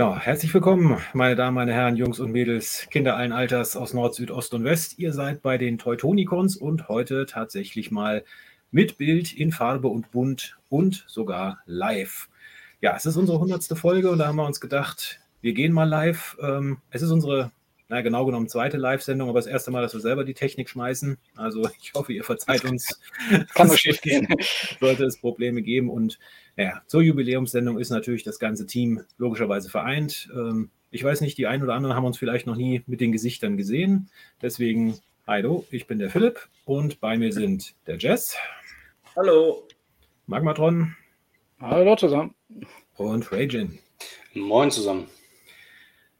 [0.00, 4.14] Ja, herzlich willkommen, meine Damen, meine Herren, Jungs und Mädels, Kinder allen Alters aus Nord,
[4.14, 4.98] Süd, Ost und West.
[4.98, 8.24] Ihr seid bei den Teutonicons und heute tatsächlich mal
[8.70, 12.30] mit Bild in Farbe und Bunt und sogar live.
[12.80, 15.86] Ja, es ist unsere hundertste Folge und da haben wir uns gedacht, wir gehen mal
[15.86, 16.38] live.
[16.40, 17.52] Ähm, es ist unsere,
[17.90, 21.18] na genau genommen, zweite Live-Sendung, aber das erste Mal, dass wir selber die Technik schmeißen.
[21.36, 22.98] Also ich hoffe, ihr verzeiht uns.
[23.52, 24.26] Kann nur schief gehen.
[24.80, 26.18] Sollte es Probleme geben und
[26.62, 30.28] ja, zur Jubiläumssendung ist natürlich das ganze Team logischerweise vereint.
[30.34, 33.12] Ähm, ich weiß nicht, die einen oder anderen haben uns vielleicht noch nie mit den
[33.12, 34.10] Gesichtern gesehen.
[34.42, 38.36] Deswegen, hallo, ich bin der Philipp und bei mir sind der Jess.
[39.16, 39.66] Hallo.
[40.26, 40.96] Magmatron.
[41.60, 42.34] Hallo zusammen.
[42.96, 43.78] Und Ragin.
[44.34, 45.06] Moin zusammen.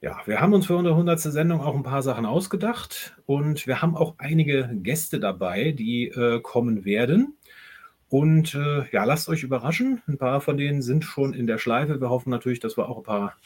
[0.00, 1.20] Ja, wir haben uns für unsere 100.
[1.20, 6.40] Sendung auch ein paar Sachen ausgedacht und wir haben auch einige Gäste dabei, die äh,
[6.40, 7.36] kommen werden.
[8.10, 10.02] Und äh, ja, lasst euch überraschen.
[10.08, 12.00] Ein paar von denen sind schon in der Schleife.
[12.00, 13.36] Wir hoffen natürlich, dass wir auch ein paar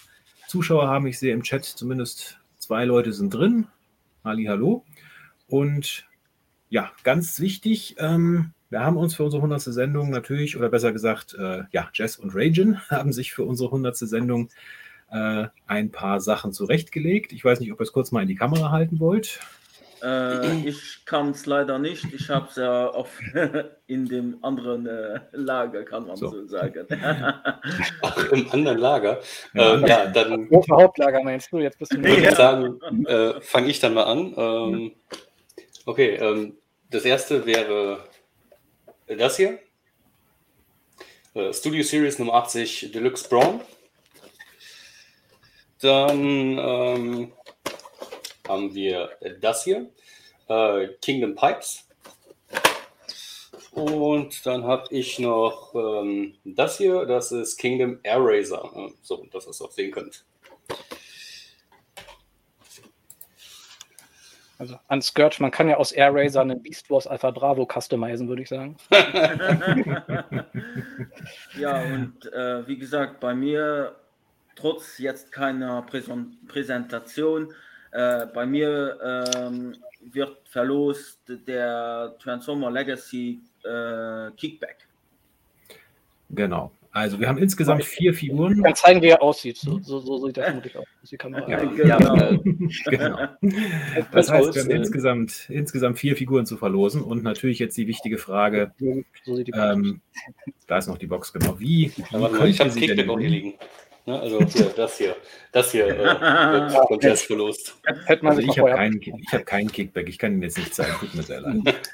[0.48, 1.06] Zuschauer haben.
[1.06, 3.66] Ich sehe im Chat zumindest zwei Leute sind drin.
[4.22, 4.84] Ali, hallo.
[5.48, 6.06] Und
[6.70, 9.60] ja, ganz wichtig, ähm, wir haben uns für unsere 100.
[9.60, 13.96] Sendung natürlich, oder besser gesagt, äh, ja, Jess und Ragin haben sich für unsere 100.
[13.98, 14.48] Sendung
[15.10, 17.34] äh, ein paar Sachen zurechtgelegt.
[17.34, 19.40] Ich weiß nicht, ob ihr es kurz mal in die Kamera halten wollt.
[20.02, 22.12] Äh, ich kann es leider nicht.
[22.12, 23.20] Ich habe es ja auf,
[23.86, 26.86] in dem anderen äh, Lager, kann man so, so sagen.
[28.02, 29.20] Ach, im anderen Lager?
[29.54, 30.48] Ja, ähm, ja dann.
[30.70, 31.58] Hauptlager meinst du?
[31.58, 34.34] Jetzt bist du Würde ich sagen, äh, fange ich dann mal an.
[34.36, 34.92] Ähm,
[35.86, 36.56] okay, ähm,
[36.90, 37.98] das erste wäre
[39.06, 39.58] das hier.
[41.34, 43.60] Äh, Studio Series Nummer 80 Deluxe Brown.
[45.80, 47.32] Dann ähm,
[48.46, 49.10] haben wir
[49.40, 49.90] das hier,
[50.48, 51.88] äh, Kingdom Pipes.
[53.72, 58.70] Und dann habe ich noch ähm, das hier, das ist Kingdom Eraser.
[59.02, 60.24] So, dass ihr es auch sehen könnt.
[64.58, 68.28] Also an Scourge, man kann ja aus Air Racer einen Beast Wars Alpha Bravo customizen,
[68.28, 68.76] würde ich sagen.
[71.58, 73.96] ja, und äh, wie gesagt, bei mir,
[74.54, 77.52] trotz jetzt keiner Präsen Präsentation,
[77.94, 78.98] äh, bei mir
[79.36, 79.76] ähm,
[80.12, 84.88] wird verlost der Transformer Legacy äh, Kickback.
[86.30, 86.72] Genau.
[86.90, 88.56] Also wir haben insgesamt vier Figuren.
[88.56, 89.56] Ich kann zeigen, wie er aussieht.
[89.56, 90.86] So, so, so sieht er vermutlich aus.
[91.10, 91.50] Die Kamera.
[91.50, 92.38] Ja, genau.
[92.86, 93.18] genau.
[94.12, 98.18] Das heißt, wir haben insgesamt, insgesamt vier Figuren zu verlosen und natürlich jetzt die wichtige
[98.18, 98.72] Frage.
[99.24, 100.00] So ähm,
[100.68, 101.58] da ist noch die Box, genau.
[101.58, 101.92] Wie?
[101.96, 103.54] wie ich habe Kickback auch hier liegen.
[104.06, 104.20] Ne?
[104.20, 105.16] Also hier, das hier,
[105.52, 105.98] das hier äh,
[106.72, 107.76] wird Contest verlost.
[108.22, 109.00] Also ich habe keinen,
[109.32, 111.90] hab keinen Kickback, ich kann Ihnen jetzt nicht zeigen, tut mir sehr leid.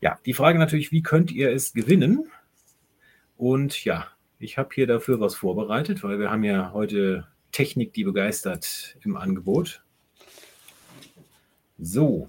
[0.00, 2.30] ja, die Frage natürlich, wie könnt ihr es gewinnen?
[3.36, 4.06] Und ja,
[4.38, 9.16] ich habe hier dafür was vorbereitet, weil wir haben ja heute Technik, die begeistert im
[9.16, 9.82] Angebot.
[11.78, 12.28] So,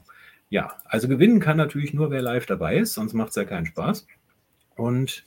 [0.49, 3.65] ja, also gewinnen kann natürlich nur, wer live dabei ist, sonst macht es ja keinen
[3.67, 4.07] Spaß.
[4.75, 5.23] Und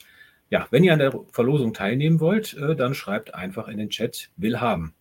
[0.49, 4.29] ja, wenn ihr an der Verlosung teilnehmen wollt, äh, dann schreibt einfach in den Chat
[4.35, 4.93] will haben.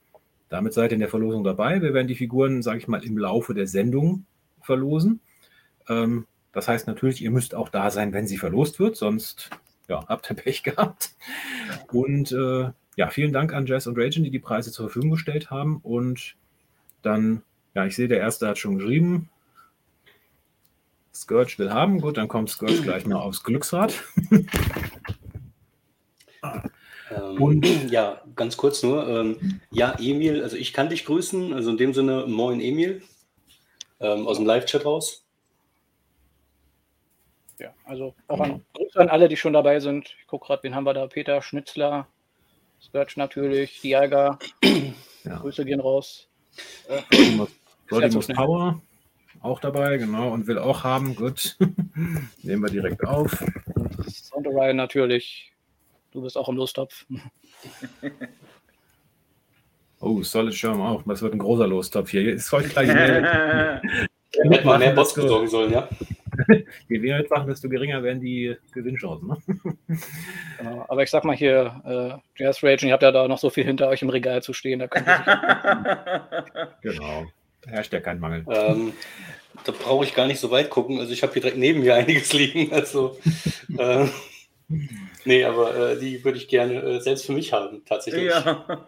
[0.49, 1.83] Damit seid ihr in der Verlosung dabei.
[1.83, 4.25] Wir werden die Figuren, sage ich mal, im Laufe der Sendung
[4.63, 5.21] verlosen.
[5.89, 9.51] Ähm, das heißt natürlich, ihr müsst auch da sein, wenn sie verlost wird, sonst
[9.89, 11.15] ja, habt ihr Pech gehabt.
[11.93, 15.51] Und äh, ja, vielen Dank an Jess und Ragin, die die Preise zur Verfügung gestellt
[15.51, 15.79] haben.
[15.83, 16.37] Und
[17.03, 17.43] dann,
[17.75, 19.29] ja, ich sehe, der erste hat schon geschrieben.
[21.15, 22.01] Scourge will haben.
[22.01, 23.95] Gut, dann kommt Scourge gleich mal aufs Glücksrad.
[27.11, 29.07] Ähm, und ja, ganz kurz nur.
[29.09, 31.53] Ähm, ja, Emil, also ich kann dich grüßen.
[31.53, 33.03] Also in dem Sinne, moin Emil.
[34.01, 35.25] Ähm, aus dem Live-Chat raus.
[37.59, 40.15] Ja, also auch an, Grüße an alle, die schon dabei sind.
[40.21, 41.09] Ich gucke gerade, wen haben wir da?
[41.09, 42.07] Peter Schnitzler,
[42.81, 44.39] Skirch natürlich, Diaga.
[45.25, 45.39] Ja.
[45.39, 46.29] Grüße gehen raus.
[46.87, 47.03] Äh,
[47.91, 48.81] Rodimus Power
[49.41, 51.15] auch dabei, genau, und will auch haben.
[51.15, 51.57] Gut.
[52.43, 53.45] Nehmen wir direkt auf.
[54.07, 55.53] Sonderine natürlich.
[56.13, 57.07] Du bist auch im Lostopf.
[60.01, 61.03] Oh, Solid Sherm auch.
[61.07, 62.33] Das wird ein großer Lostopf hier.
[62.33, 63.81] Ist heute gleich Hätte
[64.65, 65.89] man mehr Bots besorgen sollen, ja.
[66.89, 69.29] Je mehr mitmachen, desto geringer werden die Gewinnchancen.
[69.29, 69.37] Ne?
[70.59, 73.51] Genau, aber ich sag mal hier, äh, Jazz Rage, ihr habt ja da noch so
[73.51, 74.81] viel hinter euch im Regal zu stehen.
[74.81, 77.27] Da könnt ihr genau,
[77.63, 78.45] da herrscht ja kein Mangel.
[78.49, 78.93] Ähm,
[79.65, 80.99] da brauche ich gar nicht so weit gucken.
[80.99, 82.73] Also ich habe hier direkt neben mir einiges liegen.
[82.73, 83.19] Also
[83.77, 84.07] äh,
[85.25, 88.25] Nee, aber äh, die würde ich gerne äh, selbst für mich haben, tatsächlich.
[88.25, 88.67] Ja.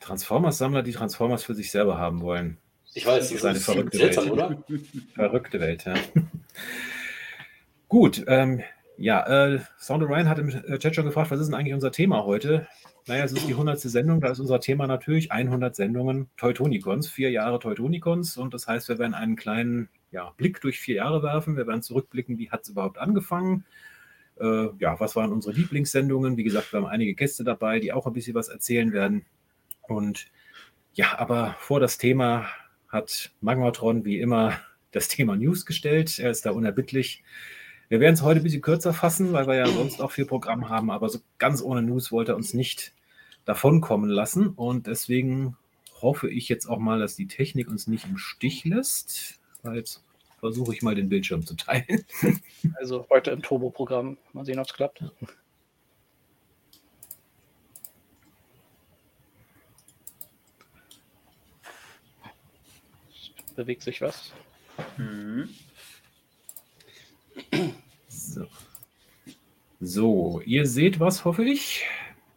[0.00, 2.58] Transformers-Sammler, die Transformers für sich selber haben wollen.
[2.92, 4.32] Ich weiß, das ist eine verrückte seltsam, Welt.
[4.32, 4.64] oder?
[5.14, 5.94] Verrückte Welt, ja.
[7.88, 8.62] Gut, ähm,
[8.98, 11.90] ja, äh, Sound Ryan hat im äh, Chat schon gefragt, was ist denn eigentlich unser
[11.90, 12.68] Thema heute?
[13.06, 13.80] Naja, es ist die 100.
[13.80, 18.88] Sendung, da ist unser Thema natürlich 100 Sendungen Teutonicons, vier Jahre Teutonicons und das heißt,
[18.88, 22.62] wir werden einen kleinen ja, Blick durch vier Jahre werfen, wir werden zurückblicken, wie hat
[22.62, 23.64] es überhaupt angefangen,
[24.40, 28.06] äh, ja, was waren unsere Lieblingssendungen, wie gesagt, wir haben einige Gäste dabei, die auch
[28.06, 29.26] ein bisschen was erzählen werden
[29.82, 30.26] und
[30.94, 32.46] ja, aber vor das Thema
[32.88, 34.58] hat Magmatron wie immer
[34.92, 37.24] das Thema News gestellt, er ist da unerbittlich.
[37.88, 40.68] Wir werden es heute ein bisschen kürzer fassen, weil wir ja sonst auch viel Programm
[40.68, 42.94] haben, aber so ganz ohne News wollte er uns nicht
[43.44, 44.48] davonkommen lassen.
[44.48, 45.56] Und deswegen
[46.00, 49.40] hoffe ich jetzt auch mal, dass die Technik uns nicht im Stich lässt.
[49.72, 50.02] Jetzt
[50.40, 52.04] versuche ich mal den Bildschirm zu teilen.
[52.78, 54.16] Also heute im Turbo-Programm.
[54.32, 55.04] Mal sehen, ob es klappt.
[63.54, 64.32] Bewegt sich was.
[64.96, 65.48] Mhm.
[68.08, 68.46] So.
[69.80, 71.84] so, ihr seht was, hoffe ich.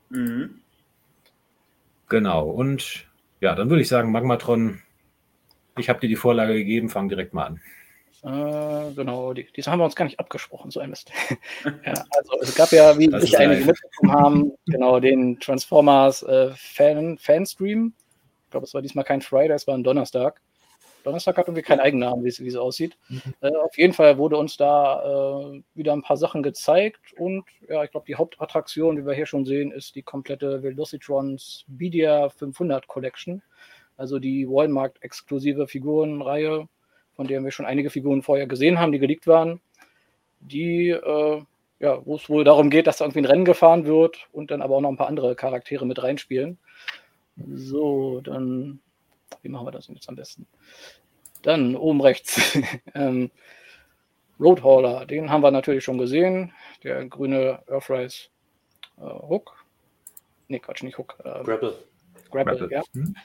[0.09, 0.61] Mhm.
[2.09, 3.05] Genau, und
[3.41, 4.81] ja, dann würde ich sagen, Magmatron,
[5.79, 7.61] ich habe dir die Vorlage gegeben, fang direkt mal an.
[8.23, 11.11] Äh, genau, die, diese haben wir uns gar nicht abgesprochen, so ein Mist.
[11.85, 17.17] ja, also es gab ja, wie sich einige mitbekommen haben, genau den Transformers äh, Fan,
[17.17, 17.93] Fanstream.
[18.45, 20.41] Ich glaube, es war diesmal kein Friday, es war ein Donnerstag.
[21.03, 22.97] Donnerstag hat irgendwie keinen Eigennamen, wie es, wie es aussieht.
[23.07, 23.21] Mhm.
[23.39, 27.83] Äh, auf jeden Fall wurde uns da äh, wieder ein paar Sachen gezeigt und ja,
[27.83, 32.87] ich glaube, die Hauptattraktion, wie wir hier schon sehen, ist die komplette Velocitrons Bidia 500
[32.87, 33.41] Collection.
[33.97, 36.67] Also die Walmart-exklusive Figurenreihe,
[37.15, 39.59] von der wir schon einige Figuren vorher gesehen haben, die geleakt waren.
[40.39, 41.41] Die, äh,
[41.79, 44.61] ja, wo es wohl darum geht, dass da irgendwie ein Rennen gefahren wird und dann
[44.61, 46.59] aber auch noch ein paar andere Charaktere mit reinspielen.
[47.35, 48.79] So, dann
[49.41, 50.47] wie machen wir das jetzt am besten?
[51.41, 52.57] Dann oben rechts.
[52.95, 53.31] ähm,
[54.39, 56.53] Roadhauler, den haben wir natürlich schon gesehen.
[56.83, 58.29] Der grüne Earthrise
[58.97, 59.65] äh, Hook.
[60.47, 61.17] Ne, Quatsch, nicht Hook.
[61.19, 61.77] Äh, Grapple.
[62.31, 62.69] Grapple, Grapple.
[62.71, 62.83] ja.
[62.93, 63.15] Hm.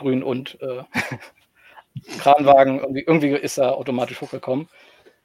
[0.00, 0.82] Grün und äh,
[2.18, 2.80] Kranwagen.
[2.80, 4.68] Irgendwie, irgendwie ist da automatisch hochgekommen.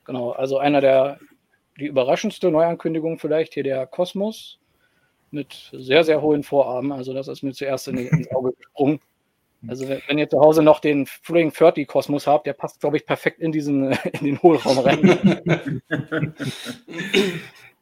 [0.06, 1.20] Genau, also einer der
[1.80, 4.60] die überraschendste Neuankündigung vielleicht hier der Kosmos
[5.32, 6.92] mit sehr, sehr hohen Vorarmen.
[6.92, 9.02] Also das ist mir zuerst in, ins Auge gesprungen.
[9.68, 12.98] Also wenn, wenn, ihr zu Hause noch den Fling 30 Kosmos habt, der passt, glaube
[12.98, 15.42] ich, perfekt in diesen in den Hohlraum rein.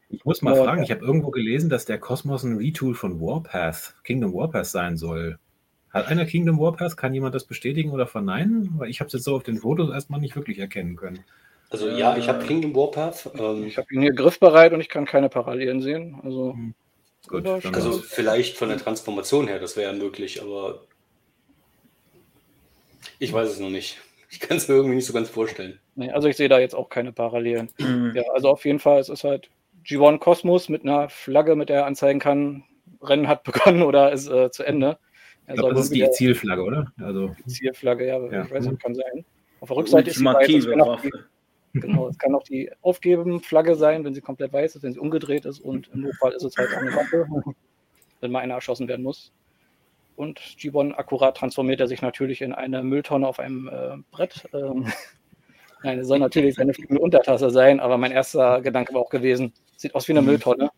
[0.09, 3.95] Ich muss mal fragen, ich habe irgendwo gelesen, dass der Kosmos ein Retool von Warpath,
[4.03, 5.39] Kingdom Warpath sein soll.
[5.93, 6.97] Hat einer Kingdom Warpath?
[6.97, 8.73] Kann jemand das bestätigen oder verneinen?
[8.77, 11.23] Weil ich habe es jetzt so auf den Fotos erstmal nicht wirklich erkennen können.
[11.69, 13.29] Also ja, ich habe Kingdom Warpath.
[13.37, 16.19] Ähm, ich habe ihn hier griffbereit und ich kann keine Parallelen sehen.
[16.23, 16.73] Also hm.
[17.27, 20.81] Gut, also vielleicht von der Transformation her, das wäre ja möglich, aber
[23.17, 24.01] ich weiß es noch nicht.
[24.29, 25.79] Ich kann es mir irgendwie nicht so ganz vorstellen.
[25.95, 27.69] Nee, also ich sehe da jetzt auch keine Parallelen.
[27.77, 28.13] Mhm.
[28.15, 29.49] Ja, also auf jeden Fall, es ist halt
[29.85, 32.63] G1 Cosmos mit einer Flagge, mit der er anzeigen kann,
[33.01, 34.97] Rennen hat begonnen oder ist äh, zu Ende.
[35.47, 36.91] Ich glaube, das ist die Zielflagge, oder?
[37.01, 38.43] Also, die Zielflagge, ja, ja.
[38.43, 39.25] ich weiß nicht, kann sein.
[39.59, 41.09] Auf der Rückseite ist die Waffe.
[41.73, 45.45] Genau, es kann auch die Aufgeben-Flagge sein, wenn sie komplett weiß ist, wenn sie umgedreht
[45.45, 47.25] ist und im Notfall ist es halt auch eine Waffe,
[48.21, 49.31] wenn mal einer erschossen werden muss.
[50.15, 54.47] Und Gibbon akkurat transformiert er sich natürlich in eine Mülltonne auf einem äh, Brett.
[54.53, 54.85] Ähm,
[55.83, 59.51] Nein, es soll natürlich seine fliegende Untertasse sein, aber mein erster Gedanke war auch gewesen,
[59.75, 60.27] sieht aus wie eine mhm.
[60.27, 60.69] Mülltonne.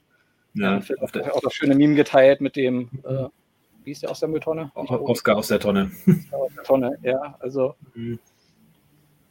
[0.53, 3.25] Ja, ja auf der, auch das schöne Meme geteilt mit dem, äh,
[3.85, 4.71] wie ist der aus der Mülltonne?
[4.75, 5.91] Oscar aus der Tonne.
[6.31, 7.75] Aus der Tonne, ja, also.
[7.93, 8.19] Mhm.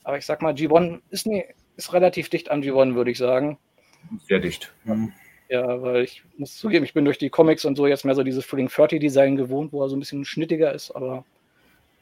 [0.05, 1.45] Aber ich sag mal, G1 ist, nie,
[1.77, 3.59] ist relativ dicht an G1, würde ich sagen.
[4.29, 4.73] Sehr dicht.
[4.85, 5.13] Mhm.
[5.49, 8.23] Ja, weil ich muss zugeben, ich bin durch die Comics und so jetzt mehr so
[8.23, 11.25] dieses Fling 30 Design gewohnt, wo er so ein bisschen schnittiger ist, aber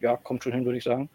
[0.01, 1.09] ja, kommt schon hin, würde ich sagen.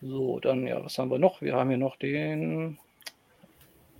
[0.00, 1.40] So, dann, ja, was haben wir noch?
[1.40, 2.78] Wir haben hier noch den.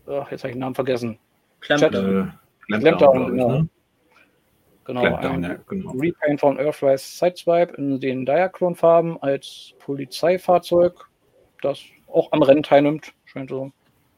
[0.06, 1.18] Ach, jetzt habe ich den Namen vergessen.
[1.60, 2.28] Clampdown.
[2.70, 3.48] Äh, Clampdown, genau.
[3.48, 3.68] Ne?
[4.84, 5.92] Genau, ein ja, genau.
[5.92, 11.08] Repaint von Earthrise Sideswipe in den Diaclone-Farben als Polizeifahrzeug,
[11.62, 13.14] das auch am Rennen teilnimmt.
[13.24, 13.72] Scheint so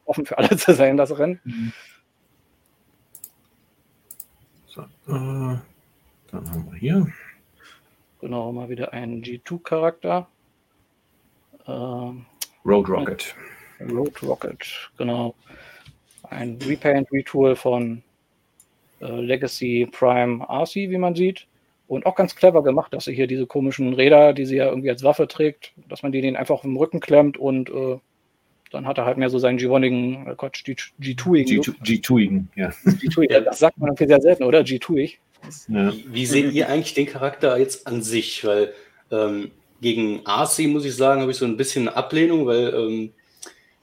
[0.06, 1.40] offen für alle zu sein, das Rennen.
[1.44, 1.72] Mhm.
[4.66, 7.06] So, äh, dann haben wir hier.
[8.20, 10.26] Genau, mal wieder ein G2-Charakter.
[11.68, 12.26] Ähm,
[12.64, 13.34] Road Rocket.
[13.80, 15.34] Road Rocket, genau.
[16.24, 18.02] Ein Repaint-Retool von
[19.08, 21.46] Legacy Prime RC, wie man sieht.
[21.88, 24.90] Und auch ganz clever gemacht, dass sie hier diese komischen Räder, die sie ja irgendwie
[24.90, 27.98] als Waffe trägt, dass man die den einfach im Rücken klemmt und äh,
[28.72, 31.74] dann hat er halt mehr so seinen G1igen, äh Gott, G2igen.
[31.84, 32.70] G2igen, ja.
[32.84, 34.60] G2 das sagt man irgendwie sehr selten, oder?
[34.60, 35.14] G2ig.
[35.68, 35.92] Ja.
[36.06, 38.44] Wie, seht ihr eigentlich den Charakter jetzt an sich?
[38.44, 38.72] Weil
[39.12, 43.12] ähm, gegen RC, muss ich sagen, habe ich so ein bisschen eine Ablehnung, weil ähm,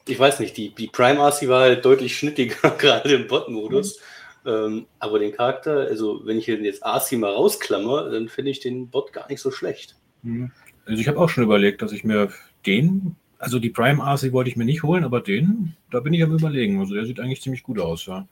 [0.08, 3.98] ich weiß nicht, die, die Prime RC war halt deutlich schnittiger, gerade im Bot-Modus.
[3.98, 4.02] Mhm.
[4.46, 8.90] Ähm, aber den Charakter, also wenn ich jetzt RC mal rausklammer, dann finde ich den
[8.90, 9.96] Bot gar nicht so schlecht.
[10.22, 10.52] Mhm.
[10.86, 12.30] Also ich habe auch schon überlegt, dass ich mir
[12.66, 16.24] den, also die Prime RC wollte ich mir nicht holen, aber den, da bin ich
[16.24, 16.80] am überlegen.
[16.80, 18.28] Also der sieht eigentlich ziemlich gut aus, ja.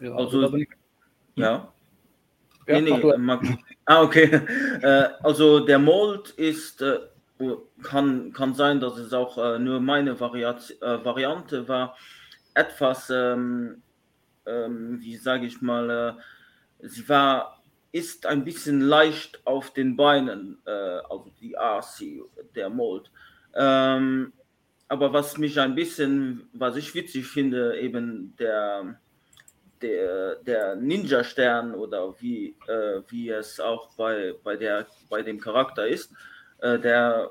[0.00, 0.68] Ja, also, also ich,
[1.36, 1.68] ja.
[2.66, 2.80] ja.
[2.80, 3.48] Nee, nee,
[3.86, 4.40] ah, okay.
[4.82, 6.98] Äh, also der Mold ist, äh,
[7.82, 11.96] kann, kann sein, dass es auch äh, nur meine Variat, äh, Variante war.
[12.54, 13.82] Etwas, ähm,
[14.46, 16.16] ähm, wie sage ich mal,
[16.82, 22.22] äh, sie war ist ein bisschen leicht auf den Beinen, äh, also die RC,
[22.54, 23.10] der Mold.
[23.54, 24.32] Ähm,
[24.88, 28.98] aber was mich ein bisschen, was ich witzig finde, eben der,
[29.82, 35.86] der, der Ninja-Stern oder wie, äh, wie es auch bei, bei, der, bei dem Charakter
[35.86, 36.12] ist,
[36.58, 37.30] äh, der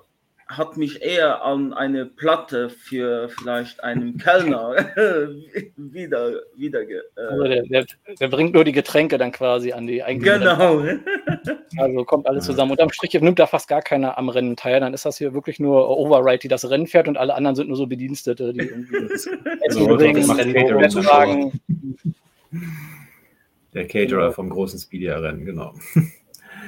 [0.58, 4.76] hat mich eher an eine Platte für vielleicht einen Kellner
[5.78, 7.86] wieder, wieder äh also der, der,
[8.20, 10.84] der, bringt nur die Getränke dann quasi an die eigentliche Genau.
[11.78, 12.72] Also kommt alles zusammen.
[12.72, 14.82] Unterm Strich nimmt da fast gar keiner am Rennen teil.
[14.82, 17.68] Dann ist das hier wirklich nur Override, die das Rennen fährt und alle anderen sind
[17.68, 18.96] nur so Bedienstete, die irgendwie
[19.68, 21.62] also, bringen, Rennen
[23.74, 25.74] Der Caterer vom großen Speedier-Rennen, genau.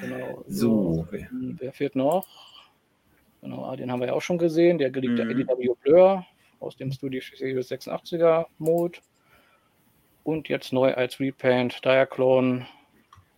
[0.01, 0.43] Genau.
[0.47, 1.07] So.
[1.11, 2.25] Wer fehlt noch?
[3.43, 4.77] Genau, ah, den haben wir ja auch schon gesehen.
[4.77, 5.31] Der geliebte mhm.
[5.31, 6.25] EDW Blur
[6.61, 8.99] aus dem Studio Series 86er Mode.
[10.23, 12.65] Und jetzt neu als Repaint Diaclone.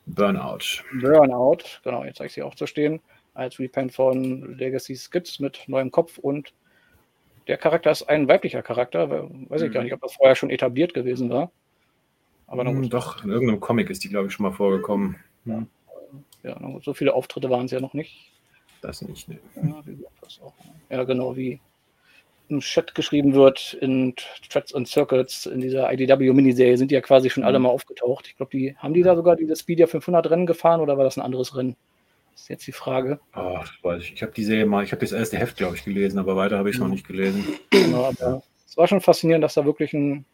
[0.06, 0.84] Burnout.
[1.02, 3.02] Burnout, genau, jetzt zeige ich sie auch zu stehen.
[3.34, 6.54] Als Repaint von Legacy Skits mit neuem Kopf und
[7.48, 9.10] der Charakter ist ein weiblicher Charakter.
[9.50, 9.74] Weiß ich mhm.
[9.74, 11.52] gar nicht, ob das vorher schon etabliert gewesen war.
[12.46, 15.16] Aber mm, doch, in irgendeinem Comic ist die, glaube ich, schon mal vorgekommen.
[15.46, 15.66] Ja,
[16.44, 18.35] ja so viele Auftritte waren es ja noch nicht.
[18.82, 19.40] Das nicht, ne.
[20.90, 21.60] Ja, genau, wie
[22.50, 24.14] im Chat geschrieben wird in
[24.50, 27.64] Threads und Circuits in dieser IDW-Miniserie sind die ja quasi schon alle mhm.
[27.64, 28.28] mal aufgetaucht.
[28.28, 31.18] Ich glaube, die haben die da sogar diese Speedia 500 Rennen gefahren oder war das
[31.18, 31.76] ein anderes Rennen?
[32.34, 33.20] Das ist jetzt die Frage.
[33.36, 34.14] Oh, weiß ich.
[34.14, 36.58] Ich habe die Serie mal, ich habe das erste Heft, glaube ich, gelesen, aber weiter
[36.58, 36.88] habe ich es mhm.
[36.88, 37.46] noch nicht gelesen.
[37.72, 40.26] Genau, aber es war schon faszinierend, dass da wirklich ein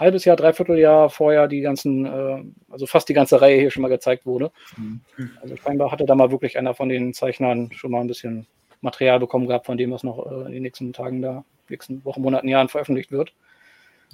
[0.00, 3.82] halbes Jahr, dreiviertel Jahr vorher die ganzen, äh, also fast die ganze Reihe hier schon
[3.82, 4.50] mal gezeigt wurde.
[4.76, 5.00] Mhm.
[5.40, 8.46] Also scheinbar hatte da mal wirklich einer von den Zeichnern schon mal ein bisschen
[8.80, 12.22] Material bekommen gehabt, von dem was noch äh, in den nächsten Tagen da, nächsten Wochen,
[12.22, 13.32] Monaten, Jahren veröffentlicht wird.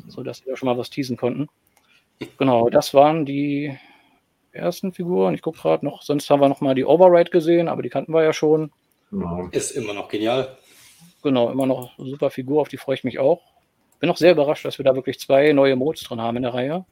[0.09, 1.49] Sodass sie da schon mal was teasen konnten.
[2.39, 3.77] Genau, das waren die
[4.53, 5.35] ersten Figuren.
[5.35, 8.15] Ich gucke gerade noch, sonst haben wir noch mal die Override gesehen, aber die kannten
[8.15, 8.73] wir ja schon.
[9.11, 9.49] Genau.
[9.51, 10.57] Ist immer noch genial.
[11.23, 13.52] Genau, immer noch eine super Figur, auf die freue ich mich auch
[14.03, 16.53] bin auch sehr überrascht, dass wir da wirklich zwei neue Modes drin haben in der
[16.53, 16.85] Reihe.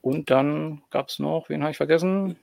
[0.00, 2.36] Und dann gab es noch, wen habe ich vergessen?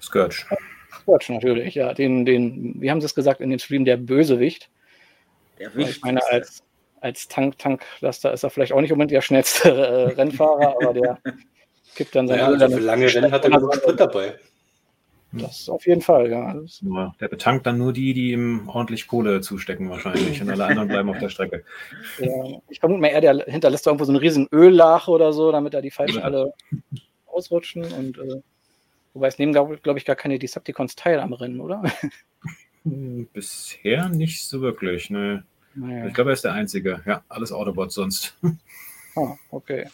[0.00, 0.46] Scourge.
[0.90, 1.92] Scourge natürlich, ja.
[1.92, 4.70] Den, den, wie haben sie es gesagt in dem Stream, der Bösewicht.
[5.58, 5.98] Der Wichtigste.
[5.98, 6.62] Ich meine, als,
[7.02, 11.18] als Tank, Tanklaster ist er vielleicht auch nicht unbedingt der schnellste äh, Rennfahrer, aber der
[11.96, 14.38] kippt dann seine ja, also für lange Rennen hat er genug Sprit dabei.
[15.32, 16.54] Das auf jeden Fall, ja.
[16.82, 17.14] ja.
[17.18, 21.08] Der betankt dann nur die, die ihm ordentlich Kohle zustecken wahrscheinlich und alle anderen bleiben
[21.08, 21.64] auf der Strecke.
[22.18, 25.72] Ja, ich vermute mal eher, der hinterlässt irgendwo so eine riesen Öllache oder so, damit
[25.72, 26.24] da die Falschen ja.
[26.24, 26.52] alle
[27.26, 28.42] ausrutschen und äh,
[29.14, 31.82] wobei es nehmen, glaube glaub ich, gar keine Decepticons teil am Rennen, oder?
[32.84, 35.44] Hm, bisher nicht so wirklich, ne.
[35.74, 36.06] Naja.
[36.06, 37.00] Ich glaube, er ist der Einzige.
[37.06, 38.36] Ja, alles Autobots sonst.
[39.14, 39.86] Ah, okay.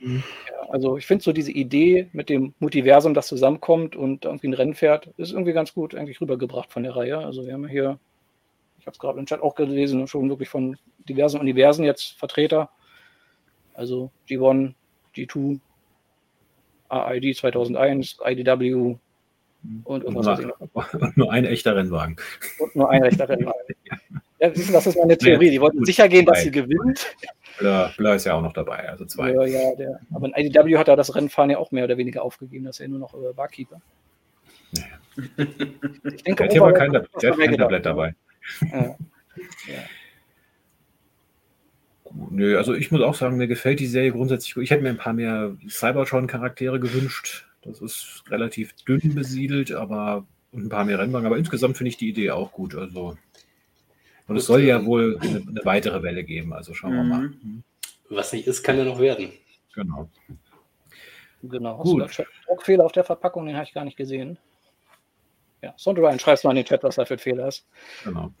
[0.00, 0.22] Mhm.
[0.50, 4.54] Ja, also ich finde so diese Idee mit dem Multiversum, das zusammenkommt und irgendwie ein
[4.54, 7.18] Rennen fährt, ist irgendwie ganz gut eigentlich rübergebracht von der Reihe.
[7.18, 7.98] Also wir haben hier,
[8.78, 10.76] ich habe es gerade im Chat auch gelesen, schon wirklich von
[11.08, 12.70] diversen Universen jetzt Vertreter.
[13.74, 14.74] Also G1,
[15.14, 15.60] G2,
[16.88, 18.96] AID 2001, IDW
[19.84, 20.40] und irgendwas.
[20.92, 22.16] Und nur ein echter Rennwagen.
[22.58, 23.60] Und nur ein echter Rennwagen.
[24.40, 25.50] ja, das ist meine Theorie.
[25.50, 27.14] Die wollten sicher gehen, dass sie gewinnt.
[27.62, 29.32] Blur, Blur ist ja auch noch dabei, also zwei.
[29.32, 32.22] Ja, ja, der, aber in IDW hat er das Rennfahren ja auch mehr oder weniger
[32.22, 33.80] aufgegeben, dass er nur noch äh, Barkeeper.
[34.72, 34.84] Ja.
[36.14, 38.14] Ich denke, der war kein, der hat kein Tablett dabei.
[38.72, 38.78] Ja.
[38.78, 38.96] ja.
[42.30, 44.64] Nö, also ich muss auch sagen, mir gefällt die Serie grundsätzlich gut.
[44.64, 47.46] Ich hätte mir ein paar mehr Cybertron-Charaktere gewünscht.
[47.62, 51.26] Das ist relativ dünn besiedelt, aber und ein paar mehr Rennwagen.
[51.26, 52.74] Aber insgesamt finde ich die Idee auch gut.
[52.74, 53.16] Also
[54.28, 57.28] und es soll ja wohl eine, eine, weitere Welle geben, also schauen wir mal.
[57.28, 57.62] Mhm.
[58.08, 59.32] Was nicht ist, kann ja noch werden.
[59.74, 60.08] Genau.
[61.42, 61.78] Genau.
[61.78, 62.24] Gut.
[62.46, 64.38] Druckfehler auf der Verpackung, den habe ich gar nicht gesehen.
[65.62, 67.66] Ja, Sonderian, schreibst mal in den Chat, was da für ein Fehler ist.
[68.04, 68.32] Genau.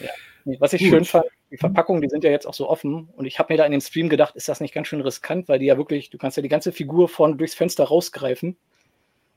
[0.00, 0.10] Ja.
[0.58, 0.90] Was ich Gut.
[0.90, 3.08] schön fand, die Verpackungen, die sind ja jetzt auch so offen.
[3.14, 5.48] Und ich habe mir da in dem Stream gedacht, ist das nicht ganz schön riskant,
[5.48, 8.56] weil die ja wirklich, du kannst ja die ganze Figur vorne durchs Fenster rausgreifen.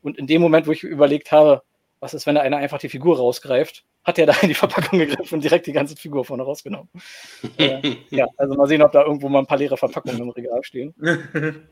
[0.01, 1.61] Und in dem Moment, wo ich überlegt habe,
[2.05, 3.83] was ist, wenn da einer einfach die Figur rausgreift?
[4.03, 6.87] Hat er da in die Verpackung gegriffen und direkt die ganze Figur vorne rausgenommen.
[7.57, 10.63] äh, ja, also mal sehen, ob da irgendwo mal ein paar leere Verpackungen im Regal
[10.63, 10.93] stehen.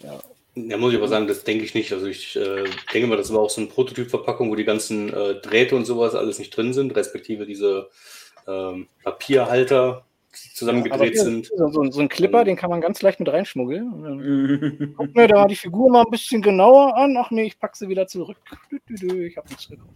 [0.00, 0.20] ja.
[0.56, 1.92] Ja, muss ich aber sagen, das denke ich nicht.
[1.92, 5.34] Also ich äh, denke mal, das war auch so eine Prototypverpackung, wo die ganzen äh,
[5.40, 7.90] Drähte und sowas alles nicht drin sind, respektive diese
[8.46, 10.04] ähm, Papierhalter
[10.54, 11.50] zusammengedreht ja, sind.
[11.56, 14.94] So, so, ein Clipper, und, den kann man ganz leicht mit reinschmuggeln.
[14.96, 17.16] Guck mir da die Figur mal ein bisschen genauer an.
[17.16, 18.38] Ach nee, ich packe sie wieder zurück.
[18.88, 19.94] Ich habe nichts genommen.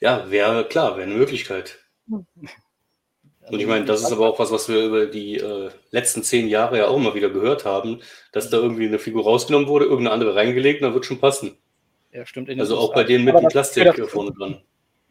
[0.00, 1.78] Ja, wäre klar, wäre eine Möglichkeit.
[2.08, 6.48] Und ich meine, das ist aber auch was, was wir über die äh, letzten zehn
[6.48, 8.00] Jahre ja auch immer wieder gehört haben,
[8.32, 11.56] dass da irgendwie eine Figur rausgenommen wurde, irgendeine andere reingelegt, dann wird schon passen.
[12.12, 12.48] Ja, stimmt.
[12.58, 14.62] Also auch bei denen mit dem Plastik Gefühl, vorne dran.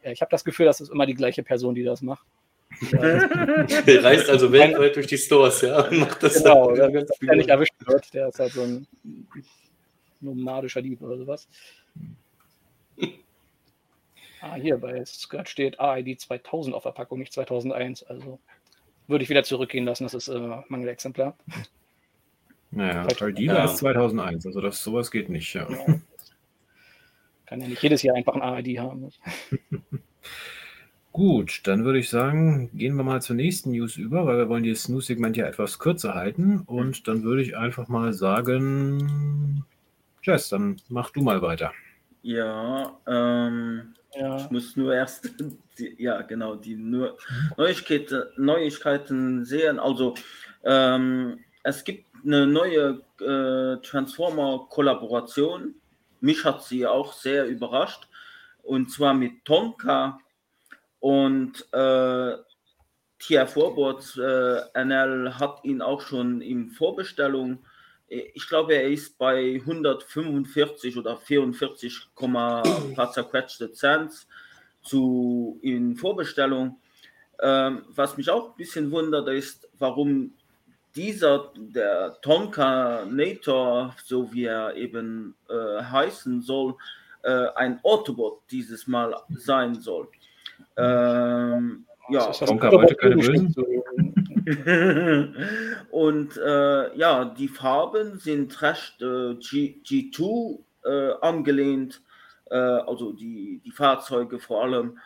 [0.04, 2.26] Ja, ich habe das Gefühl, das ist immer die gleiche Person, die das macht.
[2.92, 7.50] der reist also weltweit durch die Stores, ja, macht das genau, dann, der, der nicht
[7.50, 8.88] erwischt wird, der ist halt so ein
[10.20, 11.48] nomadischer Dieb oder sowas.
[14.42, 18.04] Ah, hier bei Skirt steht AID 2000 auf der Packung, nicht 2001.
[18.04, 18.40] Also
[19.08, 21.36] würde ich wieder zurückgehen lassen, das ist äh, Mangelexemplar.
[22.70, 23.08] Naja,
[23.38, 23.66] ja.
[23.66, 25.68] ist 2001, also das sowas geht nicht, ja.
[25.70, 26.00] ja.
[27.46, 29.10] Kann ja nicht jedes Jahr einfach ein AID haben.
[31.16, 34.64] Gut, dann würde ich sagen, gehen wir mal zur nächsten News über, weil wir wollen
[34.64, 36.64] dieses News-Segment ja etwas kürzer halten.
[36.66, 39.64] Und dann würde ich einfach mal sagen,
[40.24, 41.72] Jess, dann mach du mal weiter.
[42.22, 44.36] Ja, ähm, ja.
[44.36, 45.32] ich muss nur erst,
[45.80, 47.18] die, ja genau, die nur
[47.56, 49.80] Neuigkeiten, Neuigkeiten sehen.
[49.80, 50.16] Also
[50.66, 55.76] ähm, es gibt eine neue äh, Transformer-Kollaboration.
[56.20, 58.10] Mich hat sie auch sehr überrascht.
[58.64, 60.20] Und zwar mit Tonka
[61.06, 62.36] und äh,
[63.20, 67.60] TF Forwards äh, NL hat ihn auch schon in Vorbestellung.
[68.08, 74.28] Ich glaube, er ist bei 145 oder 44, paar zerquetschte Cents
[74.82, 76.82] zu in Vorbestellung.
[77.40, 80.34] Ähm, was mich auch ein bisschen wundert, ist, warum
[80.96, 86.74] dieser, der Tonka Nator, so wie er eben äh, heißen soll,
[87.22, 90.08] äh, ein Autobot dieses Mal sein soll.
[90.78, 93.56] Ähm, ja, Tonka wollte keine Bösen.
[95.92, 102.02] und äh, ja, die Farben sind recht äh, G, G2 äh, angelehnt,
[102.52, 105.00] äh, also die, die Fahrzeuge vor allem.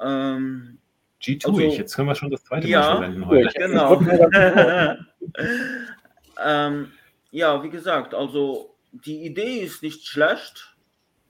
[0.00, 0.78] Ähm,
[1.22, 1.78] G2, also, ich.
[1.78, 3.58] jetzt können wir schon das zweite ja, Mal verwenden heute.
[3.58, 4.00] Genau.
[6.44, 6.92] ähm,
[7.30, 10.69] ja, wie gesagt, also die Idee ist nicht schlecht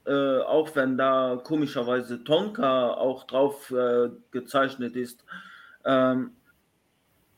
[0.05, 5.23] äh, auch wenn da komischerweise Tonka auch drauf äh, gezeichnet ist.
[5.85, 6.31] Ähm,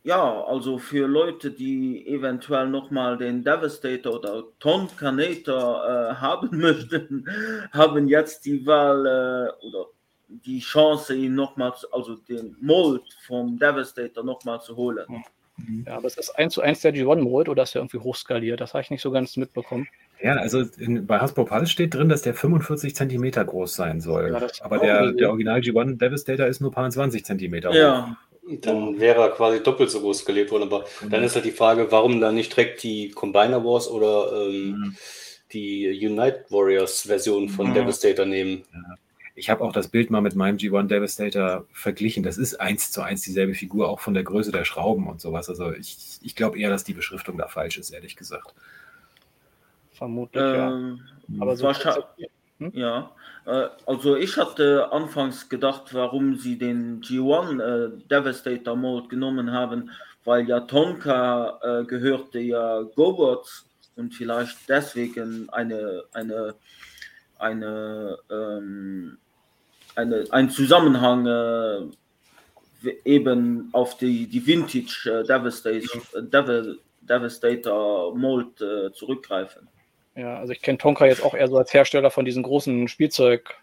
[0.03, 7.25] ja, also für Leute, die eventuell nochmal den Devastator oder Tonkanator äh, haben möchten,
[7.71, 9.85] haben jetzt die Wahl äh, oder
[10.27, 15.05] die Chance, ihn nochmals, also den Mold vom Devastator nochmal zu holen.
[15.85, 18.59] Ja, aber es ist 1 zu 1 der G1-Mold oder ist der irgendwie hochskaliert?
[18.59, 19.87] Das habe ich nicht so ganz mitbekommen.
[20.21, 24.31] Ja, also in, bei Hasbro Pulse steht drin, dass der 45 cm groß sein soll.
[24.31, 27.75] Ja, Aber der, der Original G1 Devastator ist nur ein paar 20 cm groß.
[27.75, 28.17] Ja.
[28.61, 30.63] Dann wäre er quasi doppelt so groß gelebt worden.
[30.63, 31.09] Aber mhm.
[31.09, 34.95] dann ist halt die Frage, warum dann nicht direkt die Combiner Wars oder ähm, mhm.
[35.51, 37.73] die Unite Warriors Version von mhm.
[37.73, 38.63] Devastator nehmen.
[38.73, 38.95] Ja.
[39.35, 42.23] Ich habe auch das Bild mal mit meinem G1 Devastator verglichen.
[42.23, 45.49] Das ist eins zu eins dieselbe Figur, auch von der Größe der Schrauben und sowas.
[45.49, 48.53] Also ich, ich glaube eher, dass die Beschriftung da falsch ist, ehrlich gesagt.
[49.93, 51.41] Vermutlich, ähm, ja.
[51.41, 51.71] Aber so
[52.59, 52.71] hm?
[52.73, 53.11] Ja,
[53.45, 59.89] äh, also ich hatte anfangs gedacht, warum sie den G1 äh, Devastator Mode genommen haben,
[60.25, 63.65] weil ja Tonka äh, gehörte ja Gobots
[63.95, 66.55] und vielleicht deswegen eine, eine,
[67.37, 69.17] eine, ähm,
[69.95, 78.91] eine, ein Zusammenhang äh, eben auf die, die Vintage äh, Devastator, Dev Devastator Mold äh,
[78.93, 79.67] zurückgreifen.
[80.15, 83.55] Ja, also ich kenne Tonka jetzt auch eher so als Hersteller von diesen großen Spielzeug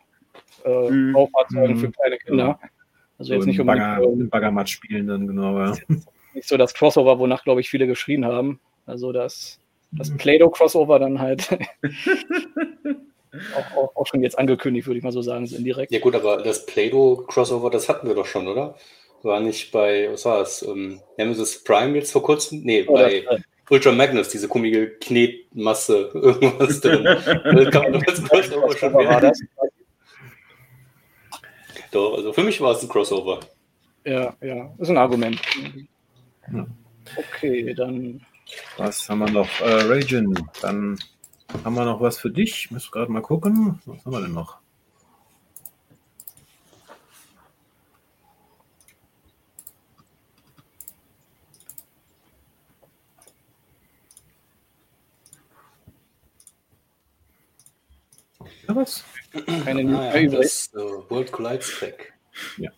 [0.64, 1.12] äh, mhm.
[1.12, 1.80] Baufahrzeugen mhm.
[1.80, 2.60] für kleine Kinder.
[3.18, 5.58] Also so jetzt nicht unbedingt Bagger, ähm, Baggermatt spielen dann genau.
[5.58, 5.74] Ja.
[6.34, 8.60] Nicht so das Crossover, wonach glaube ich viele geschrien haben.
[8.86, 9.58] Also das,
[9.92, 10.18] das mhm.
[10.18, 11.48] Play-Doh Crossover dann halt
[13.54, 15.92] auch, auch, auch, schon jetzt angekündigt, würde ich mal so sagen, so indirekt.
[15.92, 18.76] Ja gut, aber das Play-Doh Crossover, das hatten wir doch schon, oder?
[19.22, 20.62] War nicht bei, was war es?
[20.62, 22.62] Ähm, Nemesis Prime jetzt vor kurzem?
[22.62, 27.04] Nee, oh, bei das, Ultra Magnus, diese komische Knetmasse, irgendwas drin.
[27.04, 29.40] das kann man das Crossover schon war das?
[31.92, 33.40] Doch, also für mich war es ein Crossover.
[34.04, 35.40] Ja, ja, ist ein Argument.
[37.16, 38.20] Okay, dann.
[38.76, 39.60] Was haben wir noch?
[39.60, 40.98] Äh, Raging, dann
[41.64, 42.64] haben wir noch was für dich?
[42.64, 43.80] Ich muss gerade mal gucken.
[43.86, 44.58] Was haben wir denn noch?
[58.68, 59.04] Ja, was?
[59.64, 62.12] Keine Ah, ja, das äh, World Collide Spec.
[62.56, 62.70] Ja.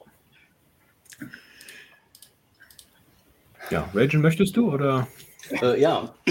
[3.71, 5.07] Ja, Ragen möchtest du oder?
[5.51, 6.15] Äh, ja.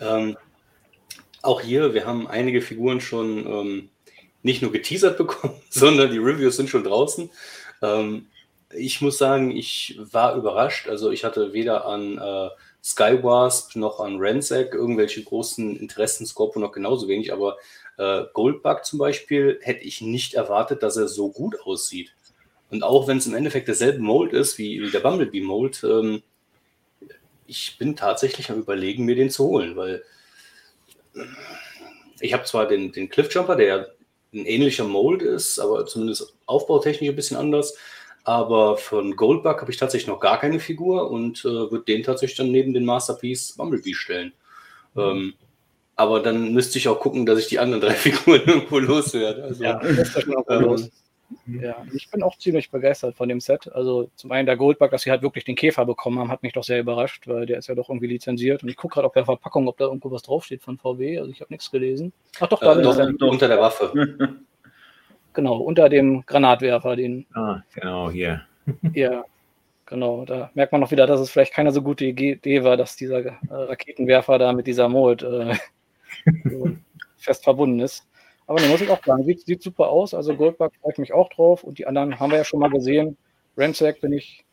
[0.00, 0.36] ähm,
[1.42, 3.88] auch hier, wir haben einige Figuren schon ähm,
[4.42, 7.30] nicht nur geteasert bekommen, sondern die Reviews sind schon draußen.
[7.82, 8.26] Ähm,
[8.72, 10.88] ich muss sagen, ich war überrascht.
[10.88, 12.48] Also ich hatte weder an äh,
[12.82, 17.56] Skywasp noch an Ransack irgendwelche großen Interessen, Scorpio noch genauso wenig, aber
[17.98, 22.14] äh, Goldbug zum Beispiel hätte ich nicht erwartet, dass er so gut aussieht.
[22.70, 26.22] Und auch wenn es im Endeffekt derselbe Mold ist wie, wie der Bumblebee Mold, ähm,
[27.46, 30.04] ich bin tatsächlich am überlegen, mir den zu holen, weil
[32.20, 33.90] ich habe zwar den, den Cliffjumper, der
[34.32, 37.76] ein ähnlicher Mold ist, aber zumindest aufbautechnisch ein bisschen anders.
[38.22, 42.36] Aber von Goldbug habe ich tatsächlich noch gar keine Figur und äh, würde den tatsächlich
[42.36, 44.32] dann neben den Masterpiece Bumblebee stellen.
[44.94, 45.00] Mhm.
[45.00, 45.34] Ähm,
[45.96, 49.44] aber dann müsste ich auch gucken, dass ich die anderen drei Figuren irgendwo loswerde.
[49.44, 50.90] Also, ja, das ist schon ähm, los.
[51.46, 53.70] Ja, ich bin auch ziemlich begeistert von dem Set.
[53.72, 56.52] Also zum einen der Goldbug, dass sie halt wirklich den Käfer bekommen haben, hat mich
[56.52, 58.62] doch sehr überrascht, weil der ist ja doch irgendwie lizenziert.
[58.62, 61.18] Und ich gucke gerade auf der Verpackung, ob da irgendwo was draufsteht von VW.
[61.18, 62.12] Also ich habe nichts gelesen.
[62.40, 64.38] Ach doch, da äh, doch, doch unter der Waffe.
[65.32, 67.26] Genau, unter dem Granatwerfer, den.
[67.34, 68.42] Ah, genau, hier.
[68.94, 69.24] ja,
[69.86, 70.24] genau.
[70.24, 73.24] Da merkt man noch wieder, dass es vielleicht keine so gute Idee war, dass dieser
[73.24, 75.54] äh, Raketenwerfer da mit dieser Mold äh,
[76.44, 76.70] so
[77.16, 78.08] fest verbunden ist.
[78.50, 80.12] Aber ne, muss ich auch sagen, sieht, sieht super aus.
[80.12, 81.62] Also Goldbug freue ich mich auch drauf.
[81.62, 83.16] Und die anderen haben wir ja schon mal gesehen.
[83.56, 84.44] Ramsack bin ich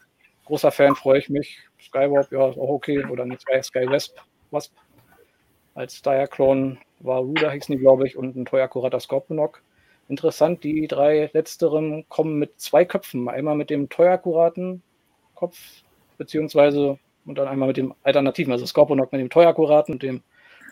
[0.45, 1.57] großer Fan, freue ich mich.
[1.81, 3.03] Skywarp, ja, ist auch okay.
[3.05, 4.19] Oder eine Sky Wasp,
[4.51, 4.71] Wasp.
[5.73, 9.63] Als Diaclone war Ruder, die, glaube ich, und ein teuer akkurater Scorponok.
[10.09, 13.27] Interessant, die drei letzteren kommen mit zwei Köpfen.
[13.27, 14.83] Einmal mit dem teuer akkuraten
[15.33, 15.57] Kopf,
[16.19, 20.21] beziehungsweise und dann einmal mit dem Alternativen, also Scorponok mit dem teuer akkuraten und dem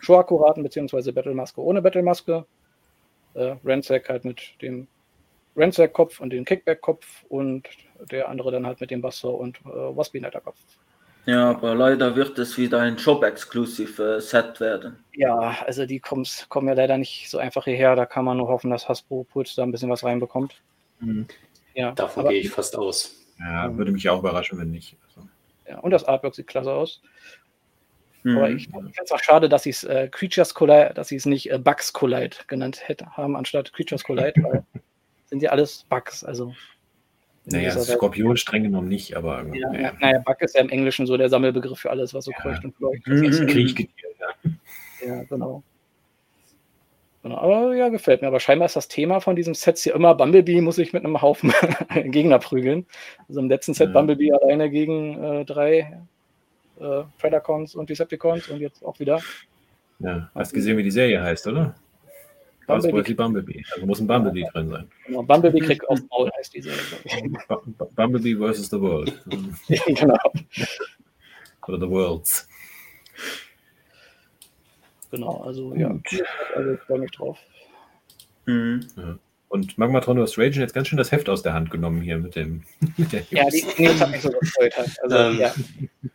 [0.00, 2.46] Show akkuraten, beziehungsweise Battlemaske ohne Battlemaske
[3.36, 4.88] äh, Ransack halt mit dem
[5.56, 7.68] Ransack-Kopf und dem Kickback-Kopf und
[8.10, 10.58] der andere dann halt mit dem Buster und äh, Waspinator-Kopf.
[11.24, 15.04] Ja, aber leider wird es wieder ein Job-exklusiv Set werden.
[15.12, 17.96] Ja, also die kommst, kommen ja leider nicht so einfach hierher.
[17.96, 20.62] Da kann man nur hoffen, dass Hasbro Puls da ein bisschen was reinbekommt.
[21.00, 21.26] Mhm.
[21.74, 23.26] Ja, Davon gehe ich fast aus.
[23.40, 24.96] Ja, würde mich auch überraschen, wenn nicht.
[25.08, 25.28] Also.
[25.68, 27.02] Ja, und das Artwork sieht klasse aus.
[28.26, 28.38] Mhm.
[28.38, 31.26] Aber ich, finde es auch schade, dass sie es äh, Creatures Collide, dass sie es
[31.26, 34.64] nicht äh, Bugs Collide genannt hätte, haben, anstatt Creatures Collide, weil
[35.26, 36.24] sind ja alles Bugs.
[36.24, 36.52] Also
[37.44, 39.44] naja, Skorpion streng genommen nicht, aber.
[39.54, 39.92] Ja, naja.
[40.00, 42.38] naja, Bug ist ja im Englischen so der Sammelbegriff für alles, was so ja.
[42.38, 43.06] kreucht und fleucht.
[43.06, 43.46] Mhm.
[43.46, 44.50] Kriechgetier, ja.
[45.06, 45.62] Ja, genau.
[47.22, 47.36] genau.
[47.36, 48.26] Aber ja, gefällt mir.
[48.26, 51.22] Aber scheinbar ist das Thema von diesem Set hier immer Bumblebee muss ich mit einem
[51.22, 51.52] Haufen
[51.94, 52.86] Gegner prügeln.
[53.28, 53.92] Also im letzten Set ja.
[53.92, 56.02] Bumblebee alleine gegen äh, drei
[56.80, 59.20] äh, Predacons und Decepticons und jetzt auch wieder.
[59.98, 61.74] Ja, hast gesehen, wie die Serie heißt, oder?
[62.66, 63.14] Bumblebee.
[63.14, 63.64] Bumblebee.
[63.74, 64.90] Also muss ein Bumblebee ja, drin sein.
[65.06, 66.80] Genau, Bumblebee kriegt auf Maul, heißt die Serie.
[67.94, 69.22] Bumblebee versus the World.
[69.86, 70.18] genau.
[71.66, 72.48] Oder The Worlds.
[75.10, 75.96] Genau, also ja,
[76.54, 77.38] also ich freue mich drauf.
[78.46, 78.86] Mhm.
[78.96, 79.18] Ja.
[79.48, 82.18] Und Magmatron, du hast Ragen jetzt ganz schön das Heft aus der Hand genommen hier
[82.18, 82.64] mit dem.
[82.96, 84.74] Mit der ja, die News hat mich so gefreut.
[84.76, 85.54] Also, ähm, ja,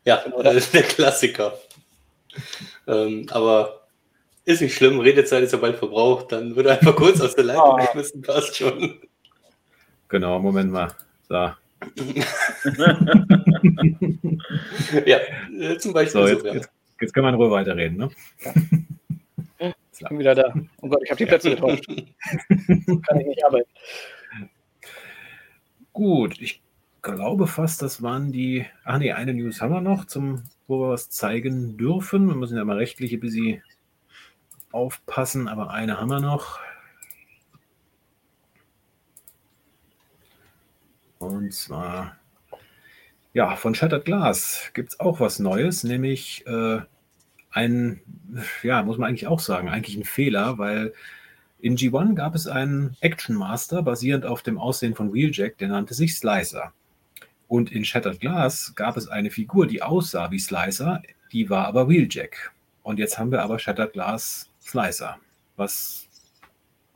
[0.06, 1.54] ja genau, das ist der Klassiker.
[2.88, 3.82] ähm, aber
[4.46, 7.80] ist nicht schlimm, Redezeit ist ja bald verbraucht, dann würde einfach kurz aus der Leitung
[7.80, 7.88] oh.
[7.96, 9.00] müssen, passt schon.
[10.10, 10.91] Genau, Moment mal.
[11.30, 11.36] So.
[15.06, 15.17] ja,
[15.60, 16.22] äh, zum Beispiel.
[16.22, 18.10] So, jetzt, jetzt, jetzt können wir in Ruhe weiterreden, ne?
[18.44, 18.54] Ja.
[20.02, 20.54] Ich bin wieder da.
[20.82, 21.86] Oh Gott, ich habe die Plätze getauscht.
[21.88, 23.70] Kann ich nicht arbeiten.
[25.94, 26.64] Gut, ich
[27.04, 28.66] glaube fast, das waren die.
[28.84, 32.28] Ach nee, eine News haben wir noch, zum, wo wir was zeigen dürfen.
[32.28, 33.62] Wir müssen ja mal rechtliche bisschen
[34.72, 36.60] aufpassen, aber eine haben wir noch.
[41.20, 42.18] Und zwar,
[43.34, 46.82] ja, von Shattered Glass gibt es auch was Neues, nämlich äh,
[47.52, 48.02] ein,
[48.64, 50.94] ja, muss man eigentlich auch sagen, eigentlich ein Fehler, weil
[51.60, 55.94] in G1 gab es einen Action Master basierend auf dem Aussehen von Wheeljack, der nannte
[55.94, 56.74] sich Slicer.
[57.48, 61.88] Und in Shattered Glass gab es eine Figur, die aussah wie Slicer, die war aber
[61.88, 62.52] Wheeljack.
[62.84, 65.18] Und jetzt haben wir aber Shattered Glass Slicer,
[65.58, 66.08] was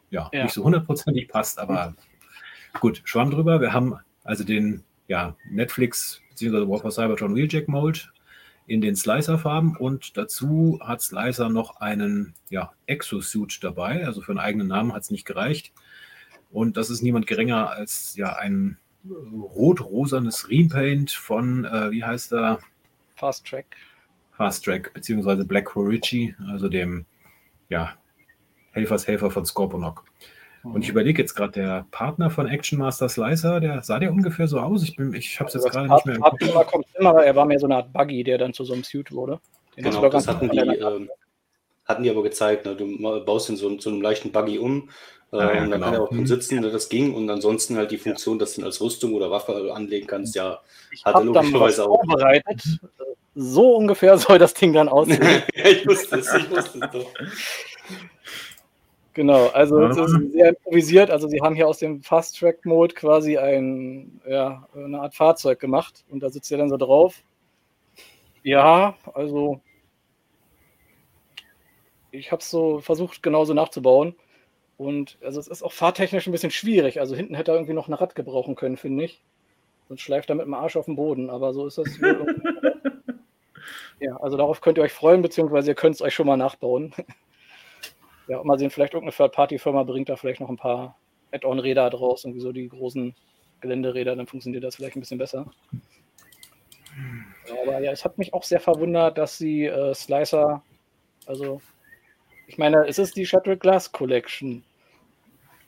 [0.10, 0.44] ja, ja.
[0.44, 1.94] nicht so hundertprozentig passt, aber
[2.80, 3.60] gut, Schwamm drüber.
[3.60, 6.68] Wir haben also den ja, Netflix bzw.
[6.68, 8.12] War for Cybertron Wheeljack Mold
[8.68, 14.40] in den Slicer-Farben und dazu hat Slicer noch einen ja, Exosuit dabei, also für einen
[14.40, 15.72] eigenen Namen hat es nicht gereicht.
[16.52, 22.60] Und das ist niemand geringer als ja ein rot-rosanes Repaint von, äh, wie heißt er?
[23.16, 23.66] Fast Track.
[24.36, 27.06] Fast Track, beziehungsweise Black Horichi, also dem
[27.70, 27.96] ja,
[28.72, 30.04] Helfershelfer von Scorponok.
[30.74, 34.48] Und ich überlege jetzt gerade, der Partner von Action Master Slicer, der sah der ungefähr
[34.48, 34.84] so aus?
[34.84, 36.72] Ich, ich habe es jetzt gerade nicht mehr im Kopf.
[36.72, 39.12] Kommt immer, er war mehr so eine Art Buggy, der dann zu so einem Suit
[39.12, 39.40] wurde.
[39.78, 41.10] Den genau, das hatten die, ähm,
[41.86, 42.66] hatten die aber gezeigt.
[42.66, 42.76] Ne?
[42.76, 44.90] Du baust ihn so, so einem leichten Buggy um
[45.32, 45.86] äh, ah, ja, und dann genau.
[45.86, 46.28] kann er auch drin mhm.
[46.28, 46.72] sitzen, ne?
[46.72, 47.14] das ging.
[47.14, 50.60] Und ansonsten halt die Funktion, dass du ihn als Rüstung oder Waffe anlegen kannst, ja,
[50.92, 52.04] ich hat er logischerweise auch.
[52.06, 52.80] Vorbereitet.
[53.36, 55.44] So ungefähr soll das Ding dann aussehen.
[55.54, 57.14] ich wusste es, ich wusste es doch.
[59.16, 61.10] Genau, also es ist sehr improvisiert.
[61.10, 66.22] Also sie haben hier aus dem Fast-Track-Mode quasi ein, ja, eine Art Fahrzeug gemacht und
[66.22, 67.24] da sitzt ihr dann so drauf.
[68.44, 69.62] Ja, also
[72.12, 74.16] ich habe es so versucht genauso nachzubauen
[74.76, 77.00] und also es ist auch fahrtechnisch ein bisschen schwierig.
[77.00, 79.24] Also hinten hätte er irgendwie noch ein Rad gebrauchen können, finde ich.
[79.88, 81.88] Sonst schleift er mit dem Arsch auf den Boden, aber so ist das.
[84.02, 86.94] ja, also darauf könnt ihr euch freuen, beziehungsweise ihr könnt es euch schon mal nachbauen.
[88.28, 90.98] Ja, mal sehen, vielleicht irgendeine Third-Party-Firma bringt da vielleicht noch ein paar
[91.32, 93.16] Add-on-Räder draus, irgendwie so die großen
[93.62, 95.52] Geländeräder, dann funktioniert das vielleicht ein bisschen besser.
[97.52, 100.64] Aber ja, es hat mich auch sehr verwundert, dass sie äh, Slicer,
[101.26, 101.62] also
[102.48, 104.64] ich meine, es ist die Shuttle Glass Collection.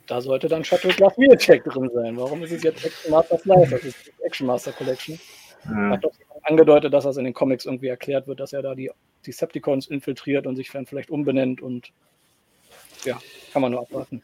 [0.06, 2.16] Da sollte dann Shuttle Glass Wheelcheck drin sein.
[2.18, 3.72] Warum ist es jetzt Action Master Slicer?
[3.72, 5.20] Das ist die Action Master Collection.
[5.66, 5.90] Ja.
[5.90, 8.92] Hat doch angedeutet, dass das in den Comics irgendwie erklärt wird, dass er da die
[9.26, 11.92] Decepticons infiltriert und sich dann vielleicht umbenennt und
[13.08, 13.20] ja,
[13.54, 14.22] kann man nur abwarten.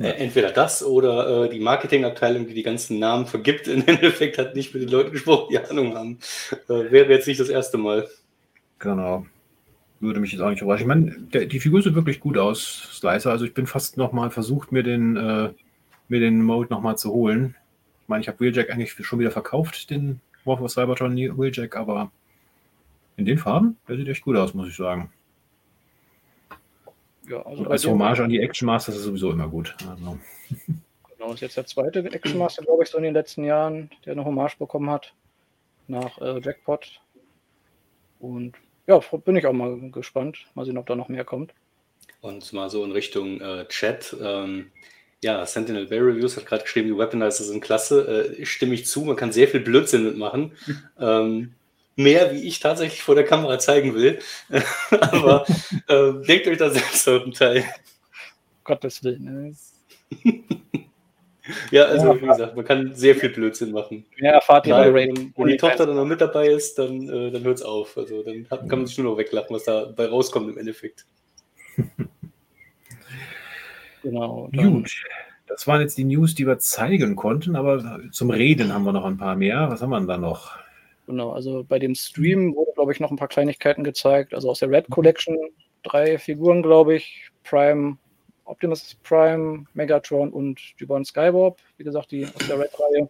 [0.00, 4.54] Äh, entweder das oder äh, die Marketingabteilung, die die ganzen Namen vergibt, im Endeffekt hat
[4.54, 6.18] nicht mit den Leuten gesprochen, die Ahnung haben.
[6.68, 8.08] Äh, wäre jetzt nicht das erste Mal.
[8.78, 9.26] Genau.
[10.00, 10.82] Würde mich jetzt auch nicht überraschen.
[10.82, 13.30] Ich meine, der, die Figur sieht wirklich gut aus, Slicer.
[13.30, 15.50] Also ich bin fast nochmal versucht, mir den, äh,
[16.08, 17.54] mir den Mode nochmal zu holen.
[18.02, 22.10] Ich meine, ich habe Wheeljack eigentlich schon wieder verkauft, den War of Cybertron Wheeljack, aber
[23.16, 25.12] in den Farben, der sieht echt gut aus, muss ich sagen.
[27.28, 29.76] Ja, also als Hommage an die Action Masters ist sowieso immer gut.
[29.88, 30.18] Also.
[31.16, 34.12] Genau, ist jetzt der zweite Action Master, glaube ich, so in den letzten Jahren, der
[34.12, 35.14] eine Hommage bekommen hat
[35.86, 37.00] nach äh, Jackpot.
[38.18, 38.54] Und
[38.86, 40.46] ja, bin ich auch mal gespannt.
[40.54, 41.52] Mal sehen, ob da noch mehr kommt.
[42.20, 44.16] Und mal so in Richtung äh, Chat.
[44.20, 44.70] Ähm,
[45.22, 48.36] ja, Sentinel Bay Reviews hat gerade geschrieben, die Weaponizer sind klasse.
[48.40, 50.52] Äh, stimme ich zu, man kann sehr viel Blödsinn mitmachen.
[50.98, 51.54] ähm,
[51.96, 54.18] mehr, wie ich tatsächlich vor der Kamera zeigen will.
[54.90, 55.44] Aber
[55.88, 57.64] äh, denkt euch da selbst euren Teil.
[58.64, 59.24] Gottes Willen.
[59.24, 59.54] Ne?
[61.70, 64.04] ja, also ja, wie gesagt, man kann sehr viel Blödsinn machen.
[64.18, 67.42] Ja, erfahrt ihr bei Wenn die Tochter dann noch mit dabei ist, dann, äh, dann
[67.42, 67.96] hört es auf.
[67.96, 71.06] Also dann hat, kann man sich nur noch weglachen, was da bei rauskommt im Endeffekt.
[74.02, 74.48] genau.
[74.54, 74.90] Gut.
[75.46, 79.04] Das waren jetzt die News, die wir zeigen konnten, aber zum Reden haben wir noch
[79.04, 79.68] ein paar mehr.
[79.68, 80.61] Was haben wir denn da noch?
[81.06, 84.34] Genau, also bei dem Stream wurde, glaube ich, noch ein paar Kleinigkeiten gezeigt.
[84.34, 85.36] Also aus der Red Collection
[85.82, 87.30] drei Figuren, glaube ich.
[87.44, 87.98] Prime,
[88.44, 91.58] Optimus Prime, Megatron und Dubon Skywarp.
[91.76, 93.08] Wie gesagt, die aus der Red-Reihe.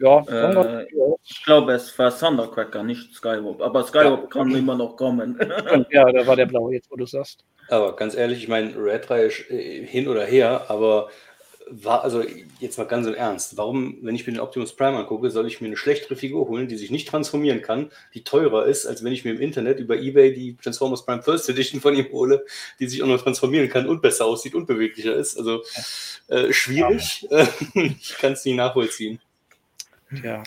[0.00, 0.86] Ja, äh,
[1.24, 3.60] ich glaube, es war Thundercracker, nicht Skywarp.
[3.60, 4.26] Aber Skywarp ja.
[4.26, 5.38] kann immer noch kommen.
[5.90, 7.44] ja, da war der blaue, jetzt wo du sagst.
[7.68, 11.08] Aber ganz ehrlich, ich meine, Red-Reihe äh, hin oder her, aber
[11.70, 12.22] war, also
[12.60, 15.60] jetzt mal ganz im Ernst, warum, wenn ich mir den Optimus Prime angucke, soll ich
[15.60, 19.12] mir eine schlechtere Figur holen, die sich nicht transformieren kann, die teurer ist, als wenn
[19.12, 22.44] ich mir im Internet über Ebay die Transformers Prime First Edition von ihm hole,
[22.78, 25.38] die sich auch noch transformieren kann und besser aussieht und beweglicher ist.
[25.38, 25.62] Also
[26.28, 27.26] äh, schwierig.
[27.30, 27.48] Ja.
[27.74, 29.20] ich kann es nicht nachvollziehen.
[30.22, 30.42] Ja.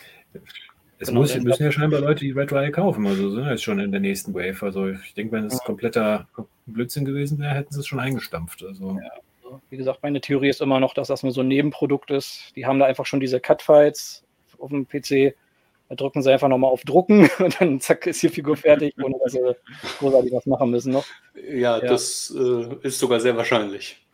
[1.00, 3.80] Es genau, muss, müssen ja scheinbar Leute die Red Riot kaufen, also sind jetzt schon
[3.80, 4.64] in der nächsten Wave.
[4.64, 6.28] Also ich denke, wenn es kompletter
[6.66, 8.64] Blödsinn gewesen wäre, hätten sie es schon eingestampft.
[8.64, 8.98] Also.
[9.00, 9.10] Ja.
[9.48, 12.54] Also, wie gesagt, meine Theorie ist immer noch, dass das nur so ein Nebenprodukt ist.
[12.56, 14.24] Die haben da einfach schon diese Cutfights
[14.58, 15.36] auf dem PC.
[15.90, 19.16] Da drücken sie einfach nochmal auf Drucken und dann zack ist die Figur fertig, ohne
[19.24, 19.56] dass sie
[20.00, 21.06] großartig was machen müssen noch.
[21.36, 21.80] Ja, ja.
[21.80, 24.06] das äh, ist sogar sehr wahrscheinlich.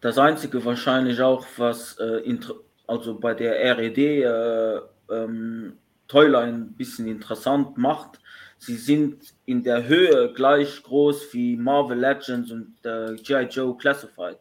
[0.00, 2.38] Das Einzige wahrscheinlich auch, was äh,
[2.86, 5.74] also bei der RED äh, ähm,
[6.06, 8.20] Toyline ein bisschen interessant macht,
[8.56, 13.48] sie sind in der Höhe gleich groß wie Marvel Legends und äh, G.I.
[13.50, 14.38] Joe Classified.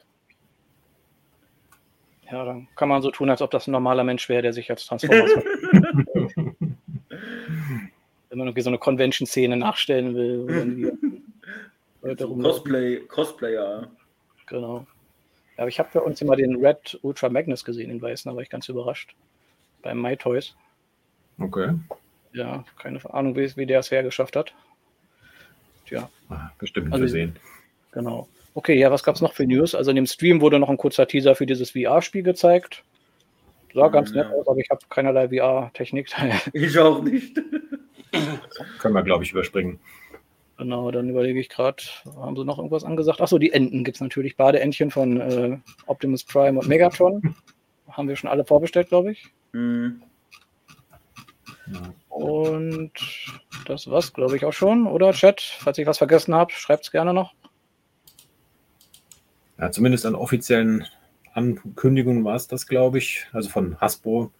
[2.31, 4.69] Ja, dann kann man so tun, als ob das ein normaler Mensch wäre, der sich
[4.69, 5.31] als Transformers.
[8.29, 10.97] Wenn man irgendwie so eine Convention-Szene nachstellen will.
[12.17, 13.87] so Cosplay, Cosplayer.
[14.47, 14.85] Genau.
[15.55, 18.35] Ja, aber ich habe für uns immer den Red Ultra Magnus gesehen, den weißen, da
[18.35, 19.15] war ich ganz überrascht.
[19.81, 20.55] Beim My Toys.
[21.39, 21.75] Okay.
[22.33, 24.53] Ja, keine Ahnung, wie, wie der es hergeschafft hat.
[25.85, 26.09] Tja.
[26.29, 27.37] Ah, bestimmt also, gesehen.
[27.91, 28.27] Genau.
[28.57, 29.75] Okay, ja, was gab es noch für News?
[29.75, 32.83] Also in dem Stream wurde noch ein kurzer Teaser für dieses VR-Spiel gezeigt.
[33.71, 36.09] Sah ganz nett aus, aber ich habe keinerlei VR-Technik.
[36.53, 37.39] ich auch nicht.
[38.79, 39.79] Können wir, glaube ich, überspringen.
[40.57, 41.83] Genau, dann überlege ich gerade,
[42.15, 43.21] haben sie noch irgendwas angesagt?
[43.21, 44.37] Achso, die Enten gibt es natürlich.
[44.37, 47.35] Badeentchen von äh, Optimus Prime und Megatron.
[47.91, 49.27] haben wir schon alle vorbestellt, glaube ich.
[49.51, 50.01] Mhm.
[52.09, 52.91] Und
[53.67, 55.41] das war's, glaube ich, auch schon, oder Chat?
[55.41, 57.35] Falls ich was vergessen habe, schreibt es gerne noch.
[59.59, 60.85] Ja, zumindest an offiziellen
[61.33, 64.31] Ankündigungen war es das, glaube ich, also von Hasbro.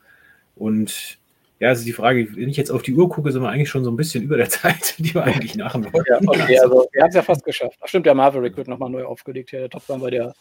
[0.55, 1.19] Und
[1.59, 3.83] ja, also die Frage, wenn ich jetzt auf die Uhr gucke, sind wir eigentlich schon
[3.83, 6.05] so ein bisschen über der Zeit, die wir eigentlich nachher wollten.
[6.07, 7.77] Ja, okay, also wir haben es ja fast geschafft.
[7.81, 10.35] Ach stimmt, der Maverick wird nochmal neu aufgelegt, ja, der Top Topbahn, weil der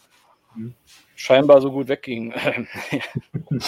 [0.53, 0.73] hm.
[1.15, 2.33] scheinbar so gut wegging.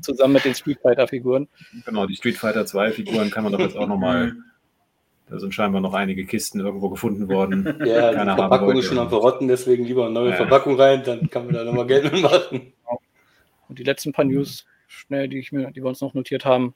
[0.00, 1.48] Zusammen mit den Street Fighter-Figuren.
[1.84, 4.44] Genau, die Street Fighter 2-Figuren kann man doch jetzt auch nochmal hm.
[5.34, 7.64] Da sind scheinbar noch einige Kisten irgendwo gefunden worden.
[7.84, 10.36] Ja, die Verpackung ist schon am Verrotten, deswegen lieber eine neue ja.
[10.36, 12.72] Verpackung rein, dann kann man da nochmal Geld mitmachen.
[13.68, 16.72] Und die letzten paar News, schnell, die, ich mir, die wir uns noch notiert haben.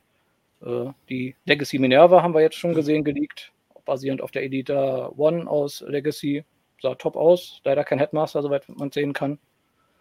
[0.60, 3.52] Äh, die Legacy Minerva haben wir jetzt schon gesehen, geleakt,
[3.84, 6.44] basierend auf der Elita One aus Legacy.
[6.82, 9.38] Sah top aus, leider kein Headmaster, soweit man sehen kann.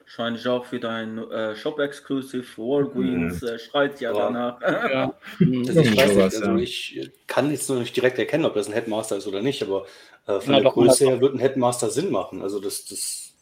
[0.07, 2.45] Wahrscheinlich auch wieder ein äh, Shop-Exclusive.
[2.57, 3.47] Walgreens mhm.
[3.49, 4.17] äh, schreit ja, ja.
[4.17, 4.61] danach.
[4.61, 5.13] Ja.
[5.39, 8.73] Das ich weiß nicht, also ich kann jetzt noch nicht direkt erkennen, ob das ein
[8.73, 9.85] Headmaster ist oder nicht, aber
[10.25, 12.41] äh, von Na, der Größe her wird ein Headmaster Sinn machen.
[12.41, 13.33] Also das, das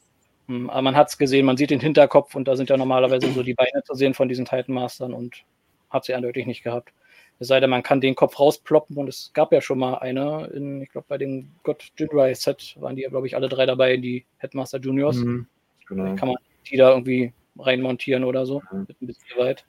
[0.48, 3.32] hm, aber man hat es gesehen, man sieht den Hinterkopf und da sind ja normalerweise
[3.32, 5.44] so die Beine zu sehen von diesen Titan Mastern und
[5.92, 6.94] hat sie eindeutig nicht gehabt.
[7.38, 10.48] Es sei denn, man kann den Kopf rausploppen und es gab ja schon mal eine,
[10.48, 13.68] in, ich glaube bei dem God Jedi Set waren die ja, glaube ich, alle drei
[13.68, 15.18] dabei, die Headmaster Juniors.
[15.18, 15.46] Mhm,
[15.88, 16.16] genau.
[16.16, 16.38] kann man
[16.70, 18.62] die da irgendwie reinmontieren oder so.
[18.72, 18.86] Mhm.
[18.88, 19.66] Mit ein bisschen weit.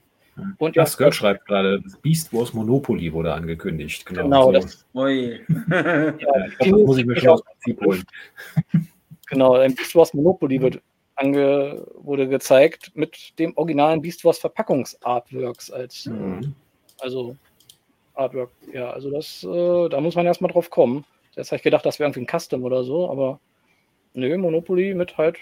[0.59, 4.05] Und das ja, schreibt gerade, Beast Wars Monopoly wurde angekündigt.
[4.05, 4.53] Genau, genau so.
[4.53, 4.87] das.
[4.95, 5.41] Ui.
[5.71, 6.13] ja,
[6.59, 8.05] das muss ich mir schon aus Prinzip holen.
[9.29, 10.81] Genau, ein Beast Wars Monopoly wird
[11.17, 16.55] ange, wurde gezeigt mit dem originalen Beast Wars Verpackungsartworks als mhm.
[17.01, 17.37] also
[18.15, 18.51] Artwork.
[18.73, 21.05] Ja, also das, äh, da muss man erstmal drauf kommen.
[21.35, 23.41] Jetzt habe ich gedacht, das wäre irgendwie ein Custom oder so, aber
[24.15, 25.39] nö, Monopoly mit halt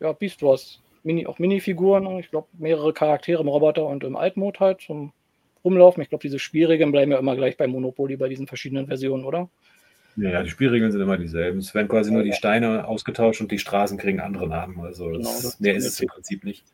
[0.00, 0.80] ja, Beast Wars.
[1.02, 5.12] Mini, auch Minifiguren, ich glaube, mehrere Charaktere im Roboter und im Altmode halt zum
[5.64, 6.02] Rumlaufen.
[6.02, 9.48] Ich glaube, diese Schwierigen bleiben ja immer gleich bei Monopoly bei diesen verschiedenen Versionen, oder?
[10.16, 11.58] Ja, ja die Spielregeln sind immer dieselben.
[11.58, 14.80] Es werden quasi nur die Steine ausgetauscht und die Straßen kriegen andere Namen.
[14.80, 16.64] Also genau, das, das mehr ist es im Prinzip nicht.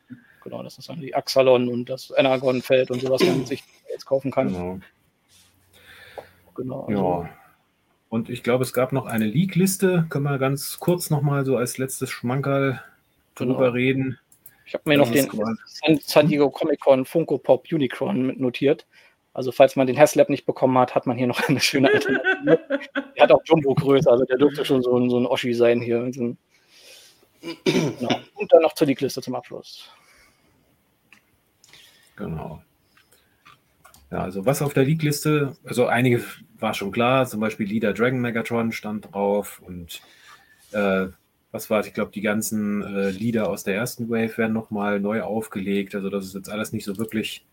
[0.42, 4.06] Genau, das ist dann die Axalon und das Energon-Feld und sowas, was man sich jetzt
[4.06, 4.48] kaufen kann.
[4.48, 4.80] Genau.
[6.56, 7.30] genau also ja.
[8.08, 10.06] Und ich glaube, es gab noch eine Leak-Liste.
[10.10, 12.82] Können wir ganz kurz nochmal so als letztes Schmankerl
[13.34, 13.70] drüber genau.
[13.70, 14.18] reden.
[14.64, 15.28] Ich habe mir noch den
[15.66, 18.86] San, San, Diego Comic Con Funko Pop Unicorn mit notiert.
[19.34, 22.60] Also falls man den Haslab nicht bekommen hat, hat man hier noch eine schöne Alternative.
[23.16, 26.10] der hat auch Jumbo-Größe, also der dürfte schon so ein, so ein Oschi sein hier.
[26.10, 26.38] genau.
[28.34, 29.90] Und dann noch zur League-Liste zum Abschluss.
[32.16, 32.62] Genau.
[34.10, 36.22] Ja, also was auf der League-Liste, also einige
[36.58, 40.02] war schon klar, zum Beispiel Leader Dragon Megatron stand drauf und
[40.72, 41.06] äh,
[41.52, 45.22] was war, ich glaube, die ganzen äh, Lieder aus der ersten Wave werden nochmal neu
[45.22, 45.94] aufgelegt.
[45.94, 47.44] Also das ist jetzt alles nicht so wirklich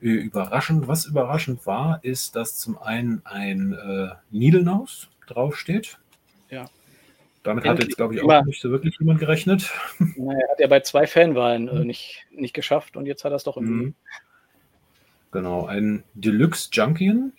[0.00, 0.88] äh, überraschend.
[0.88, 5.98] Was überraschend war, ist, dass zum einen ein äh, Needlenaus draufsteht.
[6.48, 6.64] Ja.
[7.42, 9.70] Damit hat jetzt, glaube ich, auch nicht so wirklich jemand gerechnet.
[10.16, 13.44] Naja, hat er bei zwei Fanwahlen äh, nicht, nicht geschafft und jetzt hat er es
[13.44, 13.86] doch irgendwie.
[13.86, 13.94] Mhm.
[15.30, 17.32] Genau, ein Deluxe Junkian.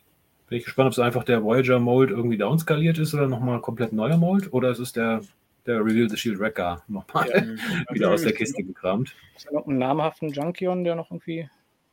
[0.48, 3.94] Bin ich gespannt, ob es einfach der Voyager Mold irgendwie downskaliert ist oder nochmal komplett
[3.94, 5.22] neuer Mold oder es ist der
[5.66, 7.94] der Reveal the Shield Wrecker nochmal ja.
[7.94, 9.16] wieder aus der Kiste gekramt.
[9.36, 11.50] Ist da noch einen namhaften Junkion, der noch irgendwie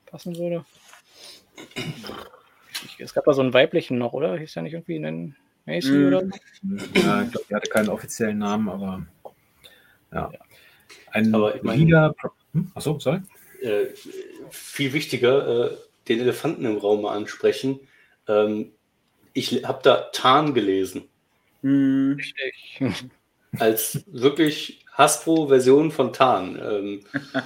[0.06, 0.64] passen würde?
[2.98, 4.38] Es gab da so einen weiblichen noch, oder?
[4.38, 6.06] Hieß ja nicht irgendwie einen Macy mm.
[6.06, 6.30] oder so?
[6.94, 9.06] Ja, ich glaube, der hatte keinen offiziellen Namen, aber
[10.12, 10.30] ja.
[11.10, 12.14] Ein aber ich mein, Leader.
[12.52, 12.70] Hm?
[12.74, 13.20] Achso, sorry.
[13.60, 13.86] Äh,
[14.50, 15.76] viel wichtiger, äh,
[16.08, 17.80] den Elefanten im Raum mal ansprechen.
[18.28, 18.72] Ähm,
[19.32, 21.08] ich habe da Tarn gelesen.
[21.62, 22.16] Hm.
[22.18, 22.80] Richtig
[23.58, 26.60] als wirklich Hasbro-Version von Tarn.
[26.62, 27.00] Ähm,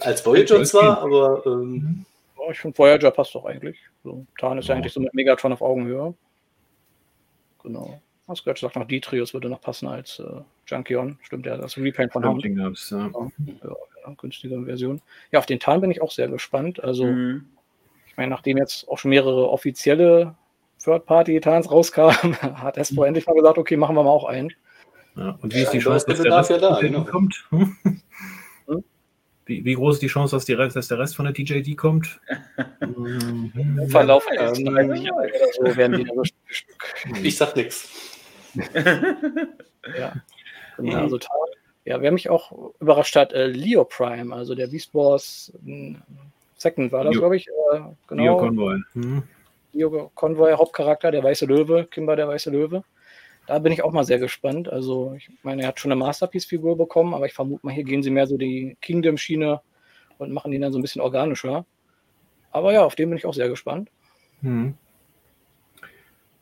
[0.00, 1.44] als Voyager zwar, aber.
[1.46, 2.04] Ähm,
[2.38, 3.78] ja, ich finde Voyager passt doch eigentlich.
[4.02, 4.74] So, Tarn ist ja.
[4.74, 6.14] eigentlich so mit Megatron auf Augenhöhe.
[7.62, 8.00] Genau.
[8.26, 11.18] Was gehört sagt noch Dietrius würde noch passen als äh, Junkion.
[11.22, 12.44] Stimmt ja, das Repaint von Hand.
[12.44, 12.70] Ja.
[12.90, 13.08] Ja,
[14.06, 15.00] ja, günstige Version.
[15.32, 16.82] Ja, auf den Tarn bin ich auch sehr gespannt.
[16.82, 17.46] Also, mhm.
[18.06, 20.34] ich meine, nachdem jetzt auch schon mehrere offizielle
[20.82, 22.10] Third-Party-Tans rauskam,
[22.40, 24.52] hat Espo endlich mal gesagt, okay, machen wir mal auch einen.
[25.16, 27.04] Ja, und wie ist die Chance, dass der dafür da, genau.
[27.04, 27.44] kommt?
[27.50, 27.76] Hm?
[29.46, 31.74] Wie, wie, groß ist die Chance, dass, die Rest, dass der Rest von der TJD
[31.74, 32.20] kommt?
[32.80, 36.94] Im Verlauf der nächsten 30 Jahre oder so werden die so Stück.
[37.22, 37.88] Ich sag nichts.
[38.54, 40.12] ja.
[40.76, 41.18] Genau, also.
[41.86, 45.50] Ja, wer mich auch überrascht hat, äh, Leo Prime, also der Beast Wars
[46.58, 47.48] Second war das, glaube ich.
[47.48, 48.22] Äh, genau.
[48.22, 48.76] Leo Convoy.
[48.92, 49.22] Mhm.
[49.72, 52.84] Leo Convoy, Hauptcharakter, der weiße Löwe, Kimber der weiße Löwe.
[53.46, 54.68] Da bin ich auch mal sehr gespannt.
[54.70, 58.02] Also, ich meine, er hat schon eine Masterpiece-Figur bekommen, aber ich vermute mal, hier gehen
[58.02, 59.60] sie mehr so die Kingdom-Schiene
[60.18, 61.64] und machen ihn dann so ein bisschen organischer.
[62.50, 63.90] Aber ja, auf den bin ich auch sehr gespannt.
[64.42, 64.74] Mhm.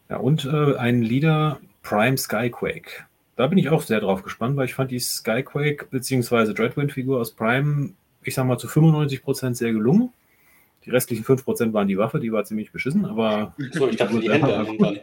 [0.09, 3.07] Ja, und äh, ein Leader Prime Skyquake.
[3.37, 6.55] Da bin ich auch sehr drauf gespannt, weil ich fand die Skyquake bzw.
[6.55, 7.91] Dreadwind-Figur aus Prime,
[8.23, 10.13] ich sag mal, zu 95% sehr gelungen.
[10.87, 13.55] Die restlichen 5% waren die Waffe, die war ziemlich beschissen, aber.
[13.73, 15.01] So, ich dachte, die Hände am Hintern.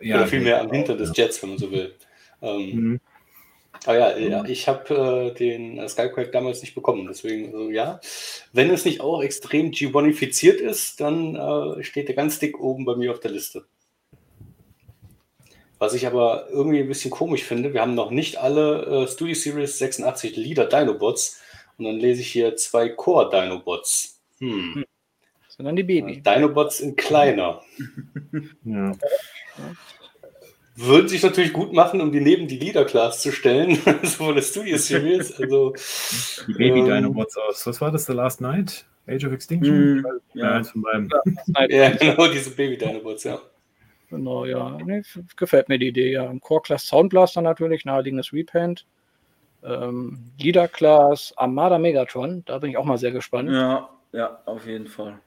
[0.00, 1.94] Ja, Oder vielmehr am Hintern des Jets, wenn man so will.
[2.40, 3.00] Ähm, mhm.
[3.84, 7.06] Aber ja, ja ich habe äh, den Skyquake damals nicht bekommen.
[7.08, 8.00] Deswegen, also, ja,
[8.52, 12.96] wenn es nicht auch extrem G1ifiziert ist, dann äh, steht er ganz dick oben bei
[12.96, 13.64] mir auf der Liste.
[15.78, 19.34] Was ich aber irgendwie ein bisschen komisch finde, wir haben noch nicht alle äh, Studio
[19.34, 21.40] Series 86 Leader Dinobots
[21.76, 24.13] und dann lese ich hier zwei Core Dinobots.
[24.40, 24.74] Hm.
[24.74, 24.84] hm.
[25.48, 26.20] Sondern die Baby.
[26.20, 27.62] Dinobots in kleiner.
[28.64, 28.92] ja.
[30.76, 34.34] Würden sich natürlich gut machen, um die neben die Leader Class zu stellen, so von
[34.34, 35.40] der Studio Series.
[35.40, 35.72] Also,
[36.48, 37.66] die Baby ähm, Dinobots aus.
[37.66, 38.06] Was war das?
[38.06, 38.84] The Last Night?
[39.06, 40.00] Age of Extinction?
[40.00, 40.60] Mm, ja.
[40.60, 43.38] ja, ja, genau, diese Baby Dinobots, ja.
[44.10, 44.76] Genau, ja.
[44.84, 45.02] Nee,
[45.36, 46.28] gefällt mir die Idee, ja.
[46.28, 48.86] Im Core Class Soundblaster natürlich, naheliegendes Repaint.
[49.62, 53.50] Ähm, Leader Class Armada Megatron, da bin ich auch mal sehr gespannt.
[53.50, 55.18] Ja, ja, auf jeden Fall.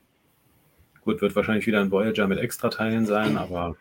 [1.01, 3.75] Gut, wird wahrscheinlich wieder ein Voyager mit Extrateilen sein, aber.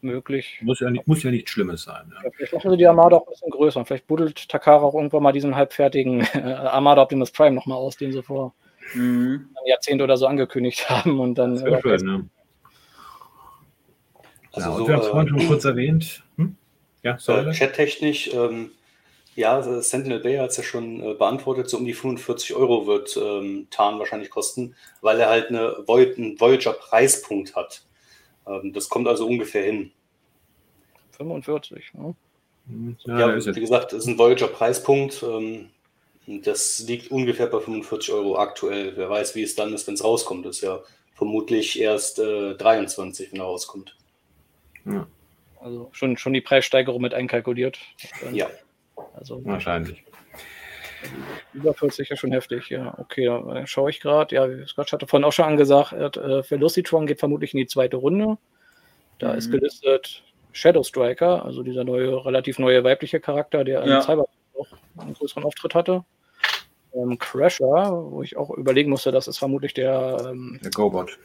[0.00, 0.60] Möglich.
[0.62, 2.12] Muss ja, nicht, muss ja nichts Schlimmes sein.
[2.14, 2.30] Ja.
[2.30, 3.84] vielleicht machen sie die Armada auch ein bisschen größer.
[3.84, 8.12] Vielleicht buddelt Takara auch irgendwann mal diesen halbfertigen äh, Armada Optimus Prime nochmal aus, den
[8.12, 8.54] sie vor
[8.94, 9.48] mhm.
[9.56, 11.18] einem Jahrzehnt oder so angekündigt haben.
[11.18, 11.56] Und dann.
[11.56, 12.28] Das schön, ne?
[14.52, 16.24] Also ja, so, wir haben es vorhin schon kurz erwähnt.
[16.36, 16.56] Hm?
[17.02, 17.50] Ja, sorry.
[17.50, 18.70] Äh, Chat-technisch, ähm,
[19.38, 23.16] ja, Sentinel Bay hat es ja schon äh, beantwortet, so um die 45 Euro wird
[23.16, 27.84] ähm, Tarn wahrscheinlich kosten, weil er halt eine Voy einen Voyager-Preispunkt hat.
[28.48, 29.92] Ähm, das kommt also ungefähr hin.
[31.16, 32.16] 45, ne?
[32.66, 35.22] Hm, ja, ja wie gesagt, das ist ein Voyager-Preispunkt.
[35.22, 35.70] Ähm,
[36.26, 38.96] das liegt ungefähr bei 45 Euro aktuell.
[38.96, 40.46] Wer weiß, wie es dann ist, wenn es rauskommt.
[40.46, 40.80] Das ist ja
[41.14, 43.96] vermutlich erst äh, 23, wenn er rauskommt.
[44.84, 45.06] Ja.
[45.60, 47.78] Also schon, schon die Preissteigerung mit einkalkuliert.
[48.32, 48.48] Ja.
[49.18, 50.04] Also wahrscheinlich.
[51.52, 52.94] Über 40 ist schon heftig, ja.
[52.98, 54.34] Okay, da schaue ich gerade.
[54.34, 58.38] Ja, Scott hatte vorhin auch schon angesagt, äh, Velocitron geht vermutlich in die zweite Runde.
[59.18, 59.38] Da mhm.
[59.38, 63.96] ist gelistet Shadow Striker, also dieser neue, relativ neue weibliche Charakter, der ja.
[63.96, 64.26] in Cyber
[64.58, 64.66] auch
[64.98, 66.04] einen größeren Auftritt hatte.
[66.94, 71.18] Ähm, Crasher, wo ich auch überlegen musste, das ist vermutlich der, ähm, der GoBot.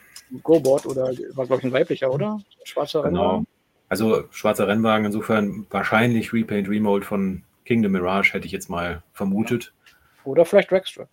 [0.44, 2.40] GoBot oder war, glaube ich, ein weiblicher, oder?
[2.64, 3.22] Schwarzer genau.
[3.22, 3.48] Rennwagen.
[3.90, 9.74] Also schwarzer Rennwagen, insofern wahrscheinlich Repaint, Remold von Kingdom Mirage, hätte ich jetzt mal vermutet.
[10.24, 11.10] Oder vielleicht Dragstrip.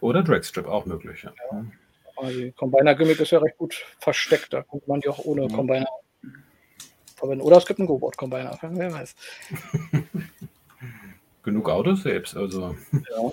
[0.00, 1.22] Oder Dragstrip, auch möglich.
[1.22, 1.32] Ja.
[1.52, 1.64] ja.
[2.16, 5.54] Also die Combiner-Gimmick ist ja recht gut versteckt, da kommt man die auch ohne ja.
[5.54, 5.86] Combiner
[7.14, 7.42] verwenden.
[7.42, 9.14] Oder es gibt einen GoBot-Combiner, wer weiß.
[11.42, 12.74] Genug Autos selbst, also.
[12.92, 13.30] Ja.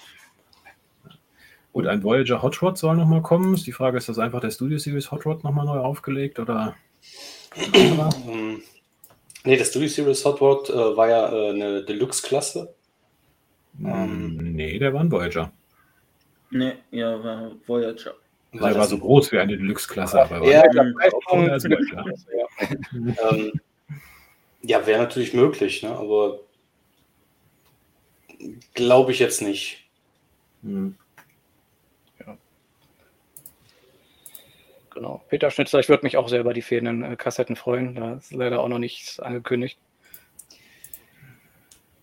[1.71, 3.55] Und ein Voyager Hot Rod soll nochmal kommen.
[3.55, 6.75] Ist die Frage, ist das einfach der Studio Series Hot Rod nochmal neu aufgelegt oder?
[9.43, 12.73] nee, der Studio Series Hot Rod äh, war ja äh, eine Deluxe-Klasse.
[13.83, 15.51] Ähm, nee, der war ein Voyager.
[16.51, 18.13] Nee, ja, war Voyager.
[18.51, 20.21] Also der war so groß wie eine Deluxe-Klasse.
[20.21, 20.83] Aber ja, ja,
[23.31, 23.51] ähm,
[24.61, 25.89] ja wäre natürlich möglich, ne?
[25.89, 26.39] aber
[28.73, 29.87] glaube ich jetzt nicht.
[30.61, 30.95] Hm.
[34.93, 35.23] Genau.
[35.29, 37.95] Peter Schnitzer, ich würde mich auch sehr über die fehlenden äh, Kassetten freuen.
[37.95, 39.79] Da ist leider auch noch nichts angekündigt.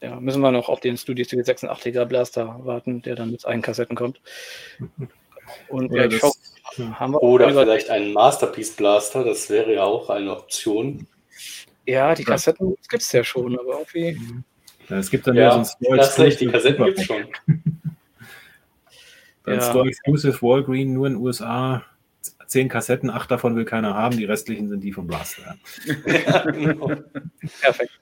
[0.00, 3.60] Ja, müssen wir noch auf den Studio Steel 86er Blaster warten, der dann mit allen
[3.60, 4.20] Kassetten kommt.
[5.68, 6.32] Und ja, schau,
[7.18, 11.06] oder vielleicht einen Masterpiece Blaster, das wäre ja auch eine Option.
[11.86, 14.18] Ja, die Kassetten gibt es ja schon, aber irgendwie.
[14.88, 17.24] Ja, es gibt dann ja, ja so ein Das die Kassetten gibt es schon.
[19.44, 19.60] Dann ja.
[19.62, 21.82] Store Exclusive Walgreen nur in den USA
[22.50, 25.56] zehn Kassetten, acht davon will keiner haben, die restlichen sind die vom Blaster.
[26.06, 26.88] Ja, genau.
[27.60, 27.92] Perfekt.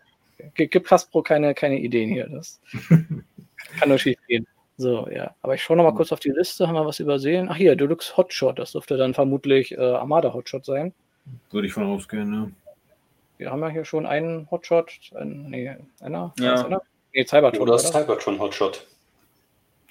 [0.54, 2.28] Gibt Hasbro keine, keine Ideen hier.
[2.28, 4.46] Das kann nur schief gehen.
[4.78, 5.34] So, ja.
[5.42, 6.66] Aber ich schaue noch mal kurz auf die Liste.
[6.66, 7.48] Haben wir was übersehen?
[7.50, 8.58] Ach hier, Deluxe Hotshot.
[8.58, 10.94] Das dürfte dann vermutlich äh, Armada Hotshot sein.
[11.50, 12.52] Würde ich von ausgehen, ne?
[13.36, 14.92] Wir haben ja hier schon einen Hotshot.
[15.14, 16.32] Ein, nee, einer?
[16.38, 16.64] Ja.
[16.64, 16.82] Einer?
[17.12, 17.62] Nee, Cybertron.
[17.62, 17.78] Oder, oder?
[17.78, 18.86] Cybertron Hotshot.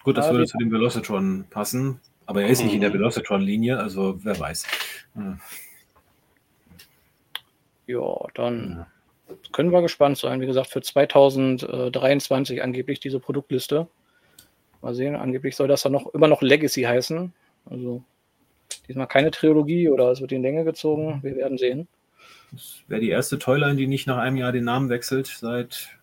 [0.04, 2.96] Gut, das würde zu dem Velocitron passen, aber er ist nicht in der mhm.
[2.96, 4.68] Velocitron-Linie, also wer weiß.
[5.16, 5.38] Ja,
[7.88, 8.86] ja dann
[9.54, 10.42] können wir gespannt sein.
[10.42, 13.88] Wie gesagt, für 2023 angeblich diese Produktliste.
[14.82, 17.34] Mal sehen, angeblich soll das dann noch immer noch Legacy heißen.
[17.70, 18.04] Also
[18.88, 21.20] diesmal keine Trilogie oder es wird in Länge gezogen.
[21.24, 21.88] Wir werden sehen.
[22.52, 25.98] Das wäre die erste Toyline, die nicht nach einem Jahr den Namen wechselt, seit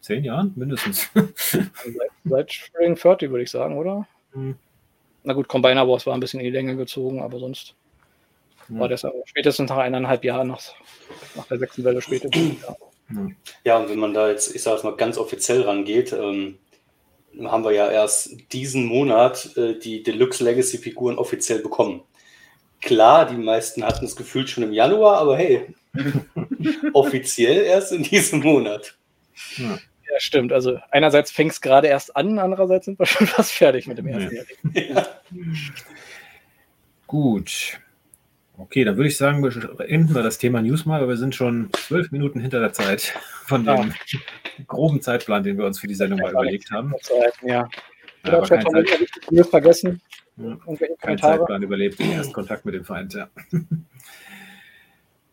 [0.00, 1.10] zehn Jahren mindestens.
[1.34, 4.06] seit, seit Spring 30, würde ich sagen, oder?
[4.32, 4.56] Hm.
[5.24, 7.74] Na gut, Combiner Wars war ein bisschen in die Länge gezogen, aber sonst
[8.66, 8.78] hm.
[8.78, 10.60] war das spätestens nach eineinhalb Jahren, nach,
[11.34, 12.56] nach der sechsten Welle spätestens.
[12.62, 12.76] Ja.
[13.64, 16.58] ja, und wenn man da jetzt, ich sage es mal, ganz offiziell rangeht, ähm,
[17.42, 22.02] haben wir ja erst diesen Monat äh, die Deluxe Legacy Figuren offiziell bekommen.
[22.80, 25.74] Klar, die meisten hatten es gefühlt schon im Januar, aber hey,
[26.92, 28.94] offiziell erst in diesem Monat.
[29.56, 29.78] Ja.
[30.14, 30.52] Ja stimmt.
[30.52, 34.06] Also einerseits fängt es gerade erst an, andererseits sind wir schon fast fertig mit dem
[34.06, 34.44] ersten Jahr.
[34.74, 35.06] Ja.
[37.06, 37.78] Gut.
[38.56, 41.70] Okay, dann würde ich sagen, beenden wir das Thema News mal, weil wir sind schon
[41.72, 43.12] zwölf Minuten hinter der Zeit
[43.46, 44.64] von dem ja.
[44.68, 46.94] groben Zeitplan, den wir uns für die Sendung mal überlegt haben.
[47.42, 47.68] Ja.
[48.24, 48.88] Ja, aber kein Zeit
[49.50, 50.00] vergessen.
[50.36, 50.56] Ja.
[51.00, 53.28] Kein Zeitplan überlebt den ersten Kontakt mit dem Feind, ja.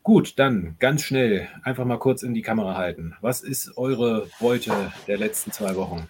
[0.02, 3.16] Gut, dann ganz schnell einfach mal kurz in die Kamera halten.
[3.20, 6.08] Was ist eure Beute der letzten zwei Wochen?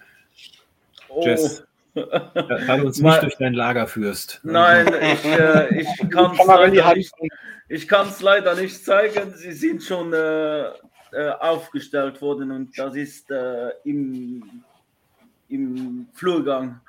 [1.09, 1.23] Oh.
[1.23, 1.63] Jess,
[1.93, 4.39] weil du uns nicht durch dein Lager führst.
[4.43, 7.13] Nein, ich, äh, ich kann es leider, nicht,
[8.21, 9.33] leider nicht zeigen.
[9.35, 10.69] Sie sind schon äh,
[11.11, 14.63] äh, aufgestellt worden und das ist äh, im,
[15.49, 16.81] im Flurgang.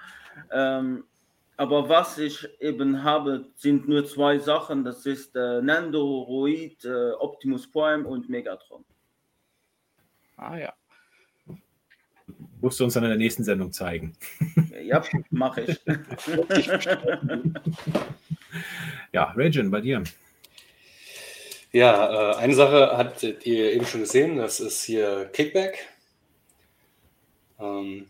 [0.50, 1.04] Ähm,
[1.56, 4.84] aber was ich eben habe, sind nur zwei Sachen.
[4.84, 8.84] Das ist äh, Nando, Roid, äh, Optimus Prime und Megatron.
[10.36, 10.74] Ah ja.
[12.60, 14.16] Musst du uns dann in der nächsten Sendung zeigen.
[14.82, 15.80] Ja, mache ich.
[19.12, 20.02] ja, Regen, bei dir.
[21.72, 25.88] Ja, äh, eine Sache habt ihr eben schon gesehen, das ist hier Kickback.
[27.58, 28.08] Ähm,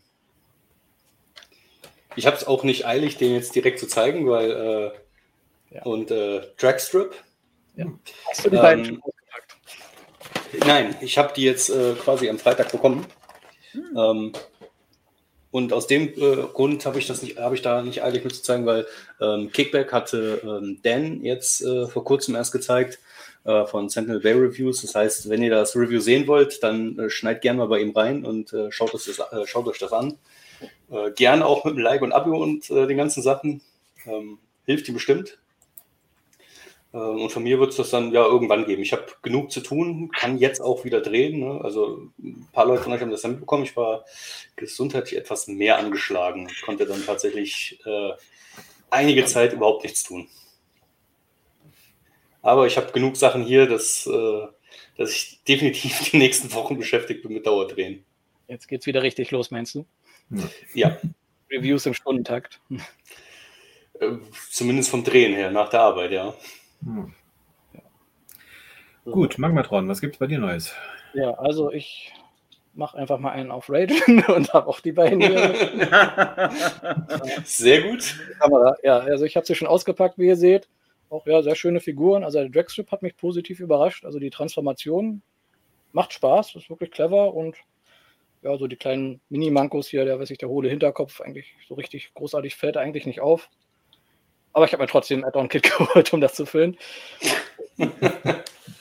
[2.16, 4.50] ich habe es auch nicht eilig, den jetzt direkt zu zeigen, weil
[5.70, 5.82] äh, ja.
[5.82, 7.12] und äh, Dragstrip.
[7.76, 7.86] Ja.
[8.30, 9.56] Hast du die ähm, beiden schon ausgepackt?
[10.66, 13.06] Nein, ich habe die jetzt äh, quasi am Freitag bekommen.
[13.72, 13.96] Hm.
[13.96, 14.32] Ähm,
[15.50, 18.34] und aus dem äh, Grund habe ich das nicht, habe ich da nicht eilig mit
[18.34, 18.86] zu zeigen, weil
[19.20, 22.98] ähm, Kickback hatte ähm, Dan jetzt äh, vor kurzem erst gezeigt
[23.44, 24.82] äh, von Sentinel Bay Reviews.
[24.82, 27.92] Das heißt, wenn ihr das Review sehen wollt, dann äh, schneid gerne mal bei ihm
[27.92, 30.18] rein und äh, schaut, das, äh, schaut euch das an.
[30.90, 33.60] Äh, gerne auch mit dem Like und Abo und äh, den ganzen Sachen.
[34.06, 35.38] Ähm, hilft ihm bestimmt.
[36.94, 38.82] Ähm, und von mir wird es das dann ja irgendwann geben.
[38.82, 41.40] Ich habe genug zu tun, kann jetzt auch wieder drehen.
[41.40, 41.60] Ne?
[41.62, 43.64] Also ein paar Leute von euch haben das dann mitbekommen.
[43.64, 44.04] Ich war
[44.56, 46.48] gesundheitlich etwas mehr angeschlagen.
[46.50, 48.12] Ich konnte dann tatsächlich äh,
[48.90, 50.28] einige Zeit überhaupt nichts tun.
[52.42, 54.46] Aber ich habe genug Sachen hier, dass, äh,
[54.96, 58.04] dass ich definitiv die nächsten Wochen beschäftigt bin mit Dauerdrehen.
[58.46, 59.86] Jetzt geht es wieder richtig los, meinst du?
[60.74, 60.98] Ja.
[61.50, 62.60] Reviews im Stundentakt.
[64.00, 64.12] Äh,
[64.50, 66.34] zumindest vom Drehen her, nach der Arbeit, ja.
[66.82, 67.14] Hm.
[69.04, 70.72] Gut, Magmatron, was gibt es bei dir Neues?
[71.12, 72.12] Ja, also ich
[72.72, 75.54] mache einfach mal einen auf Raiden und habe auch die beiden hier.
[77.44, 78.16] sehr gut.
[78.40, 78.76] Kamera.
[78.82, 80.68] Ja, also ich habe sie schon ausgepackt, wie ihr seht.
[81.10, 82.24] Auch ja, sehr schöne Figuren.
[82.24, 84.04] Also der Dragstrip hat mich positiv überrascht.
[84.04, 85.22] Also die Transformation
[85.92, 87.56] macht Spaß, ist wirklich clever und
[88.44, 92.12] ja, so die kleinen Mini-Mankos hier, der weiß ich, der hohle Hinterkopf eigentlich so richtig
[92.12, 93.48] großartig fällt eigentlich nicht auf.
[94.52, 96.76] Aber ich habe mir trotzdem ein Add-on-Kit geholt, um das zu füllen.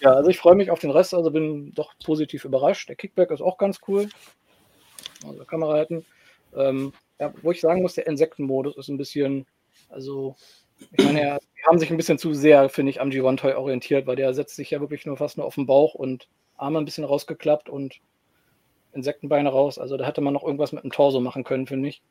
[0.01, 2.89] ja, also ich freue mich auf den Rest, also bin doch positiv überrascht.
[2.89, 4.09] Der Kickback ist auch ganz cool.
[5.26, 6.05] Also Kamera halten.
[6.55, 9.47] Ähm, ja, wo ich sagen muss, der Insektenmodus ist ein bisschen,
[9.89, 10.36] also
[10.91, 13.53] ich meine, ja, die haben sich ein bisschen zu sehr, finde ich, am G1 Toy
[13.53, 16.80] orientiert, weil der setzt sich ja wirklich nur fast nur auf den Bauch und Arme
[16.80, 18.01] ein bisschen rausgeklappt und
[18.93, 19.77] Insektenbeine raus.
[19.77, 22.01] Also da hätte man noch irgendwas mit dem Torso machen können, finde ich.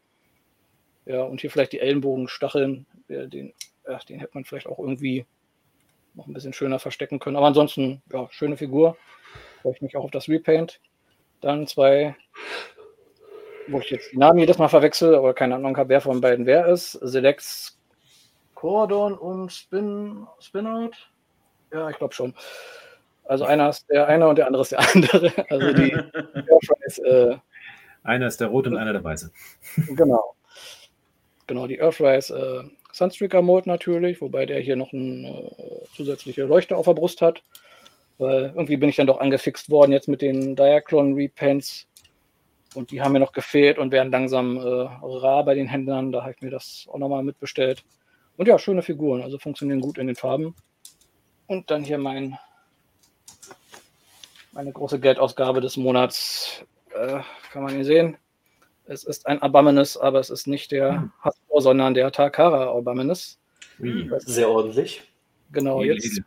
[1.04, 3.52] Ja, und hier vielleicht die Ellenbogenstacheln, den,
[3.88, 5.26] ja, den hätte man vielleicht auch irgendwie
[6.14, 7.36] noch ein bisschen schöner verstecken können.
[7.36, 8.96] Aber ansonsten, ja, schöne Figur.
[9.62, 10.80] Freue ich mich auch auf das Repaint.
[11.40, 12.14] Dann zwei,
[13.66, 16.46] wo ich jetzt die Namen jedes Mal verwechsel, aber keine Ahnung habe, wer von beiden
[16.46, 16.92] wer ist.
[16.92, 17.78] Selects
[18.54, 20.92] Cordon und Spin, Spinout.
[21.72, 22.34] Ja, ich glaube schon.
[23.24, 25.32] Also einer ist der eine und der andere ist der andere.
[25.48, 25.92] Also die
[26.50, 27.36] Earthrise, äh,
[28.02, 29.30] einer ist der rote und einer der weiße.
[29.96, 30.34] Genau.
[31.46, 36.76] Genau, die Earthrise äh, Sunstreaker Mold natürlich, wobei der hier noch eine äh, zusätzliche Leuchte
[36.76, 37.42] auf der Brust hat.
[38.18, 41.86] Weil irgendwie bin ich dann doch angefixt worden jetzt mit den Diaclone Repaints.
[42.74, 46.12] Und die haben mir noch gefehlt und werden langsam äh, rar bei den Händlern.
[46.12, 47.84] Da habe ich mir das auch nochmal mitbestellt.
[48.36, 50.54] Und ja, schöne Figuren, also funktionieren gut in den Farben.
[51.46, 52.38] Und dann hier mein,
[54.52, 56.64] meine große Geldausgabe des Monats.
[56.94, 57.20] Äh,
[57.52, 58.16] kann man hier sehen.
[58.84, 61.12] Es ist ein Abominus, aber es ist nicht der hm.
[61.20, 63.38] Hasbro, sondern der Takara Abominus.
[64.18, 65.02] Sehr ordentlich.
[65.50, 66.22] Genau, jetzt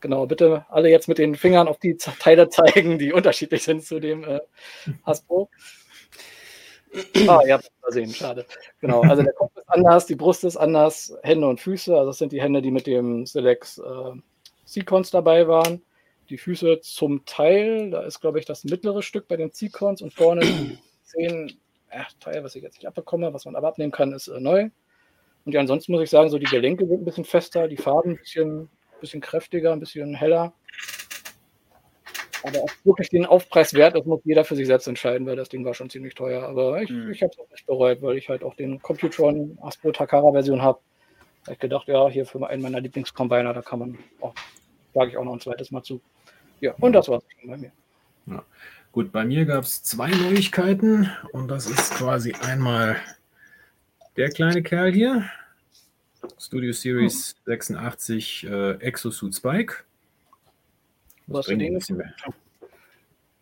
[0.00, 4.00] Genau, bitte alle jetzt mit den Fingern auf die Teile zeigen, die unterschiedlich sind zu
[4.00, 4.40] dem äh,
[5.06, 5.48] Hasbro.
[7.26, 8.44] Ah, ihr habt es gesehen, schade.
[8.82, 12.18] Genau, also der Kopf ist anders, die Brust ist anders, Hände und Füße, also das
[12.18, 14.20] sind die Hände, die mit dem Select äh,
[14.66, 15.80] Seacons dabei waren.
[16.28, 20.12] Die Füße zum Teil, da ist, glaube ich, das mittlere Stück bei den Seacons und
[20.12, 21.52] vorne die zehn
[21.90, 24.70] äh, Teil, was ich jetzt nicht abbekomme, was man aber abnehmen kann, ist äh, neu.
[25.44, 28.12] Und ja, ansonsten muss ich sagen, so die Gelenke sind ein bisschen fester, die Farben
[28.12, 28.70] ein bisschen
[29.02, 30.54] bisschen kräftiger, ein bisschen heller.
[32.44, 35.48] Aber ob wirklich den Aufpreis wert ist, muss jeder für sich selbst entscheiden, weil das
[35.48, 36.42] Ding war schon ziemlich teuer.
[36.42, 37.10] Aber ich, mhm.
[37.10, 40.62] ich habe es auch nicht bereut, weil ich halt auch den Computron Aspro Takara Version
[40.62, 40.80] habe.
[41.42, 44.34] Da habe ich gedacht, ja, hier für einen meiner Lieblingscombiner, da kann man auch,
[44.94, 46.00] sage ich auch noch ein zweites Mal zu.
[46.60, 47.72] Ja, und das war es bei mir.
[48.26, 48.44] Ja.
[48.92, 52.96] Gut, bei mir gab es zwei Neuigkeiten und das ist quasi einmal
[54.16, 55.24] der kleine Kerl hier.
[56.38, 57.50] Studio Series oh.
[57.50, 59.76] 86 äh, Exosuit Spike.
[61.26, 61.80] Was du den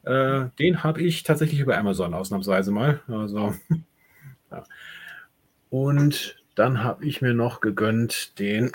[0.05, 3.01] äh, Den habe ich tatsächlich über Amazon ausnahmsweise mal.
[3.09, 3.55] Also,
[4.51, 4.64] ja.
[5.70, 8.70] Und dann habe ich mir noch gegönnt den,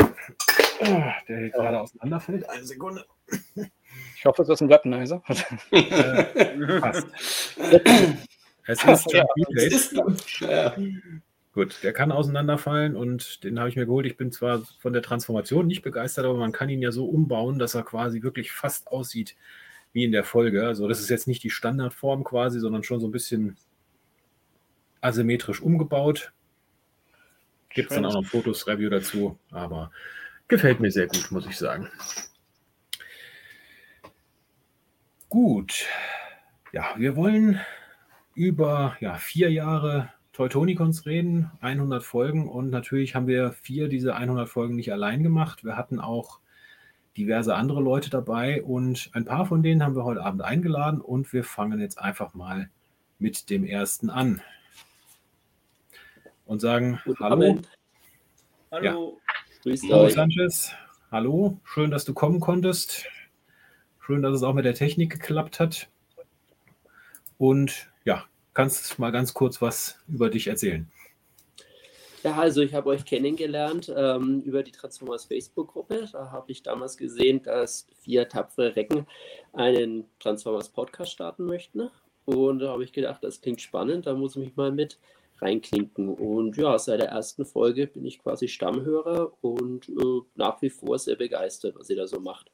[0.86, 2.50] der hier gerade auseinanderfällt.
[2.50, 3.06] Eine Sekunde.
[4.18, 5.22] Ich hoffe, es ist ein Weaponizer.
[5.72, 7.08] äh, passt.
[8.68, 10.76] Es ist John ja, ja.
[11.54, 14.06] Gut, der kann auseinanderfallen und den habe ich mir geholt.
[14.06, 17.60] Ich bin zwar von der Transformation nicht begeistert, aber man kann ihn ja so umbauen,
[17.60, 19.38] dass er quasi wirklich fast aussieht
[19.94, 20.68] wie in der Folge.
[20.68, 23.56] Also das ist jetzt nicht die Standardform quasi, sondern schon so ein bisschen
[25.00, 26.34] asymmetrisch umgebaut.
[27.70, 29.92] Gibt es dann auch noch Fotos, Review dazu, aber
[30.48, 31.90] gefällt mir sehr gut, muss ich sagen.
[35.30, 35.86] Gut,
[36.72, 37.60] ja, wir wollen
[38.36, 44.50] über ja, vier Jahre Teutonicons reden, 100 Folgen und natürlich haben wir vier dieser 100
[44.50, 45.64] Folgen nicht allein gemacht.
[45.64, 46.40] Wir hatten auch
[47.18, 51.32] diverse andere Leute dabei und ein paar von denen haben wir heute Abend eingeladen und
[51.32, 52.70] wir fangen jetzt einfach mal
[53.20, 54.42] mit dem ersten an
[56.46, 57.52] und sagen Guten Hallo.
[57.52, 57.70] Abend.
[58.72, 59.20] Hallo.
[59.22, 59.25] Ja.
[59.66, 60.74] Hallo Sanchez.
[61.10, 63.08] Hallo, schön, dass du kommen konntest.
[64.00, 65.90] Schön, dass es auch mit der Technik geklappt hat.
[67.40, 70.88] Und ja, kannst mal ganz kurz was über dich erzählen.
[72.22, 76.10] Ja, also ich habe euch kennengelernt ähm, über die Transformers Facebook-Gruppe.
[76.12, 79.08] Da habe ich damals gesehen, dass vier tapfere Recken
[79.54, 81.90] einen Transformers Podcast starten möchten.
[82.26, 85.00] Und da habe ich gedacht, das klingt spannend, da muss ich mich mal mit
[85.42, 86.10] reinklinken.
[86.10, 90.98] Und ja, seit der ersten Folge bin ich quasi Stammhörer und äh, nach wie vor
[91.00, 92.52] sehr begeistert, was ihr da so macht.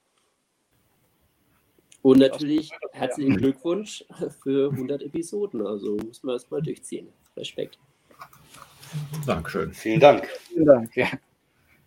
[2.01, 4.03] Und natürlich herzlichen Glückwunsch
[4.41, 5.65] für 100 Episoden.
[5.65, 7.09] Also muss man erstmal durchziehen.
[7.37, 7.77] Respekt.
[9.25, 9.73] Dankeschön.
[9.73, 10.27] Vielen Dank.
[10.47, 10.95] Vielen Dank.
[10.95, 11.07] Ja.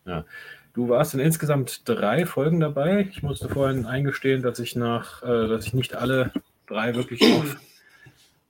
[0.07, 0.25] ja.
[0.73, 3.09] Du warst in insgesamt drei Folgen dabei.
[3.11, 6.33] Ich musste vorhin eingestehen, dass ich nach, äh, dass ich nicht alle
[6.67, 7.57] drei wirklich auf,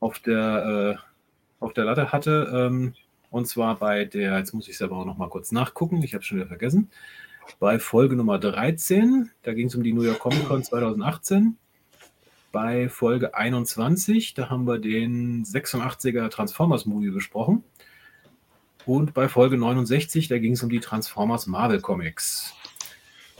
[0.01, 1.14] auf der, äh,
[1.61, 2.51] auf der Latte hatte.
[2.55, 2.95] Ähm,
[3.31, 6.23] und zwar bei der, jetzt muss ich selber auch noch mal kurz nachgucken, ich habe
[6.23, 6.91] es schon wieder vergessen
[7.59, 9.31] bei Folge Nummer 13.
[9.43, 11.57] Da ging es um die New York Comic Con 2018.
[12.53, 17.65] Bei Folge 21, da haben wir den 86er Transformers Movie besprochen.
[18.87, 22.55] Und bei Folge 69, da ging es um die Transformers Marvel Comics.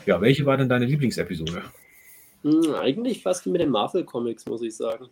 [0.05, 1.63] Ja, welche war denn deine Lieblingsepisode?
[2.43, 5.07] Hm, eigentlich fast mit den Marvel Comics, muss ich sagen.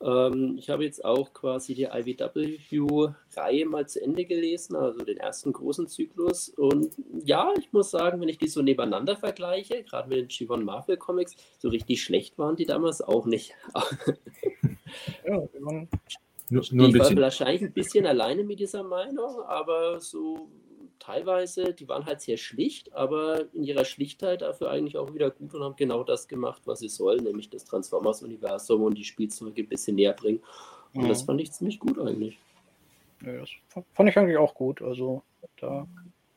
[0.00, 5.52] Ähm, ich habe jetzt auch quasi die IWW-Reihe mal zu Ende gelesen, also den ersten
[5.52, 6.48] großen Zyklus.
[6.50, 6.94] Und
[7.24, 10.96] ja, ich muss sagen, wenn ich die so nebeneinander vergleiche, gerade mit den G1 Marvel
[10.96, 13.54] Comics, so richtig schlecht waren die damals auch nicht.
[15.26, 15.42] ja,
[16.50, 20.48] nur, nur ein ich war wahrscheinlich ein bisschen alleine mit dieser Meinung, aber so
[21.08, 25.54] teilweise, die waren halt sehr schlicht, aber in ihrer Schlichtheit dafür eigentlich auch wieder gut
[25.54, 29.68] und haben genau das gemacht, was sie sollen, nämlich das Transformers-Universum und die Spielzeuge ein
[29.68, 30.40] bisschen näher bringen.
[30.92, 31.08] Und mhm.
[31.08, 32.38] das fand ich ziemlich gut eigentlich.
[33.24, 33.48] Ja, das
[33.94, 34.82] fand ich eigentlich auch gut.
[34.82, 35.22] Also
[35.58, 35.86] da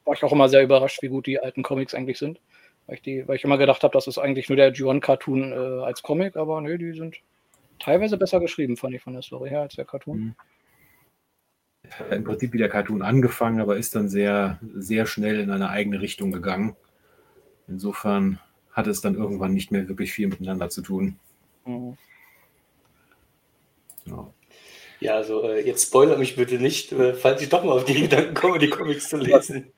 [0.06, 2.40] war ich auch immer sehr überrascht, wie gut die alten Comics eigentlich sind.
[2.88, 5.84] Weil ich, die, weil ich immer gedacht habe, das ist eigentlich nur der G1-Cartoon äh,
[5.84, 7.18] als Comic, aber nee, die sind
[7.80, 10.18] teilweise besser geschrieben, fand ich von der Story her als der Cartoon.
[10.18, 10.36] Mhm
[12.10, 16.02] im Prinzip wie der Cartoon angefangen, aber ist dann sehr, sehr schnell in eine eigene
[16.02, 16.76] Richtung gegangen.
[17.68, 18.40] Insofern
[18.72, 21.18] hat es dann irgendwann nicht mehr wirklich viel miteinander zu tun.
[21.66, 21.98] Mhm.
[24.06, 24.34] Ja.
[25.00, 27.94] Ja, also äh, jetzt spoiler mich bitte nicht, äh, falls ich doch mal auf die
[28.02, 29.74] Gedanken komme, die Comics zu lesen.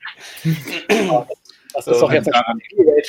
[1.72, 2.60] Das ist doch jetzt ein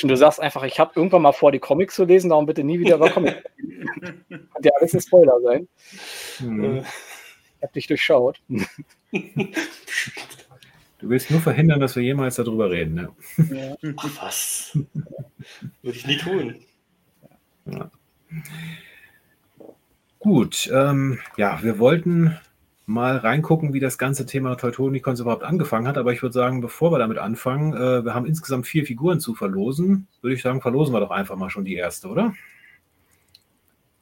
[0.08, 2.80] Du sagst einfach, ich habe irgendwann mal vor, die Comics zu lesen, darum bitte nie
[2.80, 3.36] wieder über Comics.
[4.30, 5.68] Kann ja alles ein Spoiler sein.
[6.38, 6.78] Hm.
[6.78, 6.84] Ich
[7.66, 8.40] habe dich durchschaut.
[10.98, 12.94] Du willst nur verhindern, dass wir jemals darüber reden.
[12.94, 13.10] Ne?
[13.36, 13.92] Ja.
[13.98, 14.78] Ach was.
[15.82, 16.56] Würde ich nie tun.
[17.66, 17.90] Ja.
[20.18, 22.38] Gut, ähm, ja, wir wollten
[22.86, 25.98] mal reingucken, wie das ganze Thema Teutonicons überhaupt angefangen hat.
[25.98, 29.34] Aber ich würde sagen, bevor wir damit anfangen, äh, wir haben insgesamt vier Figuren zu
[29.34, 30.08] verlosen.
[30.22, 32.34] Würde ich sagen, verlosen wir doch einfach mal schon die erste, oder?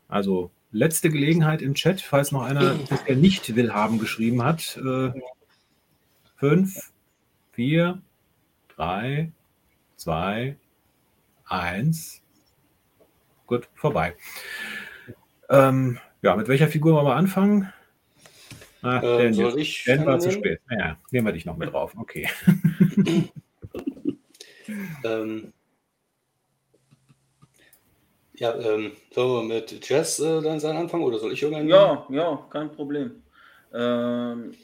[0.07, 4.77] Also letzte Gelegenheit im Chat, falls noch einer bisher nicht Willhaben geschrieben hat.
[4.77, 5.13] Äh,
[6.37, 6.93] fünf,
[7.53, 8.03] vier,
[8.69, 9.31] drei,
[9.97, 10.57] zwei,
[11.47, 12.21] eins.
[13.47, 14.17] Gut, vorbei.
[15.49, 17.73] Ähm, ja, mit welcher Figur wollen wir anfangen?
[18.83, 20.61] Ah, ähm, soll ich Dan war zu spät.
[20.69, 21.95] Naja, nehmen wir dich noch mit drauf.
[21.97, 22.29] Okay.
[25.05, 25.53] ähm,
[28.35, 31.69] ja, ähm, sollen wir mit Jess äh, dann sein anfangen oder soll ich irgendwann?
[31.69, 33.23] Ja, ja, kein Problem.
[33.73, 34.55] Ähm,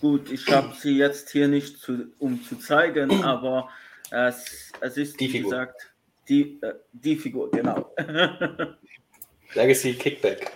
[0.00, 3.68] gut, ich habe sie jetzt hier nicht zu, um zu zeigen, aber
[4.10, 5.50] es, es ist, die wie Figur.
[5.50, 5.92] gesagt,
[6.28, 7.94] die, äh, die Figur, genau.
[9.54, 10.52] Legacy Kickback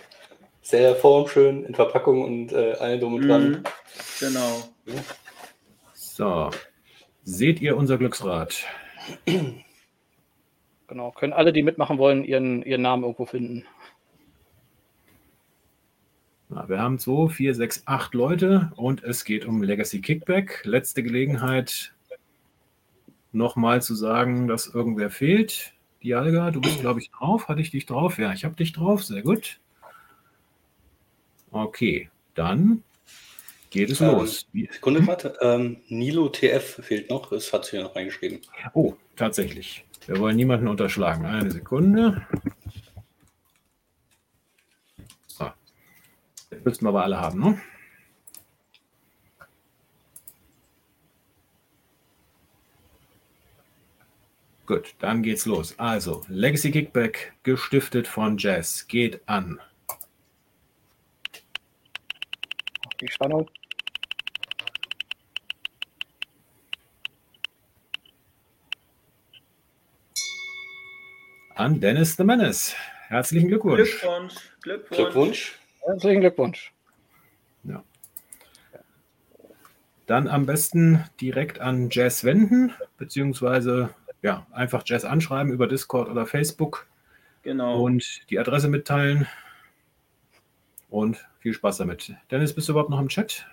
[0.65, 3.51] sehr formschön in Verpackung und äh, allem drum und dran.
[3.51, 3.63] Mhm,
[4.19, 4.63] genau.
[5.93, 6.49] So,
[7.23, 8.55] seht ihr unser Glücksrad?
[10.87, 13.65] Genau, können alle, die mitmachen wollen, ihren, ihren Namen irgendwo finden.
[16.49, 20.61] Na, wir haben 2, 4, 6, 8 Leute und es geht um Legacy Kickback.
[20.63, 21.93] Letzte Gelegenheit,
[23.31, 25.73] nochmal zu sagen, dass irgendwer fehlt.
[26.03, 27.47] Dialga, du bist, glaube ich, drauf.
[27.47, 28.19] Hatte ich dich drauf?
[28.19, 29.03] Ja, ich habe dich drauf.
[29.03, 29.59] Sehr gut.
[31.49, 32.83] Okay, dann
[33.71, 34.47] geht es ähm, los.
[34.71, 35.35] Sekunde, warte.
[35.41, 37.31] Ähm, Nilo TF fehlt noch.
[37.31, 38.39] Das hat sie ja noch reingeschrieben.
[38.73, 39.83] Oh, tatsächlich.
[40.07, 41.25] Wir wollen niemanden unterschlagen.
[41.25, 42.25] Eine Sekunde.
[45.27, 45.49] So.
[46.49, 47.61] Das müssten wir aber alle haben, ne?
[54.67, 55.77] Gut, dann geht's los.
[55.77, 59.59] Also, Legacy Kickback, gestiftet von Jazz, geht an
[62.99, 63.49] die Spannung.
[71.55, 72.75] An Dennis the Menace.
[73.07, 74.01] Herzlichen Glückwunsch.
[74.01, 74.35] Glückwunsch.
[74.61, 74.97] Glückwunsch.
[74.97, 75.59] Glückwunsch.
[75.85, 76.73] Herzlichen Glückwunsch.
[77.63, 77.81] Ja.
[80.05, 83.91] Dann am besten direkt an Jazz wenden, beziehungsweise
[84.21, 86.87] ja, einfach Jazz anschreiben über Discord oder Facebook.
[87.43, 87.81] Genau.
[87.81, 89.25] Und die Adresse mitteilen.
[90.89, 92.13] Und viel Spaß damit.
[92.31, 93.47] Dennis, bist du überhaupt noch im Chat?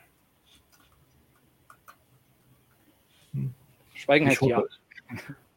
[3.94, 4.60] Schweigen heißt ja.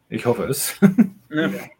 [0.09, 0.79] Ich hoffe es.
[1.29, 1.49] Ja.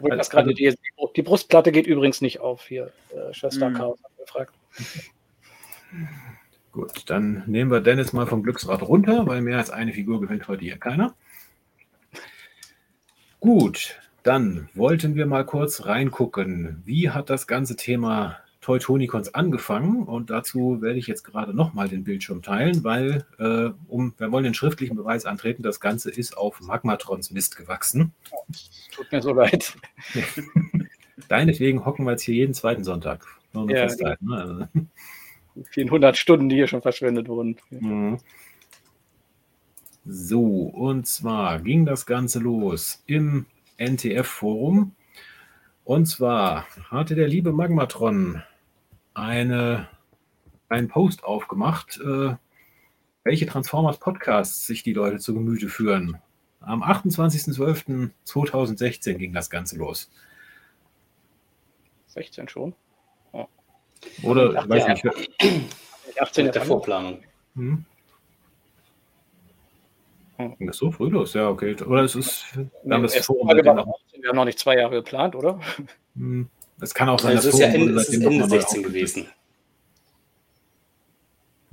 [0.00, 0.74] Also, also, die,
[1.16, 2.92] die, Brustplatte geht übrigens nicht auf hier.
[3.10, 3.74] Äh, Schwester mhm.
[3.74, 4.54] Chaos hat gefragt.
[6.72, 10.46] Gut, dann nehmen wir Dennis mal vom Glücksrad runter, weil mehr als eine Figur gewinnt
[10.48, 11.14] heute hier keiner.
[13.40, 16.82] Gut, dann wollten wir mal kurz reingucken.
[16.84, 18.38] Wie hat das ganze Thema
[18.68, 24.12] Teutonicons angefangen und dazu werde ich jetzt gerade nochmal den Bildschirm teilen, weil äh, um,
[24.18, 28.12] wir wollen den schriftlichen Beweis antreten, das Ganze ist auf Magmatrons Mist gewachsen.
[28.92, 29.74] Tut mir so leid.
[31.28, 33.24] Deinetwegen hocken wir jetzt hier jeden zweiten Sonntag.
[33.54, 34.36] Nur ja, Festheit, ne?
[34.36, 34.66] also.
[35.70, 37.56] 400 Stunden, die hier schon verschwendet wurden.
[37.70, 38.18] Mhm.
[40.04, 43.46] So, und zwar ging das Ganze los im
[43.78, 44.94] NTF-Forum.
[45.84, 48.42] Und zwar hatte der liebe Magmatron
[49.18, 49.88] eine,
[50.68, 52.34] einen Post aufgemacht, äh,
[53.24, 56.18] welche Transformers Podcasts sich die Leute zu Gemüte führen.
[56.60, 60.10] Am 28.12.2016 ging das Ganze los.
[62.08, 62.74] 16 schon?
[63.32, 63.46] Oh.
[64.22, 65.06] Oder, ich weiß nicht.
[66.20, 67.22] 18 Mit der Vorplanung.
[67.54, 67.84] Hm?
[70.38, 71.34] Ging das so früh los?
[71.34, 71.74] Ja, okay.
[71.82, 72.46] Oder es ist.
[72.54, 75.58] Wir haben, das wir haben noch nicht zwei Jahre geplant, oder?
[76.14, 76.48] Hm.
[76.80, 79.26] Es kann auch sein, also dass es ja Ende, es ist Ende 16 gewesen.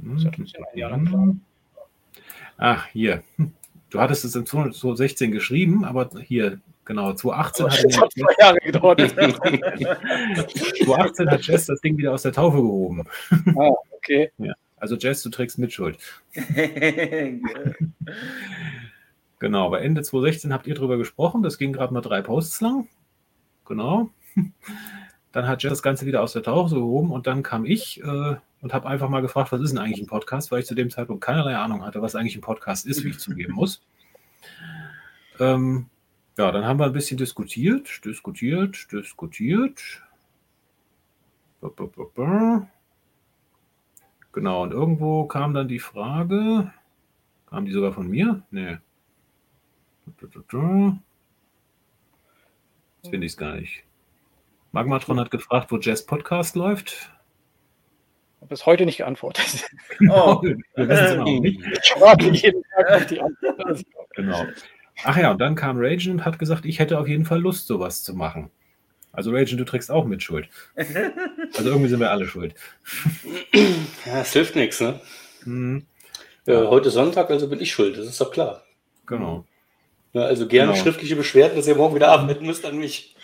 [0.01, 1.41] Hm.
[2.58, 3.24] Ach, hier.
[3.91, 8.99] Du hattest es in 2016 geschrieben, aber hier, genau, 2018 hat, hat zwei Jahre gedauert.
[10.84, 13.06] 2018 hat Jess das Ding wieder aus der Taufe gehoben.
[13.58, 14.32] Ah, okay.
[14.38, 14.53] Ja.
[14.76, 15.97] Also Jess, du trägst Mitschuld.
[19.39, 21.41] genau, aber Ende 2016 habt ihr drüber gesprochen.
[21.41, 22.89] Das ging gerade mal drei Posts lang.
[23.66, 24.10] Genau.
[25.36, 28.36] Dann hat Jess das Ganze wieder aus der Tauche gehoben und dann kam ich äh,
[28.62, 30.90] und habe einfach mal gefragt, was ist denn eigentlich ein Podcast, weil ich zu dem
[30.90, 33.86] Zeitpunkt keinerlei Ahnung hatte, was eigentlich ein Podcast ist, wie ich zugeben muss.
[35.38, 35.88] Ähm,
[36.38, 40.02] ja, dann haben wir ein bisschen diskutiert, diskutiert, diskutiert.
[44.32, 46.72] Genau, und irgendwo kam dann die Frage,
[47.48, 48.42] kam die sogar von mir?
[48.52, 48.78] Nee.
[53.02, 53.84] Jetzt finde ich es gar nicht.
[54.76, 57.10] Magmatron hat gefragt, wo Jazz Podcast läuft.
[58.42, 59.64] Habe bis heute nicht geantwortet.
[60.10, 60.42] Oh.
[60.44, 61.62] Wir wissen es immer noch nicht.
[61.82, 63.86] Ich warte jeden Tag die Antwort.
[64.18, 64.46] Genau.
[65.06, 67.68] Ach ja, und dann kam Ragen und hat gesagt, ich hätte auf jeden Fall Lust,
[67.68, 68.52] sowas zu machen.
[69.14, 70.50] Also Ragen, du trägst auch mit Schuld.
[71.56, 72.54] Also irgendwie sind wir alle schuld.
[74.06, 75.00] Ja, es hilft nichts, ne?
[75.46, 75.86] Mhm.
[76.46, 78.66] Ja, heute Sonntag, also bin ich schuld, das ist doch klar.
[79.06, 79.46] Genau.
[80.12, 80.84] Ja, also gerne genau.
[80.84, 83.16] schriftliche Beschwerden, dass ihr morgen wieder abmelden müsst an mich.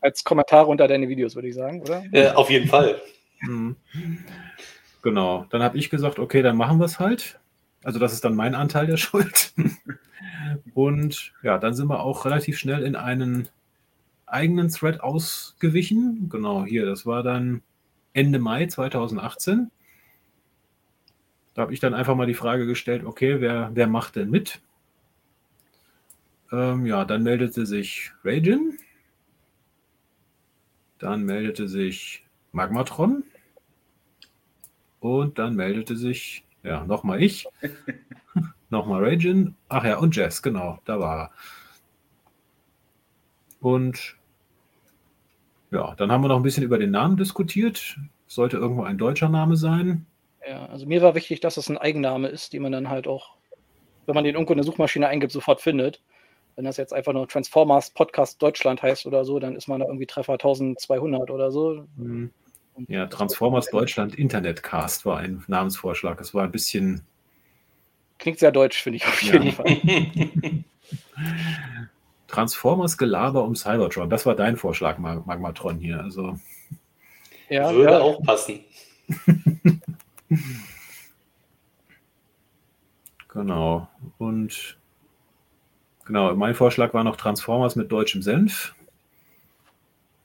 [0.00, 2.02] Als Kommentar unter deine Videos, würde ich sagen, oder?
[2.12, 3.00] Äh, auf jeden Fall.
[3.40, 3.76] Mhm.
[5.02, 5.46] Genau.
[5.50, 7.38] Dann habe ich gesagt, okay, dann machen wir es halt.
[7.84, 9.52] Also das ist dann mein Anteil der Schuld.
[10.74, 13.48] Und ja, dann sind wir auch relativ schnell in einen
[14.26, 16.28] eigenen Thread ausgewichen.
[16.30, 17.62] Genau, hier, das war dann
[18.12, 19.70] Ende Mai 2018.
[21.54, 24.60] Da habe ich dann einfach mal die Frage gestellt, okay, wer, wer macht denn mit?
[26.52, 28.78] Ähm, ja, dann meldete sich Ragin.
[30.98, 33.24] Dann meldete sich Magmatron.
[35.00, 37.46] Und dann meldete sich, ja, nochmal ich.
[38.70, 39.54] nochmal Ragin.
[39.68, 41.30] Ach ja, und Jess, genau, da war er.
[43.60, 44.16] Und
[45.70, 47.96] ja, dann haben wir noch ein bisschen über den Namen diskutiert.
[48.26, 50.06] Sollte irgendwo ein deutscher Name sein.
[50.48, 53.36] Ja, also mir war wichtig, dass es ein Eigenname ist, den man dann halt auch,
[54.06, 56.02] wenn man den irgendwo in der Suchmaschine eingibt, sofort findet.
[56.56, 59.86] Wenn das jetzt einfach nur Transformers Podcast Deutschland heißt oder so, dann ist man da
[59.86, 61.86] irgendwie Treffer 1200 oder so.
[61.96, 62.30] Mhm.
[62.88, 66.20] Ja, Transformers Deutschland Internetcast war ein Namensvorschlag.
[66.20, 67.02] Es war ein bisschen.
[68.18, 69.52] Klingt sehr deutsch, finde ich auf jeden ja.
[69.52, 69.76] Fall.
[72.26, 74.10] Transformers Gelaber um Cybertron.
[74.10, 76.00] Das war dein Vorschlag, Mag Magmatron hier.
[76.00, 76.38] Also.
[77.48, 78.00] Ja, würde ja.
[78.00, 78.60] auch passen.
[83.28, 83.88] genau.
[84.18, 84.78] Und
[86.06, 88.74] Genau, mein Vorschlag war noch Transformers mit deutschem Senf.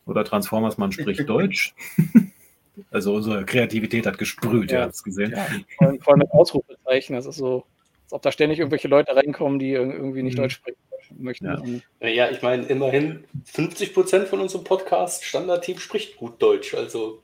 [0.05, 1.73] Oder Transformers, man spricht Deutsch.
[2.91, 4.77] also unsere Kreativität hat gesprüht, ja.
[4.77, 5.31] ihr habt es gesehen.
[5.31, 7.15] Ja, vor, allem, vor allem mit Ausrufezeichen.
[7.15, 7.65] Das ist so,
[8.05, 10.43] als ob da ständig irgendwelche Leute reinkommen, die irgendwie nicht mhm.
[10.43, 10.77] Deutsch sprechen
[11.17, 11.83] möchten.
[11.99, 16.75] Ja, ja ich meine, immerhin 50 Prozent von unserem Podcast Standardteam spricht gut Deutsch.
[16.75, 17.21] Also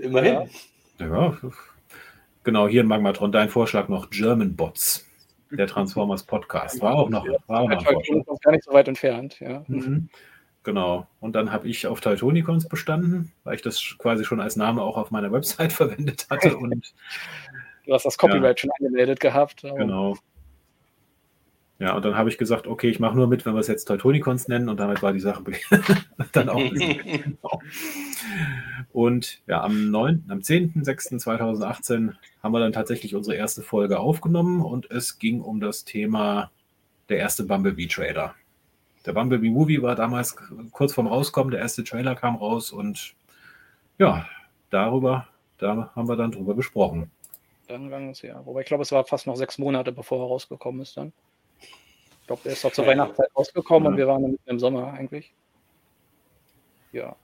[0.00, 0.48] immerhin.
[0.98, 1.06] Ja.
[1.06, 1.38] ja.
[2.42, 5.07] Genau, hier in Magmatron dein Vorschlag noch German Bots
[5.50, 6.80] der Transformers Podcast.
[6.80, 7.84] War auch noch, war auch noch
[8.40, 9.64] gar nicht so weit entfernt, ja.
[9.66, 10.08] Mhm.
[10.64, 11.06] Genau.
[11.20, 14.96] Und dann habe ich auf Teutonicons bestanden, weil ich das quasi schon als Name auch
[14.96, 16.56] auf meiner Website verwendet hatte.
[16.56, 16.92] Und,
[17.86, 19.62] du hast das Copyright ja, schon angemeldet gehabt.
[19.62, 20.16] Genau.
[21.78, 23.84] Ja, und dann habe ich gesagt, okay, ich mache nur mit, wenn wir es jetzt
[23.84, 25.44] Teutonicons nennen und damit war die Sache
[26.32, 26.56] dann auch.
[26.56, 27.60] genau.
[28.92, 34.90] Und ja, am, 9., am 10.06.2018 haben wir dann tatsächlich unsere erste Folge aufgenommen und
[34.90, 36.50] es ging um das Thema
[37.08, 38.34] der erste Bumblebee Trailer.
[39.06, 40.36] Der Bumblebee Movie war damals
[40.72, 43.14] kurz vorm Rauskommen, der erste Trailer kam raus und
[43.98, 44.26] ja,
[44.70, 47.10] darüber, da haben wir dann drüber gesprochen.
[47.68, 48.44] Dann lang es ja.
[48.44, 51.12] Wobei ich glaube, es war fast noch sechs Monate, bevor er rausgekommen ist dann.
[52.28, 53.90] Ich glaube, der ist doch zur ja, Weihnachtszeit rausgekommen ja.
[53.90, 55.32] und wir waren mitten im Sommer eigentlich.
[56.92, 57.16] Ja.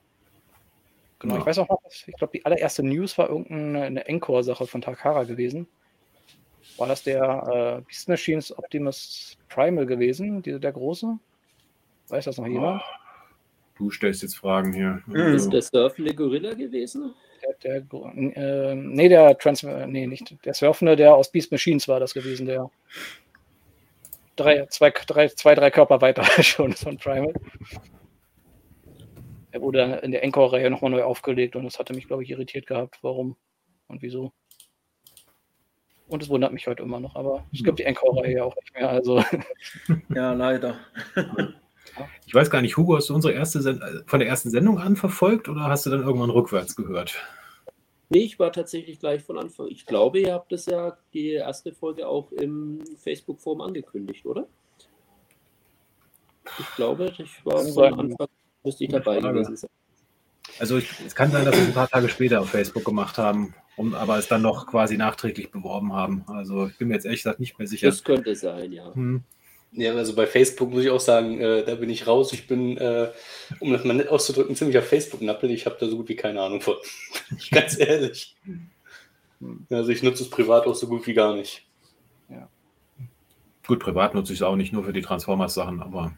[1.19, 1.41] Genau, ja.
[1.41, 5.67] ich weiß auch noch, ich glaube, die allererste News war irgendeine Encore-Sache von Takara gewesen.
[6.79, 11.19] War das der äh, Beast Machines Optimus Primal gewesen, die, der große?
[12.09, 12.83] Weiß das noch jemand?
[13.77, 15.03] Du stellst jetzt Fragen hier.
[15.05, 15.35] Mhm.
[15.35, 17.15] Ist der surfende Gorilla gewesen?
[17.63, 20.35] Der, der, äh, nee, der Trans nee, nicht.
[20.47, 22.71] Der Surfende, der aus Beast Machines war das gewesen, der
[24.37, 27.35] drei, zwei, drei, zwei, drei Körper weiter schon von Primal.
[29.51, 32.67] Er wurde in der Encore-Reihe nochmal neu aufgelegt und das hatte mich, glaube ich, irritiert
[32.67, 33.37] gehabt, warum
[33.87, 34.33] und wieso.
[36.09, 38.75] Und es wundert mich heute immer noch, aber es gibt die Encore-Reihe ja auch nicht
[38.75, 38.91] mehr.
[38.91, 39.23] Also.
[40.15, 40.79] Ja, leider.
[42.27, 44.79] Ich weiß gar nicht, Hugo, hast du unsere erste Send äh, von der ersten Sendung
[44.79, 47.23] an verfolgt oder hast du dann irgendwann rückwärts gehört?
[48.15, 49.67] Nee, ich war tatsächlich gleich von Anfang.
[49.67, 54.47] Ich glaube, ihr habt das ja die erste Folge auch im Facebook-Forum angekündigt, oder?
[56.61, 58.29] Ich glaube, ich war von Anfang
[58.63, 59.71] müsste ich dabei gewesen sein.
[60.61, 63.19] Also ich, es kann sein, dass wir es ein paar Tage später auf Facebook gemacht
[63.19, 66.25] haben, um, aber es dann noch quasi nachträglich beworben haben.
[66.29, 67.89] Also ich bin mir jetzt ehrlich gesagt nicht mehr sicher.
[67.89, 68.95] Das könnte sein, ja.
[68.95, 69.25] Hm.
[69.77, 72.33] Ja, also bei Facebook muss ich auch sagen, äh, da bin ich raus.
[72.33, 73.11] Ich bin, äh,
[73.59, 75.51] um das mal nett auszudrücken, ziemlich auf Facebook-Nappel.
[75.51, 76.77] Ich habe da so gut wie keine Ahnung von.
[77.51, 78.37] Ganz ehrlich.
[79.71, 81.67] Also ich nutze es privat auch so gut wie gar nicht.
[82.29, 82.49] Ja.
[83.67, 86.15] Gut, privat nutze ich es auch nicht nur für die Transformers-Sachen, aber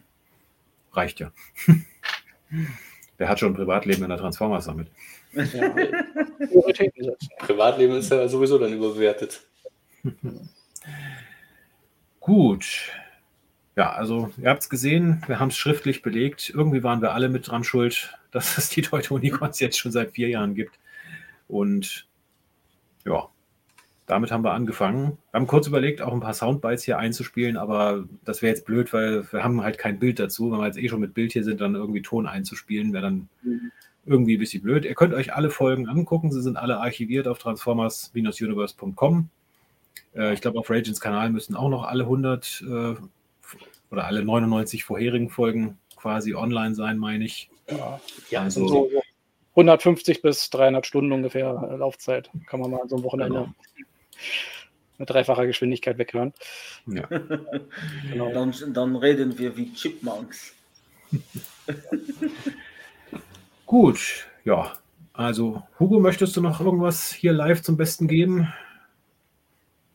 [0.92, 1.32] reicht ja.
[3.18, 4.88] Wer hat schon ein Privatleben in der Transformers damit?
[5.32, 5.74] Ja.
[7.38, 9.40] Privatleben ist ja sowieso dann überbewertet.
[12.20, 12.90] Gut.
[13.76, 16.50] Ja, also ihr habt es gesehen, wir haben es schriftlich belegt.
[16.50, 20.28] Irgendwie waren wir alle mit dran schuld, dass es die Teutonicons jetzt schon seit vier
[20.28, 20.78] Jahren gibt.
[21.46, 22.06] Und
[23.04, 23.28] ja,
[24.06, 25.18] damit haben wir angefangen.
[25.30, 28.92] Wir haben kurz überlegt, auch ein paar Soundbites hier einzuspielen, aber das wäre jetzt blöd,
[28.92, 30.50] weil wir haben halt kein Bild dazu.
[30.50, 33.28] Wenn wir jetzt eh schon mit Bild hier sind, dann irgendwie Ton einzuspielen, wäre dann
[33.42, 33.72] mhm.
[34.06, 34.84] irgendwie ein bisschen blöd.
[34.86, 36.32] Ihr könnt euch alle Folgen angucken.
[36.32, 39.28] Sie sind alle archiviert auf transformers-universe.com.
[40.14, 42.94] Äh, ich glaube, auf Ragens Kanal müssen auch noch alle 100 äh,
[43.90, 47.50] oder alle 99 vorherigen Folgen quasi online sein, meine ich.
[47.70, 48.90] Ja, ja also, so
[49.56, 52.30] 150 bis 300 Stunden ungefähr äh, Laufzeit.
[52.46, 53.54] Kann man mal an so einem Wochenende genau.
[54.98, 56.34] mit dreifacher Geschwindigkeit weghören.
[56.86, 57.06] Ja.
[58.10, 58.32] genau.
[58.32, 60.54] dann, dann reden wir wie Chipmunks.
[63.66, 64.72] Gut, ja.
[65.12, 68.52] Also, Hugo, möchtest du noch irgendwas hier live zum Besten geben?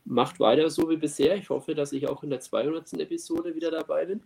[0.04, 1.36] Macht weiter so wie bisher.
[1.36, 2.92] Ich hoffe, dass ich auch in der 200.
[2.94, 4.20] Episode wieder dabei bin.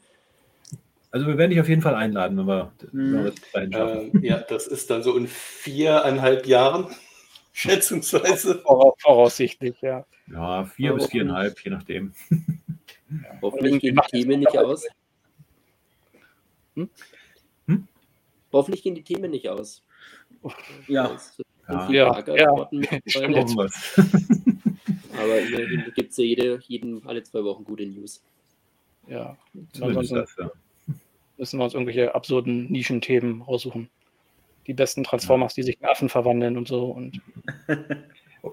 [1.11, 2.91] Also wir werden dich auf jeden Fall einladen, wenn wir, hm.
[2.93, 6.89] wenn wir das äh, Ja, das ist dann so in viereinhalb Jahren,
[7.53, 8.63] schätzungsweise.
[8.99, 10.05] Voraussichtlich, ja.
[10.31, 12.13] Ja, vier Aber bis viereinhalb, je nachdem.
[12.31, 14.87] Ja, hoffentlich gehen die Themen nicht aus.
[16.75, 16.91] Hm?
[17.67, 17.89] Hm?
[18.53, 19.83] Hoffentlich gehen die Themen nicht aus.
[20.87, 21.17] Ja.
[21.69, 22.71] Ja, ja, ja.
[25.19, 28.23] Aber immerhin gibt es ja jede, jeden, alle zwei Wochen gute News.
[29.09, 29.37] Ja,
[29.81, 30.51] ansonsten, das, ja
[31.39, 33.89] müssen wir uns irgendwelche absurden Nischenthemen raussuchen.
[34.67, 36.87] Die besten Transformers, die sich in Affen verwandeln und so.
[36.87, 37.21] Und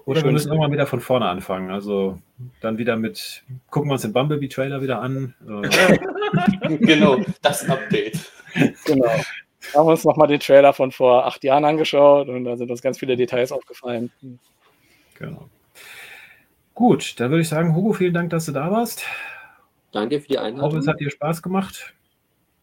[0.06, 1.70] Oder wir müssen nochmal wieder von vorne anfangen.
[1.70, 2.18] Also
[2.60, 5.34] dann wieder mit, gucken wir uns den Bumblebee-Trailer wieder an.
[6.80, 8.18] genau, das Update.
[8.86, 9.06] Genau.
[9.06, 12.82] Haben wir uns nochmal den Trailer von vor acht Jahren angeschaut und da sind uns
[12.82, 14.10] ganz viele Details aufgefallen.
[15.18, 15.48] Genau.
[16.74, 19.04] Gut, dann würde ich sagen, Hugo, vielen Dank, dass du da warst.
[19.92, 20.58] Danke für die Einladung.
[20.58, 21.94] Ich hoffe, es hat dir Spaß gemacht.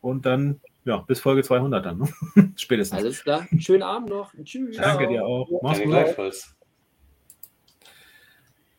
[0.02, 2.00] Und dann, ja, bis Folge 200 dann.
[2.00, 2.08] Ne?
[2.58, 3.00] Spätestens.
[3.00, 3.48] Alles klar.
[3.58, 4.34] Schönen Abend noch.
[4.44, 4.76] Tschüss.
[4.76, 5.48] Danke dir auch.
[5.62, 5.88] Mach's gut.
[5.88, 6.56] Gleichfalls.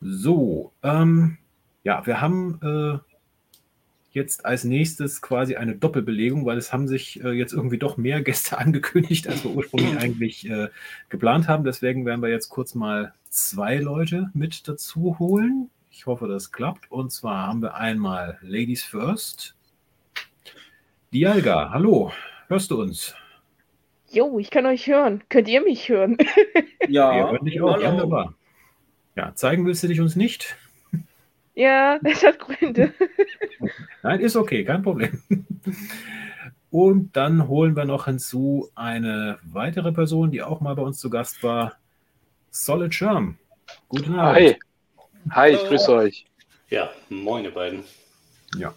[0.01, 1.37] So, ähm,
[1.83, 3.12] ja, wir haben äh,
[4.13, 8.21] jetzt als nächstes quasi eine Doppelbelegung, weil es haben sich äh, jetzt irgendwie doch mehr
[8.21, 10.69] Gäste angekündigt, als wir ursprünglich eigentlich äh,
[11.09, 11.63] geplant haben.
[11.63, 15.69] Deswegen werden wir jetzt kurz mal zwei Leute mit dazu holen.
[15.91, 16.91] Ich hoffe, das klappt.
[16.91, 19.55] Und zwar haben wir einmal Ladies First.
[21.13, 22.11] Dialga, hallo,
[22.47, 23.15] hörst du uns?
[24.09, 25.23] Jo, ich kann euch hören.
[25.29, 26.17] Könnt ihr mich hören?
[26.89, 27.75] Ja, wir hören dich auch.
[27.75, 27.91] Hallo.
[27.93, 28.33] Wunderbar.
[29.15, 30.57] Ja, zeigen willst du dich uns nicht?
[31.55, 32.93] Ja, das hat Gründe.
[34.01, 35.21] Nein, ist okay, kein Problem.
[36.71, 41.09] Und dann holen wir noch hinzu eine weitere Person, die auch mal bei uns zu
[41.11, 41.77] Gast war.
[42.49, 43.37] Solid Charm.
[43.89, 44.39] Guten Abend.
[44.39, 44.55] Hi.
[45.29, 46.25] Hi, ich grüße euch.
[46.69, 47.83] Ja, moin, ihr beiden.
[48.57, 48.73] Ja.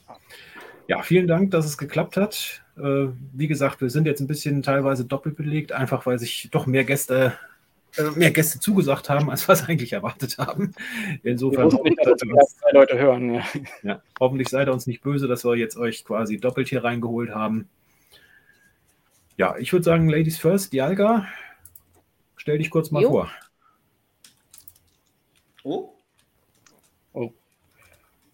[0.89, 2.63] Ja, vielen Dank, dass es geklappt hat.
[2.77, 6.67] Äh, wie gesagt, wir sind jetzt ein bisschen teilweise doppelt belegt, einfach weil sich doch
[6.67, 7.33] mehr Gäste,
[8.15, 10.73] mehr Gäste zugesagt haben, als wir es eigentlich erwartet haben.
[11.23, 13.35] Insofern nicht, dass zwei Leute hören.
[13.35, 13.45] Ja.
[13.83, 14.03] ja.
[14.21, 17.69] hoffentlich seid ihr uns nicht böse, dass wir jetzt euch quasi doppelt hier reingeholt haben.
[19.37, 21.27] Ja, ich würde sagen, Ladies first, Dialga,
[22.37, 23.11] stell dich kurz mal jo.
[23.11, 23.31] vor.
[25.63, 25.93] Oh.
[27.13, 27.33] Oh.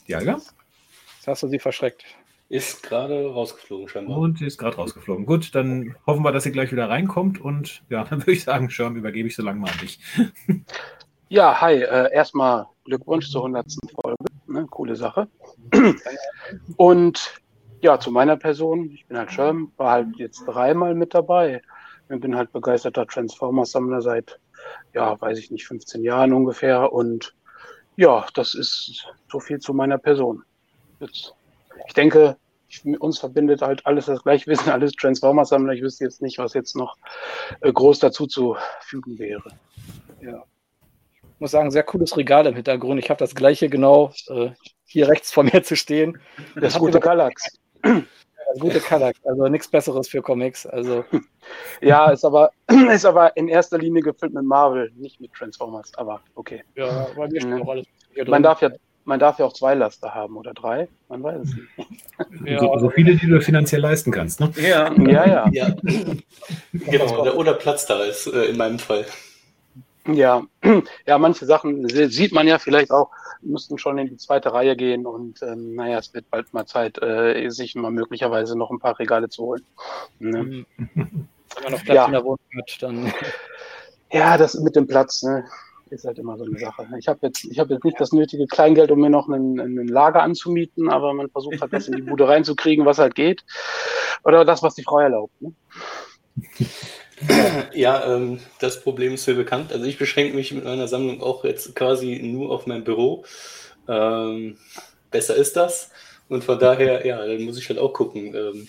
[0.07, 0.35] Dialga?
[0.35, 2.05] Jetzt hast du sie verschreckt.
[2.53, 4.19] Ist gerade rausgeflogen, scheinbar.
[4.19, 5.25] Und ist gerade rausgeflogen.
[5.25, 7.41] Gut, dann hoffen wir, dass sie gleich wieder reinkommt.
[7.41, 9.99] Und ja, dann würde ich sagen, Schirm, übergebe ich so lange mal an dich.
[11.31, 11.77] Ja, hi.
[11.77, 13.65] Äh, erstmal Glückwunsch zur 100.
[14.03, 14.23] Folge.
[14.49, 15.29] Ne, coole Sache.
[16.77, 17.41] Und
[17.81, 18.91] ja, zu meiner Person.
[18.91, 21.63] Ich bin halt Schirm, war halt jetzt dreimal mit dabei.
[22.11, 24.39] Ich bin halt begeisterter Transformers-Sammler seit,
[24.93, 26.93] ja, weiß ich nicht, 15 Jahren ungefähr.
[26.93, 27.35] Und
[27.97, 30.43] ja, das ist so viel zu meiner Person.
[31.01, 31.35] Jetzt,
[31.87, 32.37] ich denke,
[32.99, 34.47] uns verbindet halt alles das gleiche.
[34.47, 35.75] Wir sind alles Transformers-Sammler.
[35.75, 36.97] Ich wüsste jetzt nicht, was jetzt noch
[37.61, 39.51] äh, groß dazu zu fügen wäre.
[40.21, 40.45] Ja.
[41.23, 42.99] Ich muss sagen, sehr cooles Regal im Hintergrund.
[43.01, 44.51] Ich habe das gleiche genau äh,
[44.85, 46.19] hier rechts vor mir zu stehen.
[46.55, 47.59] Das, das gute Galax.
[48.53, 50.67] Das gute Kallax, also nichts Besseres für Comics.
[50.67, 51.05] Also.
[51.81, 52.53] Ja, ist aber,
[52.93, 56.63] ist aber in erster Linie gefüllt mit Marvel, nicht mit Transformers, aber okay.
[56.77, 57.63] Ja, bei mir steht mhm.
[57.63, 57.87] auch alles.
[58.29, 58.71] Man darf ja
[59.05, 61.69] man darf ja auch zwei Laster haben oder drei, man weiß es nicht.
[62.45, 62.61] Ja.
[62.61, 64.53] So, so, viele, die du finanziell leisten kannst, ne?
[64.57, 65.51] Ja, ja, ja.
[65.51, 65.75] ja.
[66.73, 69.05] genau, oder Platz da ist, äh, in meinem Fall.
[70.07, 70.43] Ja,
[71.07, 75.07] ja, manche Sachen sieht man ja vielleicht auch, müssten schon in die zweite Reihe gehen
[75.07, 78.99] und ähm, naja, es wird bald mal Zeit, äh, sich mal möglicherweise noch ein paar
[78.99, 79.63] Regale zu holen.
[80.19, 80.43] Ne?
[80.43, 80.67] Mhm.
[80.95, 82.07] Wenn man noch Platz ja.
[82.07, 83.13] in der Wohnung hat, dann.
[84.11, 85.45] Ja, das mit dem Platz, ne?
[85.93, 86.89] Ist halt immer so eine Sache.
[86.99, 90.23] Ich habe jetzt, ich jetzt nicht das nötige Kleingeld, um mir noch ein, einen Lager
[90.23, 93.45] anzumieten, aber man versucht halt das in die Bude reinzukriegen, was halt geht.
[94.25, 95.41] Oder das, was die Frau erlaubt.
[95.41, 95.53] Ne?
[97.73, 99.73] Ja, ähm, das Problem ist mir bekannt.
[99.73, 103.25] Also ich beschränke mich mit meiner Sammlung auch jetzt quasi nur auf mein Büro.
[103.87, 104.57] Ähm,
[105.13, 105.93] besser ist das.
[106.29, 108.35] Und von daher, ja, dann muss ich halt auch gucken.
[108.35, 108.69] Ähm,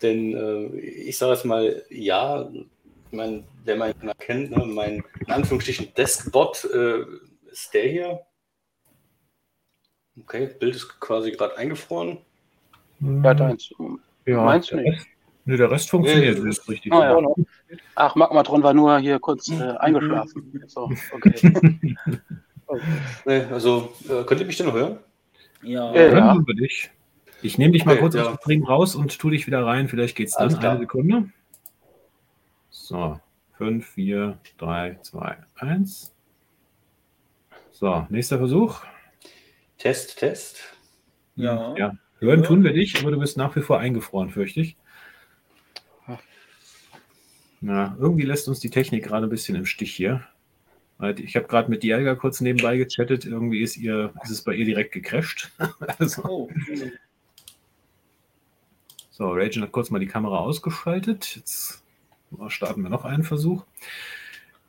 [0.00, 2.50] denn äh, ich sage jetzt mal, ja,
[3.12, 7.02] ich meine, wer meinen kennt, ne, mein in Anführungsstrichen Deskbot äh,
[7.50, 8.20] ist der hier.
[10.18, 12.18] Okay, Bild ist quasi gerade eingefroren.
[13.00, 13.70] Ja, deins.
[14.24, 15.06] Ja, Meinst du nicht?
[15.44, 16.90] Ne, der Rest funktioniert, nee, ist richtig.
[16.92, 17.28] Ah, ja.
[17.96, 20.64] Ach, Magmatron war nur hier kurz äh, eingeschlafen.
[20.68, 21.52] So, okay.
[23.26, 24.98] nee, also, äh, könnt ihr mich denn noch hören?
[25.62, 26.10] Ja, ja.
[26.10, 26.90] hören wir dich.
[27.42, 28.22] Ich nehme dich mal okay, kurz ja.
[28.22, 29.88] aus dem Stream raus und tu dich wieder rein.
[29.88, 30.54] Vielleicht geht es dann.
[30.54, 31.28] Eine Sekunde.
[32.72, 33.20] So,
[33.58, 36.14] 5, 4, 3, 2, 1.
[37.70, 38.80] So, nächster Versuch.
[39.76, 40.62] Test, Test.
[41.36, 41.76] Ja.
[41.76, 41.96] ja.
[42.18, 44.76] Hören tun wir dich, aber du bist nach wie vor eingefroren, fürchte ich.
[47.60, 50.26] Na, irgendwie lässt uns die Technik gerade ein bisschen im Stich hier.
[51.18, 53.26] Ich habe gerade mit Dialga kurz nebenbei gechattet.
[53.26, 55.52] Irgendwie ist, ihr, ist es bei ihr direkt gecrasht.
[55.98, 56.24] also.
[56.24, 56.50] oh.
[59.10, 61.36] So, Ragen hat kurz mal die Kamera ausgeschaltet.
[61.36, 61.81] Jetzt
[62.48, 63.64] starten wir noch einen Versuch.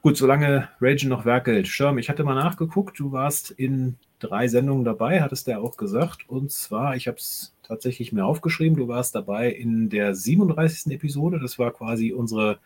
[0.01, 1.67] Gut, solange Ragen noch werkelt.
[1.67, 2.99] Schirm, ich hatte mal nachgeguckt.
[2.99, 6.27] Du warst in drei Sendungen dabei, hattest du ja auch gesagt.
[6.27, 10.93] Und zwar, ich habe es tatsächlich mir aufgeschrieben, du warst dabei in der 37.
[10.93, 11.39] Episode.
[11.39, 12.59] Das war quasi unsere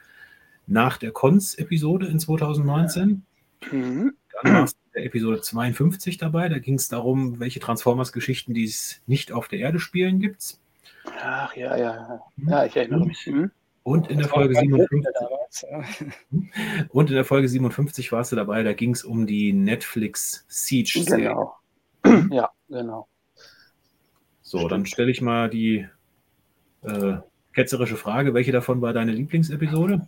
[0.65, 3.23] nach der Cons-Episode in 2019.
[3.71, 4.13] Mhm.
[4.41, 6.49] Dann warst du in der Episode 52 dabei.
[6.49, 10.57] Da ging es darum, welche Transformers-Geschichten, die es nicht auf der Erde spielen, gibt.
[11.21, 12.19] Ach ja, ja.
[12.37, 13.27] Ja, ich erinnere mich.
[13.27, 13.51] Mhm.
[13.91, 15.69] Und in der Folge 57.
[16.89, 20.99] Und in der Folge 57 warst du dabei, da ging es um die Netflix Siege.
[20.99, 21.17] -Serie.
[21.17, 21.55] Genau.
[22.35, 23.07] Ja, genau.
[24.41, 24.71] So, Stimmt.
[24.73, 25.87] dann stelle ich mal die
[26.83, 27.17] äh,
[27.53, 30.05] ketzerische Frage: Welche davon war deine Lieblingsepisode?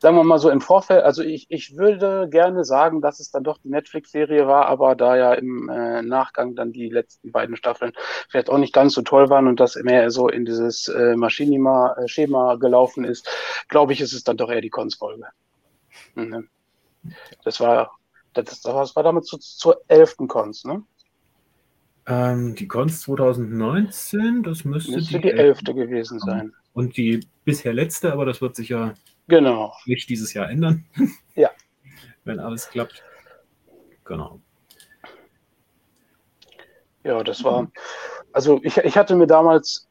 [0.00, 3.44] Sagen wir mal so im Vorfeld, also ich, ich würde gerne sagen, dass es dann
[3.44, 7.92] doch die Netflix-Serie war, aber da ja im äh, Nachgang dann die letzten beiden Staffeln
[8.28, 12.56] vielleicht auch nicht ganz so toll waren und das mehr so in dieses äh, Maschinima-Schema
[12.56, 13.28] gelaufen ist,
[13.68, 15.26] glaube ich, ist es dann doch eher die Cons-Folge.
[16.14, 16.48] Mhm.
[17.44, 17.98] Das war,
[18.34, 20.82] das, das war damit zu, zur elften Cons, ne?
[22.06, 26.54] Ähm, die Cons 2019, das müsste, müsste die, elfte gewesen sein.
[26.72, 28.94] Und die bisher letzte, aber das wird sich ja
[29.28, 29.74] Genau.
[29.86, 30.84] Nicht dieses Jahr ändern.
[31.34, 31.50] Ja.
[32.24, 33.04] Wenn alles klappt.
[34.04, 34.40] Genau.
[37.04, 37.70] Ja, das war.
[38.32, 39.88] Also ich, ich hatte mir damals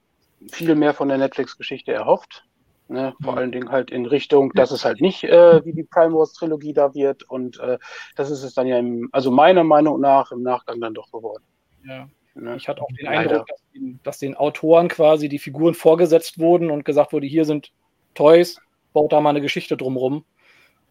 [0.52, 2.44] viel mehr von der Netflix-Geschichte erhofft.
[2.90, 3.16] Ne?
[3.24, 3.38] Vor mhm.
[3.38, 6.74] allen Dingen halt in Richtung, dass es halt nicht äh, wie die Prime Wars Trilogie
[6.74, 7.24] da wird.
[7.24, 7.78] Und äh,
[8.18, 11.44] das ist es dann ja im, also meiner Meinung nach im Nachgang dann doch geworden.
[11.86, 12.10] Ja.
[12.36, 12.56] Ne?
[12.58, 13.20] Ich hatte auch den Leider.
[13.20, 17.46] Eindruck, dass den, dass den Autoren quasi die Figuren vorgesetzt wurden und gesagt wurde, hier
[17.46, 17.72] sind
[18.14, 18.60] Toys,
[18.98, 20.26] baut da mal eine Geschichte drumrum.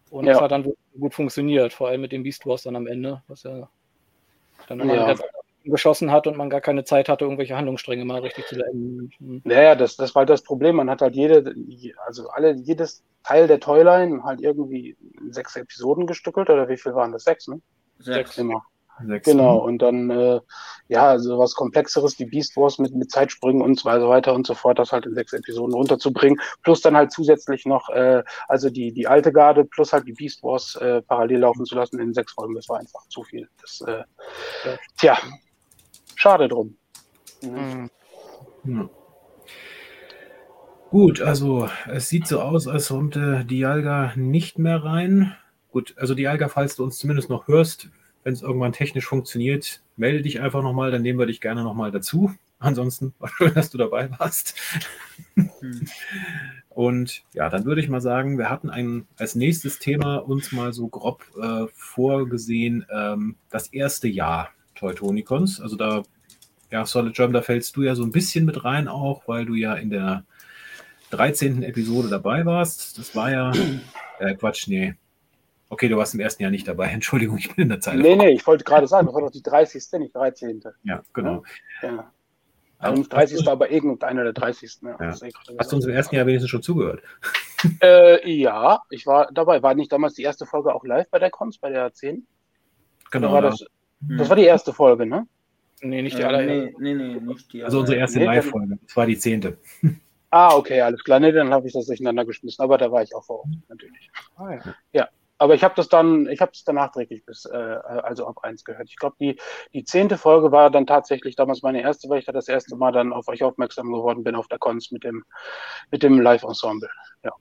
[0.09, 0.31] Und ja.
[0.31, 3.43] das hat dann gut funktioniert, vor allem mit dem Beast Wars dann am Ende, was
[3.43, 3.67] ja
[4.69, 5.13] dann ja.
[5.65, 9.11] geschossen hat und man gar keine Zeit hatte, irgendwelche Handlungsstränge mal richtig zu beenden.
[9.19, 9.41] Mhm.
[9.43, 10.77] Naja, das, das war das Problem.
[10.77, 11.53] Man hat halt jede,
[12.05, 16.95] also alle, jedes Teil der Toyline halt irgendwie in sechs Episoden gestückelt, oder wie viel
[16.95, 17.25] waren das?
[17.25, 17.59] Sechs, ne?
[17.99, 18.37] Sechs.
[18.37, 18.63] Immer.
[19.05, 19.25] Sechs.
[19.25, 20.41] Genau, und dann, äh,
[20.87, 24.55] ja, also was Komplexeres wie Beast Wars mit, mit Zeitsprüngen und so weiter und so
[24.55, 28.91] fort, das halt in sechs Episoden runterzubringen, plus dann halt zusätzlich noch, äh, also die,
[28.91, 32.33] die alte Garde, plus halt die Beast Wars äh, parallel laufen zu lassen in sechs
[32.33, 33.47] Folgen, das war einfach zu viel.
[33.61, 34.03] Das, äh,
[34.65, 34.77] ja.
[34.97, 35.17] Tja,
[36.15, 36.75] schade drum.
[37.41, 37.89] Mhm.
[38.63, 38.89] Ja.
[40.89, 45.35] Gut, also es sieht so aus, als kommt äh, Dialga nicht mehr rein.
[45.69, 47.89] Gut, also Dialga, falls du uns zumindest noch hörst,
[48.27, 51.91] wenn es irgendwann technisch funktioniert, melde dich einfach nochmal, dann nehmen wir dich gerne nochmal
[51.91, 52.33] dazu.
[52.59, 54.53] Ansonsten war schön, dass du dabei warst.
[56.67, 60.73] Und ja, dann würde ich mal sagen, wir hatten ein, als nächstes Thema uns mal
[60.73, 65.61] so grob äh, vorgesehen, ähm, das erste Jahr Teutonicons.
[65.61, 66.03] Also da,
[66.69, 69.53] ja, Solid Germ, da fällst du ja so ein bisschen mit rein auch, weil du
[69.53, 70.25] ja in der
[71.11, 71.63] 13.
[71.63, 72.97] Episode dabei warst.
[72.97, 73.53] Das war ja,
[74.19, 74.95] äh, Quatsch, nee,
[75.69, 76.87] Okay, du warst im ersten Jahr nicht dabei.
[76.91, 77.97] Entschuldigung, ich bin in der Zeit.
[77.97, 79.83] Nee, nee, ich wollte gerade sagen, das war doch die 30.
[79.99, 80.63] nicht 13.
[80.83, 81.43] Ja, genau.
[81.81, 82.11] Ja.
[82.79, 83.47] Also nicht 30.
[83.47, 84.79] aber irgendeiner der 30.
[84.83, 84.97] Ja.
[84.99, 85.15] Ja.
[85.57, 87.01] Hast du uns im ersten Jahr wenigstens schon zugehört?
[87.81, 89.63] Äh, ja, ich war dabei.
[89.63, 92.27] War nicht damals die erste Folge auch live bei der Cons, bei der 10?
[93.09, 93.31] Genau.
[93.31, 93.49] War ja.
[93.49, 93.65] das,
[93.99, 95.25] das war die erste Folge, ne?
[95.81, 96.79] Nee, nicht die Äh, allererste.
[96.79, 98.77] nee, nee, nee, nicht die Also unsere erste Nee, Live-Folge.
[98.85, 99.57] Das war die zehnte.
[100.29, 101.19] Ah, okay, alles klar.
[101.19, 102.63] Nee, dann habe ich das durcheinander geschmissen.
[102.63, 104.11] Aber da war ich auch vor Ort, natürlich.
[104.35, 104.59] Ah,
[104.93, 105.09] ja.
[105.37, 108.63] Aber ich habe das dann, ich habe es dann nachträglich bis, äh, also ab eins
[108.63, 108.89] gehört.
[108.89, 109.39] Ich glaube, die,
[109.73, 112.91] die zehnte Folge war dann tatsächlich damals meine erste, weil ich da das erste Mal
[112.91, 115.23] dann auf euch aufmerksam geworden bin auf der Cons mit dem,
[115.91, 116.89] mit dem Live-Ensemble.
[117.23, 117.31] Ja.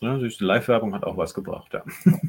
[0.00, 1.84] Ja, Live-Werbung hat auch was gebracht, ja.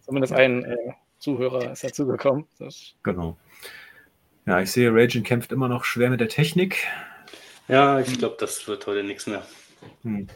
[0.00, 0.76] Zumindest ein äh,
[1.18, 2.46] Zuhörer ist dazugekommen.
[2.58, 3.36] Das Genau.
[4.46, 6.86] Ja, ich sehe, Raging kämpft immer noch schwer mit der Technik.
[7.68, 9.42] Ja, ich glaube, das wird heute nichts mehr.
[10.02, 10.28] Hm.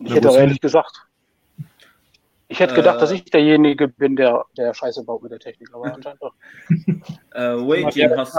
[0.00, 1.07] Ich Na, hätte auch ehrlich gesagt,
[2.48, 3.00] ich hätte gedacht, Äh.
[3.00, 6.34] dass ich derjenige bin, der, der Scheiße baut mit der Technik, aber anscheinend doch.
[7.34, 8.38] Äh, Waging, hast,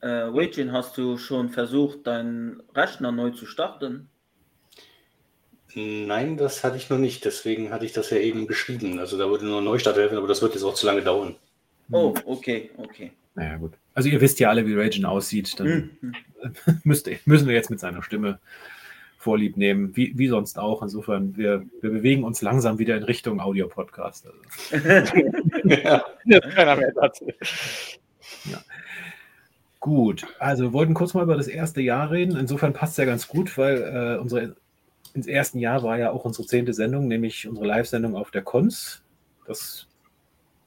[0.00, 4.08] äh, Waging, hast du schon versucht, deinen Rechner neu zu starten?
[5.76, 7.24] Nein, das hatte ich noch nicht.
[7.24, 9.00] Deswegen hatte ich das ja eben beschrieben.
[9.00, 11.34] Also da würde nur ein Neustart helfen, aber das wird jetzt auch zu lange dauern.
[11.90, 13.10] Oh, okay, okay.
[13.34, 13.72] Naja, gut.
[13.92, 15.58] Also ihr wisst ja alle, wie Raging aussieht.
[15.58, 16.14] Dann Hm.
[16.84, 18.38] müsst, müssen wir jetzt mit seiner Stimme
[19.24, 20.82] Vorlieb nehmen, wie, wie sonst auch.
[20.82, 24.26] Insofern, wir, wir bewegen uns langsam wieder in Richtung Audio-Podcast.
[24.26, 24.86] Also.
[25.64, 26.04] ja.
[26.54, 27.26] keiner mehr dazu.
[29.80, 32.36] Gut, also wir wollten kurz mal über das erste Jahr reden.
[32.36, 34.56] Insofern passt es ja ganz gut, weil äh, unsere,
[35.14, 39.02] ins ersten Jahr war ja auch unsere zehnte Sendung, nämlich unsere Live-Sendung auf der Cons.
[39.46, 39.86] Das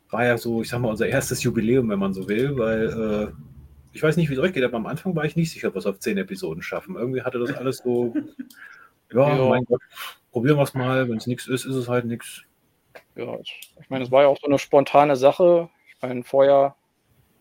[0.10, 3.32] war ja so, ich sag mal, unser erstes Jubiläum, wenn man so will, weil äh,
[3.98, 5.74] ich weiß nicht, wie es euch geht, aber am Anfang war ich nicht sicher, ob
[5.74, 6.96] wir es auf zehn Episoden schaffen.
[6.96, 8.14] Irgendwie hatte das alles so,
[9.12, 9.50] ja, Ja.
[9.50, 9.82] mein Gott,
[10.32, 11.10] probieren wir es mal.
[11.10, 12.44] Wenn es nichts ist, ist es halt nichts.
[13.16, 15.70] Ja, ich meine, es war ja auch so eine spontane Sache.
[15.88, 16.76] Ich meine, vorher,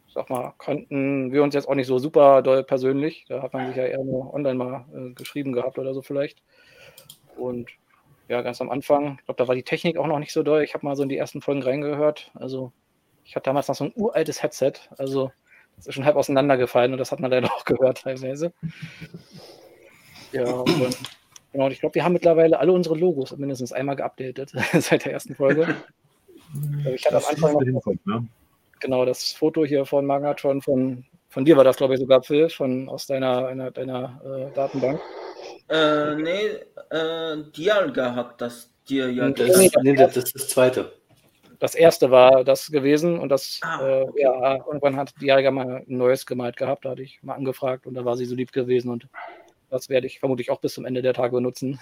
[0.09, 3.27] sag mal, kannten wir uns jetzt auch nicht so super doll persönlich.
[3.29, 6.43] Da hat man sich ja eher nur online mal äh, geschrieben gehabt oder so vielleicht.
[7.37, 7.69] Und
[8.29, 10.63] ja, ganz am Anfang, ich glaube, da war die Technik auch noch nicht so doll.
[10.63, 12.31] Ich habe mal so in die ersten Folgen reingehört.
[12.33, 12.73] Also,
[13.25, 14.73] ich hatte damals noch so ein uraltes Headset.
[14.97, 15.31] Also,
[15.79, 18.53] ist schon halb auseinandergefallen und das hat man leider auch gehört teilweise.
[20.33, 20.97] Ja, und
[21.53, 25.13] genau, und ich glaube, wir haben mittlerweile alle unsere Logos mindestens einmal geupdatet seit der
[25.13, 25.77] ersten Folge.
[26.79, 28.27] Also ich hatte am Das Anfang ist noch hinkommt, ne?
[28.81, 32.49] genau das Foto hier von Magnatron, von, von dir war das, glaube ich, sogar Phil,
[32.49, 35.01] von aus deiner, einer, deiner äh, Datenbank.
[35.69, 36.47] Äh, nee,
[36.91, 39.77] äh, Dialga hat das dir ja Und Das, gesagt.
[39.83, 40.93] nee, das ist das zweite.
[41.59, 44.23] Das erste war das gewesen und das, Ah, äh, okay.
[44.23, 47.87] ja, irgendwann hat die Jäger mal ein neues gemalt gehabt, da hatte ich mal angefragt
[47.87, 49.09] und da war sie so lieb gewesen und
[49.71, 51.79] das werde ich vermutlich auch bis zum Ende der Tage benutzen.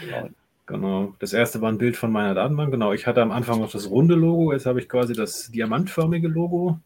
[0.00, 0.28] genau.
[0.66, 1.14] Genau.
[1.18, 2.70] Das erste war ein Bild von meiner Datenbank.
[2.70, 2.92] Genau.
[2.92, 4.52] Ich hatte am Anfang noch das runde Logo.
[4.52, 6.78] Jetzt habe ich quasi das diamantförmige Logo.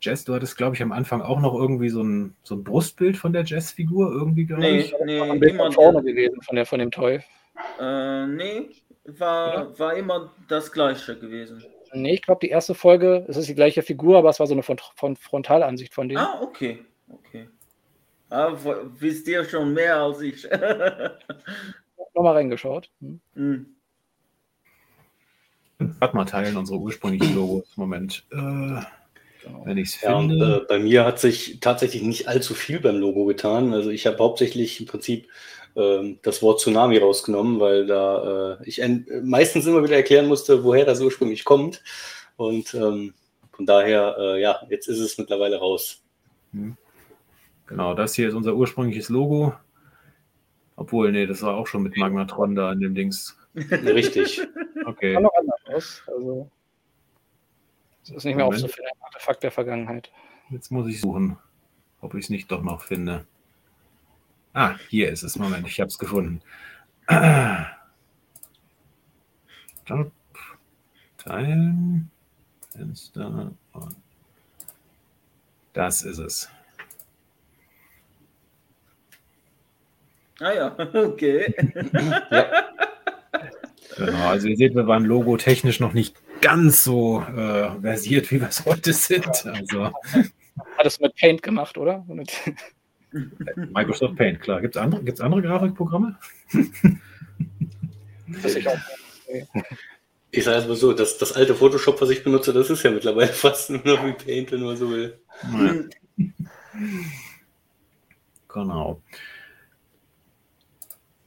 [0.00, 3.16] Jess, du hattest, glaube ich, am Anfang auch noch irgendwie so ein, so ein Brustbild
[3.16, 4.94] von der Jess-Figur irgendwie, glaube Nee, ich.
[5.04, 7.18] nee, Ein Bild immer, von vorne gewesen von, der, von dem Toy.
[7.80, 8.68] äh, nee,
[9.18, 11.64] war, war immer das gleiche gewesen.
[11.92, 14.54] Nee, ich glaube, die erste Folge, es ist die gleiche Figur, aber es war so
[14.54, 16.20] eine von, von Frontalansicht von denen.
[16.20, 17.48] Ah, okay, okay.
[18.28, 20.44] Ah, wo- wisst ihr schon mehr als ich.
[22.14, 22.90] Nochmal reingeschaut.
[23.00, 23.20] Hm.
[23.34, 23.66] Hm.
[25.98, 27.76] Warte mal, teilen unsere ursprünglichen Logos.
[27.76, 28.24] Moment.
[28.30, 28.82] Äh,
[29.42, 29.64] Genau.
[29.64, 30.60] wenn ich es Ja, und finde.
[30.64, 33.72] äh, bei mir hat sich tatsächlich nicht allzu viel beim Logo getan.
[33.72, 35.28] Also ich habe hauptsächlich im Prinzip
[35.74, 40.84] das Wort Tsunami rausgenommen, weil da äh, ich en- meistens immer wieder erklären musste, woher
[40.84, 41.82] das ursprünglich kommt.
[42.36, 43.14] Und ähm,
[43.52, 46.02] von daher, äh, ja, jetzt ist es mittlerweile raus.
[47.66, 49.54] Genau, das hier ist unser ursprüngliches Logo.
[50.76, 53.36] Obwohl, nee, das war auch schon mit Magnatron da in dem Dings.
[53.54, 54.40] Richtig.
[54.86, 55.12] Okay.
[55.12, 56.02] Sah noch anders aus.
[56.06, 56.50] Also,
[58.02, 58.64] es ist nicht mehr Moment.
[58.64, 60.10] aufzufinden, ein Artefakt der Vergangenheit.
[60.48, 61.36] Jetzt muss ich suchen,
[62.00, 63.26] ob ich es nicht doch noch finde.
[64.52, 65.36] Ah, hier ist es.
[65.36, 66.40] Moment, ich habe es gefunden.
[69.84, 70.12] Stopp.
[71.18, 72.10] Teilen.
[72.70, 73.52] Fenster.
[73.72, 73.96] Und
[75.72, 76.50] das ist es.
[80.40, 81.54] Ah ja, okay.
[82.30, 82.70] Ja,
[83.96, 88.48] Genau, also ihr seht, wir waren logotechnisch noch nicht ganz so äh, versiert, wie wir
[88.48, 89.28] es heute sind.
[89.44, 92.04] Also Hat es mit Paint gemacht, oder?
[93.12, 94.60] Microsoft Paint, klar.
[94.60, 96.18] Gibt es andere, gibt's andere Grafikprogramme?
[98.42, 98.78] das ich auch.
[100.30, 102.90] ich sage es mal so, das, das alte Photoshop, was ich benutze, das ist ja
[102.90, 105.18] mittlerweile fast nur noch wie Paint, wenn man so will.
[105.42, 105.74] Ja,
[108.48, 109.02] genau.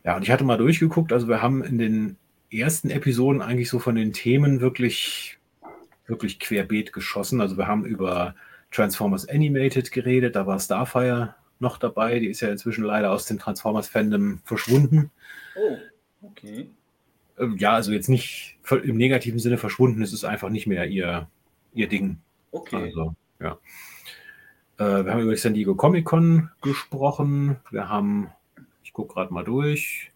[0.05, 2.18] Ja, und ich hatte mal durchgeguckt, also wir haben in den
[2.51, 5.39] ersten Episoden eigentlich so von den Themen wirklich,
[6.07, 7.41] wirklich querbeet geschossen.
[7.41, 8.35] Also wir haben über
[8.72, 13.39] Transformers Animated geredet, da war Starfire noch dabei, die ist ja inzwischen leider aus dem
[13.39, 15.11] Transformers-Fandom verschwunden.
[15.55, 15.77] Oh,
[16.21, 16.69] okay.
[17.38, 21.30] Ähm, Ja, also jetzt nicht im negativen Sinne verschwunden, es ist einfach nicht mehr ihr,
[21.73, 22.17] ihr Ding.
[22.51, 22.75] Okay.
[22.75, 23.57] Also, ja.
[24.77, 27.57] Äh, wir haben über die San Diego Comic Con gesprochen.
[27.71, 28.30] Wir haben,
[28.84, 30.11] ich gucke gerade mal durch.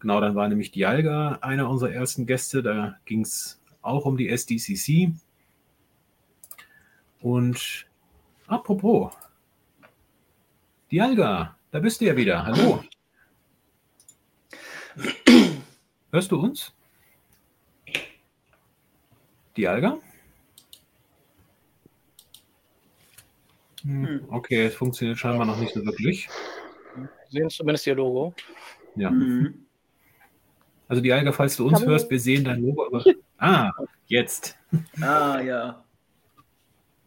[0.00, 2.62] Genau, dann war nämlich Dialga einer unserer ersten Gäste.
[2.62, 5.12] Da ging es auch um die SDCC.
[7.20, 7.86] Und
[8.48, 9.12] apropos,
[10.92, 12.44] Dialga, da bist du ja wieder.
[12.44, 12.84] Hallo.
[16.12, 16.72] Hörst du uns?
[19.56, 19.98] Dialga?
[23.84, 24.24] Hm, Hm.
[24.28, 26.28] Okay, es funktioniert scheinbar noch nicht so wirklich.
[27.30, 28.34] Sehen zumindest ihr Logo.
[28.94, 29.10] Ja.
[29.10, 29.64] Mhm.
[30.88, 31.92] Also Dialga, falls du uns Hallo.
[31.92, 33.02] hörst, wir sehen dein Logo, aber.
[33.44, 33.72] Ah,
[34.06, 34.56] jetzt.
[35.00, 35.82] Ah, ja.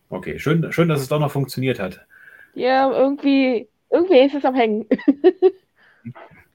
[0.09, 2.05] Okay, schön, schön, dass es doch noch funktioniert hat.
[2.55, 4.87] Ja, irgendwie, irgendwie ist es am Hängen.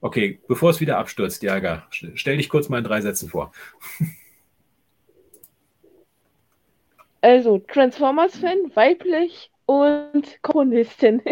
[0.03, 3.53] Okay, bevor es wieder abstürzt, st- stell dich kurz mal in drei Sätzen vor.
[7.23, 11.21] Also, Transformers-Fan, weiblich und Kommunistin.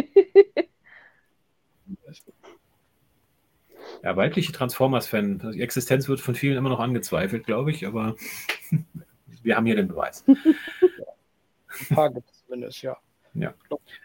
[4.03, 5.53] Ja, weibliche Transformers-Fan.
[5.55, 8.17] Die Existenz wird von vielen immer noch angezweifelt, glaube ich, aber
[9.43, 10.25] wir haben hier den Beweis.
[10.29, 10.37] Ein
[11.95, 12.97] paar gibt es zumindest, ja.
[13.35, 13.55] Ja.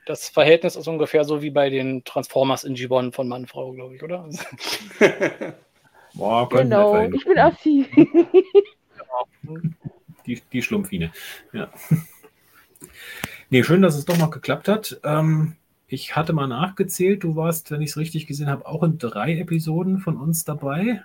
[0.06, 3.96] Das Verhältnis ist ungefähr so wie bei den Transformers in G1 von Mann, Frau, glaube
[3.96, 4.30] ich, oder?
[6.14, 7.88] Boah, genau, ich bin Assi.
[10.26, 11.12] Die, die Schlumpfine.
[11.52, 11.70] Ja.
[13.50, 15.02] Nee, schön, dass es doch noch geklappt hat.
[15.04, 18.98] Ähm, ich hatte mal nachgezählt, du warst, wenn ich es richtig gesehen habe, auch in
[18.98, 21.04] drei Episoden von uns dabei.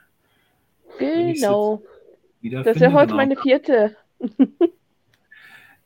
[0.98, 1.82] Genau.
[2.42, 3.16] Das wäre heute genau.
[3.16, 3.96] meine vierte.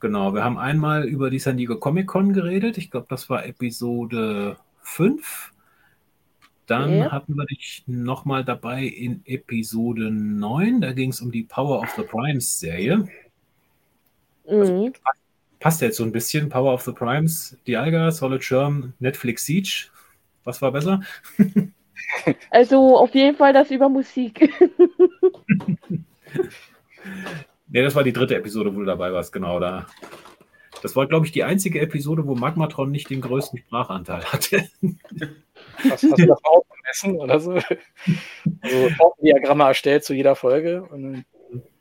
[0.03, 2.77] Genau, wir haben einmal über die San Diego Comic Con geredet.
[2.77, 5.53] Ich glaube, das war Episode 5.
[6.67, 7.13] Dann Ja.
[7.13, 10.81] hatten wir dich nochmal dabei in Episode 9.
[10.81, 13.05] Da ging es um die Power of the Primes Serie.
[14.51, 14.93] Mhm.
[15.61, 16.49] Passt ja jetzt so ein bisschen.
[16.49, 19.87] Power of the Primes, Dialga, Solid Sherm, Netflix Siege.
[20.43, 21.01] Was war besser?
[22.51, 24.51] Also auf jeden Fall das über Musik.
[27.73, 29.87] Ne, das war die dritte Episode, wo du dabei warst, genau da.
[30.83, 34.69] Das war, glaube ich, die einzige Episode, wo Magmatron nicht den größten Sprachanteil hatte.
[35.85, 37.53] Was hast du das ausgemessen oder so?
[38.61, 38.91] Also
[39.23, 40.83] Diagramme erstellt zu jeder Folge.
[40.91, 41.25] Und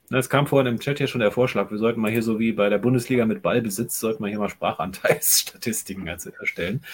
[0.10, 2.40] Na, Es kam vorhin im Chat hier schon der Vorschlag, wir sollten mal hier so
[2.40, 6.08] wie bei der Bundesliga mit Ballbesitz, sollten wir hier mal Sprachanteilsstatistiken
[6.40, 6.86] erstellen.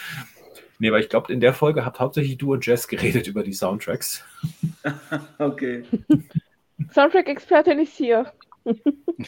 [0.80, 3.54] Nee, aber ich glaube, in der Folge habt hauptsächlich du und Jess geredet über die
[3.54, 4.24] Soundtracks.
[5.40, 5.84] Okay.
[6.94, 8.32] Soundtrack-Expertin ist hier.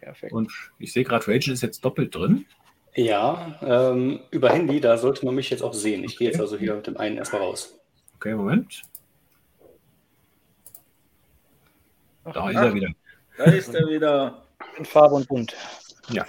[0.00, 0.32] perfekt.
[0.32, 2.46] Und ich sehe gerade, Rachel ist jetzt doppelt drin.
[2.94, 6.04] Ja, ähm, über Handy, da sollte man mich jetzt auch sehen.
[6.04, 7.76] Ich gehe jetzt also hier mit dem einen erstmal raus.
[8.16, 8.82] Okay, Moment.
[12.24, 12.88] Da ist er wieder.
[13.36, 14.46] Da ist er wieder.
[14.78, 15.56] In Farbe und bunt.
[16.10, 16.24] Ja.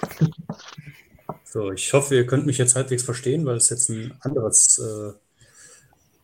[1.43, 5.13] So, ich hoffe, ihr könnt mich jetzt halbwegs verstehen, weil es jetzt ein anderes äh,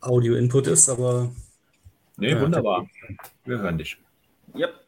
[0.02, 1.32] Audio-Input ist, aber
[2.22, 2.88] Nee, Ja, wunderbar.
[3.46, 3.98] Wir hören dich.
[4.56, 4.81] Yep.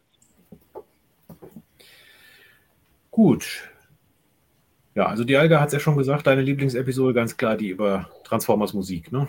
[3.14, 3.69] Gut.
[4.95, 8.73] Ja, also Dialga hat es ja schon gesagt, deine Lieblingsepisode ganz klar die über Transformers
[8.73, 9.27] Musik, ne?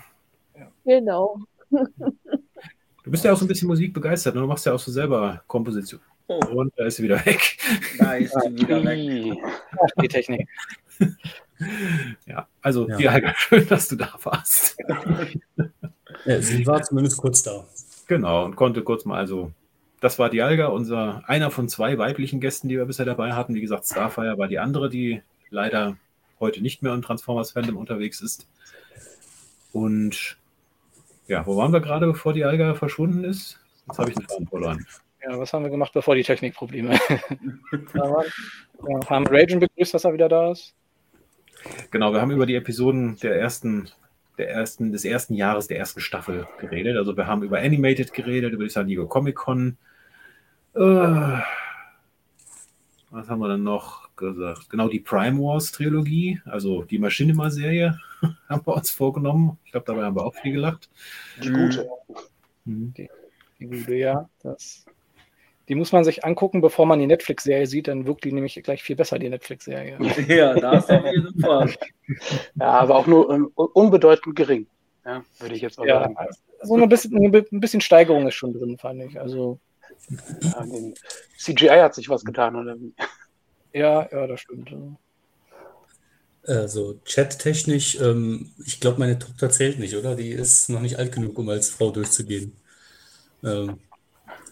[0.86, 1.38] Genau.
[1.70, 4.40] Du bist ja auch so ein bisschen musikbegeistert, ne?
[4.40, 6.00] Du machst ja auch so selber Komposition.
[6.28, 7.58] Oh, Und da ist sie wieder weg.
[7.98, 9.36] da ist sie wieder weg.
[9.72, 10.48] Ach, die Technik.
[12.26, 12.96] Ja, also Ja.
[12.96, 14.78] Dialga, schön, dass du da warst.
[16.24, 17.66] ja, sie war zumindest kurz da.
[18.06, 19.52] Genau, und konnte kurz mal, also,
[20.04, 23.54] das war Dialga, unser, einer von zwei weiblichen Gästen, die wir bisher dabei hatten.
[23.54, 25.96] Wie gesagt, Starfire war die andere, die leider
[26.38, 28.46] heute nicht mehr im Transformers-Fandom unterwegs ist.
[29.72, 30.36] Und
[31.26, 33.58] ja, wo waren wir gerade, bevor Dialga verschwunden ist?
[33.86, 34.86] Jetzt habe ich den Faden verloren.
[35.22, 36.98] Ja, was haben wir gemacht, bevor die Technikprobleme?
[37.94, 40.74] Ja, haben Ragen begrüßt, dass er wieder da ist.
[41.90, 43.88] Genau, wir haben über die Episoden der ersten,
[44.36, 46.98] der ersten, des ersten Jahres der ersten Staffel geredet.
[46.98, 49.78] Also wir haben über Animated geredet, über die San Diego Comic Con.
[50.74, 51.40] Äh,
[53.10, 54.70] was haben wir dann noch gesagt?
[54.70, 57.98] Genau, die Prime Wars Trilogie, also die Machinima-Serie,
[58.48, 59.58] haben wir uns vorgenommen.
[59.64, 60.90] Ich glaube, dabei haben wir auch viel gelacht.
[61.42, 61.88] Die gute.
[62.64, 62.92] Mhm.
[63.60, 64.28] Die gute, ja.
[64.42, 64.84] Das,
[65.68, 68.82] die muss man sich angucken, bevor man die Netflix-Serie sieht, dann wirkt die nämlich gleich
[68.82, 69.98] viel besser, die Netflix-Serie.
[70.28, 71.72] Ja, das auf jeden Fall.
[72.56, 74.66] Ja, aber auch nur ähm, un- unbedeutend gering.
[75.04, 76.16] Ja, würde ich jetzt auch Ja, sagen.
[76.62, 79.20] so ein bisschen, ein bisschen Steigerung ist schon drin, fand ich.
[79.20, 79.60] Also,
[80.08, 80.94] den
[81.38, 82.94] CGI hat sich was getan, oder wie?
[83.72, 84.74] ja, ja, das stimmt.
[86.46, 90.14] Also chattechnisch, ähm, ich glaube, meine Tochter zählt nicht, oder?
[90.14, 92.54] Die ist noch nicht alt genug, um als Frau durchzugehen.
[93.42, 93.78] Ähm,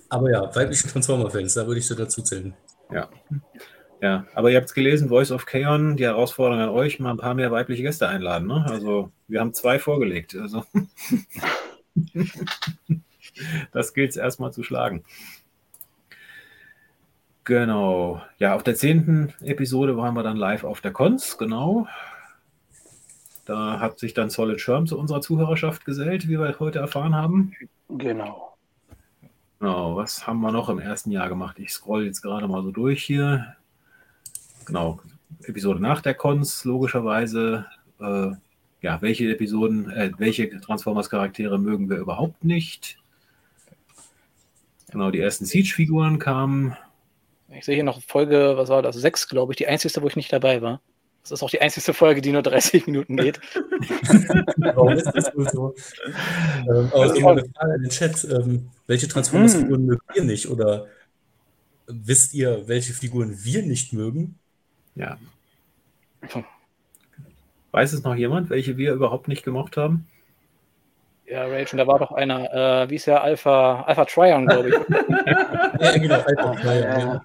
[0.09, 2.55] aber ja, weibliche Transformer-Fans, da würde ich so dazu zählen.
[2.91, 3.09] Ja.
[4.03, 7.19] Ja, aber ihr habt es gelesen, Voice of Chaos, die Herausforderung an euch, mal ein
[7.19, 8.49] paar mehr weibliche Gäste einladen.
[8.49, 8.67] Ne?
[8.69, 10.35] Also wir haben zwei vorgelegt.
[10.35, 10.65] Also
[13.73, 15.05] das gilt es erstmal zu schlagen.
[17.45, 18.23] Genau.
[18.39, 21.89] Ja, auf der zehnten Episode waren wir dann live auf der Cons, genau.
[23.45, 27.53] Da hat sich dann Solid Sherm zu unserer Zuhörerschaft gesellt, wie wir heute erfahren haben.
[27.89, 28.57] Genau.
[29.59, 31.59] Genau, was haben wir noch im ersten Jahr gemacht?
[31.59, 33.57] Ich scroll jetzt gerade mal so durch hier.
[34.65, 35.01] Genau,
[35.45, 37.67] Episode nach der Cons, logischerweise.
[38.01, 38.33] Äh,
[38.81, 43.02] ja, welche Episoden, äh, welche Transformers-Charaktere mögen wir überhaupt nicht?
[44.93, 46.77] Genau, die ersten Siege-Figuren kamen.
[47.49, 48.95] Ich sehe hier noch Folge, was war das?
[48.97, 50.81] Sechs, glaube ich, die einzige, wo ich nicht dabei war.
[51.23, 53.41] Das ist auch die einzige Folge, die nur 30 Minuten geht.
[54.57, 55.75] Warum ist das wohl so?
[56.69, 58.25] Ähm, aber Also- so mal eine Frage in den Chat.
[58.25, 60.49] Ähm, welche Transformers-Figuren mögt ihr nicht?
[60.51, 60.87] Oder
[61.87, 64.39] wisst ihr, welche Figuren wir nicht mögen?
[64.95, 65.17] Ja.
[67.71, 70.07] Weiß es noch jemand, welche wir überhaupt nicht gemocht haben?
[71.33, 74.69] Ja, Rage, und da war doch einer, äh, wie ist der, Alpha, Alpha Trion, glaube
[74.69, 74.75] ich.
[75.81, 76.21] Ja, genau.
[76.21, 77.23] Alter, ja, ja, ja.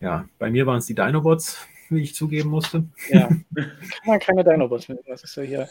[0.00, 1.58] Ja, bei mir waren es die Dinobots,
[1.90, 2.84] wie ich zugeben musste.
[3.10, 3.28] ja.
[3.54, 3.70] Kann
[4.06, 5.68] man keine Dinobots mögen, das ist ja hier.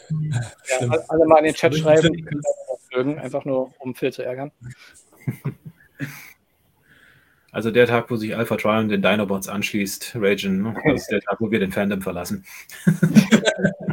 [0.80, 4.12] Ja, alle- mal in den Chat schreiben, die können Dinobots mögen, einfach nur, um Phil
[4.12, 4.52] zu ärgern.
[7.54, 10.74] Also der Tag, wo sich Alpha Trion den Dinobots anschließt, Ragen, ne?
[10.86, 12.44] das ist der Tag, wo wir den Fandom verlassen.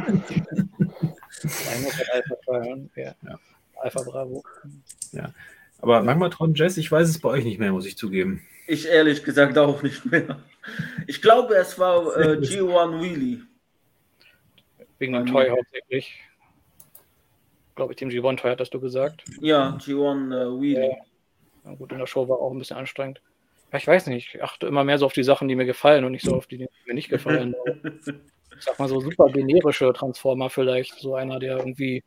[2.94, 3.14] Ja.
[3.22, 3.38] Ja.
[3.74, 4.44] Alpha Bravo.
[5.80, 8.42] Aber Magmatron Jess, ich weiß es bei euch nicht mehr, muss ich zugeben.
[8.68, 10.38] Ich ehrlich gesagt auch nicht mehr.
[11.08, 13.40] Ich glaube, es war äh, G1 Wheelie.
[14.98, 16.20] Wegen dem Toy hauptsächlich.
[17.74, 19.24] Glaube ich, dem G1 Toy hattest du gesagt.
[19.40, 20.96] Ja, G1 äh, Wheelie.
[21.64, 23.20] Na gut, in der Show war auch ein bisschen anstrengend.
[23.72, 26.04] Ja, ich weiß nicht, ich achte immer mehr so auf die Sachen, die mir gefallen
[26.04, 27.56] und nicht so auf die, die mir nicht gefallen.
[28.56, 30.98] ich sag mal so super generische Transformer vielleicht.
[31.00, 32.04] So einer, der irgendwie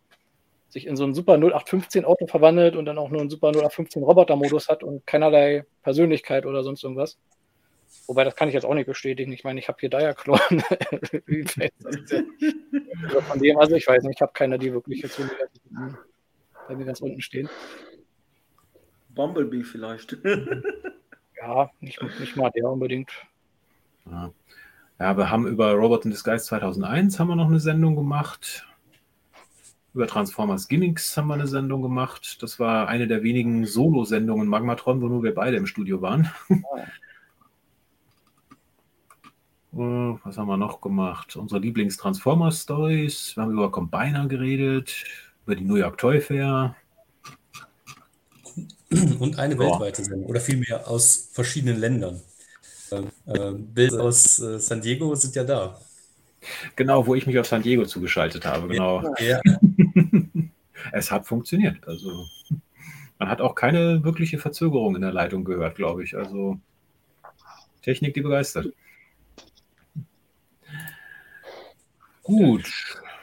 [0.69, 4.03] sich in so einen super 0815 Auto verwandelt und dann auch nur einen super 0815
[4.03, 7.17] Roboter-Modus hat und keinerlei Persönlichkeit oder sonst irgendwas.
[8.07, 9.31] Wobei, das kann ich jetzt auch nicht bestätigen.
[9.31, 10.39] Ich meine, ich habe hier Diaclone.
[13.07, 15.19] Also von dem, also ich weiß nicht, ich habe keine, die wirklich jetzt
[16.67, 17.49] bei mir ganz unten stehen.
[19.09, 20.17] Bumblebee vielleicht.
[21.37, 23.11] Ja, nicht, nicht mal der unbedingt.
[24.05, 24.31] Ja.
[24.99, 28.65] Ja, wir haben über Robot in Disguise 2001 haben wir noch eine Sendung gemacht.
[29.93, 32.41] Über Transformers Gimmicks haben wir eine Sendung gemacht.
[32.41, 36.29] Das war eine der wenigen Solo-Sendungen Magmatron, wo nur wir beide im Studio waren.
[36.49, 36.55] Äh,
[40.23, 41.35] Was haben wir noch gemacht?
[41.35, 43.35] Unsere Lieblings-Transformers-Stories.
[43.35, 45.03] Wir haben über Combiner geredet,
[45.45, 46.75] über die New York Toy Fair.
[49.19, 50.29] Und eine weltweite Sendung.
[50.29, 52.21] Oder vielmehr aus verschiedenen Ländern.
[53.27, 55.79] Ähm, Bilder aus äh, San Diego sind ja da.
[56.75, 58.67] Genau, wo ich mich auf San Diego zugeschaltet habe.
[58.67, 59.01] Genau.
[59.19, 59.41] Ja,
[60.91, 61.87] Es hat funktioniert.
[61.87, 62.25] Also
[63.17, 66.15] man hat auch keine wirkliche Verzögerung in der Leitung gehört, glaube ich.
[66.15, 66.59] Also
[67.81, 68.67] Technik, die begeistert.
[72.23, 72.71] Gut.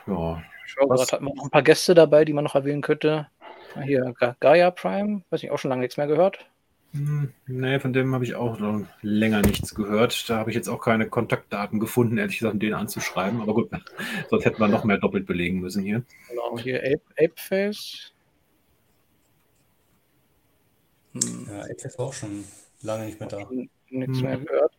[0.06, 0.42] Ja.
[0.64, 2.82] Ich schaue Was- gerade, hat man noch ein paar Gäste dabei, die man noch erwähnen
[2.82, 3.28] könnte.
[3.74, 6.46] Ah, Hier, Ga Gaia Prime, weiß ich auch schon lange nichts mehr gehört.
[6.92, 10.28] Hm, Nee, von dem habe ich auch noch länger nichts gehört.
[10.28, 13.40] Da habe ich jetzt auch keine Kontaktdaten gefunden, ehrlich gesagt, um den anzuschreiben.
[13.40, 13.70] Aber gut,
[14.30, 16.02] sonst hätten wir noch mehr doppelt belegen müssen hier.
[16.28, 18.12] Genau, hier Ape, Apeface.
[21.14, 22.44] Hm, ja Apple war auch schon
[22.82, 23.38] lange nicht mehr da.
[23.90, 24.22] nichts Hm.
[24.22, 24.72] mehr gehört.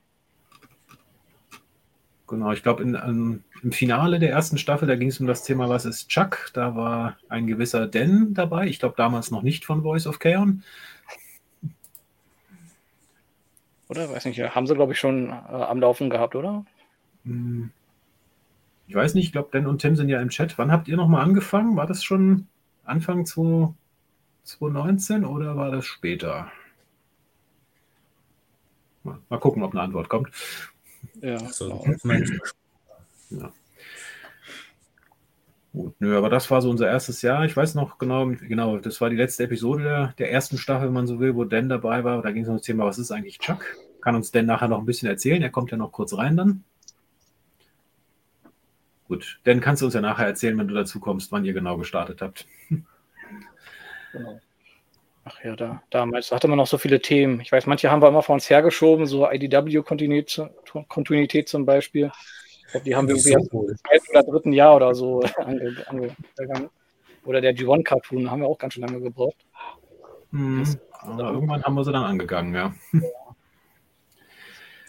[2.27, 5.43] Genau, ich glaube, in, ähm, im Finale der ersten Staffel, da ging es um das
[5.43, 6.49] Thema, was ist Chuck?
[6.53, 8.67] Da war ein gewisser Den dabei.
[8.67, 10.49] Ich glaube, damals noch nicht von Voice of Chaos.
[13.89, 14.09] Oder?
[14.09, 16.65] Weiß nicht, haben sie, glaube ich, schon äh, am Laufen gehabt, oder?
[17.25, 17.71] Hm.
[18.87, 20.57] Ich weiß nicht, ich glaube, Dan und Tim sind ja im Chat.
[20.57, 21.75] Wann habt ihr nochmal angefangen?
[21.77, 22.47] War das schon
[22.83, 23.73] Anfang 20-
[24.43, 26.51] 2019 oder war das später?
[29.03, 30.29] Mal, mal gucken, ob eine Antwort kommt.
[31.21, 32.13] Ja, So, genau.
[32.15, 32.31] ich.
[35.73, 37.43] Gut, nö, aber das war so unser erstes Jahr.
[37.45, 40.93] Ich weiß noch genau, genau, das war die letzte Episode der, der ersten Staffel, wenn
[40.93, 42.21] man so will, wo Dan dabei war.
[42.21, 43.65] Da ging es um das Thema, was ist eigentlich Chuck?
[43.99, 45.41] Kann uns Dan nachher noch ein bisschen erzählen.
[45.41, 46.63] Er kommt ja noch kurz rein dann.
[49.07, 49.39] gut.
[49.43, 52.21] Dann kannst du uns ja nachher erzählen, wenn du dazu kommst, wann ihr genau gestartet
[52.21, 52.45] habt.
[54.11, 54.39] Genau.
[55.25, 57.39] Ach ja, da, damals hatte man noch so viele Themen.
[57.39, 62.11] Ich weiß, manche haben wir immer vor uns hergeschoben, so IDW-Kontinuität zum Beispiel.
[62.79, 66.69] Die haben wir irgendwie So im zweiten oder dritten Jahr oder so ange, angegangen.
[67.25, 69.45] Oder der G1-Cartoon haben wir auch ganz schön lange gebraucht.
[70.31, 70.65] Mhm.
[70.91, 72.73] Aber irgendwann haben wir sie dann angegangen, ja.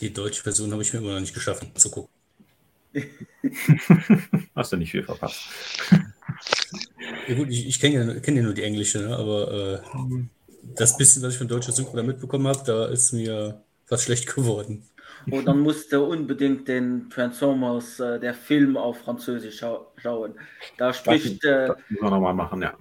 [0.01, 2.11] Die deutsche Version habe ich mir immer noch nicht geschafft zu gucken.
[4.55, 5.49] Hast du nicht viel verpasst.
[7.29, 9.17] Ja, gut, ich, ich kenne ja, kenn ja nur die englische, ne?
[9.17, 9.79] aber äh,
[10.75, 14.33] das bisschen, was ich von deutscher Synchro da mitbekommen habe, da ist mir fast schlecht
[14.35, 14.83] geworden.
[15.31, 20.35] Und dann musste unbedingt den Transformers, äh, der Film auf Französisch schau schauen.
[20.77, 22.75] Da spricht, äh, Das müssen wir nochmal machen, ja.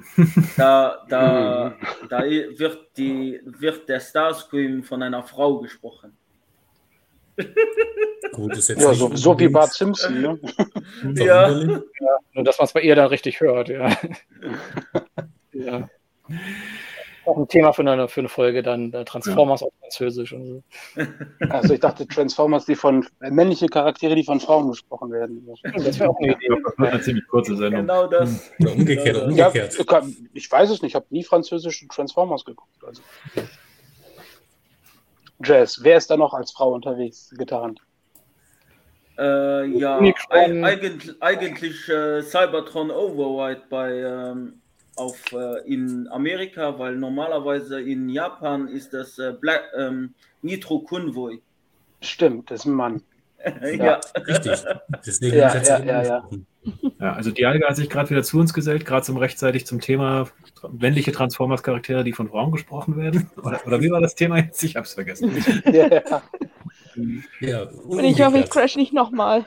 [0.58, 1.76] da, da,
[2.10, 6.18] da wird, die, wird der Starscream von einer Frau gesprochen.
[8.34, 10.22] Gut, ist jetzt Ja, so, so wie Bart Simpson.
[10.22, 10.40] Ne?
[11.16, 11.48] Ja.
[11.48, 11.84] verwunderlich.
[12.34, 13.96] Nur, dass man es bei ihr dann richtig hört, ja.
[15.54, 15.90] ja.
[17.26, 20.64] Auch ein Thema für eine, für eine Folge dann, äh, Transformers auf Französisch und so.
[21.50, 25.48] Also ich dachte Transformers, die von äh, männliche Charaktere, die von Frauen gesprochen werden.
[25.64, 26.48] Das wäre auch eine Ich Idee.
[26.64, 27.82] das wird eine ziemlich kurze Sendung.
[27.82, 28.52] Genau das.
[28.60, 29.80] Oder umgekehrt, oder Ja, umgekehrt.
[29.80, 32.84] ich kann- ich weiß es nicht, ich habe nie französische Transformers geguckt.
[32.86, 33.02] Also.
[35.44, 37.80] Jazz, wer ist da noch als Frau unterwegs getarnt?
[39.18, 44.62] Äh, ja, eig eigentlich, eigentlich äh, Cybertron Override bei ähm,
[44.96, 51.42] auf äh, in Amerika, weil normalerweise in Japan ist das äh, Black, ähm, Nitro Convoy.
[52.02, 53.02] Stimmt, das ist ein Mann.
[53.78, 54.00] ja.
[54.28, 54.64] Richtig.
[55.06, 56.30] Deswegen Ja, ja, ja, ja.
[57.00, 60.30] Ja, also Dialga hat sich gerade wieder zu uns gesellt, gerade zum rechtzeitig zum Thema
[60.72, 63.30] männliche Transformers-Charaktere, die von Frauen gesprochen werden.
[63.44, 64.64] Oder, oder wie war das Thema jetzt?
[64.64, 65.32] Ich habe es vergessen.
[65.66, 66.22] Ja, ja.
[67.40, 69.46] Ja, Und ich hoffe, ich crash nicht nochmal.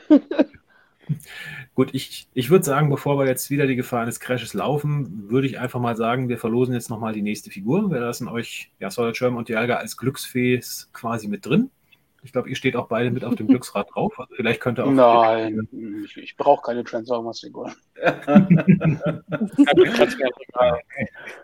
[1.76, 5.46] Gut, ich, ich würde sagen, bevor wir jetzt wieder die Gefahr eines Crashes laufen, würde
[5.46, 7.90] ich einfach mal sagen, wir verlosen jetzt nochmal die nächste Figur.
[7.90, 11.70] Wir lassen euch, ja, Solid Sherm und Dialga als Glücksfees quasi mit drin.
[12.22, 14.18] Ich glaube, ihr steht auch beide mit auf dem Glücksrad drauf.
[14.18, 14.90] Also vielleicht könnt ihr auch.
[14.90, 15.68] Nein,
[16.06, 17.70] ich, ich brauche keine Transformers-Figur.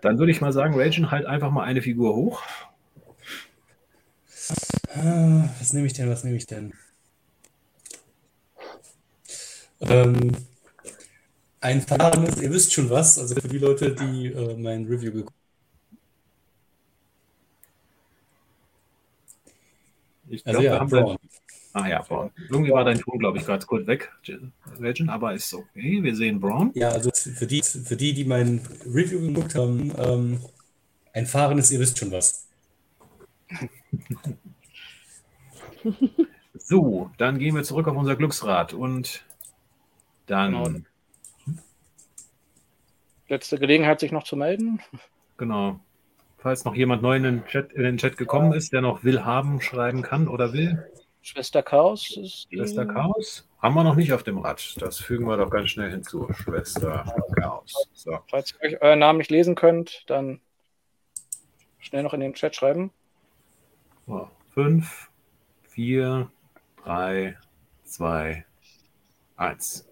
[0.01, 2.43] Dann würde ich mal sagen, Ragen, halt einfach mal eine Figur hoch.
[4.95, 6.09] Ah, Was nehme ich denn?
[6.09, 6.73] Was nehme ich denn?
[9.83, 10.33] Ähm,
[11.61, 15.35] ein fahrendes, ihr wisst schon was, also für die Leute, die äh, mein Review geguckt
[20.33, 21.19] Ich Also glaube, ja, wir haben Braun.
[21.75, 22.31] Ah ja, Braun.
[22.51, 24.11] Irgendwie war dein Ton, glaube ich, gerade kurz weg,
[24.79, 26.03] Ragen, aber ist okay.
[26.03, 26.71] Wir sehen Braun.
[26.75, 30.41] Ja, also für die, für die, die mein Review geguckt haben, ähm,
[31.13, 32.47] ein fahrendes, ihr wisst schon was.
[36.55, 39.25] So, dann gehen wir zurück auf unser Glücksrad und
[40.33, 40.81] dann, Genau.
[43.29, 44.81] Letzte Gelegenheit, sich noch zu melden.
[45.39, 45.81] genau,
[46.39, 49.25] falls noch jemand neu in den, Chat, in den Chat gekommen ist, der noch will
[49.25, 50.85] haben schreiben kann oder will,
[51.23, 52.49] Schwester Chaos ist.
[52.53, 54.75] Schwester Chaos, haben wir noch nicht auf dem Rad.
[54.83, 56.29] Das fügen wir doch ganz schnell hinzu.
[56.33, 57.05] Schwester
[57.37, 57.73] Chaos.
[57.95, 58.19] So.
[58.29, 60.41] Falls ihr euch euren Namen nicht lesen könnt, dann
[61.79, 62.91] schnell noch in den Chat schreiben.
[64.09, 65.11] So, fünf,
[65.63, 66.29] vier,
[66.83, 67.39] drei,
[67.85, 68.45] zwei,
[69.37, 69.89] eins.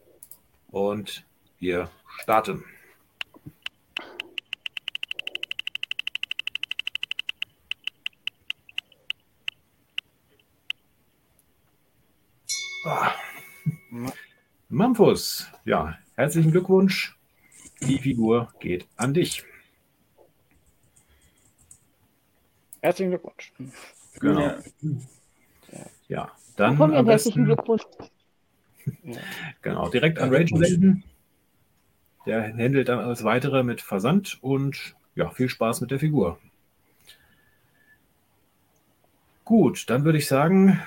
[0.70, 1.24] Und
[1.59, 1.90] wir
[2.22, 2.64] starten.
[12.84, 13.12] Ah.
[14.68, 17.16] Mamphus, ja, herzlichen Glückwunsch.
[17.82, 19.44] Die Figur geht an dich.
[22.80, 23.52] Herzlichen Glückwunsch.
[24.20, 24.40] Genau.
[24.40, 24.62] Ja.
[26.09, 27.82] Ja, dann am einen herzlichen besten, Glückwunsch.
[29.62, 31.05] genau, direkt an Ja, Rage senden.
[32.24, 36.39] Der handelt dann alles weitere mit Versand und ja, viel Spaß mit der Figur.
[39.44, 40.81] Gut, dann würde ich sagen,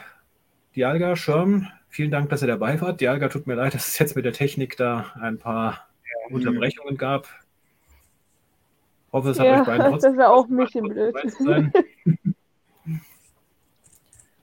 [0.75, 3.01] Dialga, Schirm, vielen Dank, dass ihr dabei wart.
[3.01, 5.89] Dialga, tut mir leid, dass es jetzt mit der Technik da ein paar
[6.29, 7.27] Unterbrechungen gab.
[9.13, 11.73] Hoffe, es hat Ja, euch beiden das trotzdem war auch ein bisschen gemacht, blöd.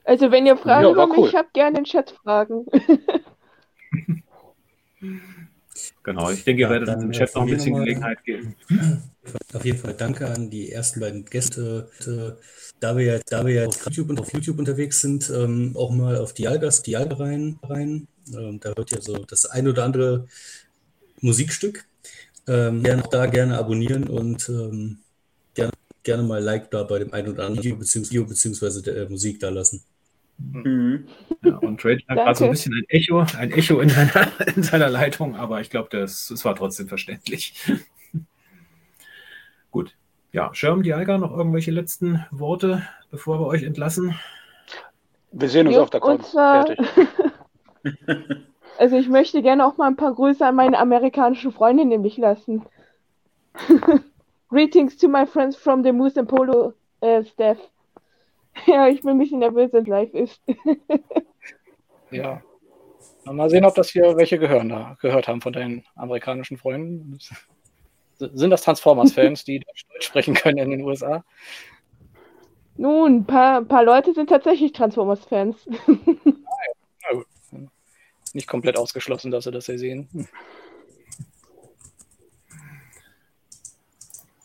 [0.03, 1.27] Also, wenn ihr Fragen Ja, über cool.
[1.27, 2.65] mich habt, gerne in den Chat fragen.
[6.03, 8.55] Genau, ich denke, ihr Ja, werdet dann, im äh, Chat noch ein bisschen Gelegenheit geben.
[9.53, 11.89] Auf jeden Fall danke an die ersten beiden Gäste.
[12.05, 12.41] Äh,
[12.79, 15.91] Da wir, ja- da wir ja auf YouTube, und auf YouTube unterwegs sind, ähm, auch
[15.91, 17.59] mal auf die Algas, die Alga rein.
[17.63, 18.07] rein.
[18.33, 20.27] Ähm, da wird ja so das ein oder andere
[21.21, 21.85] Musikstück.
[22.47, 24.99] Ähm, gerne auch da gerne abonnieren und ähm,
[25.55, 25.73] gerne,
[26.03, 29.49] gerne mal Like da bei dem einen oder anderen Video beziehungsweise der äh, Musik da
[29.49, 29.83] lassen.
[30.37, 31.07] Mhm.
[31.43, 34.63] Ja, und Trade hat gerade so ein bisschen ein Echo, ein Echo in seiner, in
[34.63, 37.53] seiner Leitung, aber ich glaube, das, das war trotzdem verständlich.
[39.71, 39.95] Gut.
[40.33, 44.17] Ja, Sherm, Dialga, noch irgendwelche letzten Worte, bevor wir euch entlassen?
[45.31, 46.21] Wir sehen uns jo, auf der Con.
[46.21, 46.79] Fertig.
[48.77, 52.63] also ich möchte gerne auch mal ein paar Grüße an meine amerikanischen Freunde nämlich lassen.
[54.49, 57.57] Greetings to my friends from the Moose and Polo uh, staff.
[58.65, 60.41] Ja, ich bin ein bisschen nervös, wenn es live ist.
[62.11, 62.41] ja.
[63.25, 67.17] Mal sehen, ob das hier welche gehören, da, gehört haben von deinen amerikanischen Freunden.
[68.17, 71.23] Sind das Transformers-Fans, die Deutsch sprechen können in den USA?
[72.77, 75.67] Nun, ein paar, paar Leute sind tatsächlich Transformers-Fans.
[77.03, 77.17] Ah,
[78.33, 80.07] Nicht komplett ausgeschlossen, dass sie das hier sehen.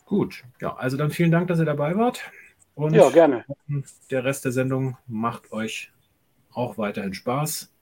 [0.07, 2.31] Gut, ja, also dann vielen Dank, dass ihr dabei wart.
[2.77, 3.43] Und ja, gerne.
[4.11, 5.91] Der Rest der Sendung macht euch
[6.53, 7.73] auch weiterhin Spaß.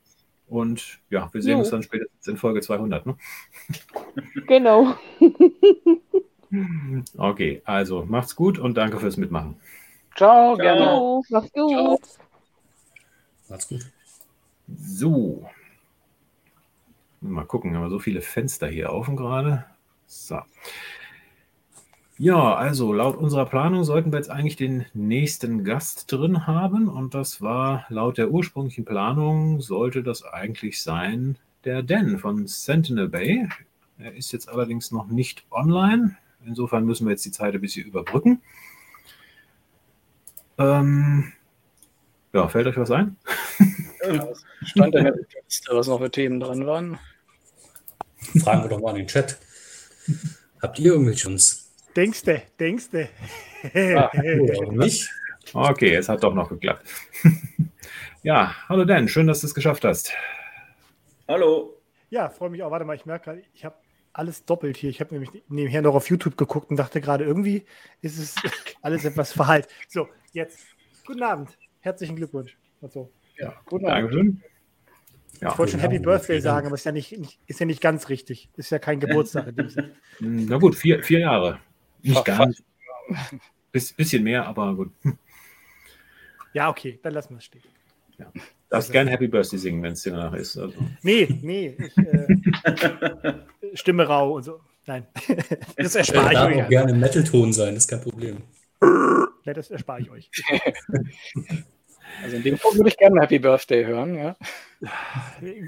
[0.47, 1.59] Und ja, wir sehen jo.
[1.59, 3.05] uns dann spätestens in Folge 200.
[3.05, 3.17] Ne?
[4.47, 4.95] Genau.
[7.17, 9.59] okay, also macht's gut und danke fürs Mitmachen.
[10.15, 10.81] Ciao, gerne.
[10.81, 11.23] Ciao.
[11.29, 11.71] Macht's gut.
[11.71, 11.99] Ciao.
[13.49, 13.91] Macht's gut.
[14.77, 15.49] So.
[17.19, 19.65] Mal gucken, haben wir so viele Fenster hier offen gerade.
[20.05, 20.39] So.
[22.17, 27.13] Ja, also laut unserer Planung sollten wir jetzt eigentlich den nächsten Gast drin haben und
[27.13, 33.49] das war laut der ursprünglichen Planung sollte das eigentlich sein der Dan von Sentinel Bay.
[33.97, 36.15] Er ist jetzt allerdings noch nicht online.
[36.45, 38.41] Insofern müssen wir jetzt die Zeit ein bisschen überbrücken.
[40.57, 41.33] Ähm,
[42.31, 43.17] ja, fällt euch was ein?
[44.05, 44.27] Ja,
[44.63, 46.99] stand in der Liste, was noch für Themen dran waren.
[48.39, 49.37] Fragen wir doch mal in den Chat.
[50.61, 51.64] Habt ihr irgendwelche uns?
[51.95, 53.07] Denkste, denkste.
[53.73, 54.11] Ah,
[54.71, 55.09] nicht?
[55.53, 56.85] Okay, es hat doch noch geklappt.
[58.23, 60.11] ja, hallo Dan, schön, dass du es geschafft hast.
[61.27, 61.81] Hallo.
[62.09, 62.71] Ja, freue mich auch.
[62.71, 63.77] Warte mal, ich merke gerade, ich habe
[64.11, 64.89] alles doppelt hier.
[64.89, 67.63] Ich habe nämlich nebenher noch auf YouTube geguckt und dachte gerade, irgendwie
[68.01, 68.35] ist es
[68.81, 69.69] alles etwas verhalten.
[69.87, 70.65] So, jetzt.
[71.05, 71.57] Guten Abend.
[71.79, 72.57] Herzlichen Glückwunsch.
[72.81, 73.09] Und so.
[73.37, 74.11] Ja, guten Abend.
[74.11, 74.43] Dankeschön.
[75.41, 78.09] Ja, ich wollte schon Happy Birthday sagen, aber ist ja, nicht, ist ja nicht ganz
[78.09, 78.49] richtig.
[78.55, 79.53] Ist ja kein Geburtstag.
[80.19, 81.59] Na gut, vier, vier Jahre.
[82.05, 82.63] Nicht ganz.
[83.71, 84.91] Biss, bisschen mehr, aber gut.
[86.53, 87.63] Ja, okay, dann lassen wir es stehen.
[88.17, 88.31] Ja.
[88.69, 90.57] Darfst gern Happy Birthday singen, wenn es dir danach ist.
[90.57, 90.73] Also.
[91.01, 91.77] Nee, nee.
[91.77, 93.35] Ich, äh,
[93.73, 94.61] Stimme rau und so.
[94.87, 95.07] Nein,
[95.77, 96.55] das erspare ich euch.
[96.55, 98.37] Darf auch gerne Metal-Ton sein, ist kein Problem.
[99.43, 100.29] Ja, das erspare ich euch.
[102.23, 104.35] Also in dem Fall würde ich gerne Happy Birthday hören, ja.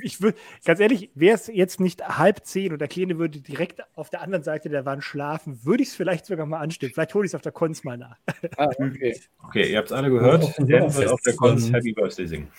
[0.02, 3.82] Ich würde, ganz ehrlich, wäre es jetzt nicht halb zehn und der Kleine würde direkt
[3.96, 6.94] auf der anderen Seite der Wand schlafen, würde ich es vielleicht sogar mal anstimmen.
[6.94, 8.18] Vielleicht hole ich es auf der Konz mal nach.
[8.58, 9.20] Ah, okay.
[9.44, 10.58] okay, ihr habt es alle gehört.
[10.60, 12.52] Der wird auf der Konz Happy Birthday singen.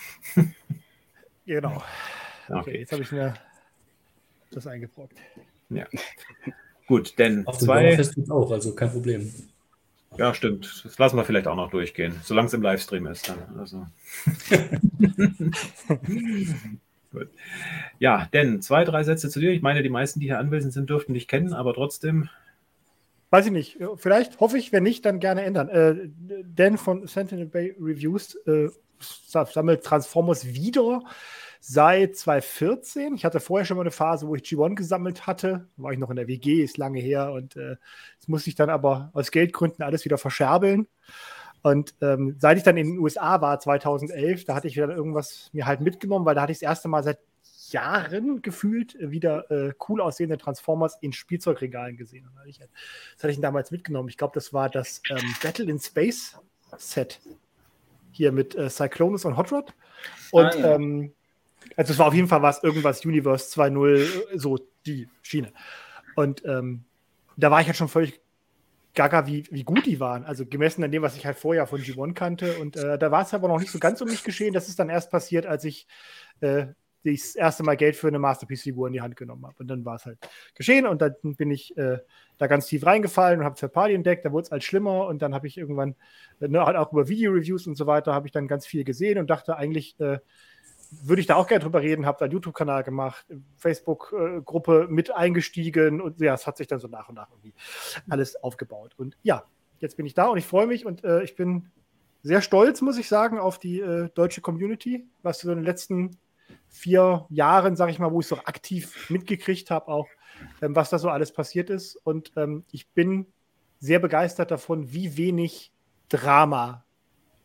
[1.46, 1.82] Genau.
[2.50, 3.34] Okay, okay jetzt habe ich mir
[4.52, 5.18] das eingebrockt.
[5.68, 5.86] Ja.
[6.86, 8.00] Gut, denn auf zwei.
[8.30, 9.30] auch, also kein Problem.
[10.16, 10.82] Ja, stimmt.
[10.84, 13.28] Das lassen wir vielleicht auch noch durchgehen, solange es im Livestream ist.
[13.28, 13.58] Dann.
[13.58, 13.86] Also.
[17.12, 17.28] Gut.
[17.98, 19.52] Ja, denn zwei, drei Sätze zu dir.
[19.52, 22.28] Ich meine, die meisten, die hier anwesend sind, dürften dich kennen, aber trotzdem.
[23.30, 23.78] Weiß ich nicht.
[23.96, 25.68] Vielleicht hoffe ich, wenn nicht, dann gerne ändern.
[25.68, 26.08] Äh,
[26.54, 28.68] Dan von Sentinel Bay Reviews äh,
[28.98, 31.02] sammelt Transformers wieder
[31.60, 33.14] seit 2014.
[33.14, 35.66] Ich hatte vorher schon mal eine Phase, wo ich G1 gesammelt hatte.
[35.76, 37.32] Da war ich noch in der WG, ist lange her.
[37.32, 37.76] Und äh,
[38.18, 40.86] das musste ich dann aber aus Geldgründen alles wieder verscherbeln.
[41.62, 45.50] Und ähm, seit ich dann in den USA war, 2011, da hatte ich wieder irgendwas
[45.52, 47.18] mir halt mitgenommen, weil da hatte ich das erste Mal seit
[47.70, 52.24] Jahren gefühlt wieder äh, cool aussehende Transformers in Spielzeugregalen gesehen.
[52.24, 54.08] Das hatte ich, das hatte ich damals mitgenommen.
[54.08, 56.36] Ich glaube, das war das ähm, Battle in Space
[56.76, 57.20] Set
[58.12, 59.74] hier mit äh, Cyclonus und Hot Rod.
[60.30, 60.74] Und ah, ja.
[60.74, 61.12] ähm,
[61.76, 65.52] also es war auf jeden Fall was, irgendwas Universe 2.0, so die Schiene.
[66.16, 66.84] Und ähm,
[67.36, 68.20] da war ich halt schon völlig
[68.94, 70.24] gaga, wie, wie gut die waren.
[70.24, 72.58] Also gemessen an dem, was ich halt vorher von G1 kannte.
[72.58, 74.52] Und äh, da war es aber noch nicht so ganz um mich geschehen.
[74.52, 75.86] Das ist dann erst passiert, als ich
[76.40, 76.66] äh,
[77.04, 79.54] das erste Mal Geld für eine Masterpiece-Figur in die Hand genommen habe.
[79.58, 80.18] Und dann war es halt
[80.54, 81.98] geschehen und dann bin ich äh,
[82.38, 84.24] da ganz tief reingefallen und habe Party entdeckt.
[84.24, 85.94] Da wurde es halt schlimmer und dann habe ich irgendwann,
[86.40, 89.30] ne, halt auch über Video-Reviews und so weiter, habe ich dann ganz viel gesehen und
[89.30, 90.18] dachte eigentlich, äh,
[90.90, 96.00] würde ich da auch gerne drüber reden, habe da einen YouTube-Kanal gemacht, Facebook-Gruppe mit eingestiegen
[96.00, 97.54] und ja, es hat sich dann so nach und nach irgendwie
[98.08, 98.94] alles aufgebaut.
[98.96, 99.44] Und ja,
[99.80, 101.70] jetzt bin ich da und ich freue mich und äh, ich bin
[102.22, 106.18] sehr stolz, muss ich sagen, auf die äh, deutsche Community, was so in den letzten
[106.68, 110.08] vier Jahren, sage ich mal, wo ich so aktiv mitgekriegt habe, auch
[110.62, 111.96] ähm, was da so alles passiert ist.
[111.96, 113.26] Und ähm, ich bin
[113.78, 115.72] sehr begeistert davon, wie wenig
[116.08, 116.84] Drama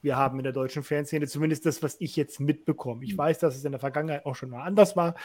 [0.04, 3.04] wir haben in der deutschen Fanszene, zumindest das, was ich jetzt mitbekomme.
[3.06, 5.16] Ich weiß, dass es in der Vergangenheit auch schon mal anders war,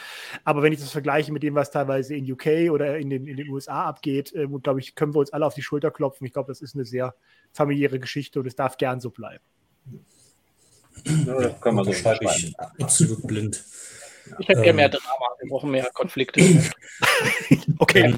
[0.43, 3.37] aber wenn ich das vergleiche mit dem, was teilweise in UK oder in den, in
[3.37, 6.25] den USA abgeht, äh, glaube ich, können wir uns alle auf die Schulter klopfen.
[6.25, 7.13] Ich glaube, das ist eine sehr
[7.51, 9.43] familiäre Geschichte und es darf gern so bleiben.
[11.05, 12.27] Ja, das kann man so schreiben.
[12.37, 13.63] Ich absolut blind.
[14.39, 16.41] Ich hätte ähm, gerne mehr Drama, wir brauchen mehr Konflikte.
[17.79, 18.15] okay.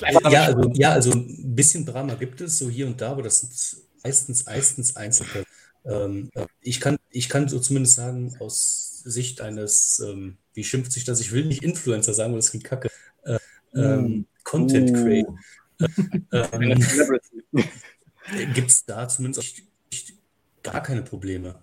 [0.00, 3.22] Ja, ja, also, ja, also ein bisschen Drama gibt es, so hier und da, aber
[3.22, 5.44] das sind meistens, meistens Einzelfälle.
[5.88, 11.04] Ähm, ich, kann, ich kann so zumindest sagen, aus Sicht eines, ähm, wie schimpft sich
[11.04, 11.20] das?
[11.20, 12.90] Ich will nicht Influencer sagen, weil das klingt kacke.
[13.24, 13.38] Äh,
[13.74, 14.94] ähm, Content uh.
[14.94, 15.38] Creator.
[16.52, 16.84] ähm,
[18.54, 19.62] Gibt es da zumindest
[20.62, 21.62] gar keine Probleme.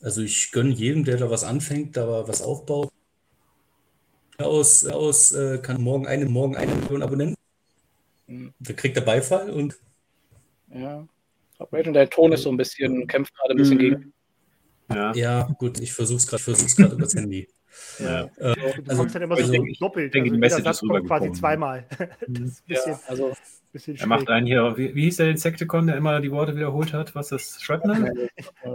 [0.00, 2.92] Also ich gönne jedem, der da was anfängt, da was aufbaut.
[4.38, 7.36] Aus, aus äh, kann morgen eine, morgen eine Million Abonnenten.
[8.26, 8.52] Mhm.
[8.60, 9.76] Da kriegt er Beifall und.
[10.68, 11.08] Ja.
[11.58, 13.80] Rachel, dein Ton ist so ein bisschen, kämpft gerade ein bisschen mhm.
[13.80, 14.12] gegen.
[14.88, 15.12] Ja.
[15.14, 17.48] ja, gut, ich versuche es gerade versuch's über das Handy.
[17.98, 18.22] Ja.
[18.38, 20.14] Äh, du also, dann immer so also, doppelt.
[20.14, 21.84] Also jeder Satz kommt quasi zweimal.
[22.26, 22.54] Mhm.
[22.66, 23.34] bisschen, ja, also,
[23.70, 26.94] bisschen er macht einen hier, wie, wie hieß der Insecticon, der immer die Worte wiederholt
[26.94, 27.14] hat?
[27.14, 27.62] Was ist das?
[27.62, 28.30] Shrapnel?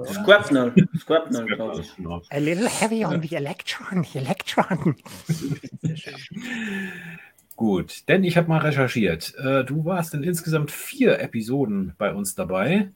[0.05, 0.73] Squapnel.
[0.99, 2.31] Squapnel, glaube ich.
[2.31, 4.03] A little heavy on the electron.
[4.03, 4.95] The electron.
[7.61, 9.35] Gut, denn ich habe mal recherchiert.
[9.37, 12.89] Äh, du warst in insgesamt vier Episoden bei uns dabei.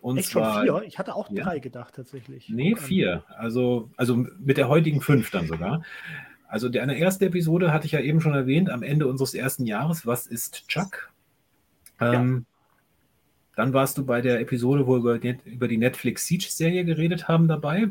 [0.00, 0.88] Und Echt zwar, schon vier?
[0.88, 1.44] Ich hatte auch ja.
[1.44, 2.48] drei gedacht tatsächlich.
[2.48, 3.24] Nee, vier.
[3.36, 5.82] Also, also mit der heutigen fünf dann sogar.
[6.48, 9.66] Also die, eine erste Episode hatte ich ja eben schon erwähnt, am Ende unseres ersten
[9.66, 10.06] Jahres.
[10.06, 11.12] Was ist Chuck?
[12.00, 12.46] Ähm,
[13.54, 17.88] Dann warst du bei der Episode, wo wir über die Netflix Siege-Serie geredet haben, dabei.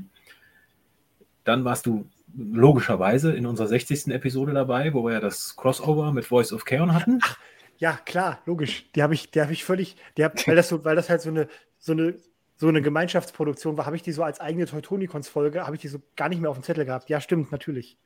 [1.43, 4.07] Dann warst du logischerweise in unserer 60.
[4.07, 7.19] Episode dabei, wo wir ja das Crossover mit Voice of Chaos hatten.
[7.23, 7.37] Ach,
[7.77, 8.89] ja, klar, logisch.
[8.95, 11.21] Die habe ich, die habe ich völlig, die hab, weil, das so, weil das halt
[11.21, 11.47] so eine,
[11.79, 12.15] so eine,
[12.57, 15.99] so eine Gemeinschaftsproduktion war, habe ich die so als eigene Teutonicons-Folge, habe ich die so
[16.15, 17.09] gar nicht mehr auf dem Zettel gehabt.
[17.09, 17.97] Ja, stimmt, natürlich.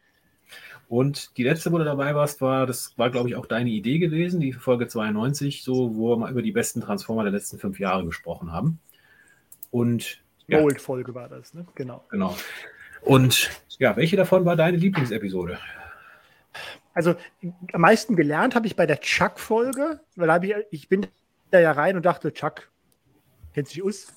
[0.88, 4.00] Und die letzte, wo du dabei warst, war, das war, glaube ich, auch deine Idee
[4.00, 7.80] gewesen, die Folge 92, so, wo wir mal über die besten Transformer der letzten fünf
[7.80, 8.80] Jahre gesprochen haben.
[9.70, 10.60] Und ja.
[10.62, 11.68] Mold-Folge war das, ne?
[11.76, 12.04] Genau.
[12.10, 12.36] Genau.
[13.02, 13.50] Und
[13.80, 15.58] ja, welche davon war deine Lieblingsepisode?
[16.94, 17.16] Also
[17.72, 21.08] am meisten gelernt habe ich bei der Chuck-Folge, weil ich, ich bin
[21.52, 22.70] da ja rein und dachte, Chuck
[23.54, 24.08] kennt sich aus.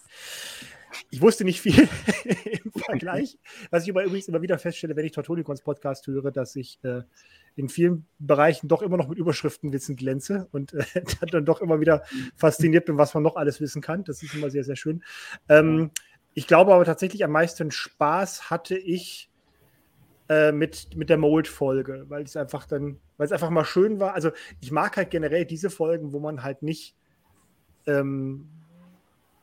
[1.11, 1.89] Ich wusste nicht viel
[2.65, 3.39] im Vergleich.
[3.71, 7.03] Was ich aber übrigens immer wieder feststelle, wenn ich Tortonicons Podcast höre, dass ich äh,
[7.57, 10.85] in vielen Bereichen doch immer noch mit Überschriftenwissen glänze und äh,
[11.31, 12.03] dann doch immer wieder
[12.37, 14.05] fasziniert bin, was man noch alles wissen kann.
[14.05, 15.03] Das ist immer sehr, sehr schön.
[15.49, 15.91] Ähm,
[16.35, 19.31] ich glaube aber tatsächlich am meisten Spaß hatte ich
[20.29, 24.15] äh, mit, mit der Mold-Folge, weil es einfach dann, weil es einfach mal schön war.
[24.15, 24.31] Also
[24.61, 26.97] ich mag halt generell diese Folgen, wo man halt nicht,
[27.87, 28.49] ähm,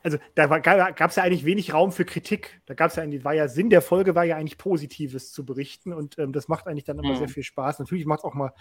[0.01, 2.61] also da gab es ja eigentlich wenig Raum für Kritik.
[2.65, 5.45] Da gab es ja eigentlich, war ja Sinn der Folge, war ja eigentlich Positives zu
[5.45, 7.17] berichten und ähm, das macht eigentlich dann immer mhm.
[7.17, 7.79] sehr viel Spaß.
[7.79, 8.53] Natürlich macht es auch mal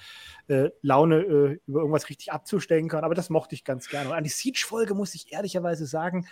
[0.49, 4.11] äh, Laune, äh, über irgendwas richtig abzustecken aber das mochte ich ganz gerne.
[4.11, 6.27] Und an die Siege-Folge muss ich ehrlicherweise sagen,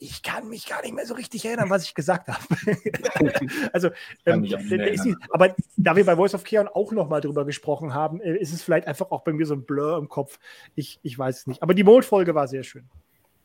[0.00, 2.40] ich kann mich gar nicht mehr so richtig erinnern, was ich gesagt habe.
[3.72, 3.90] also,
[4.26, 8.36] ähm, die, aber da wir bei Voice of Keon auch nochmal drüber gesprochen haben, äh,
[8.36, 10.38] ist es vielleicht einfach auch bei mir so ein Blur im Kopf.
[10.76, 11.62] Ich, ich weiß es nicht.
[11.62, 12.88] Aber die Mold-Folge war sehr schön.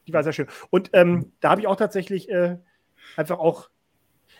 [0.07, 0.47] Die war sehr schön.
[0.69, 2.57] Und ähm, da habe ich auch tatsächlich äh,
[3.15, 3.69] einfach auch.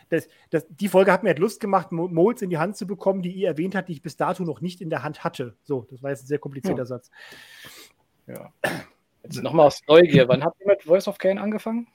[0.10, 3.24] Das, das, die Folge hat mir halt Lust gemacht, Molds in die Hand zu bekommen,
[3.24, 5.56] die ihr erwähnt habt, die ich bis dato noch nicht in der Hand hatte.
[5.64, 6.86] So, das war jetzt ein sehr komplizierter ja.
[6.86, 7.10] Satz.
[8.28, 8.54] Ja.
[9.24, 10.28] Jetzt nochmal aus Neugier.
[10.28, 11.88] Wann habt ihr mit Voice of Kane angefangen?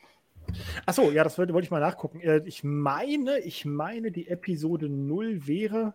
[0.86, 2.20] Achso, ja, das wollte, wollte ich mal nachgucken.
[2.20, 5.94] Äh, ich meine, ich meine, die Episode 0 wäre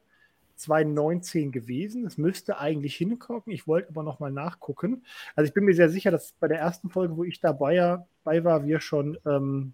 [0.56, 2.06] 2019 gewesen.
[2.06, 3.52] Es müsste eigentlich hingucken.
[3.52, 5.04] Ich wollte aber nochmal nachgucken.
[5.36, 7.76] Also ich bin mir sehr sicher, dass bei der ersten Folge, wo ich dabei,
[8.24, 9.74] dabei war, wir schon, ähm,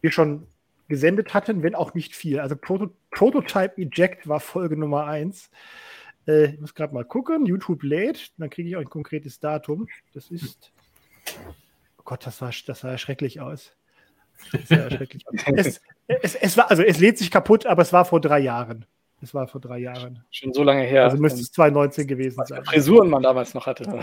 [0.00, 0.46] wir schon
[0.88, 2.40] gesendet hatten, wenn auch nicht viel.
[2.40, 5.50] Also Proto Prototype Eject war Folge Nummer 1.
[6.26, 7.46] Äh, ich muss gerade mal gucken.
[7.46, 9.88] YouTube lädt, dann kriege ich auch ein konkretes Datum.
[10.14, 10.72] Das ist
[12.08, 13.72] Gott, das sah, das sah schrecklich aus.
[14.50, 15.34] Das sah schrecklich aus.
[15.44, 18.86] Es, es, es, war, also es lädt sich kaputt, aber es war vor drei Jahren.
[19.20, 20.22] Es war vor drei Jahren.
[20.30, 21.04] Schon so lange her.
[21.04, 22.64] Also müsste es 2019 gewesen sein.
[22.64, 24.00] Frisuren man damals noch hatte.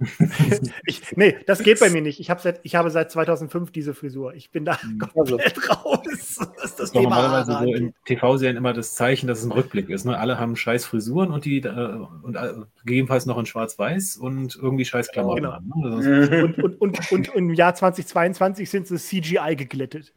[0.86, 2.18] ich, nee, das geht bei mir nicht.
[2.18, 4.34] Ich, hab seit, ich habe seit 2005 diese Frisur.
[4.34, 4.98] Ich bin da hm.
[4.98, 5.72] komplett also.
[5.72, 6.02] raus.
[6.56, 9.88] Das ist das Thema normalerweise so in TV-Serien immer das Zeichen, dass es ein Rückblick
[9.88, 10.04] ist.
[10.04, 10.18] Ne?
[10.18, 14.84] Alle haben scheiß Frisuren und die äh, und äh, gegebenenfalls noch in Schwarz-Weiß und irgendwie
[14.84, 15.52] scheiß Klamotten genau.
[15.52, 15.72] an.
[15.76, 16.44] Ne?
[16.44, 20.12] Und, und, und, und, im Jahr 2022 sind sie CGI geglättet.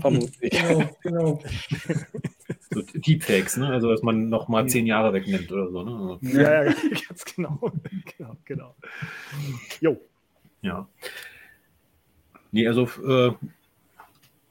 [0.00, 0.50] Vermutlich.
[0.50, 1.42] genau, genau.
[2.72, 3.68] So Deepfakes, ne?
[3.68, 6.18] Also dass man noch mal zehn Jahre wegnimmt oder so, ne?
[6.22, 6.74] Ja, ja
[7.08, 7.72] ganz genau.
[8.16, 8.76] genau, genau.
[9.80, 10.00] Jo.
[10.62, 10.88] Ja.
[12.50, 13.32] Nee, also äh,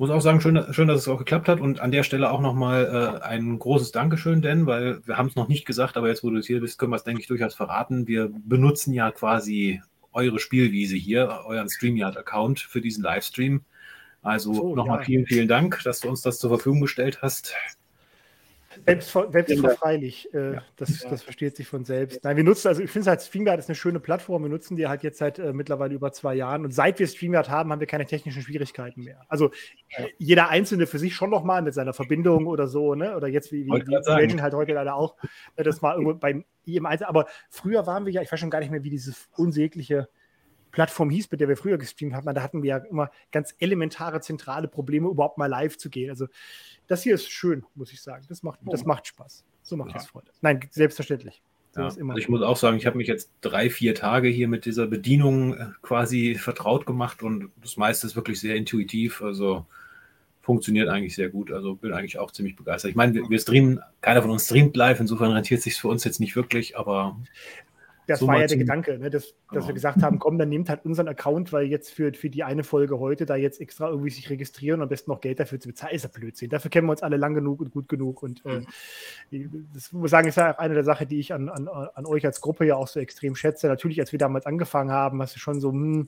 [0.01, 1.59] muss auch sagen, schön, schön, dass es auch geklappt hat.
[1.59, 5.35] Und an der Stelle auch nochmal äh, ein großes Dankeschön, denn, weil wir haben es
[5.35, 7.53] noch nicht gesagt, aber jetzt, wo du hier bist, können wir es, denke ich, durchaus
[7.53, 8.07] verraten.
[8.07, 9.79] Wir benutzen ja quasi
[10.11, 13.61] eure Spielwiese hier, euren StreamYard-Account für diesen Livestream.
[14.23, 15.05] Also so, nochmal ja.
[15.05, 17.53] vielen, vielen Dank, dass du uns das zur Verfügung gestellt hast.
[18.85, 21.09] Selbstverfreilich, äh, das, ja.
[21.09, 22.23] das versteht sich von selbst.
[22.23, 24.43] Nein, wir nutzen, also ich finde es halt, StreamYard ist eine schöne Plattform.
[24.43, 26.65] Wir nutzen die halt jetzt seit äh, mittlerweile über zwei Jahren.
[26.65, 29.21] Und seit wir StreamYard haben, haben wir keine technischen Schwierigkeiten mehr.
[29.27, 29.51] Also
[29.97, 30.05] ja.
[30.17, 33.15] jeder Einzelne für sich schon nochmal mit seiner Verbindung oder so, ne?
[33.15, 35.15] Oder jetzt wie, wie, wie Legend halt heute leider auch,
[35.55, 37.09] äh, das mal irgendwo bei jedem Einzelnen.
[37.09, 40.09] Aber früher waren wir ja, ich weiß schon gar nicht mehr, wie dieses unsägliche
[40.71, 44.21] Plattform hieß, mit der wir früher gestreamt haben, da hatten wir ja immer ganz elementare,
[44.21, 46.09] zentrale Probleme, überhaupt mal live zu gehen.
[46.09, 46.27] Also
[46.87, 48.25] das hier ist schön, muss ich sagen.
[48.29, 49.43] Das macht, das macht Spaß.
[49.61, 49.95] So macht ja.
[49.95, 50.31] das Freude.
[50.41, 51.41] Nein, selbstverständlich.
[51.75, 51.85] Ja.
[51.85, 54.87] Also ich muss auch sagen, ich habe mich jetzt drei, vier Tage hier mit dieser
[54.87, 59.21] Bedienung äh, quasi vertraut gemacht und das meiste ist wirklich sehr intuitiv.
[59.21, 59.65] Also
[60.41, 61.51] funktioniert eigentlich sehr gut.
[61.51, 62.89] Also bin eigentlich auch ziemlich begeistert.
[62.89, 66.03] Ich meine, wir, wir streamen, keiner von uns streamt live, insofern rentiert sich für uns
[66.03, 67.17] jetzt nicht wirklich, aber
[68.07, 70.69] das so war ja der Gedanke, ne, dass, dass wir gesagt haben, komm, dann nehmt
[70.69, 74.09] halt unseren Account, weil jetzt für, für die eine Folge heute da jetzt extra irgendwie
[74.09, 76.49] sich registrieren und am besten noch Geld dafür zu bezahlen, ist ja Blödsinn.
[76.49, 78.23] Dafür kennen wir uns alle lang genug und gut genug.
[78.23, 78.61] Und äh,
[79.31, 79.67] mhm.
[79.73, 82.05] das muss ich sagen, ist ja auch eine der Sachen, die ich an, an, an
[82.05, 83.67] euch als Gruppe ja auch so extrem schätze.
[83.67, 86.07] Natürlich, als wir damals angefangen haben, hast du schon so, hm,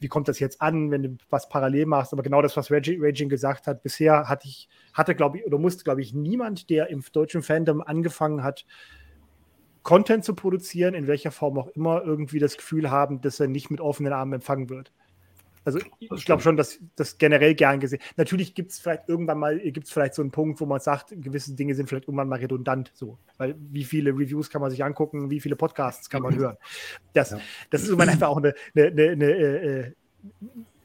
[0.00, 2.12] wie kommt das jetzt an, wenn du was parallel machst?
[2.12, 5.84] Aber genau das, was Raging gesagt hat, bisher hatte ich, hatte, glaube ich, oder musste,
[5.84, 8.64] glaube ich, niemand, der im deutschen Fandom angefangen hat,
[9.82, 13.70] Content zu produzieren, in welcher Form auch immer, irgendwie das Gefühl haben, dass er nicht
[13.70, 14.92] mit offenen Armen empfangen wird.
[15.62, 18.00] Also ich glaube schon, dass das generell gern gesehen.
[18.16, 21.10] Natürlich gibt es vielleicht irgendwann mal, gibt es vielleicht so einen Punkt, wo man sagt,
[21.10, 22.90] gewisse Dinge sind vielleicht irgendwann mal redundant.
[22.94, 26.56] So, weil wie viele Reviews kann man sich angucken, wie viele Podcasts kann man hören.
[27.12, 27.40] Das, ja.
[27.68, 29.92] das ist einfach auch eine, eine, eine, eine äh,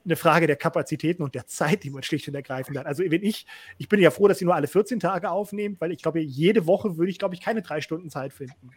[0.06, 2.86] eine Frage der Kapazitäten und der Zeit, die man schlicht und ergreifend hat.
[2.86, 3.46] Also wenn ich,
[3.78, 6.68] ich bin ja froh, dass sie nur alle 14 Tage aufnehmen, weil ich glaube, jede
[6.68, 8.72] Woche würde ich, glaube ich, keine drei Stunden Zeit finden.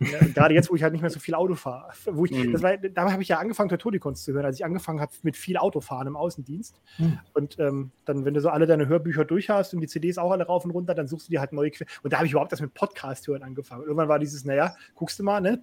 [0.00, 1.92] Ja, gerade jetzt, wo ich halt nicht mehr so viel Auto fahre.
[2.12, 2.52] Wo ich, mhm.
[2.52, 5.36] das war, da habe ich ja angefangen, Teutonicons zu hören, als ich angefangen habe mit
[5.36, 6.80] viel Autofahren im Außendienst.
[6.98, 7.18] Mhm.
[7.34, 10.30] Und ähm, dann, wenn du so alle deine Hörbücher durch hast und die CDs auch
[10.30, 11.90] alle rauf und runter, dann suchst du dir halt neue Quellen.
[12.02, 13.82] Und da habe ich überhaupt das mit Podcast hören angefangen.
[13.82, 15.62] Und irgendwann war dieses, naja, guckst du mal, ne?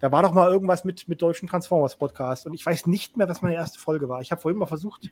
[0.00, 2.46] Da war doch mal irgendwas mit, mit deutschen Transformers Podcast.
[2.46, 4.20] Und ich weiß nicht mehr, was meine erste Folge war.
[4.20, 5.10] Ich habe habe vorhin mal versucht,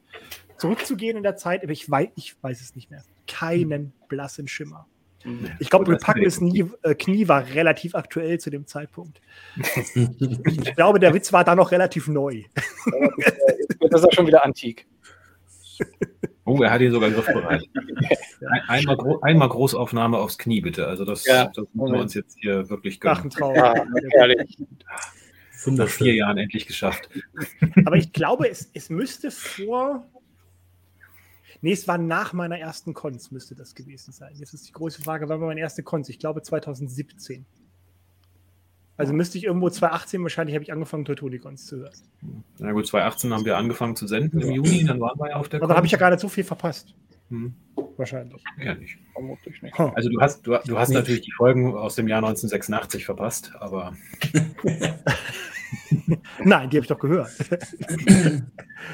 [0.57, 3.03] zurückzugehen in der Zeit, aber ich weiß, ich weiß es nicht mehr.
[3.27, 4.86] Keinen blassen Schimmer.
[5.24, 5.51] Mhm.
[5.59, 9.20] Ich glaube, Repugnus Knie, äh, Knie war relativ aktuell zu dem Zeitpunkt.
[9.57, 12.44] ich glaube, der Witz war da noch relativ neu.
[13.90, 14.86] das ist ja schon wieder antik.
[16.44, 17.65] Oh, er hat ihn sogar griffbereit.
[18.69, 20.86] einmal, Gro einmal Großaufnahme aufs Knie, bitte.
[20.86, 21.47] Also das, ja.
[21.47, 23.16] das müssen wir uns jetzt hier wirklich gönnen.
[23.19, 23.55] Ach, ein Traum.
[23.57, 23.74] Ja.
[25.67, 27.09] Nach vier Jahren endlich geschafft.
[27.85, 30.07] Aber ich glaube, es, es müsste vor.
[31.63, 34.33] Nee, es war nach meiner ersten Cons, müsste das gewesen sein.
[34.37, 36.09] Jetzt ist die große Frage, wann war meine erste Cons?
[36.09, 37.47] Ich glaube 2017.
[38.99, 41.93] Also müsste ich irgendwo 2018 wahrscheinlich habe ich angefangen, Teutonicons zu hören.
[42.59, 45.49] Na gut, 2018 haben wir angefangen zu senden im Juni, dann waren wir ja auf
[45.49, 46.95] der Aber habe ich ja gar nicht so viel verpasst.
[47.29, 47.55] Hm.
[47.97, 48.43] Wahrscheinlich.
[48.59, 48.98] Ja, nicht.
[49.12, 49.78] Vermutlich nicht.
[49.78, 53.94] Also du hast, du, du hast natürlich die Folgen aus dem Jahr 1986 verpasst, aber.
[56.44, 57.31] Nein, die habe ich doch gehört.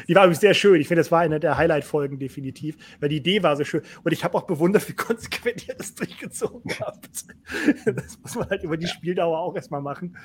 [0.09, 0.81] die war übrigens sehr schön.
[0.81, 3.83] Ich finde, das war eine der Highlight-Folgen definitiv, weil die Idee war so schön.
[4.05, 7.09] Und ich habe auch bewundert, wie konsequent ihr das durchgezogen habt.
[7.85, 10.17] Das muss man halt über die Spieldauer auch erstmal machen.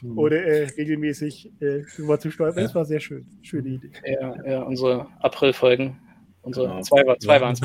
[0.00, 0.18] Hm.
[0.18, 2.54] Oder äh, regelmäßig äh, über zu steuern.
[2.56, 3.26] Das war sehr schön.
[3.42, 3.90] Schöne Idee.
[4.04, 5.98] Ja, ja unsere April-Folgen
[6.50, 6.80] Unsere genau.
[6.82, 7.60] zwei, zwei waren es.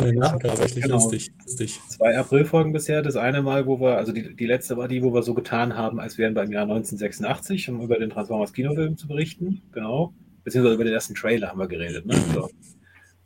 [0.76, 0.96] Genau.
[0.96, 1.80] Lustig, lustig.
[1.90, 3.02] Zwei Aprilfolgen bisher.
[3.02, 5.76] Das eine Mal, wo wir, also die, die letzte war die, wo wir so getan
[5.76, 9.64] haben, als wären beim Jahr 1986, um über den Transformers Kinofilm zu berichten.
[9.72, 10.14] Genau.
[10.44, 12.06] Beziehungsweise über den ersten Trailer haben wir geredet.
[12.06, 12.16] Ne?
[12.34, 12.50] So.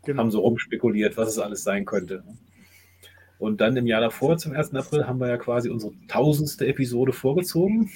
[0.05, 0.21] Genau.
[0.21, 2.23] Haben so rumspekuliert, was es alles sein könnte.
[3.37, 4.73] Und dann im Jahr davor, zum 1.
[4.75, 7.89] April, haben wir ja quasi unsere tausendste Episode vorgezogen.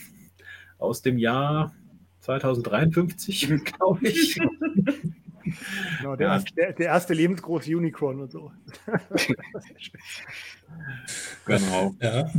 [0.78, 1.74] Aus dem Jahr
[2.20, 4.38] 2053, glaube ich.
[6.00, 6.34] Genau, der, ja.
[6.34, 8.52] erste, der, der, erste lebensgroße Unicorn und so.
[11.46, 11.96] genau.
[12.00, 12.30] Ja.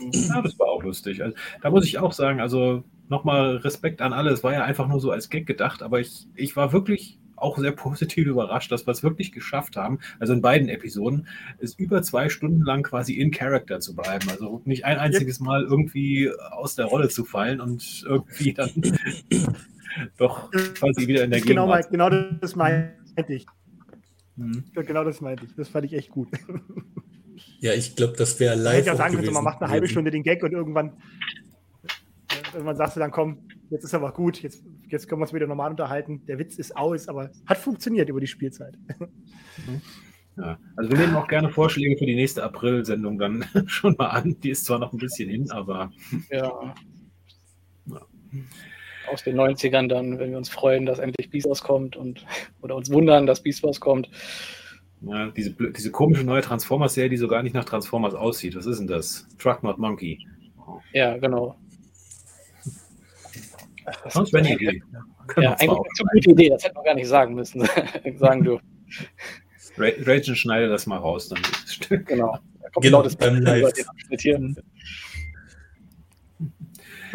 [0.00, 0.42] ja.
[0.42, 1.22] das war auch lustig.
[1.22, 4.30] Also, da muss ich auch sagen, also nochmal Respekt an alle.
[4.30, 7.58] Es war ja einfach nur so als Gag gedacht, aber ich, ich war wirklich auch
[7.58, 11.28] sehr positiv überrascht, dass wir es wirklich geschafft haben, also in beiden Episoden,
[11.58, 14.28] es über zwei Stunden lang quasi in Character zu bleiben.
[14.30, 18.72] Also nicht ein einziges Mal irgendwie aus der Rolle zu fallen und irgendwie dann
[20.16, 21.90] doch quasi wieder in der genau, Gegenwart.
[21.90, 22.10] Genau,
[22.40, 22.94] das meinte
[23.28, 23.46] ich.
[24.36, 24.64] Mhm.
[24.74, 25.54] Genau das meinte ich.
[25.54, 26.28] Das fand ich echt gut.
[27.58, 28.80] Ja, ich glaube, das wäre live.
[28.80, 29.34] Ich ja sagen gewesen.
[29.34, 30.92] man macht eine halbe Stunde den Gag und irgendwann,
[32.52, 35.46] irgendwann sagst du dann, komm, jetzt ist aber gut, jetzt jetzt können wir uns wieder
[35.46, 36.24] normal unterhalten.
[36.26, 38.78] Der Witz ist aus, aber hat funktioniert über die Spielzeit.
[40.36, 44.38] Ja, also wir nehmen auch gerne Vorschläge für die nächste April-Sendung dann schon mal an.
[44.40, 45.90] Die ist zwar noch ein bisschen hin, aber.
[46.30, 46.74] Ja.
[47.86, 48.06] ja.
[49.10, 52.24] Aus den 90ern dann, wenn wir uns freuen, dass endlich Beast kommt und
[52.62, 54.10] oder uns wundern, dass Beast kommt.
[55.02, 58.56] Ja, diese, diese komische neue Transformers-Serie, die so gar nicht nach Transformers aussieht.
[58.56, 59.26] Was ist denn das?
[59.38, 60.18] Truck Not Monkey.
[60.92, 61.56] Ja, genau.
[63.84, 64.82] das wäre eine Idee.
[65.36, 67.68] Ja, eigentlich eine gute Idee, das hätten wir gar nicht sagen müssen.
[68.16, 68.58] sagen du.
[69.78, 71.28] Rachel schneide das mal raus.
[71.28, 72.38] Dann genau.
[72.80, 73.72] Genau, das beim Live.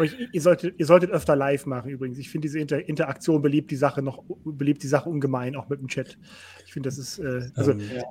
[0.04, 2.18] Ihr solltet, ihr solltet öfter live machen übrigens.
[2.18, 5.80] Ich finde diese Inter Interaktion belebt die Sache noch belebt die Sache ungemein, auch mit
[5.80, 6.18] dem Chat.
[6.66, 8.02] Ich finde, das ist äh, also ähm, ja.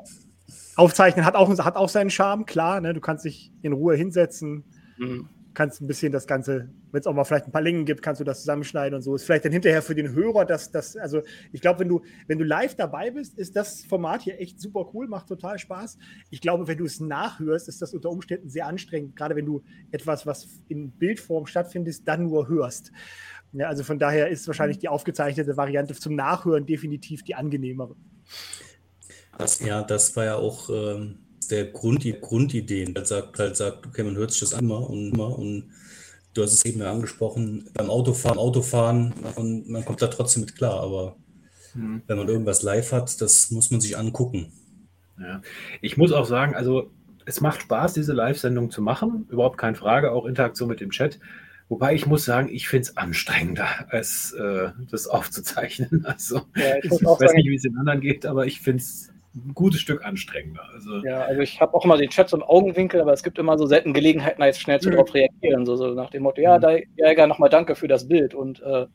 [0.75, 2.81] Aufzeichnen hat auch, hat auch seinen Charme, klar.
[2.81, 2.93] Ne?
[2.93, 4.63] Du kannst dich in Ruhe hinsetzen.
[4.97, 8.01] Mhm kannst ein bisschen das Ganze, wenn es auch mal vielleicht ein paar Längen gibt,
[8.01, 9.15] kannst du das zusammenschneiden und so.
[9.15, 11.21] Ist vielleicht dann hinterher für den Hörer, dass das, also
[11.51, 14.89] ich glaube, wenn du, wenn du live dabei bist, ist das Format hier echt super
[14.93, 15.97] cool, macht total Spaß.
[16.29, 19.63] Ich glaube, wenn du es nachhörst, ist das unter Umständen sehr anstrengend, gerade wenn du
[19.91, 22.91] etwas, was in Bildform stattfindet, dann nur hörst.
[23.53, 27.95] Ja, also von daher ist wahrscheinlich die aufgezeichnete Variante zum Nachhören definitiv die angenehmere.
[29.37, 30.69] Das, ja, das war ja auch.
[30.69, 31.19] Ähm
[31.49, 32.93] der Grund, die Grundideen.
[32.95, 35.71] Halt sagt, halt sagt, okay, man hört sich das immer und immer und
[36.33, 40.55] du hast es eben ja angesprochen, beim Autofahren, Autofahren und man kommt da trotzdem mit
[40.55, 41.15] klar, aber
[41.73, 42.01] mhm.
[42.07, 44.51] wenn man irgendwas live hat, das muss man sich angucken.
[45.19, 45.41] Ja.
[45.81, 46.89] Ich muss auch sagen, also
[47.25, 51.19] es macht Spaß, diese Live-Sendung zu machen, überhaupt keine Frage, auch Interaktion mit dem Chat.
[51.69, 56.05] Wobei ich muss sagen, ich finde es anstrengender, als äh, das aufzuzeichnen.
[56.05, 58.83] Also ja, ich, ich weiß sagen, nicht, wie es den anderen geht, aber ich finde
[58.83, 60.63] es ein gutes Stück anstrengender.
[60.73, 63.39] Also, ja, also ich habe auch immer den Chat so im Augenwinkel, aber es gibt
[63.39, 64.93] immer so selten Gelegenheiten, jetzt schnell zu mhm.
[64.93, 65.65] darauf reagieren.
[65.65, 66.61] So, so nach dem Motto, ja, mhm.
[66.61, 68.87] da, Jäger, nochmal danke für das Bild und äh,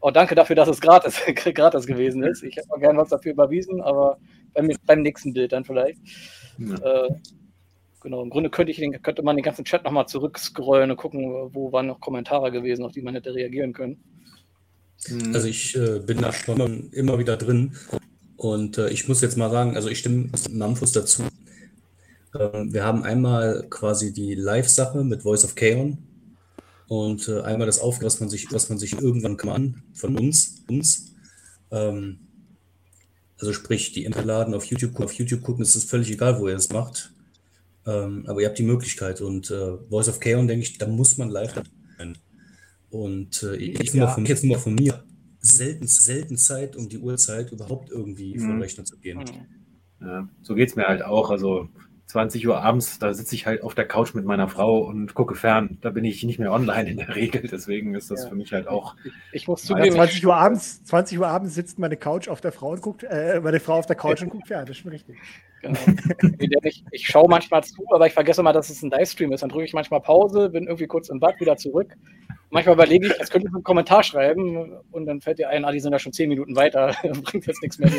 [0.00, 1.20] auch danke dafür, dass es gratis,
[1.54, 2.42] gratis gewesen ist.
[2.42, 4.18] Ich hätte mal gerne was dafür überwiesen, aber
[4.54, 5.98] beim, beim nächsten Bild dann vielleicht.
[6.58, 7.06] Ja.
[7.06, 7.10] Äh,
[8.00, 11.24] genau, im Grunde könnte, ich den, könnte man den ganzen Chat nochmal zurückscrollen und gucken,
[11.52, 14.02] wo waren noch Kommentare gewesen, auf die man hätte reagieren können.
[15.34, 17.74] Also ich äh, bin da schon immer wieder drin
[18.42, 21.22] und äh, ich muss jetzt mal sagen, also ich stimme Namphus dazu.
[22.38, 25.94] Ähm, wir haben einmal quasi die Live-Sache mit Voice of Chaos
[26.88, 30.64] und äh, einmal das Auf, was man sich, was man sich irgendwann kann von uns,
[30.68, 31.12] uns.
[31.70, 32.18] Ähm,
[33.38, 36.54] also sprich, die Interladen auf YouTube, auf YouTube gucken, es ist völlig egal, wo ihr
[36.54, 37.12] das macht.
[37.86, 41.16] Ähm, aber ihr habt die Möglichkeit und äh, Voice of Chaos, denke ich, da muss
[41.16, 41.54] man live
[41.96, 42.18] sein.
[42.90, 44.04] Und äh, ich, ich ja.
[44.04, 45.04] nur von, jetzt nur von mir
[45.42, 48.40] selten, selten Zeit, um die Uhrzeit überhaupt irgendwie mhm.
[48.40, 49.18] vor Rechner zu gehen.
[49.18, 50.06] Mhm.
[50.06, 51.30] Ja, so geht es mir halt auch.
[51.30, 51.68] Also
[52.06, 55.34] 20 Uhr abends, da sitze ich halt auf der Couch mit meiner Frau und gucke
[55.34, 55.78] fern.
[55.80, 57.48] Da bin ich nicht mehr online in der Regel.
[57.50, 58.28] Deswegen ist das ja.
[58.28, 58.96] für mich halt auch.
[59.04, 62.52] Ich, ich muss zugeben, 20 Uhr abends, 20 Uhr abends sitzt meine Couch auf der
[62.52, 64.66] Frau und guckt, äh, meine Frau auf der Couch und guckt fern.
[64.66, 65.16] Das ist schon richtig.
[65.62, 65.78] Genau.
[66.64, 69.42] ich, ich schaue manchmal zu, aber ich vergesse mal, dass es ein Livestream ist.
[69.42, 71.96] Dann drücke ich manchmal Pause, bin irgendwie kurz im Bad, wieder zurück
[72.52, 75.72] manchmal überlege ich, jetzt könnte ich einen Kommentar schreiben und dann fällt dir ein, ah,
[75.72, 77.90] die sind ja schon zehn Minuten weiter, bringt jetzt nichts mehr.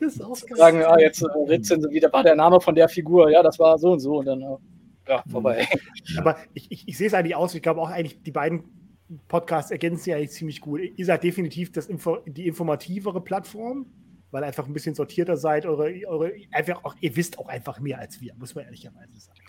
[0.00, 0.36] das ist auch.
[0.36, 3.30] Sagen, ah, jetzt äh, Ritzen, wie war der Name von der Figur?
[3.30, 4.56] Ja, das war so und so und dann, äh,
[5.08, 5.66] ja, vorbei.
[6.16, 8.62] Aber ich, ich, ich sehe es eigentlich aus, ich glaube auch eigentlich, die beiden
[9.28, 10.80] Podcasts ergänzen sich eigentlich ziemlich gut.
[10.96, 13.86] Ihr seid definitiv das Info, die informativere Plattform
[14.32, 15.66] weil einfach ein bisschen sortierter seid.
[15.66, 19.40] Eure, eure, einfach auch, ihr wisst auch einfach mehr als wir, muss man ehrlicherweise sagen.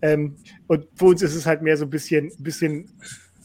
[0.00, 0.36] Ähm,
[0.66, 2.90] und für uns ist es halt mehr so ein bisschen, bisschen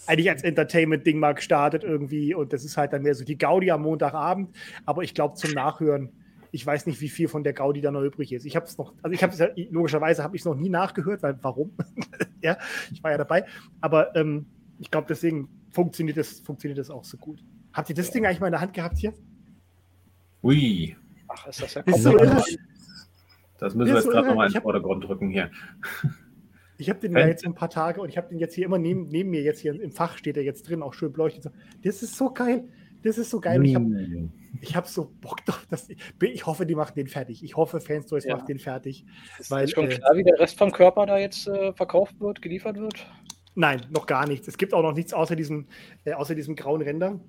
[0.07, 2.34] eigentlich als Entertainment-Ding mal gestartet irgendwie.
[2.34, 4.55] Und das ist halt dann mehr so die Gaudi am Montagabend.
[4.85, 6.09] Aber ich glaube, zum Nachhören,
[6.51, 8.45] ich weiß nicht, wie viel von der Gaudi da noch übrig ist.
[8.45, 11.22] Ich habe es noch, also ich habe es logischerweise habe ich es noch nie nachgehört,
[11.22, 11.76] weil warum?
[12.41, 12.57] ja,
[12.91, 13.45] ich war ja dabei.
[13.81, 14.45] Aber ähm,
[14.80, 17.43] ich glaube, deswegen funktioniert das, funktioniert das auch so gut.
[17.73, 19.14] Habt ihr das Ding eigentlich mal in der Hand gehabt hier?
[20.48, 20.95] Ui.
[21.28, 22.18] Ach, ist das ja ist so
[23.60, 25.52] Das müssen wir jetzt gerade nochmal in den Vordergrund drücken hier.
[26.80, 28.78] Ich habe den ja jetzt ein paar Tage und ich habe den jetzt hier immer
[28.78, 31.52] neben, neben mir, jetzt hier im Fach steht er jetzt drin, auch schön beleuchtet.
[31.84, 32.65] Das ist so geil.
[33.02, 33.57] Das ist so geil.
[33.57, 34.32] Und ich habe mm.
[34.61, 35.65] ich hab so Bock drauf.
[35.72, 37.44] Dass ich, ich hoffe, die machen den fertig.
[37.44, 38.36] Ich hoffe, Fanstoys ja.
[38.36, 39.07] macht den fertig.
[39.40, 42.19] Ist, weil, ist schon äh, klar, wie der Rest vom Körper da jetzt äh, verkauft
[42.19, 43.07] wird, geliefert wird?
[43.56, 44.48] Nein, noch gar nichts.
[44.48, 45.65] Es gibt auch noch nichts außer diesem,
[46.06, 47.19] äh, außer diesem grauen Ränder.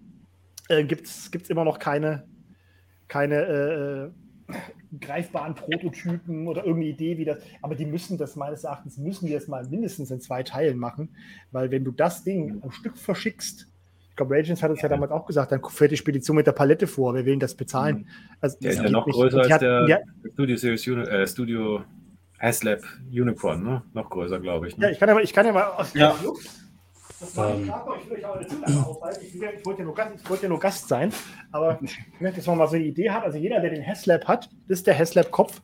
[0.68, 2.28] Äh, gibt es immer noch keine,
[3.08, 4.10] keine
[4.48, 4.56] äh, äh,
[5.00, 7.38] greifbaren Prototypen oder irgendeine Idee, wie das.
[7.62, 11.10] Aber die müssen das meines Erachtens müssen die das mal mindestens in zwei Teilen machen,
[11.50, 13.66] weil wenn du das Ding am Stück verschickst,
[14.10, 14.84] ich glaube, Ragins hat es ja.
[14.84, 17.54] ja damals auch gesagt, dann fährt die Spedition mit der Palette vor, wir wollen das
[17.54, 17.98] bezahlen.
[17.98, 18.06] Mhm.
[18.40, 19.98] Also, der ist ja noch größer als hat, der ja,
[20.32, 21.84] Studio Series äh, Studio
[22.38, 22.80] Haslab
[23.10, 23.82] Unicorn, ne?
[23.92, 24.76] Noch größer, glaube ich.
[24.76, 24.86] Ne?
[24.86, 26.16] Ja, ich kann ja mal, ich kann ja mal aus ja.
[27.20, 27.64] Das war Ähm.
[27.64, 28.40] ich will euch aber
[28.88, 29.24] aufhalten.
[29.26, 31.12] Ich, ich wollte ja nur Gast, ich wollte nur Gast sein,
[31.50, 33.24] aber ich möchte, dass man mal so eine Idee hat.
[33.24, 35.60] Also jeder, der den Haslab hat, das ist der Haslab-Kopf.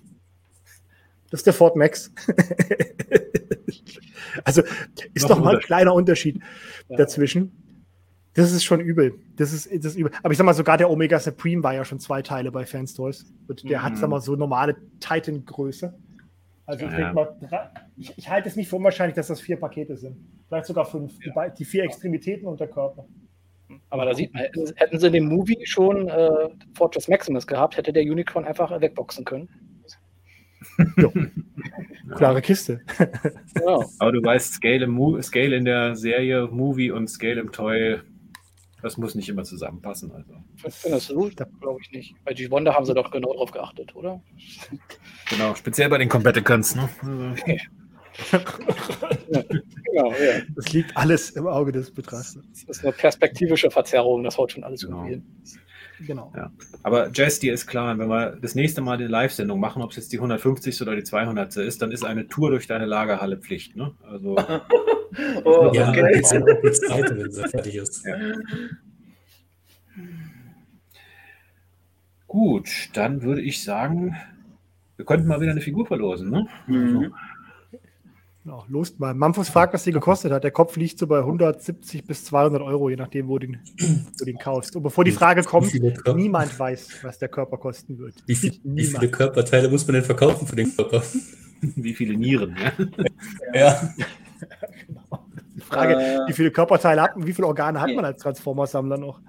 [1.31, 2.13] Das ist der Ford Max.
[4.45, 4.63] also
[5.15, 6.41] ist doch mal ein kleiner Unterschied
[6.89, 6.97] Ja.
[6.97, 7.61] dazwischen.
[8.35, 9.15] Das ist schon übel.
[9.37, 10.11] Das ist, das ist übel.
[10.25, 13.27] Aber ich sag mal, sogar der Omega Supreme war ja schon zwei Teile bei Fanstores.
[13.47, 13.97] Und der hat, Mhm.
[13.97, 15.95] sag mal, so normale Titan-Größe.
[16.67, 19.57] Also ich Ja, mal, drei- ich, ich halte es nicht für unwahrscheinlich, dass das vier
[19.59, 20.17] Pakete sind.
[20.49, 21.19] Vielleicht sogar fünf.
[21.19, 23.07] Die, bei- die vier Extremitäten und der Körper.
[23.91, 27.77] Aber da sieht man, hätten, hätten sie in dem Movie schon äh, Fortress Maximus gehabt,
[27.77, 29.49] hätte der Unicorn einfach wegboxen können.
[32.17, 32.81] Klare Kiste.
[33.65, 33.79] Ja.
[33.99, 38.01] Aber du weißt, Scale, im Mo Scale in der Serie, Movie und Scale im Toy,
[38.85, 40.13] das muss nicht immer zusammenpassen.
[40.13, 40.35] Also.
[40.69, 41.31] Findest du?
[41.61, 42.15] Glaube ich nicht.
[42.25, 44.23] Bei G-Wonder haben sie doch genau drauf geachtet, oder?
[45.31, 46.77] Genau, speziell bei den Combaticons.
[46.77, 46.89] Ne?
[47.03, 47.35] Genau,
[50.13, 50.43] ja.
[50.55, 52.39] Das liegt alles im Auge des Betrachters.
[52.67, 54.99] Das ist eine perspektivische Verzerrung, das haut schon alles Genau.
[55.05, 55.25] irgendwie hin.
[56.07, 56.33] Genau.
[56.83, 59.97] aber Jess, dir ist klar, wenn wir das nächste Mal die Live-Sendung machen, ob es
[59.97, 60.81] jetzt die 150.
[60.83, 61.57] oder die 200.
[61.57, 63.77] ist, dann ist eine Tour durch deine Lagerhalle Pflicht.
[63.77, 63.93] Ne?
[64.03, 64.37] Also,
[65.45, 66.15] Oh, Ja, okay.
[66.15, 68.05] ja zweite, wenn sie fertig ist.
[68.05, 68.17] Ja.
[72.27, 74.17] gut, dann würde ich sagen,
[74.97, 76.31] wir könnten mal wieder eine Figur verlosen.
[76.31, 76.47] Ne?
[76.67, 77.15] Mhm.
[78.45, 79.15] Genau, los mal.
[79.15, 80.45] Mamfus fragt, was die gekostet hat.
[80.45, 83.61] Der Kopf liegt so bei 170 bis 200 Euro, je nachdem, wo du den,
[84.19, 84.77] wo den kaufst.
[84.77, 85.73] Und bevor die Frage kommt,
[86.15, 88.23] niemand weiß, was der Körper kosten wird.
[88.27, 91.03] wie, viel, wie viele Körperteile muss man denn verkaufen für den Körper?
[91.77, 92.55] Wie viele Nieren?
[93.55, 93.59] Ja?
[93.59, 93.95] Ja.
[95.55, 98.99] Die Frage, Äh, wie viele Körperteile hat man, wie viele Organe hat man als Transformers-Sammler
[98.99, 99.23] noch?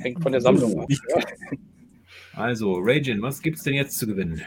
[0.00, 0.88] Hängt von der Sammlung ab.
[2.32, 4.40] Also, Ragin, was gibt es denn jetzt zu gewinnen?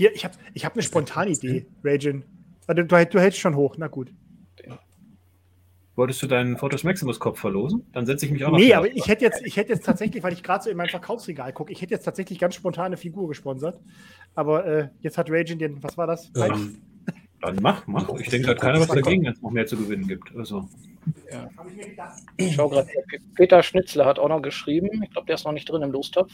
[0.00, 2.24] Hier, ich habe ich hab eine spontane Idee, Ragin.
[2.66, 4.10] Du, du hältst schon hoch, na gut.
[5.94, 7.84] Wolltest du deinen Photos Maximus Kopf verlosen?
[7.92, 8.92] Dann setze ich mich auch noch Nee, aber auf.
[8.94, 11.70] ich hätte jetzt, ich hätte jetzt tatsächlich, weil ich gerade so in mein Verkaufsregal gucke,
[11.70, 13.78] ich hätte jetzt tatsächlich ganz spontan eine Figur gesponsert.
[14.34, 16.32] Aber äh, jetzt hat Ragin den, was war das?
[16.34, 16.78] Ähm,
[17.42, 18.08] Dann mach, mach.
[18.20, 20.34] Ich denke, da hat keiner was dagegen, wenn es noch mehr zu gewinnen gibt.
[20.34, 20.66] Also,
[21.58, 22.22] Hab ich mir gedacht.
[22.38, 22.88] Ich schau gerade,
[23.34, 25.02] Peter Schnitzler hat auch noch geschrieben.
[25.02, 26.32] Ich glaube, der ist noch nicht drin im Lostopf.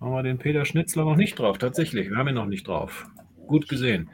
[0.00, 1.58] Haben wir den Peter Schnitzler noch nicht drauf.
[1.58, 3.06] Tatsächlich, wir haben ihn noch nicht drauf.
[3.46, 4.10] Gut gesehen.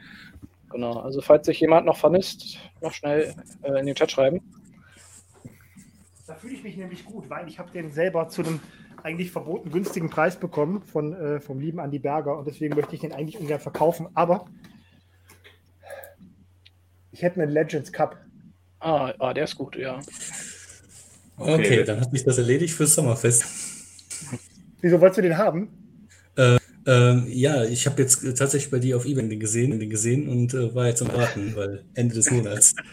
[0.69, 3.33] Genau, also falls sich jemand noch vermisst, noch schnell
[3.63, 4.41] äh, in den Chat schreiben.
[6.27, 8.59] Da fühle ich mich nämlich gut, weil ich habe den selber zu einem
[9.03, 13.01] eigentlich verboten günstigen Preis bekommen von, äh, vom lieben Andy Berger und deswegen möchte ich
[13.01, 14.07] den eigentlich ungern verkaufen.
[14.15, 14.45] Aber
[17.11, 18.17] ich hätte einen Legends Cup.
[18.79, 19.99] Ah, ah, der ist gut, ja.
[21.37, 21.83] okay, Okay.
[21.83, 23.74] dann hat sich das erledigt fürs Sommerfest.
[24.85, 25.69] Wieso wolltest du den haben?
[26.87, 30.53] Ähm, ja, ich habe jetzt tatsächlich bei dir auf eBay den gesehen, den gesehen und
[30.53, 32.75] äh, war jetzt am Warten, weil Ende des Monats.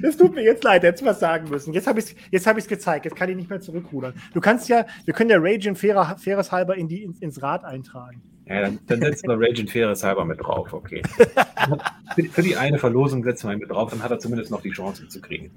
[0.00, 1.72] Das tut mir jetzt leid, hätte ich was sagen müssen.
[1.72, 4.14] Jetzt habe ich es jetzt hab ich's gezeigt, jetzt kann ich nicht mehr zurückrudern.
[4.32, 7.64] Du kannst ja, wir können ja Raging fairer, faires halber in die, ins, ins Rad
[7.64, 8.22] eintragen.
[8.46, 10.72] Ja, dann, dann setzen wir Raging Faires halber mit drauf.
[10.72, 11.02] Okay.
[12.14, 14.62] für, für die eine Verlosung setzen wir ihn mit drauf, dann hat er zumindest noch
[14.62, 15.50] die Chance, ihn zu kriegen.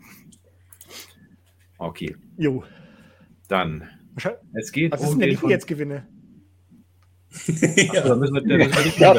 [1.77, 2.63] Okay, Jo.
[3.47, 3.89] dann.
[4.53, 6.07] Es geht Was ist um denn, wenn den ich ihn jetzt gewinne?
[7.33, 9.13] Ach, da müssen wir, da müssen wir Ja.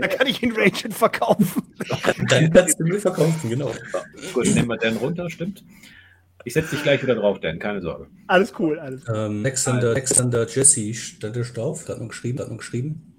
[0.00, 1.62] Da kann ich ihn Raging verkaufen.
[2.28, 3.72] Dann kannst du mir verkaufen, genau.
[4.34, 5.64] Gut, nehmen wir Dan runter, stimmt.
[6.44, 8.08] Ich setze dich gleich wieder drauf, Dan, keine Sorge.
[8.26, 9.16] Alles cool, alles cool.
[9.16, 13.10] Ähm, Alexander, Alexander Jesse stand da drauf, hat noch geschrieben, hat noch geschrieben.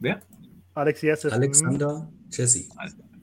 [0.00, 0.20] Wer?
[0.74, 1.32] Alex Jesse.
[1.32, 2.68] Alexander Jesse.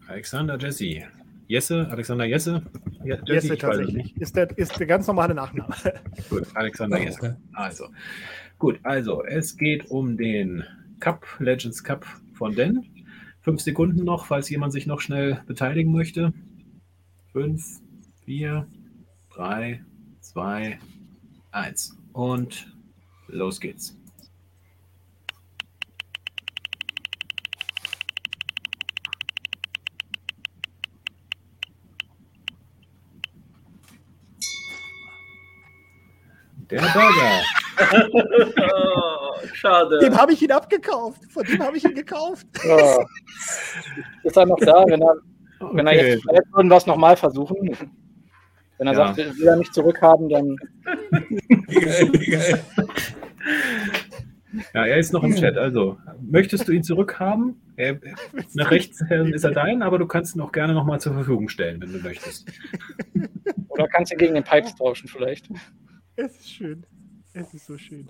[0.08, 1.04] Alexander Jesse.
[1.52, 2.62] Jesse, Alexander Jesse.
[3.04, 4.16] Hm, Jesse tatsächlich.
[4.16, 5.76] Ist der, ist der ganz normale Nachname.
[6.30, 7.18] Gut, Alexander Oh, Jesse.
[7.20, 7.34] okay.
[7.52, 7.88] Also,
[8.58, 10.64] gut, also es geht um den
[11.02, 12.06] Cup, Legends Cup
[12.36, 12.86] von Den.
[13.42, 16.32] Fünf Sekunden noch, falls jemand sich noch schnell beteiligen möchte.
[17.34, 17.82] Fünf,
[18.24, 18.66] vier,
[19.34, 19.84] drei,
[20.22, 20.80] zwei,
[21.52, 21.98] eins.
[22.14, 22.74] Und
[23.28, 23.98] los geht's.
[36.72, 37.42] Der Burger.
[38.58, 40.00] oh, schade.
[40.00, 41.22] Dem habe ich ihn abgekauft.
[41.32, 42.48] Von dem habe ich ihn gekauft.
[42.64, 42.98] Ja.
[44.24, 45.16] Ist er noch da, wenn er,
[45.74, 46.10] wenn er Okay.
[46.12, 47.76] jetzt vielleicht würden wir es nochmal versuchen.
[48.78, 49.14] Wenn er Ja.
[49.14, 50.56] sagt, will er nicht zurückhaben, dann
[51.68, 52.64] Wie geil, wie geil.
[54.74, 55.58] Ja, er ist noch im Chat.
[55.58, 57.62] Also, möchtest du ihn zurückhaben?
[57.78, 58.00] Er,
[58.54, 61.82] nach rechts ist er dein, aber du kannst ihn auch gerne nochmal zur Verfügung stellen,
[61.82, 62.52] wenn du möchtest.
[63.70, 65.48] oder kannst du gegen den Pipes tauschen vielleicht.
[66.24, 66.86] Es ist schön.
[67.34, 68.08] Es ist so schön.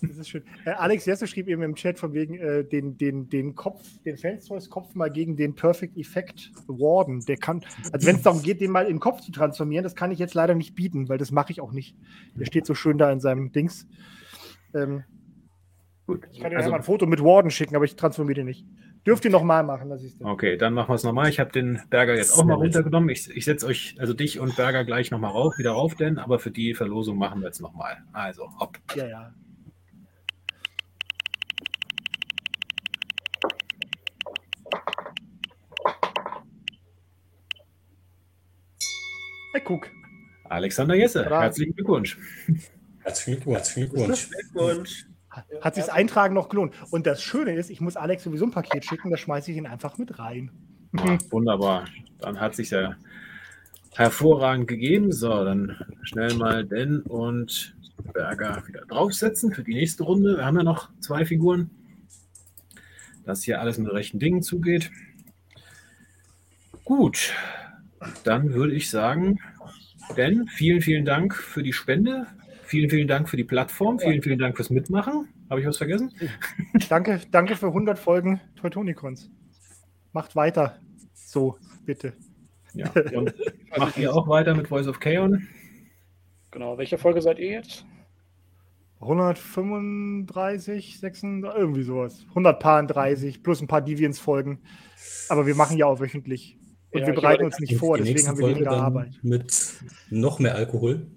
[0.00, 0.44] Das ist schön.
[0.64, 4.16] Äh, Alex Jesse schrieb eben im Chat von wegen äh, den, den, den Kopf, den
[4.16, 7.24] Fanstoys Kopf mal gegen den Perfect Effect Warden.
[7.26, 7.62] Der kann,
[7.92, 10.18] also wenn es darum geht, den mal in den Kopf zu transformieren, das kann ich
[10.18, 11.96] jetzt leider nicht bieten, weil das mache ich auch nicht.
[12.36, 13.86] Der steht so schön da in seinem Dings.
[14.72, 15.02] Ähm,
[16.06, 16.26] Gut.
[16.32, 18.64] Ich kann dir also, mal ein Foto mit Warden schicken, aber ich transformiere den nicht.
[19.06, 21.30] Dürft ihr nochmal machen, das ist Okay, dann machen wir es nochmal.
[21.30, 23.08] Ich habe den Berger jetzt auch mal runtergenommen.
[23.08, 26.38] Ich, ich setze euch, also dich und Berger gleich nochmal rauf, wieder rauf, denn, aber
[26.38, 27.96] für die Verlosung machen wir jetzt nochmal.
[28.12, 28.78] Also, hopp.
[28.94, 29.34] Ja, ja.
[39.52, 39.88] Hey, guck.
[40.44, 42.18] Alexander Jesse, herzlichen Glückwunsch.
[43.02, 43.56] Herzlichen Glückwunsch.
[43.56, 45.09] Herzlichen Glückwunsch.
[45.30, 46.74] Hat sich das Eintragen noch gelohnt.
[46.90, 49.66] Und das Schöne ist, ich muss Alex sowieso ein Paket schicken, da schmeiße ich ihn
[49.66, 50.50] einfach mit rein.
[50.92, 51.84] Ja, wunderbar.
[52.18, 52.96] Dann hat sich ja
[53.94, 55.12] hervorragend gegeben.
[55.12, 57.76] So, dann schnell mal Den und
[58.12, 60.38] Berger wieder draufsetzen für die nächste Runde.
[60.38, 61.70] Wir haben ja noch zwei Figuren.
[63.24, 64.90] Dass hier alles mit rechten Dingen zugeht.
[66.84, 67.34] Gut,
[68.24, 69.38] dann würde ich sagen,
[70.16, 72.26] denn vielen, vielen Dank für die Spende.
[72.70, 73.98] Vielen, vielen Dank für die Plattform.
[73.98, 75.26] Vielen, vielen Dank fürs Mitmachen.
[75.50, 76.12] Habe ich was vergessen?
[76.88, 79.28] danke, danke für 100 Folgen Teutonicons.
[80.12, 80.78] Macht weiter.
[81.12, 82.12] So, bitte.
[82.72, 83.34] Ja, und
[83.76, 85.32] macht ihr auch weiter mit Voice of Chaos?
[86.52, 86.78] Genau.
[86.78, 87.84] Welche Folge seid ihr jetzt?
[89.00, 92.24] 135, 36, irgendwie sowas.
[92.28, 94.60] 130 plus ein paar Deviants-Folgen.
[95.28, 96.56] Aber wir machen ja auch wöchentlich.
[96.92, 99.18] Und ja, wir bereiten uns nicht vor, deswegen haben wir weniger Arbeit.
[99.22, 99.74] Mit
[100.10, 101.08] noch mehr Alkohol.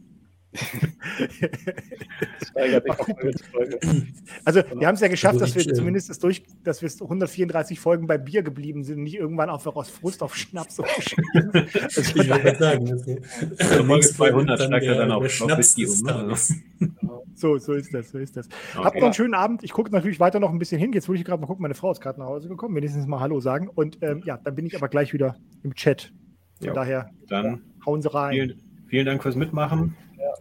[4.46, 7.80] Also wir haben es ja geschafft, also dass wir zumindest das durch, dass wir 134
[7.80, 11.52] Folgen bei Bier geblieben sind und nicht irgendwann einfach aus Frust auf Schnaps umgestiegen
[11.82, 16.06] also Ich würde sagen, also Folge 200 steigt er dann auf Schnaps um.
[16.06, 16.36] Ne?
[17.36, 18.48] So, so ist das, so ist das.
[18.48, 18.84] Okay.
[18.84, 19.64] Habt noch einen schönen Abend.
[19.64, 20.94] Ich gucke natürlich weiter noch ein bisschen hin.
[20.94, 23.20] Jetzt würde ich gerade mal gucken, meine Frau ist gerade nach Hause gekommen, wenigstens mal
[23.20, 23.70] Hallo sagen.
[23.70, 26.14] Und ähm, ja, dann bin ich aber gleich wieder im Chat.
[26.60, 26.74] Von jo.
[26.74, 28.34] daher dann hauen Sie rein.
[28.34, 29.96] Vielen, vielen Dank fürs Mitmachen.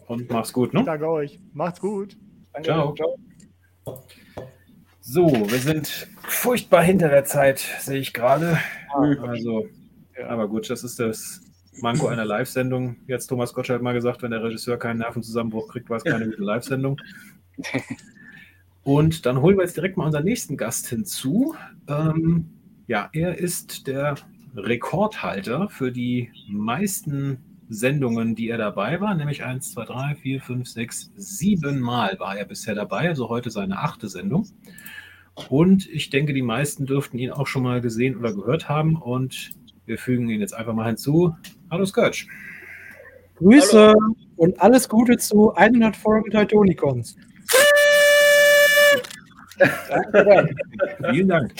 [0.06, 0.84] Und mach's gut, ne?
[0.84, 1.40] Danke euch.
[1.52, 2.16] Macht's gut.
[2.52, 2.66] Danke.
[2.66, 2.94] Ciao.
[2.94, 3.18] Ciao.
[5.00, 8.58] So, wir sind furchtbar hinter der Zeit, sehe ich gerade.
[8.94, 9.66] Also,
[10.16, 10.28] ja.
[10.28, 11.40] aber gut, das ist das
[11.80, 12.96] Manko einer Live-Sendung.
[13.06, 16.42] Jetzt Thomas Gottschalk mal gesagt, wenn der Regisseur keinen Nervenzusammenbruch kriegt, war es keine gute
[16.42, 17.00] Live-Sendung.
[18.84, 21.54] Und dann holen wir jetzt direkt mal unseren nächsten Gast hinzu.
[21.88, 22.50] Ähm,
[22.86, 24.16] ja, er ist der
[24.56, 30.68] Rekordhalter für die meisten Sendungen, die er dabei war, nämlich 1, 2, 3, 4, 5,
[30.68, 34.46] 6, 7 Mal war er bisher dabei, also heute seine achte Sendung.
[35.48, 39.50] Und ich denke, die meisten dürften ihn auch schon mal gesehen oder gehört haben und
[39.86, 41.34] wir fügen ihn jetzt einfach mal hinzu.
[41.70, 42.28] Hallo Skirch.
[43.36, 44.16] Grüße Hallo.
[44.36, 47.16] und alles Gute zu 100 Folgen Teutonicons.
[51.10, 51.54] Vielen Dank.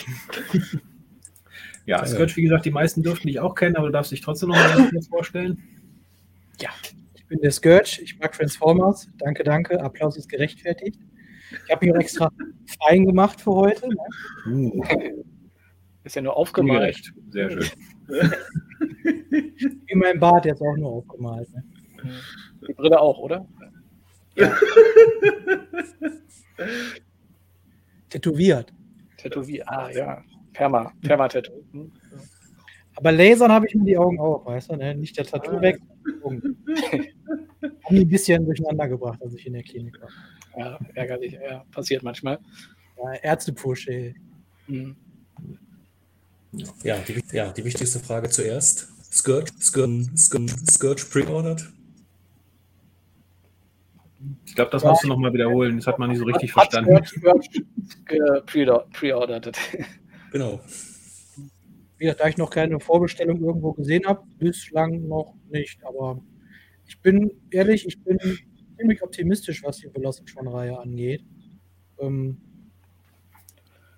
[1.86, 4.50] Ja, Skirch, wie gesagt, die meisten dürften dich auch kennen, aber du darfst dich trotzdem
[4.50, 5.81] noch mal vorstellen.
[6.62, 6.70] Ja,
[7.14, 9.08] ich bin der Scourge, ich mag Transformers.
[9.18, 9.82] Danke, danke.
[9.82, 11.00] Applaus ist gerechtfertigt.
[11.66, 12.30] Ich habe mich auch extra
[12.86, 13.88] fein gemacht für heute.
[13.88, 13.96] Ne?
[14.46, 14.80] Uh.
[16.04, 17.12] Ist ja nur aufgemalt.
[17.30, 17.66] Sehr schön.
[19.86, 21.52] Wie mein Bart jetzt auch nur aufgemalt.
[21.52, 21.64] Ne?
[22.68, 23.44] Die Brille auch, oder?
[24.36, 24.56] Ja.
[28.08, 28.72] Tätowiert.
[29.16, 30.22] Tätowiert, ah ja.
[30.52, 31.64] Perma, Perma-Tattoo.
[31.72, 31.90] Hm.
[32.94, 34.94] Aber lasern habe ich mir die Augen auch, weißt du, ne?
[34.94, 35.60] Nicht der Tattoo ah.
[35.60, 35.80] weg.
[37.84, 40.08] Haben die ein bisschen durcheinander gebracht, als ich in der Klinik war.
[40.56, 42.38] Ja, ärgerlich, ja, passiert manchmal.
[42.98, 44.14] Ja, Ärztepush, ey.
[44.66, 44.96] Mhm.
[46.82, 48.88] Ja, die, ja, die wichtigste Frage zuerst.
[49.10, 51.70] Scourge, Scourge, Scourge, Scourge pre-ordered?
[54.46, 55.76] Ich glaube, das ja, musst du nochmal wiederholen.
[55.78, 57.02] Das hat man nicht so richtig verstanden.
[57.04, 57.48] Scourge
[58.92, 59.58] pre-ordered.
[60.30, 60.60] Genau
[62.02, 65.84] wie gesagt, da ich noch keine Vorbestellung irgendwo gesehen habe, bislang noch nicht.
[65.84, 66.20] Aber
[66.84, 68.18] ich bin ehrlich, ich bin
[68.76, 71.24] ziemlich optimistisch, was die Velocitron-Reihe angeht.
[72.00, 72.40] Ähm,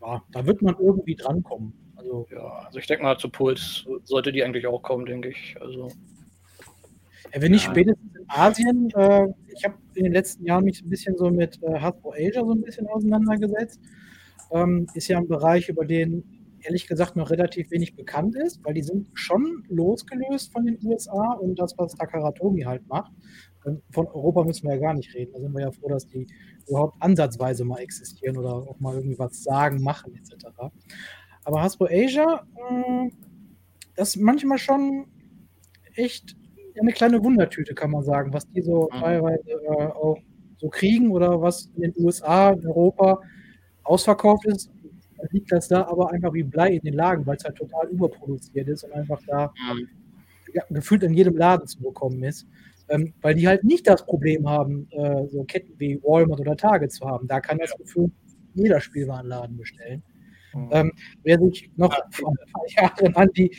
[0.03, 1.73] ja, da wird man irgendwie drankommen.
[1.97, 5.57] Also, ja, also ich denke mal, zu Puls sollte die eigentlich auch kommen, denke ich.
[5.59, 5.89] Also,
[7.33, 10.91] ja, wenn nicht spätestens in Asien, äh, ich habe in den letzten Jahren mich ein
[10.91, 13.81] bisschen so mit äh, Hasbro Asia so ein bisschen auseinandergesetzt.
[14.51, 18.75] Ähm, ist ja ein Bereich, über den ehrlich gesagt noch relativ wenig bekannt ist, weil
[18.75, 23.13] die sind schon losgelöst von den USA und das, was Takaratomi halt macht.
[23.93, 25.33] Von Europa müssen wir ja gar nicht reden.
[25.33, 26.27] Da sind wir ja froh, dass die
[26.69, 30.47] überhaupt ansatzweise mal existieren oder auch mal irgendwie was sagen, machen etc.
[31.45, 33.11] Aber Hasbro Asia, hm,
[33.97, 35.07] das ist manchmal schon
[35.95, 36.37] echt
[36.79, 38.99] eine kleine Wundertüte, kann man sagen, was die so mhm.
[38.99, 40.19] teilweise äh, auch
[40.59, 43.21] so kriegen oder was in den USA, in Europa
[43.85, 44.71] ausverkauft ist,
[45.33, 48.69] liegt das da aber einfach wie Blei in den Lagen, weil es halt total überproduziert
[48.69, 49.53] ist und einfach da
[50.53, 52.47] ja, gefühlt in jedem Laden zu bekommen ist.
[52.89, 56.93] Ähm, weil die halt nicht das Problem haben, äh, so Ketten wie Walmart oder Target
[56.93, 57.27] zu haben.
[57.27, 58.13] Da kann das gefühlt
[58.55, 60.03] jeder Spielwarenladen bestellen.
[60.71, 60.93] Ähm,
[61.23, 63.51] wer sich noch vor ein paar Jahren an die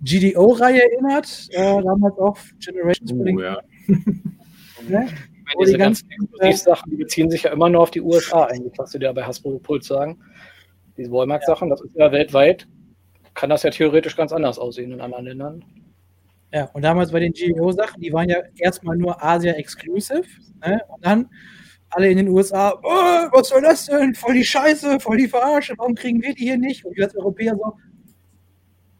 [0.00, 3.58] GDO-Reihe erinnert, äh, damals auch Generations Oh, Building, ja.
[3.88, 3.98] ne?
[4.88, 5.08] Meine,
[5.60, 8.74] diese die ganzen ganzen, Exklusivsachen, die beziehen sich ja immer nur auf die USA eigentlich,
[8.76, 10.18] was du dir bei Hasbro Pulse sagen.
[10.98, 12.66] Diese Walmart-Sachen, das ist ja weltweit,
[13.34, 15.64] kann das ja theoretisch ganz anders aussehen in anderen Ländern.
[16.52, 20.24] Ja, und damals bei den GEO-Sachen, die waren ja erstmal nur Asia-exclusive.
[20.66, 20.80] Ne?
[20.88, 21.28] Und dann
[21.90, 24.14] alle in den USA, oh, was soll das denn?
[24.14, 26.84] Voll die Scheiße, voll die Verarsche, warum kriegen wir die hier nicht?
[26.84, 27.76] Und wir als Europäer so,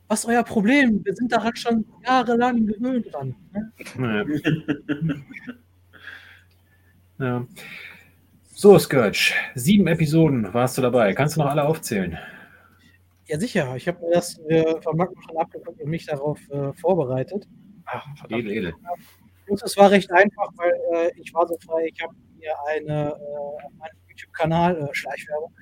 [0.08, 1.04] was ist euer Problem?
[1.04, 3.34] Wir sind daran schon jahrelang gewöhnt dran.
[3.52, 3.72] Ne?
[7.18, 7.26] Ja.
[7.26, 7.46] ja.
[8.60, 11.14] So, Scourge, sieben Episoden warst du dabei.
[11.14, 12.18] Kannst du noch alle aufzählen?
[13.26, 13.76] Ja, sicher.
[13.76, 17.46] Ich habe mir das äh, von Marco schon abgeguckt und mich darauf äh, vorbereitet.
[17.84, 18.74] Ach, Edel, edel.
[19.46, 23.10] Und es war recht einfach, weil äh, ich war so frei, ich habe mir eine,
[23.10, 25.54] äh, auf meinem YouTube-Kanal, äh, Schleichwerbung,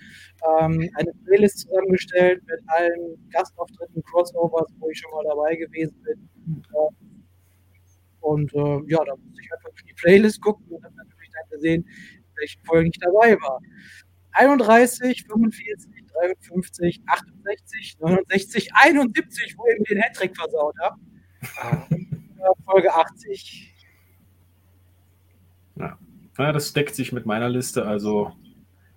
[0.59, 6.62] ähm, eine Playlist zusammengestellt mit allen Gastauftritten, Crossovers, wo ich schon mal dabei gewesen bin.
[6.73, 7.06] Äh,
[8.20, 11.51] und äh, ja, da musste ich einfach durch die Playlist gucken und habe natürlich dann
[11.51, 11.86] gesehen,
[12.36, 13.60] welche Folgen ich dabei war.
[14.32, 20.96] 31, 45, 53, 68, 69, 71, wo ich mir den Hattrick versaut habe.
[22.64, 23.74] Folge 80.
[25.76, 25.98] Ja.
[26.38, 27.86] ja, das deckt sich mit meiner Liste.
[27.86, 28.32] Also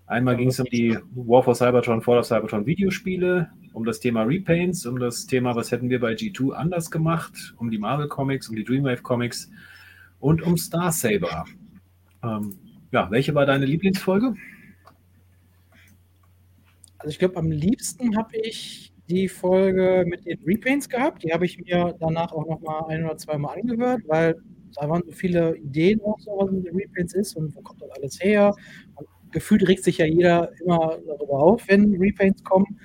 [0.08, 4.24] einmal ging es um die War for Cybertron, Fall of Cybertron Videospiele, um das Thema
[4.24, 8.50] Repaints, um das Thema, was hätten wir bei G2 anders gemacht, um die Marvel Comics,
[8.50, 9.50] um die Dreamwave Comics
[10.20, 11.46] und um Star Saber.
[12.24, 12.58] Ähm,
[12.92, 14.34] ja, welche war deine Lieblingsfolge?
[16.98, 21.24] Also ich glaube, am liebsten habe ich die Folge mit den Repaints gehabt.
[21.24, 24.36] Die habe ich mir danach auch noch mal ein oder zweimal angehört, weil
[24.76, 27.82] da waren so viele Ideen auch so, was mit den Repaints ist und wo kommt
[27.82, 28.54] das alles her.
[28.96, 32.80] Und gefühlt regt sich ja jeder immer darüber auf, wenn Repaints kommen.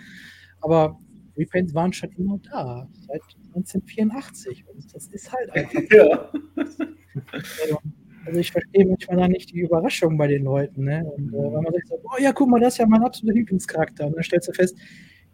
[0.60, 0.98] Aber
[1.36, 4.64] Repaints waren schon immer da, seit 1984.
[4.68, 5.82] Und das ist halt einfach.
[5.90, 6.30] Ja.
[8.24, 10.84] Also, also ich verstehe manchmal dann nicht die Überraschung bei den Leuten.
[10.84, 11.04] Ne?
[11.16, 13.36] Und äh, wenn man sagt, so, oh ja, guck mal, das ist ja mein absoluter
[13.36, 14.06] Lieblingscharakter.
[14.06, 14.76] Und dann stellst du fest,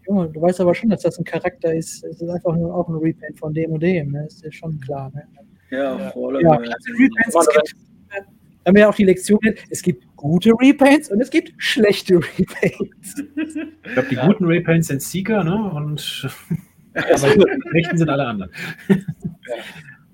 [0.07, 2.05] Junge, du weißt aber schon, dass das ein Charakter ist.
[2.05, 4.13] Es ist einfach nur auch ein Repaint von dem und dem.
[4.13, 4.27] Ne?
[4.27, 5.13] Ist ja schon klar.
[5.15, 5.23] Ne?
[5.71, 6.43] Ja, vor allem.
[6.43, 7.37] Ja, klasse Repaints.
[7.37, 7.75] Es gibt,
[8.11, 8.23] äh,
[8.67, 9.39] haben wir ja auch die Lektion,
[9.71, 13.23] es gibt gute Repaints und es gibt schlechte Repaints.
[13.85, 15.71] Ich glaube, die guten Repaints sind Seeker, ne?
[15.73, 16.29] Und
[16.95, 18.51] aber die rechten sind alle anderen.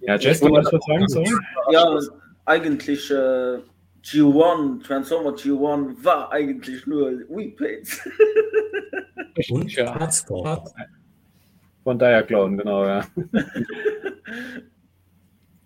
[0.00, 1.08] Ja, Jess, du wolltest was sagen?
[1.08, 1.30] Sorry.
[1.72, 1.98] Ja,
[2.47, 3.59] eigentlich äh,
[4.02, 8.01] G1, Transformer G1 war eigentlich nur Repaints.
[9.51, 9.94] Und Ja.
[9.94, 10.64] Hardstore.
[11.85, 13.06] Von Diaclone, genau, ja.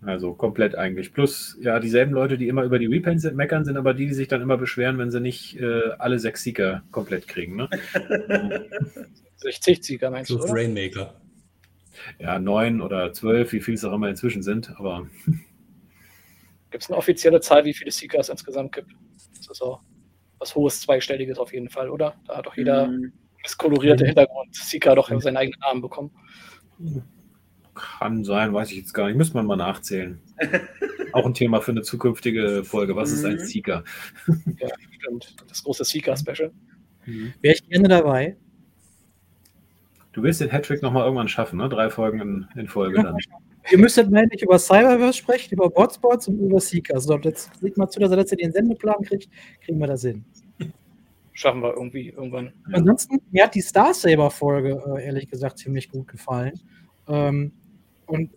[0.02, 1.12] Also komplett eigentlich.
[1.12, 4.28] Plus, ja, dieselben Leute, die immer über die Repaints meckern, sind aber die, die sich
[4.28, 7.57] dann immer beschweren, wenn sie nicht äh, alle sechs Seeker komplett kriegen.
[7.57, 7.69] Ne?
[9.36, 10.61] 60 Sieger meinst du, Plus oder?
[10.61, 11.15] Rainmaker.
[12.19, 14.73] Ja, neun oder zwölf, wie viel es auch immer inzwischen sind.
[14.78, 15.07] Aber
[16.70, 18.92] Gibt es eine offizielle Zahl, wie viele Seeker es insgesamt gibt?
[19.36, 19.80] Das ist auch
[20.38, 22.14] was hohes zweistelliges auf jeden Fall, oder?
[22.26, 23.12] Da hat doch jeder Mhm.
[23.42, 26.10] misskolorierte Hintergrund Seeker doch seinen eigenen Namen bekommen.
[27.74, 29.16] kann sein, weiß ich jetzt gar nicht.
[29.16, 30.20] Müsste man mal nachzählen.
[31.12, 32.94] Auch ein Thema für eine zukünftige Folge.
[32.97, 33.38] Was ist ein Mhm.
[33.38, 33.84] Seeker?
[34.59, 34.68] Ja,
[35.01, 35.36] stimmt.
[35.48, 36.52] Das große Seeker-Special.
[37.06, 38.36] Wäre ich gerne dabei.
[40.12, 41.68] Du willst den Hattrick nochmal irgendwann schaffen, ne?
[41.68, 43.16] Drei Folgen in, in Folge dann.
[43.70, 46.94] Ihr müsstet mal endlich über Cyberverse sprechen, über Botspots und über Seeker.
[46.94, 49.28] Also jetzt sieht mal zu, dass er in den Sendeplan kriegt,
[49.60, 50.24] kriegen wir das hin.
[51.32, 52.52] Schaffen wir irgendwie irgendwann.
[52.72, 56.58] Ansonsten, mir hat die Star Saber-Folge äh, ehrlich gesagt ziemlich gut gefallen.
[57.08, 57.52] Ähm,
[58.06, 58.30] und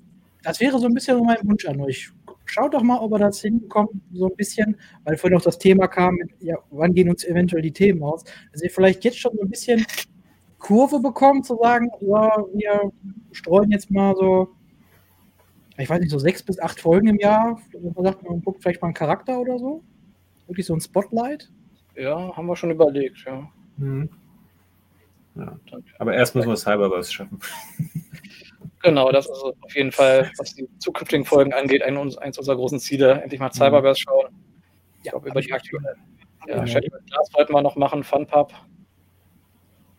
[0.43, 2.11] das wäre so ein bisschen so mein Wunsch an euch.
[2.45, 5.87] Schaut doch mal, ob ihr das hinbekommt, so ein bisschen, weil vorhin noch das Thema
[5.87, 9.35] kam, mit, ja, wann gehen uns eventuell die Themen aus, dass ihr vielleicht jetzt schon
[9.35, 9.85] so ein bisschen
[10.59, 12.91] Kurve bekommt, zu sagen, ja, wir
[13.31, 14.49] streuen jetzt mal so,
[15.77, 17.59] ich weiß nicht, so sechs bis acht Folgen im Jahr.
[17.95, 19.83] Man sagt, man guckt vielleicht mal einen Charakter oder so.
[20.47, 21.49] Wirklich so ein Spotlight.
[21.95, 23.49] Ja, haben wir schon überlegt, ja.
[23.77, 24.09] Mhm.
[25.35, 25.57] Ja.
[25.99, 27.39] Aber erst müssen wir Cyberverse schaffen.
[28.83, 32.79] Genau, das ist auf jeden Fall, was die zukünftigen Folgen angeht, ein, eins unserer großen
[32.81, 33.21] Ziele.
[33.21, 34.27] Endlich mal Cyberverse schauen.
[35.01, 35.95] Ich glaube, über die aktuelle.
[36.47, 36.79] Ja, Ja.
[36.81, 38.51] Glass wollten wir noch machen, Funpub.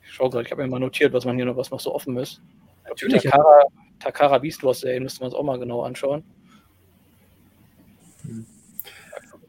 [0.02, 1.94] Ich schaue gerade, ich habe mir mal notiert, was man hier noch, was noch so
[1.94, 2.42] offen ist.
[2.88, 3.22] Natürlich.
[3.22, 3.62] Takara,
[3.98, 6.22] Takara Beast Wars Serie müssten wir uns auch mal genau anschauen.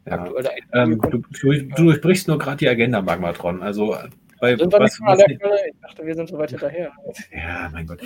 [0.06, 0.30] Ja.
[0.74, 3.64] Ähm, du, du, du, durchbrichst nur gerade die Agenda, Magmatron.
[3.64, 3.96] Also
[4.40, 6.92] bei, sind wir was, nicht was, was, Ich dachte, wir sind so weit hinterher.
[7.32, 8.00] Ja, mein Gott.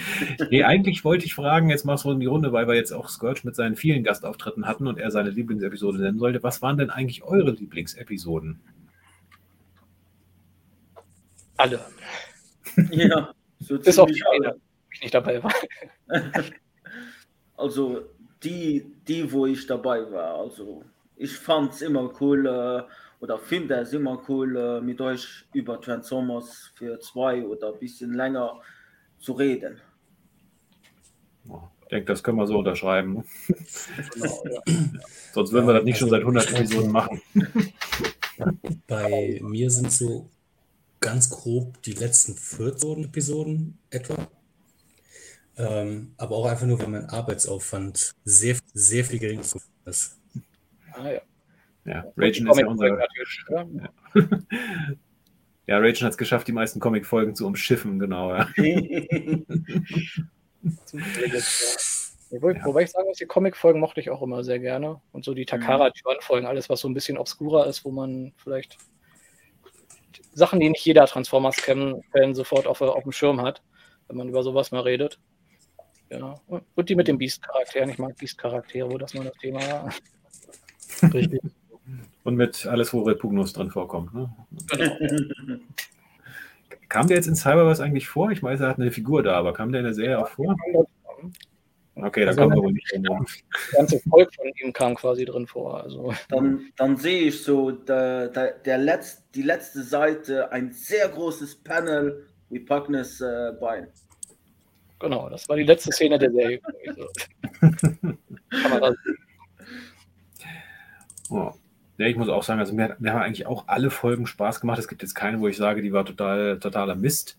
[0.49, 3.09] Nee, eigentlich wollte ich fragen, jetzt machst du in die Runde, weil wir jetzt auch
[3.09, 6.41] Scourge mit seinen vielen Gastauftritten hatten und er seine Lieblingsepisode nennen sollte.
[6.43, 8.59] Was waren denn eigentlich eure Lieblingsepisoden?
[11.57, 11.81] Alle.
[12.91, 14.55] Ja, so bis auf die eine,
[14.99, 15.53] ich nicht dabei war.
[17.55, 18.05] Also
[18.41, 20.35] die, die, wo ich dabei war.
[20.39, 20.83] Also
[21.17, 22.83] ich fand es immer cool äh,
[23.21, 28.13] oder finde es immer cool, äh, mit euch über Transformers für zwei oder ein bisschen
[28.13, 28.61] länger
[29.19, 29.81] zu reden.
[31.43, 33.25] Ich denke, das können wir so unterschreiben.
[34.13, 34.61] Genau, ja.
[35.33, 37.21] Sonst würden wir das nicht schon seit 100 Episoden machen.
[38.87, 40.29] Bei mir sind so
[41.01, 44.27] ganz grob die letzten 14 Episoden etwa.
[45.59, 50.17] Ähm, aber auch einfach nur, weil mein Arbeitsaufwand sehr, sehr viel geringer ist.
[50.93, 51.21] Ah ja.
[51.85, 52.87] Ja, Ragen ist ja unser.
[52.87, 53.05] Ja,
[55.67, 58.33] ja Ragen hat es geschafft, die meisten Comic-Folgen zu umschiffen, genau.
[58.33, 58.47] Ja.
[62.31, 62.63] Wobei, ja.
[62.65, 65.01] wobei ich sagen muss, die Comic-Folgen mochte ich auch immer sehr gerne.
[65.11, 68.77] Und so die Takara-Folgen, alles, was so ein bisschen obskurer ist, wo man vielleicht
[70.33, 73.63] Sachen, die nicht jeder Transformers-Fan sofort auf, auf dem Schirm hat,
[74.07, 75.19] wenn man über sowas mal redet.
[76.09, 76.35] Ja.
[76.47, 77.89] Und die mit den Beast-Charakteren.
[77.89, 79.93] Ich mag Beast-Charaktere, wo das mal das Thema war.
[81.13, 81.41] Richtig.
[82.23, 84.13] Und mit alles, wo Repugnus drin vorkommt.
[84.13, 84.29] Ne?
[84.67, 85.59] Genau.
[86.89, 88.31] kam der jetzt in Cyberverse eigentlich vor?
[88.31, 90.55] Ich weiß, er hat eine Figur da, aber kam der in der Serie auch vor?
[91.95, 93.03] Okay, da also kommen wir wohl nicht drin.
[93.03, 95.83] Das ganze Volk von ihm kam quasi drin vor.
[95.83, 96.13] Also.
[96.29, 101.63] Dann, dann sehe ich so der, der, der Letz-, die letzte Seite, ein sehr großes
[101.63, 103.87] Panel wie Pugnes äh, Bein.
[104.99, 106.59] Genau, das war die letzte Szene der Serie.
[108.49, 108.93] Kamera.
[111.29, 111.53] Oh.
[111.97, 114.79] Ja, ich muss auch sagen, also mir, mir haben eigentlich auch alle Folgen Spaß gemacht.
[114.79, 117.37] Es gibt jetzt keine, wo ich sage, die war total, totaler Mist.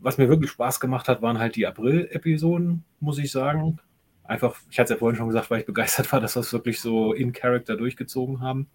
[0.00, 3.78] Was mir wirklich Spaß gemacht hat, waren halt die April-Episoden, muss ich sagen.
[4.24, 6.52] Einfach, ich hatte es ja vorhin schon gesagt, weil ich begeistert war, dass wir es
[6.52, 8.68] wirklich so in Character durchgezogen haben.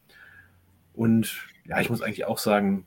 [0.93, 2.85] Und ja, ich muss eigentlich auch sagen,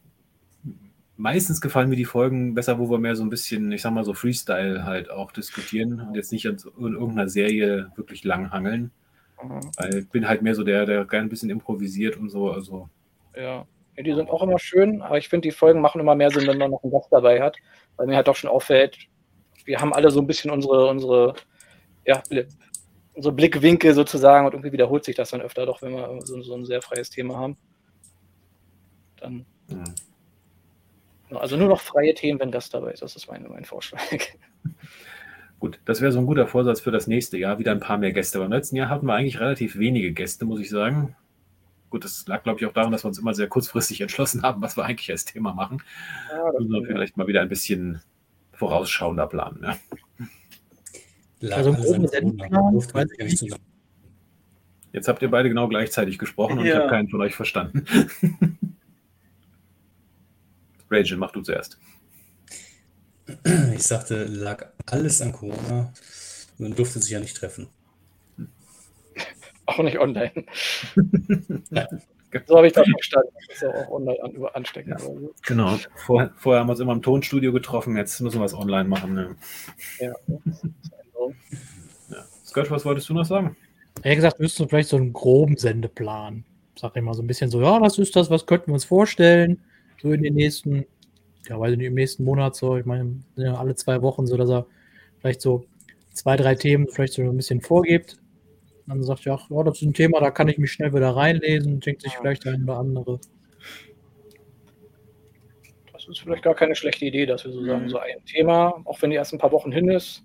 [1.19, 4.05] meistens gefallen mir die Folgen besser, wo wir mehr so ein bisschen, ich sag mal
[4.05, 8.93] so Freestyle halt auch diskutieren und jetzt nicht in irgendeiner Serie wirklich lang hangeln.
[9.43, 9.61] Mhm.
[9.77, 12.51] Weil ich bin halt mehr so der, der gerne ein bisschen improvisiert und so.
[12.51, 12.89] Also.
[13.35, 13.67] Ja.
[13.97, 16.47] ja die sind auch immer schön, aber ich finde, die Folgen machen immer mehr Sinn,
[16.47, 17.57] wenn man noch einen Gast dabei hat.
[17.97, 18.97] Weil mir halt doch schon auffällt,
[19.65, 21.35] wir haben alle so ein bisschen unsere, unsere,
[22.07, 22.23] ja,
[23.15, 26.55] unsere Blickwinkel sozusagen und irgendwie wiederholt sich das dann öfter doch, wenn wir so, so
[26.55, 27.57] ein sehr freies Thema haben.
[29.17, 29.45] Dann.
[29.69, 29.85] Mhm.
[31.31, 33.03] Also nur noch freie Themen, wenn Gast dabei ist.
[33.03, 34.01] Das ist mein, mein Vorschlag.
[35.61, 38.13] Gut, das wäre so ein guter Vorsatz für das nächste Jahr, wieder ein paar mehr
[38.13, 38.39] Gäste.
[38.39, 41.17] Beim letzten Jahr hatten wir eigentlich relativ wenige Gäste, muss ich sagen.
[41.91, 44.63] Gut, das lag, glaube ich, auch daran, dass wir uns immer sehr kurzfristig entschlossen haben,
[44.63, 45.83] was wir eigentlich als Thema machen.
[46.31, 48.01] Ja, Müssen wir vielleicht mal wieder ein bisschen
[48.53, 49.65] vorausschauender planen.
[51.41, 51.57] Ja.
[51.57, 51.77] Also
[54.93, 56.75] Jetzt habt ihr beide genau gleichzeitig gesprochen und ja.
[56.75, 57.85] ich habe keinen von euch verstanden.
[60.91, 61.79] Rachel, mach du zuerst.
[63.75, 65.93] Ich sagte, lag alles an Corona.
[66.57, 67.69] Man durfte sich ja nicht treffen.
[69.67, 70.45] Auch nicht online.
[72.47, 73.31] So habe ich das verstanden.
[73.35, 75.01] Das ist ja auch online an, über ansteckend.
[75.01, 75.09] Ja,
[75.47, 75.79] genau.
[75.95, 79.15] Vor, vorher haben wir uns immer im Tonstudio getroffen, jetzt müssen wir es online machen.
[79.15, 79.37] Ne?
[79.99, 80.13] Ja.
[82.11, 82.25] ja.
[82.45, 83.57] Scott, was wolltest du noch sagen?
[84.05, 86.45] Hat gesagt, müsstest du vielleicht so einen groben Sendeplan.
[86.77, 88.85] Sag ich mal so ein bisschen so, ja, das ist das, was könnten wir uns
[88.85, 89.63] vorstellen,
[90.01, 90.87] so in den nächsten
[91.49, 94.37] ja, weiß ich nicht, im nächsten Monat so, ich meine, ja alle zwei Wochen so,
[94.37, 94.67] dass er
[95.19, 95.65] vielleicht so
[96.13, 98.19] zwei, drei Themen vielleicht so ein bisschen vorgibt.
[98.87, 101.81] Dann sagt ja, oh, das ist ein Thema, da kann ich mich schnell wieder reinlesen,
[101.81, 103.21] denkt sich vielleicht ein oder andere.
[105.93, 107.91] Das ist vielleicht gar keine schlechte Idee, dass wir so sagen, mhm.
[107.91, 110.23] so ein Thema, auch wenn die erst ein paar Wochen hin ist,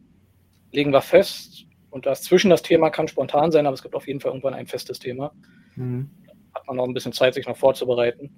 [0.72, 1.66] legen wir fest.
[1.90, 4.54] Und das zwischen das Thema kann spontan sein, aber es gibt auf jeden Fall irgendwann
[4.54, 5.34] ein festes Thema.
[5.76, 6.10] Mhm.
[6.54, 8.32] Hat man noch ein bisschen Zeit, sich noch vorzubereiten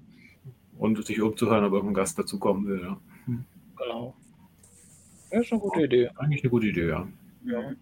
[0.78, 2.82] und sich umzuhören, ob irgendein Gast dazu kommen will.
[2.82, 3.00] Ja.
[3.26, 3.46] Hm.
[3.78, 4.16] Genau.
[5.32, 6.10] Das ist eine gute Idee.
[6.16, 7.08] Eigentlich eine gute Idee, ja.
[7.46, 7.74] ja.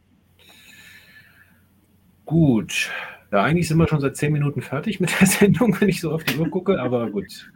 [2.25, 2.91] Gut.
[3.31, 6.11] Ja, eigentlich sind wir schon seit zehn Minuten fertig mit der Sendung, wenn ich so
[6.11, 7.51] auf die Uhr gucke, aber gut.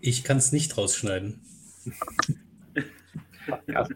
[0.00, 1.40] Ich kann es nicht rausschneiden.
[3.66, 3.86] Ja,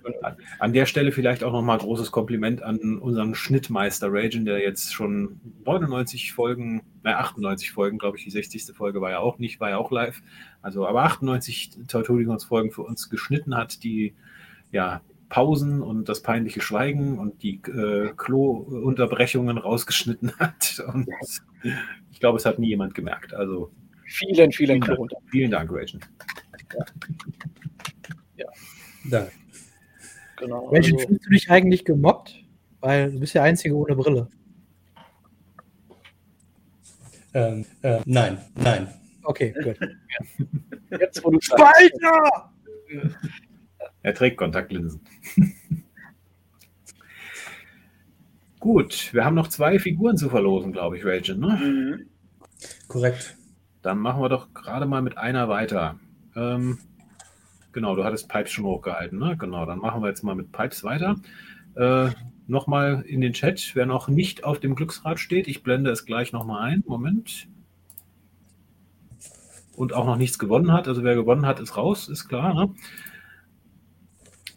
[0.58, 5.40] an der Stelle vielleicht auch nochmal großes Kompliment an unseren Schnittmeister Ragen, der jetzt schon
[5.64, 8.74] 99 Folgen, äh 98 Folgen, glaube ich, die 60.
[8.76, 10.22] Folge war ja auch nicht, war ja auch live.
[10.62, 14.14] Also, aber 98 Teutonicons Folgen für uns geschnitten hat, die
[14.72, 20.82] ja Pausen und das peinliche Schweigen und die äh, Klo-Unterbrechungen rausgeschnitten hat.
[20.92, 21.08] Und
[22.10, 23.34] ich glaube, es hat nie jemand gemerkt.
[23.34, 23.70] Also
[24.10, 24.80] Vielen, vielen vielen.
[24.80, 26.00] Dank, vielen Dank Rachel.
[29.04, 29.30] Danke.
[30.40, 30.72] Genau.
[30.72, 32.42] Welchen Also, fühlst du dich eigentlich gemobbt?
[32.80, 34.28] Weil du bist der Einzige ohne Brille.
[37.34, 38.88] Ähm, äh, nein, nein.
[39.22, 39.78] Okay, gut.
[41.00, 42.52] jetzt, wo du Spalter!
[44.02, 45.00] Er trägt Kontaktlinsen.
[48.58, 51.38] Gut, wir haben noch zwei Figuren zu verlosen, glaube ich, Rachel.
[51.38, 51.48] Ne?
[51.48, 52.06] Mhm.
[52.88, 53.36] Korrekt.
[53.80, 55.98] Dann machen wir doch gerade mal mit einer weiter.
[56.36, 56.78] Ähm,
[57.72, 59.36] genau, du hattest Pipes schon hochgehalten, ne?
[59.36, 61.16] Genau, dann machen wir jetzt mal mit Pipes weiter.
[61.74, 62.10] Äh,
[62.46, 66.32] nochmal in den Chat, wer noch nicht auf dem Glücksrad steht, ich blende es gleich
[66.32, 66.84] nochmal ein.
[66.86, 67.48] Moment.
[69.76, 70.88] Und auch noch nichts gewonnen hat.
[70.88, 72.54] Also wer gewonnen hat, ist raus, ist klar.
[72.54, 72.74] Ne?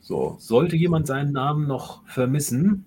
[0.02, 2.86] So, sollte jemand seinen Namen noch vermissen,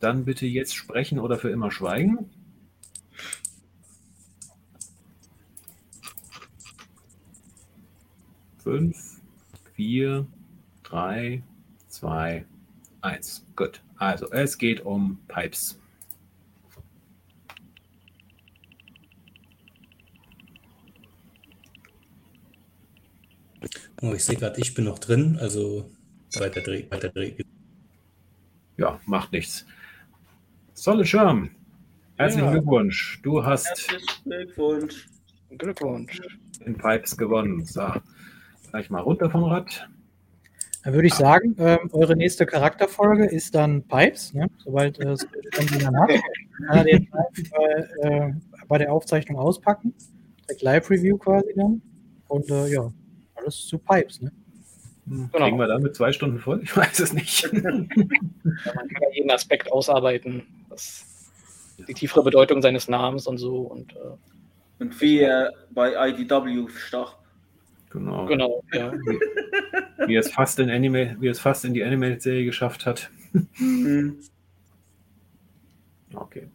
[0.00, 2.30] dann bitte jetzt sprechen oder für immer schweigen.
[8.58, 9.07] Fünf,
[9.78, 10.26] vier,
[10.82, 11.40] drei,
[11.86, 12.44] zwei,
[13.00, 13.46] eins.
[13.54, 13.80] Gut.
[13.96, 15.78] Also, es geht um Pipes.
[24.02, 25.88] Oh, ich sehe gerade, ich bin noch drin, also
[26.34, 27.36] weiter dreh, weiter dreh.
[28.78, 29.64] Ja, macht nichts.
[30.74, 31.50] Solid Schirm.
[32.16, 32.52] Herzlichen Ja.
[32.52, 33.20] Glückwunsch.
[33.22, 35.06] Du hast Herzlichen Glückwunsch.
[35.56, 36.20] Glückwunsch.
[36.64, 37.64] in Pipes gewonnen.
[37.64, 37.92] So,
[38.70, 39.88] gleich mal runter vom Rad.
[40.84, 44.46] Dann würde ich sagen, ähm, eure nächste Charakterfolge ist dann Pipes, ne?
[44.58, 45.26] sobald äh, es
[45.56, 46.08] dann hat.
[46.66, 48.32] Kann er den live bei, äh,
[48.68, 49.92] bei der Aufzeichnung auspacken.
[50.44, 51.82] Direkt Live-Review quasi dann.
[52.28, 52.92] Und äh, ja,
[53.34, 54.20] alles zu Pipes.
[54.20, 54.32] Ne?
[55.08, 55.44] Hm, Genau.
[55.44, 56.60] Kriegen wir damit zwei Stunden voll?
[56.62, 57.42] Ich weiß es nicht.
[57.42, 60.42] Ja, man kann ja jeden Aspekt ausarbeiten.
[60.70, 61.04] Das,
[61.86, 63.58] die tiefere Bedeutung seines Namens und so.
[63.58, 64.16] Und äh,
[64.78, 67.18] Und wie er bei IDW starb.
[67.90, 68.26] Genau.
[68.26, 68.92] genau, ja.
[70.06, 73.10] Wie es fast in Anime, wie es fast in die Animated-Serie geschafft hat.
[73.58, 74.18] Mhm.
[76.14, 76.48] Okay.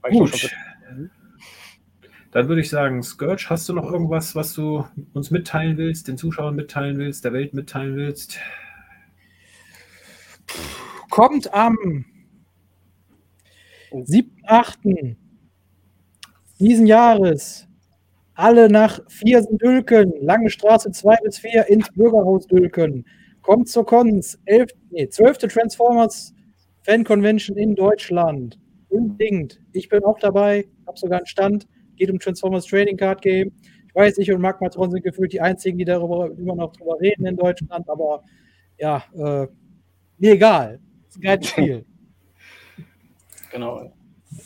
[0.00, 0.50] War Gut.
[2.30, 6.18] Dann würde ich sagen, Scourge, hast du noch irgendwas, was du uns mitteilen willst, den
[6.18, 8.38] Zuschauern mitteilen willst, der Welt mitteilen willst?
[11.10, 12.04] Kommt am
[13.92, 15.14] 7.8.
[16.58, 17.68] diesen Jahres
[18.34, 23.06] alle nach Viersen-Dülken, Lange Straße 2 bis 4 ins Bürgerhaus Dülken.
[23.42, 25.38] Kommt zur Cons, 11, nee, 12.
[25.38, 26.34] Transformers
[26.82, 28.58] Fan Convention in Deutschland.
[28.88, 29.60] Unbedingt.
[29.72, 31.66] Ich bin auch dabei, habe sogar einen Stand.
[31.96, 33.52] Geht um Transformers Trading Card Game.
[33.88, 37.26] Ich weiß, ich und Magmatron sind gefühlt die einzigen, die darüber immer noch drüber reden
[37.26, 38.22] in Deutschland, aber
[38.78, 39.46] ja, äh,
[40.18, 40.80] mir egal.
[41.08, 41.84] Ist ein geiles Spiel.
[43.52, 43.92] Genau.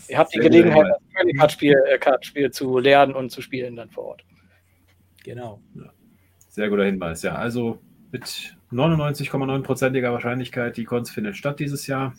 [0.08, 3.42] Ihr habt die Sehr Gelegenheit, das Trading Card Spiel, äh, Kartenspiel zu lernen und zu
[3.42, 4.24] spielen dann vor Ort.
[5.24, 5.60] Genau.
[6.48, 7.34] Sehr guter Hinweis, ja.
[7.34, 7.78] Also
[8.10, 12.14] mit 99,9%iger Wahrscheinlichkeit, die Cons findet statt dieses Jahr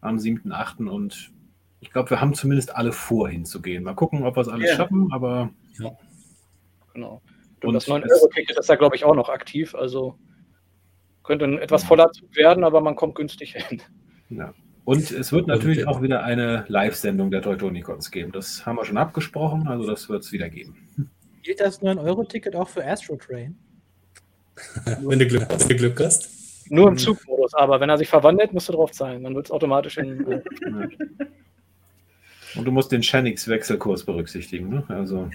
[0.00, 0.88] am 7.8.
[0.88, 1.32] und
[1.80, 3.84] ich glaube, wir haben zumindest alle vor, hinzugehen.
[3.84, 4.76] Mal gucken, ob wir es alles Ja.
[4.76, 5.50] schaffen, aber
[6.94, 7.20] Genau.
[7.62, 9.74] Und Und das es- 9-Euro-Ticket ist da, glaube ich, auch noch aktiv.
[9.74, 10.18] Also
[11.22, 13.82] könnte ein etwas voller Zug werden, aber man kommt günstig hin.
[14.30, 14.54] ja.
[14.86, 18.30] Und es wird natürlich Und- auch wieder eine Live-Sendung der Teutonicons geben.
[18.32, 21.10] Das haben wir schon abgesprochen, also das wird es wieder geben.
[21.42, 23.56] Gilt das 9-Euro-Ticket auch für Astro Train?
[25.02, 26.30] Wenn du Glück, wenn du Glück hast.
[26.70, 29.22] Nur im Zugmodus, aber wenn er sich verwandelt, musst du drauf zahlen.
[29.22, 30.24] Dann wird es automatisch in.
[32.56, 32.58] Äh.
[32.58, 34.70] Und du musst den Shanix-Wechselkurs berücksichtigen.
[34.70, 34.84] Ne?
[34.88, 35.28] Also,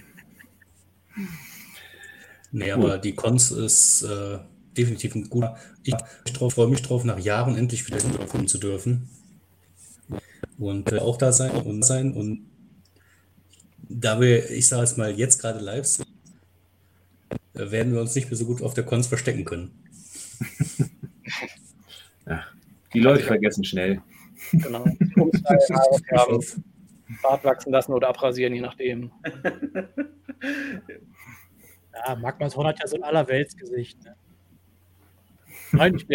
[2.50, 2.84] Nee, Gut.
[2.84, 4.38] aber die Cons ist äh,
[4.76, 5.56] definitiv ein guter.
[5.84, 5.94] Ich
[6.36, 9.08] freue mich drauf, nach Jahren endlich wieder hinkommen zu dürfen.
[10.62, 12.12] Und äh, auch da sein und sein.
[12.12, 12.46] Und
[13.88, 16.06] da wir, ich sage es mal, jetzt gerade live sind,
[17.54, 19.72] äh, werden wir uns nicht mehr so gut auf der Cons verstecken können.
[22.94, 24.00] die Leute vergessen schnell.
[24.52, 24.84] genau.
[26.16, 26.38] Haare
[27.22, 29.10] Bart wachsen lassen oder abrasieren, je nachdem.
[31.94, 34.02] Ja, Magmatron hat ja so ein Allerweltsgesicht.
[34.02, 34.16] Ne?
[35.72, 36.06] Nein, ich,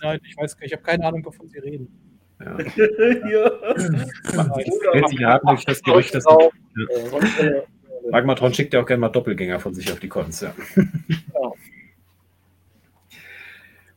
[0.00, 2.09] nein, ich weiß ich habe keine Ahnung, wovon Sie reden.
[2.44, 2.56] Ja.
[5.66, 6.24] das Gerücht, dass
[8.10, 10.40] Magmatron schickt ja auch gerne mal Doppelgänger von sich auf die Cons.
[10.40, 10.54] Ja.
[10.74, 11.54] Genau.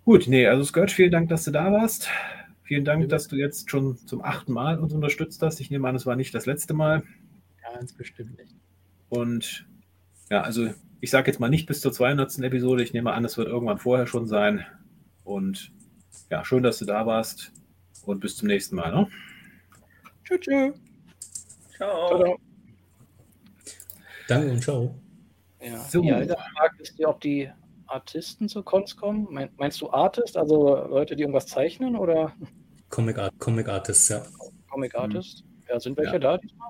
[0.06, 2.10] Gut, nee, also Scourge, vielen Dank, dass du da warst.
[2.64, 5.62] Vielen Dank, dass du jetzt schon zum achten Mal uns unterstützt hast.
[5.62, 7.04] Ich nehme an, es war nicht das letzte Mal.
[7.62, 8.54] Ganz bestimmt nicht.
[9.08, 9.66] Und
[10.30, 10.68] ja, also
[11.00, 12.40] ich sage jetzt mal nicht bis zur 200.
[12.40, 12.84] Episode.
[12.84, 14.66] Ich nehme an, es wird irgendwann vorher schon sein.
[15.24, 15.72] Und
[16.30, 17.54] ja, schön, dass du da warst
[18.06, 18.92] und bis zum nächsten Mal.
[18.94, 19.08] Ne?
[20.24, 20.40] Tschüss.
[20.42, 20.74] Tschüss.
[21.78, 22.18] Ciao.
[22.18, 22.38] Ciao.
[24.28, 24.96] Danke und ciao.
[25.62, 26.02] Ja, So.
[26.02, 27.50] die Alter fragt, ist dir, ob die
[27.88, 29.28] Artisten zu Cons kommen?
[29.32, 32.34] Mein, meinst du Artist, also Leute, die irgendwas zeichnen oder
[32.90, 34.26] Comic, Art, Comic Artists, ja.
[34.70, 35.44] Comic Artist?
[35.70, 36.20] Ja, sind welche Ja.
[36.20, 36.70] da diesmal?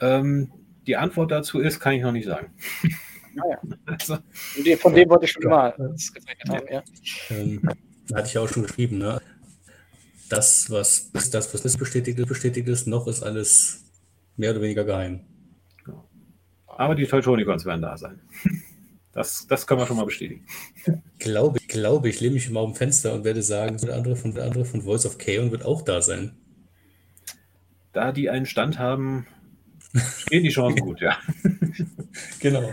[0.00, 0.52] Ähm,
[0.86, 2.52] die Antwort dazu ist, kann ich noch nicht sagen.
[3.34, 3.60] Naja.
[3.86, 6.82] Also, Und die- Von dem wollte ich schon immer das gezeichnet haben, ja.
[7.30, 7.62] Ähm,
[8.14, 9.20] hatte ich ja auch schon geschrieben, ne?
[10.30, 13.84] Das, was das, was das bestätigt, ist, bestätigt ist, noch ist alles
[14.36, 15.20] mehr oder weniger geheim.
[16.66, 18.20] aber die Teutonicons werden da sein.
[19.12, 20.46] Das, das können wir schon mal bestätigen.
[21.18, 24.32] Glaube, glaube ich, lehne mich immer auf dem Fenster und werde sagen, der andere von,
[24.32, 26.38] der andere von Voice of Chaos wird auch da sein.
[27.92, 29.26] Da die einen Stand haben,
[30.16, 31.18] stehen die Chancen gut, ja.
[32.38, 32.72] Genau.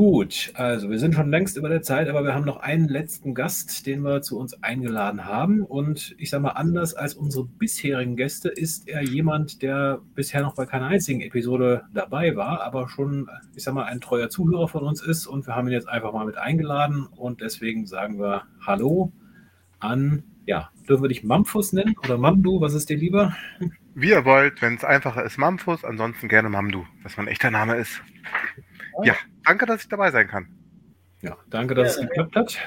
[0.00, 3.34] Gut, also wir sind schon längst über der Zeit, aber wir haben noch einen letzten
[3.34, 5.62] Gast, den wir zu uns eingeladen haben.
[5.62, 10.54] Und ich sage mal, anders als unsere bisherigen Gäste ist er jemand, der bisher noch
[10.54, 14.84] bei keiner einzigen Episode dabei war, aber schon, ich sage mal, ein treuer Zuhörer von
[14.84, 15.26] uns ist.
[15.26, 17.06] Und wir haben ihn jetzt einfach mal mit eingeladen.
[17.06, 19.12] Und deswegen sagen wir Hallo
[19.80, 22.62] an, ja, dürfen wir dich Mamfus nennen oder Mamdu?
[22.62, 23.36] Was ist dir lieber?
[23.94, 27.76] Wie ihr wollt, wenn es einfacher ist, Mamfus, ansonsten gerne Mamdu, was mein echter Name
[27.76, 28.00] ist.
[29.02, 29.14] Ja,
[29.44, 30.48] danke, dass ich dabei sein kann.
[31.22, 32.58] Ja, danke, dass es geklappt hat.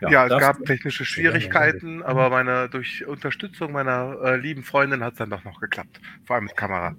[0.00, 5.12] Ja, es darfst gab technische Schwierigkeiten, aber meine, durch Unterstützung meiner äh, lieben Freundin hat
[5.12, 6.00] es dann doch noch geklappt.
[6.24, 6.94] Vor allem mit Kamera.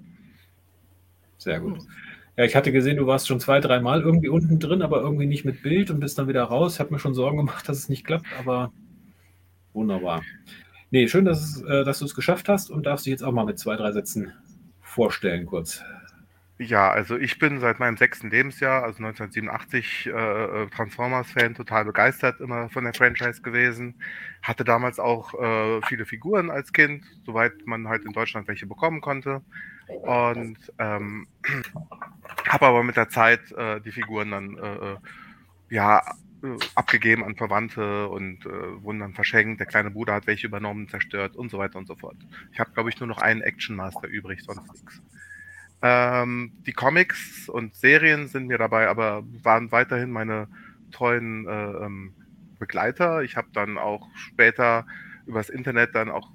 [1.38, 1.80] Sehr gut.
[2.36, 5.44] Ja, ich hatte gesehen, du warst schon zwei, dreimal irgendwie unten drin, aber irgendwie nicht
[5.44, 6.74] mit Bild und bist dann wieder raus.
[6.74, 8.72] Ich habe mir schon Sorgen gemacht, dass es nicht klappt, aber
[9.72, 10.22] wunderbar.
[10.90, 13.32] Nee, schön, dass, es, äh, dass du es geschafft hast und darfst dich jetzt auch
[13.32, 14.32] mal mit zwei, drei Sätzen
[14.80, 15.82] vorstellen, kurz.
[16.66, 20.10] Ja, also ich bin seit meinem sechsten Lebensjahr, also 1987, äh,
[20.64, 24.00] äh, Transformers-Fan, total begeistert immer von der Franchise gewesen.
[24.42, 29.00] Hatte damals auch äh, viele Figuren als Kind, soweit man halt in Deutschland welche bekommen
[29.00, 29.42] konnte.
[29.88, 31.26] Und ähm,
[32.48, 34.96] habe aber mit der Zeit äh, die Figuren dann äh, äh,
[35.70, 36.02] ja
[36.74, 39.58] abgegeben an Verwandte und äh, wurden dann verschenkt.
[39.60, 42.16] Der kleine Bruder hat welche übernommen, zerstört und so weiter und so fort.
[42.52, 45.02] Ich habe, glaube ich, nur noch einen Action Master übrig, sonst nichts.
[45.82, 50.48] Ähm, die Comics und Serien sind mir dabei, aber waren weiterhin meine
[50.92, 52.14] treuen äh, ähm,
[52.58, 53.22] Begleiter.
[53.22, 54.86] Ich habe dann auch später
[55.26, 56.30] übers Internet dann auch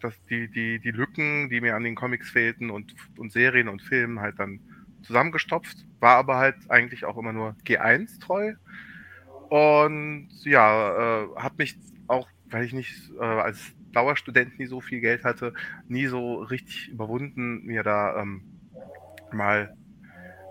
[0.00, 3.82] das, die, die, die Lücken, die mir an den Comics fehlten und, und Serien und
[3.82, 4.60] Filmen halt dann
[5.02, 5.78] zusammengestopft.
[6.00, 8.54] War aber halt eigentlich auch immer nur G1 treu.
[9.48, 15.00] Und ja, äh, habe mich auch, weil ich nicht äh, als Dauerstudent nie so viel
[15.00, 15.54] Geld hatte,
[15.88, 18.42] nie so richtig überwunden, mir da ähm,
[19.34, 19.74] mal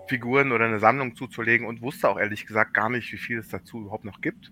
[0.08, 3.48] Figuren oder eine Sammlung zuzulegen und wusste auch ehrlich gesagt gar nicht, wie viel es
[3.48, 4.50] dazu überhaupt noch gibt.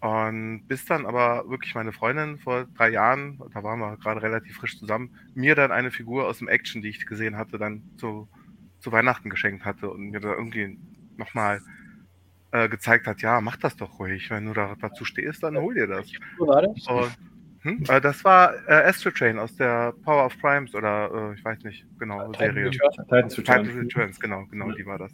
[0.00, 4.56] Und bis dann aber wirklich meine Freundin vor drei Jahren, da waren wir gerade relativ
[4.56, 8.28] frisch zusammen, mir dann eine Figur aus dem Action, die ich gesehen hatte, dann zu,
[8.78, 10.78] zu Weihnachten geschenkt hatte und mir da irgendwie
[11.16, 11.62] nochmal
[12.52, 14.30] äh, gezeigt hat, ja, mach das doch ruhig.
[14.30, 16.12] Wenn du da, dazu stehst, dann hol dir das.
[16.36, 16.86] Wo war das?
[16.86, 17.16] Und,
[17.66, 21.44] hm, äh, das war äh, Astro Train aus der Power of Primes oder äh, ich
[21.44, 22.66] weiß nicht, genau, Titan Serie.
[22.66, 22.96] Returns.
[22.96, 23.64] Titans Return.
[23.64, 25.12] Titans Returns, genau, genau, die war das.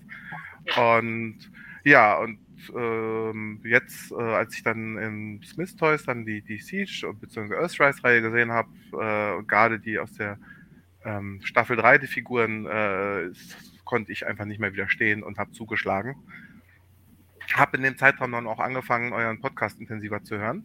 [0.76, 1.38] Und
[1.84, 2.38] ja, und
[2.76, 7.54] ähm, jetzt, äh, als ich dann in Smith Toys dann die, die Siege bzw.
[7.54, 10.38] Earthrise-Reihe gesehen habe, äh, gerade die aus der
[11.04, 13.30] ähm, Staffel 3, die Figuren, äh,
[13.84, 16.16] konnte ich einfach nicht mehr widerstehen und habe zugeschlagen.
[17.54, 20.62] Habe in dem Zeitraum dann auch angefangen, euren Podcast intensiver zu hören.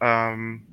[0.00, 0.66] Ähm,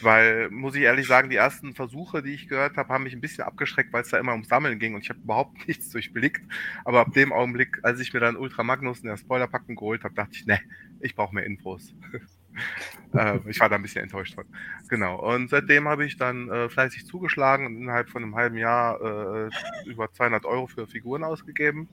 [0.00, 3.20] weil, muss ich ehrlich sagen, die ersten Versuche, die ich gehört habe, haben mich ein
[3.20, 6.42] bisschen abgeschreckt, weil es da immer ums Sammeln ging und ich habe überhaupt nichts durchblickt.
[6.84, 10.14] Aber ab dem Augenblick, als ich mir dann Ultra Magnus in der Spoilerpackung geholt habe,
[10.14, 10.60] dachte ich, ne,
[11.00, 11.94] ich brauche mehr Infos.
[13.14, 14.44] äh, ich war da ein bisschen enttäuscht von.
[14.88, 15.20] Genau.
[15.20, 19.50] Und seitdem habe ich dann äh, fleißig zugeschlagen und innerhalb von einem halben Jahr äh,
[19.86, 21.88] über 200 Euro für Figuren ausgegeben.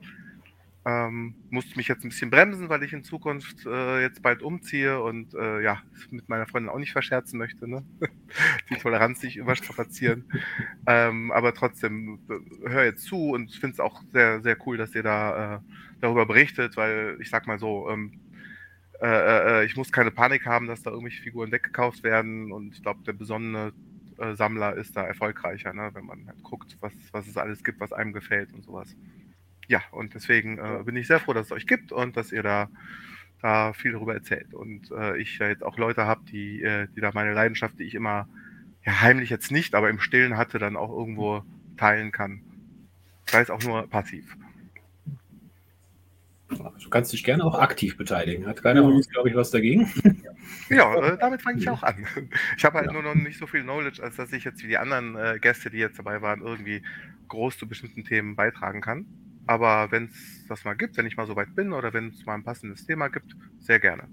[0.88, 5.02] Ähm, musste mich jetzt ein bisschen bremsen, weil ich in Zukunft äh, jetzt bald umziehe
[5.02, 7.84] und äh, ja, mit meiner Freundin auch nicht verscherzen möchte, ne?
[8.70, 10.30] Die Toleranz nicht überstrapazieren.
[10.86, 14.94] ähm, aber trotzdem, äh, hör jetzt zu und finde es auch sehr, sehr cool, dass
[14.94, 15.60] ihr da äh,
[16.00, 18.20] darüber berichtet, weil ich sag mal so, ähm,
[19.00, 22.82] äh, äh, ich muss keine Panik haben, dass da irgendwelche Figuren weggekauft werden und ich
[22.82, 23.72] glaube, der besonnene
[24.18, 25.90] äh, Sammler ist da erfolgreicher, ne?
[25.94, 28.94] wenn man halt guckt, was, was es alles gibt, was einem gefällt und sowas.
[29.68, 32.42] Ja, und deswegen äh, bin ich sehr froh, dass es euch gibt und dass ihr
[32.42, 32.68] da,
[33.42, 34.54] da viel darüber erzählt.
[34.54, 37.84] Und äh, ich ja jetzt auch Leute habe, die, äh, die da meine Leidenschaft, die
[37.84, 38.28] ich immer
[38.84, 41.42] ja, heimlich jetzt nicht, aber im Stillen hatte, dann auch irgendwo
[41.76, 42.42] teilen kann.
[43.26, 44.36] Sei es auch nur passiv.
[46.48, 48.46] Du kannst dich gerne auch aktiv beteiligen.
[48.46, 49.90] Hat keiner von uns, glaube ich, was dagegen.
[50.68, 52.06] Ja, äh, damit fange ich auch an.
[52.56, 54.78] Ich habe halt nur noch nicht so viel Knowledge, als dass ich jetzt wie die
[54.78, 56.82] anderen äh, Gäste, die jetzt dabei waren, irgendwie
[57.28, 59.06] groß zu bestimmten Themen beitragen kann.
[59.46, 62.24] Aber wenn es das mal gibt, wenn ich mal so weit bin oder wenn es
[62.26, 64.08] mal ein passendes Thema gibt, sehr gerne.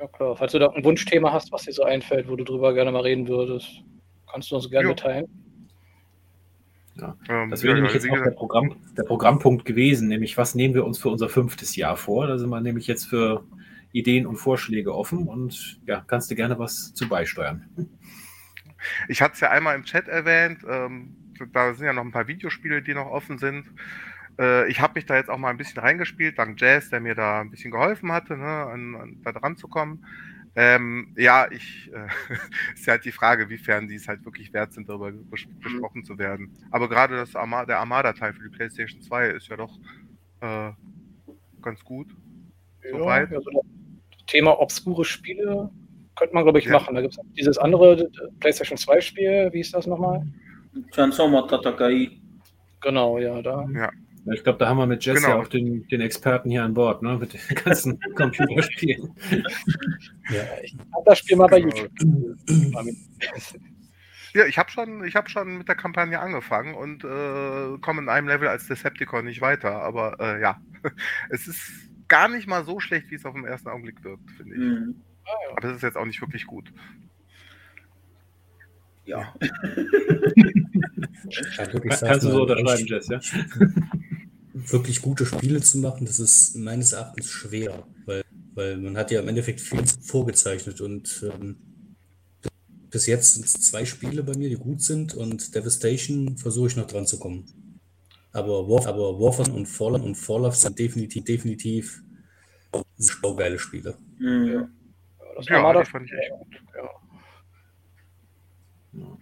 [0.00, 0.36] Ja, klar.
[0.36, 3.02] Falls du da ein Wunschthema hast, was dir so einfällt, wo du drüber gerne mal
[3.02, 3.82] reden würdest,
[4.30, 4.90] kannst du uns gerne Jo.
[4.90, 5.26] mitteilen.
[6.96, 7.16] Ja.
[7.28, 10.54] Ähm, Das wäre ja, nämlich jetzt wie auch der, Programm, der Programmpunkt gewesen, nämlich was
[10.54, 12.26] nehmen wir uns für unser fünftes Jahr vor?
[12.26, 13.44] Da sind wir nämlich jetzt für
[13.92, 17.68] Ideen und Vorschläge offen und ja, kannst du gerne was zu beisteuern.
[19.08, 21.16] Ich hatte es ja einmal im Chat erwähnt, ähm,
[21.52, 23.66] da sind ja noch ein paar Videospiele, die noch offen sind.
[24.38, 27.14] Äh, ich habe mich da jetzt auch mal ein bisschen reingespielt, dank Jazz, der mir
[27.14, 30.04] da ein bisschen geholfen hatte, ne, an, an, da dran zu kommen.
[30.54, 32.08] Ähm, ja, ich äh,
[32.74, 36.04] ist ja halt die Frage, wiefern die es halt wirklich wert sind, darüber bes besprochen
[36.04, 36.56] zu werden.
[36.70, 39.78] Aber gerade das Arma der Armada-Teil für die PlayStation 2 ist ja doch
[40.40, 40.70] äh,
[41.62, 42.08] ganz gut.
[42.90, 43.32] Soweit.
[43.32, 45.70] also das Thema obskure Spiele
[46.16, 46.72] könnte man, glaube ich, Ja.
[46.72, 46.94] machen.
[46.94, 48.08] Da gibt es dieses andere
[48.40, 50.26] PlayStation 2-Spiel, wie ist das nochmal?
[50.92, 52.10] Transformer Tatakai.
[52.80, 53.66] Genau, ja, da.
[53.72, 53.90] Ja.
[54.34, 55.36] Ich glaube, da haben wir mit Jess Genau.
[55.36, 57.16] ja auch den, den Experten hier an Bord, ne?
[57.18, 59.10] mit den ganzen Computerspielen.
[60.30, 61.74] Ja, Ich habe das Spiel mal bei Genau.
[61.76, 61.90] YouTube.
[64.34, 68.08] Ja, ich habe schon, ich hab schon mit der Kampagne angefangen und äh, komme in
[68.08, 69.82] einem Level als Decepticon nicht weiter.
[69.82, 70.60] Aber äh, ja,
[71.30, 74.54] es ist gar nicht mal so schlecht, wie es auf den ersten Augenblick wirkt, finde
[74.54, 74.60] ich.
[74.60, 75.02] Mhm.
[75.56, 76.72] Aber es ist jetzt auch nicht wirklich gut.
[79.04, 79.34] Ja.
[82.00, 83.18] Kannst du so unterschreiben, Jess, ja?
[84.66, 89.20] Wirklich gute Spiele zu machen, das ist meines Erachtens schwer, weil, weil man hat ja
[89.20, 91.56] im Endeffekt viel vorgezeichnet und ähm,
[92.90, 96.76] bis jetzt sind es zwei Spiele bei mir, die gut sind und Devastation versuche ich
[96.76, 97.44] noch dran zu kommen.
[98.32, 102.02] Aber, War, aber Warfare und Fallout und Fallout sind definitiv, definitiv
[102.96, 103.96] saugeile Spiele.
[104.18, 104.46] Mhm.
[104.52, 104.68] Ja.
[105.36, 106.62] Das Ja, die fand ich echt gut.
[106.74, 106.90] Ja.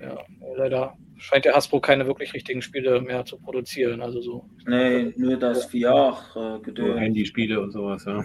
[0.01, 0.19] Ja,
[0.57, 4.03] leider scheint der Hasbro keine wirklich richtigen Spiele mehr zu produzieren.
[4.03, 6.19] Also so Nee, nur das VR
[6.67, 6.99] äh.
[6.99, 8.25] Handyspiele und sowas, ja.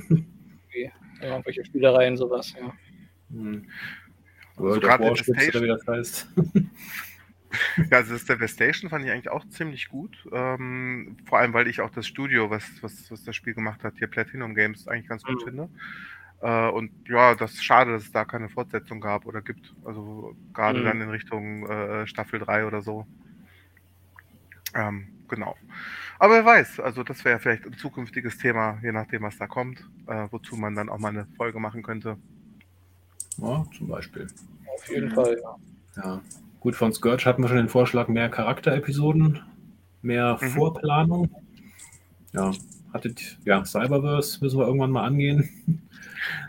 [0.74, 2.74] ja, irgendwelche Spielereien, sowas, ja.
[3.32, 3.68] Hm.
[4.58, 5.64] Of gerade Devastation.
[5.64, 6.28] wie das heißt.
[7.90, 10.18] Ja, also das Devastation fand ich eigentlich auch ziemlich gut.
[10.32, 13.96] Ähm, vor allem, weil ich auch das Studio, was, was, was das Spiel gemacht hat,
[13.98, 15.46] hier Platinum Games, eigentlich ganz gut Mhm.
[15.46, 15.70] finde.
[16.42, 19.74] Äh, und ja, das ist schade, dass es da keine Fortsetzung gab oder gibt.
[19.86, 20.86] Also gerade Mhm.
[20.86, 23.06] dann in Richtung äh, Staffel 3 oder so.
[24.74, 25.56] Ähm, genau.
[26.20, 29.80] Aber wer weiß, also das wäre vielleicht ein zukünftiges Thema, je nachdem, was da kommt,
[30.08, 32.18] äh, wozu man dann auch mal eine Folge machen könnte.
[33.38, 34.28] Ja, zum Beispiel.
[34.74, 35.56] Auf jeden Fall, ja.
[36.04, 36.22] Ja.
[36.60, 39.42] Gut, von Scourge hatten wir schon den Vorschlag, mehr Charakterepisoden,
[40.02, 40.48] mehr Mhm.
[40.48, 41.30] Vorplanung.
[42.34, 42.52] Ja,
[42.94, 45.50] hattet, ja, Cyberverse müssen wir irgendwann mal angehen.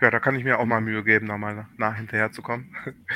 [0.00, 2.74] Ja, da kann ich mir auch mal Mühe geben, da mal nach hinterher zu kommen.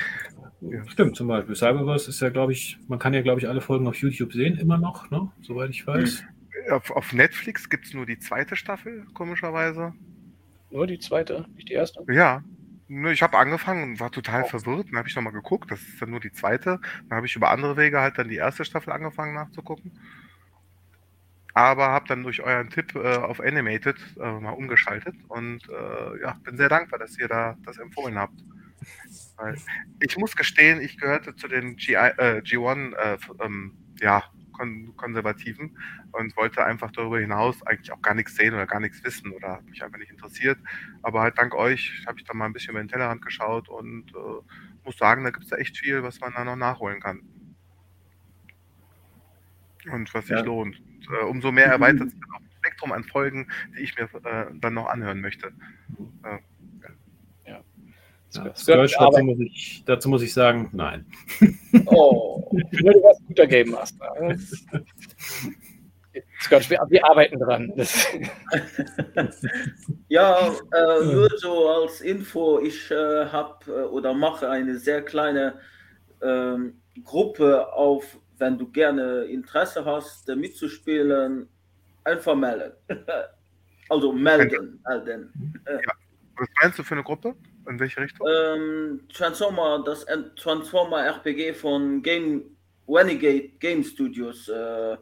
[0.63, 0.89] Ja.
[0.89, 1.55] Stimmt, zum Beispiel.
[1.55, 4.57] Cyberverse ist ja, glaube ich, man kann ja, glaube ich, alle Folgen auf YouTube sehen,
[4.57, 5.31] immer noch, ne?
[5.43, 6.25] soweit ich weiß.
[6.71, 9.93] Auf, auf Netflix gibt es nur die zweite Staffel, komischerweise.
[10.71, 12.05] Nur die zweite, nicht die erste.
[12.11, 12.43] Ja.
[12.89, 14.89] Nur Ich habe angefangen und war total verwirrt.
[14.89, 15.71] Dann habe ich nochmal geguckt.
[15.71, 16.81] Das ist dann nur die zweite.
[17.09, 19.93] Dann habe ich über andere Wege halt dann die erste Staffel angefangen nachzugucken.
[21.57, 26.39] Aber habe dann durch euren Tipp äh, auf Animated äh, mal umgeschaltet und äh, ja,
[26.45, 28.39] bin sehr dankbar, dass ihr da das empfohlen habt.
[29.37, 29.61] Weil
[30.01, 34.95] ich muss gestehen, ich gehörte zu den GI, äh, G1 äh, f- ähm, ja, Kon
[34.97, 35.77] Konservativen
[36.13, 39.63] und wollte einfach darüber hinaus eigentlich auch gar nichts sehen oder gar nichts wissen oder
[39.63, 40.59] mich einfach nicht interessiert.
[41.03, 44.11] Aber halt dank euch habe ich dann mal ein bisschen über den Tellerrand geschaut und
[44.15, 44.43] äh,
[44.85, 47.23] muss sagen, da gibt es da echt viel, was man da noch nachholen kann.
[49.91, 50.45] Und was sich Ja.
[50.45, 50.77] lohnt.
[50.97, 54.05] Und, äh, umso mehr erweitert sich dann auch das Spektrum an Folgen, die ich mir
[54.25, 55.49] äh, dann noch anhören möchte.
[56.25, 56.39] Äh,
[57.47, 57.63] Ja,
[58.33, 61.07] Das Scourge, dazu muss, ich, dazu muss ich sagen, nein.
[61.87, 64.07] Oh, du warst ein guter Game Master.
[66.41, 67.73] Scott, wir, wir arbeiten dran.
[70.09, 75.59] Ja, äh, nur so als Info, ich äh, habe äh, oder mache eine sehr kleine
[76.23, 81.49] ähm, Gruppe auf, wenn du gerne Interesse hast, mitzuspielen,
[82.05, 82.73] einfach melden.
[83.89, 84.81] also melden.
[84.87, 85.33] melden.
[86.37, 87.35] was meinst du für eine Gruppe?
[87.69, 88.27] In welche Richtung?
[88.29, 90.07] Ähm, Transformer, das
[90.37, 92.57] Transformer RPG von Game
[92.89, 94.97] Renegade Game Studios, äh,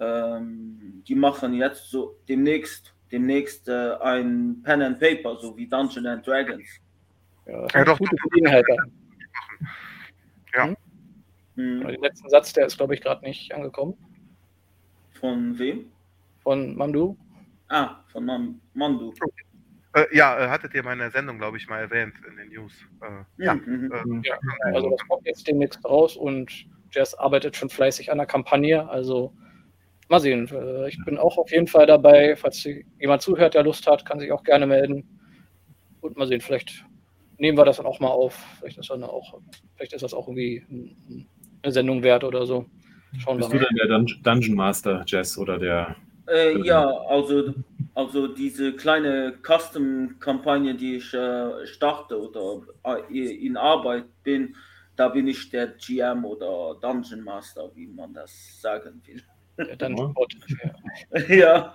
[0.00, 6.06] ähm, die machen jetzt so demnächst, demnächst äh, ein Pen and Paper, so wie Dungeons
[6.06, 6.66] and Dragons.
[7.46, 8.16] ja, das Ja, ist doch, gute.
[8.30, 8.64] Gelegenheit.
[10.54, 10.64] Ja.
[10.64, 10.76] Hm,
[11.56, 13.94] Den letzten Satz, der ist, glaube ich, gerade nicht angekommen.
[15.20, 15.90] Von wem?
[16.42, 17.16] Von Mamdu.
[17.68, 19.12] Ah, von Man Mandu.
[19.94, 22.72] Äh, ja, äh, hattet ihr meine Sendung, glaube ich, mal erwähnt in den News.
[23.02, 23.92] Äh, ja, Mhm.
[23.92, 26.50] äh, Ja, also das kommt jetzt demnächst raus und
[26.90, 28.88] Jazz arbeitet schon fleißig an der Kampagne.
[28.88, 29.32] Also
[30.08, 30.48] mal sehen.
[30.48, 32.36] Äh, Ich bin auch auf jeden Fall dabei.
[32.36, 32.66] Falls
[32.98, 35.06] jemand zuhört, der Lust hat, kann sich auch gerne melden.
[36.00, 36.84] Und mal sehen, vielleicht
[37.38, 38.34] nehmen wir das dann auch mal auf.
[38.58, 39.38] Vielleicht ist, dann auch,
[39.76, 41.28] vielleicht ist das auch irgendwie ein-
[41.62, 42.66] eine Sendung wert oder so.
[43.18, 45.96] Schauen wir Bist du denn der Dun Dungeon Master, Jess, oder der.
[46.28, 47.54] Äh, ja, also,
[47.94, 52.62] also diese kleine Custom-Kampagne, die ich äh, starte oder
[53.10, 54.54] äh, in Arbeit bin,
[54.96, 59.22] da bin ich der GM oder Dungeon Master, wie man das sagen will.
[59.58, 60.32] Der Dungeon Bot.
[61.28, 61.72] ja.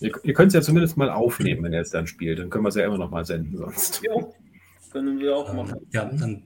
[0.00, 2.38] Ihr, ihr könnt es ja zumindest mal aufnehmen, wenn er es dann spielt.
[2.38, 4.02] Dann können wir es ja immer noch mal senden sonst.
[4.02, 4.12] ja,
[4.92, 5.86] können wir auch machen.
[5.92, 6.42] Ja, an,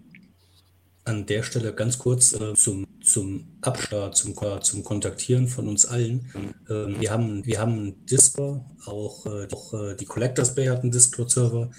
[1.04, 6.30] an der Stelle ganz kurz äh, zum, zum Abstart, zum, zum Kontaktieren von uns allen.
[6.70, 10.82] Ähm, wir, haben, wir haben einen Discord, auch, äh, auch äh, die Collectors Bay hat
[10.82, 11.70] einen Discord-Server.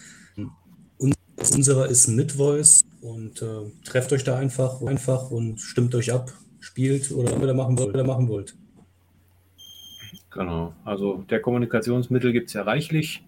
[0.99, 6.11] Un unserer ist ein Midvoice und äh, trefft euch da einfach, einfach und stimmt euch
[6.11, 8.55] ab, spielt oder was ihr machen machen wollt.
[10.31, 10.73] Genau.
[10.83, 13.23] Also der Kommunikationsmittel gibt es ja reichlich.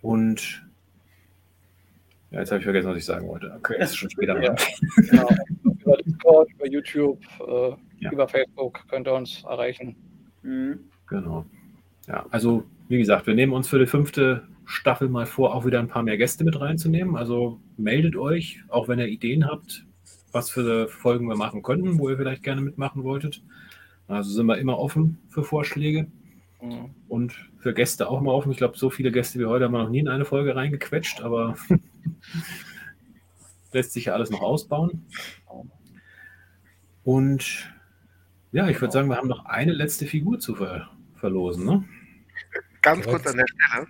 [0.00, 0.62] Und
[2.32, 3.52] ja, jetzt habe ich vergessen, was ich sagen wollte.
[3.58, 4.40] Okay, es ist schon später.
[4.42, 4.54] Ja,
[4.96, 5.28] genau.
[5.64, 8.12] Über Discord, über YouTube, äh, Ja.
[8.12, 9.96] über Facebook könnt ihr uns erreichen.
[10.42, 10.80] Mhm.
[11.08, 11.44] Genau.
[12.08, 15.78] Ja, also wie gesagt, wir nehmen uns für die fünfte Staffel mal vor, auch wieder
[15.80, 17.16] ein paar mehr Gäste mit reinzunehmen.
[17.16, 19.84] Also meldet euch, auch wenn ihr Ideen habt,
[20.32, 23.42] was für Folgen wir machen könnten, wo ihr vielleicht gerne mitmachen wolltet.
[24.08, 26.06] Also sind wir immer offen für Vorschläge
[26.60, 26.90] Mhm.
[27.08, 28.52] und für Gäste auch mal offen.
[28.52, 31.20] Ich glaube, so viele Gäste wie heute haben wir noch nie in eine Folge reingequetscht,
[31.22, 31.56] aber
[33.72, 35.06] lässt sich ja alles noch ausbauen.
[37.04, 37.72] Und
[38.52, 41.64] ja, ich würde sagen, wir haben noch eine letzte Figur zu ver verlosen.
[41.64, 41.84] Ne?
[42.82, 43.86] Ganz kurz an der Stelle.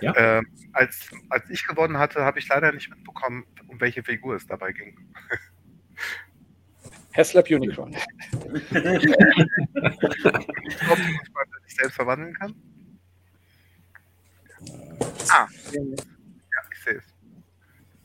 [0.00, 0.14] Ja.
[0.16, 4.46] Ähm, als, als ich gewonnen hatte, habe ich leider nicht mitbekommen, um welche Figur es
[4.46, 4.98] dabei ging.
[7.16, 7.94] Haslab Unicron.
[7.94, 8.72] Ob
[10.98, 11.08] man
[11.66, 12.54] sich selbst verwandeln kann?
[15.28, 15.80] Ah, ja,
[16.72, 17.04] ich sehe es.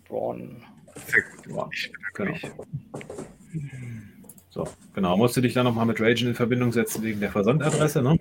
[0.08, 0.64] Drawn.
[1.08, 1.56] Sehr gut.
[1.56, 2.36] Ja, Ich genau.
[4.50, 5.18] So, genau.
[5.18, 8.18] Musst du dich dann nochmal mit Ragen in Verbindung setzen wegen der Versandadresse, ne?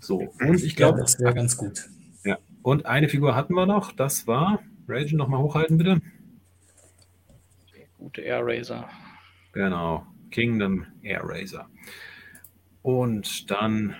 [0.00, 1.88] So, und ich Ja, glaube, das wäre ganz gut.
[2.24, 2.38] ja.
[2.62, 6.00] Und eine Figur hatten wir noch, das war, Ragen nochmal hochhalten, bitte.
[7.98, 8.88] Gute Air Racer.
[9.52, 11.68] Genau, Kingdom Air Racer.
[12.82, 13.94] Und dann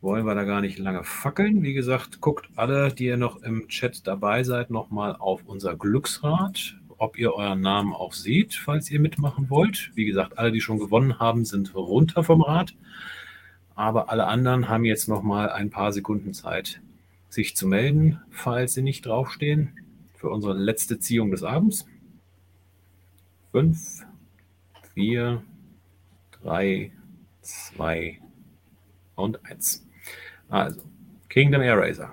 [0.00, 1.62] wollen wir da gar nicht lange fackeln.
[1.62, 6.76] Wie gesagt, guckt alle, die ihr noch im Chat dabei seid, nochmal auf unser Glücksrad,
[6.96, 9.90] ob ihr euren Namen auch seht, falls ihr mitmachen wollt.
[9.94, 12.74] Wie gesagt, alle, die schon gewonnen haben, sind runter vom Rad.
[13.74, 16.80] Aber alle anderen haben jetzt nochmal ein paar Sekunden Zeit,
[17.28, 19.72] sich zu melden, falls sie nicht draufstehen,
[20.14, 21.86] für unsere letzte Ziehung des Abends.
[23.52, 24.04] Fünf,
[24.94, 25.42] vier,
[26.42, 26.92] drei,
[27.40, 28.20] zwei
[29.14, 29.86] und eins.
[30.50, 30.82] Also,
[31.28, 32.12] Kingdom Air Racer.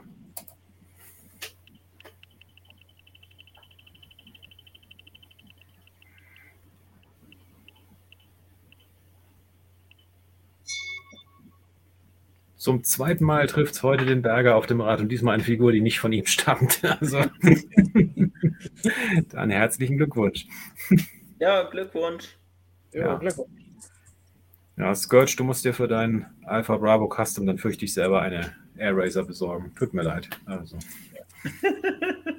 [12.55, 15.71] Zum zweiten Mal trifft es heute den Berger auf dem Rad und diesmal eine Figur,
[15.71, 16.81] die nicht von ihm stammt.
[16.99, 17.23] Also,
[19.29, 20.47] dann herzlichen Glückwunsch.
[21.39, 22.35] Ja, Glückwunsch.
[22.91, 23.15] Ja, Ja.
[23.15, 23.66] Glückwunsch.
[24.77, 28.55] Ja, Scourge, du musst dir für deinen Alpha Bravo Custom dann fürchte ich selber eine
[28.77, 29.73] Air Racer besorgen.
[29.75, 30.29] Tut mir leid.
[30.45, 30.77] Also.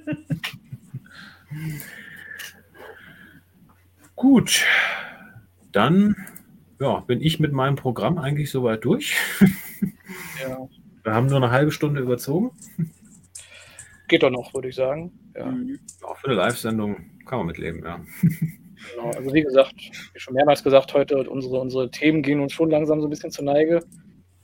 [4.15, 4.65] Gut,
[5.73, 6.15] dann
[6.79, 9.17] ja, bin ich mit meinem Programm eigentlich soweit durch.
[10.41, 10.67] Ja.
[11.03, 12.51] Wir haben nur eine halbe Stunde überzogen.
[14.09, 15.11] Geht doch noch, würde ich sagen.
[15.35, 15.45] Ja.
[15.47, 18.03] Ja, für eine Live-Sendung kann man mitleben, ja.
[18.91, 19.11] Genau.
[19.11, 19.75] Also wie gesagt,
[20.13, 23.31] wie schon mehrmals gesagt heute, unsere, unsere Themen gehen uns schon langsam so ein bisschen
[23.31, 23.81] zur Neige.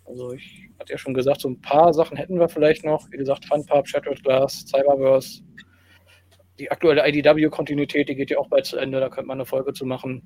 [0.06, 3.10] Also ich hatte ja schon gesagt, so ein paar Sachen hätten wir vielleicht noch.
[3.12, 5.42] Wie gesagt, Funpub, Shattered Glass, Cyberverse.
[6.60, 9.74] Die aktuelle IDW-Kontinuität, die geht ja auch bald zu Ende, da könnte man eine Folge
[9.74, 10.22] zu machen.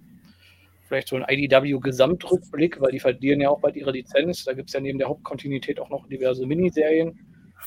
[0.87, 4.43] Vielleicht so ein IDW-Gesamtrückblick, weil die verlieren ja auch bald ihre Lizenz.
[4.43, 7.19] Da gibt es ja neben der Hauptkontinuität auch noch diverse Miniserien.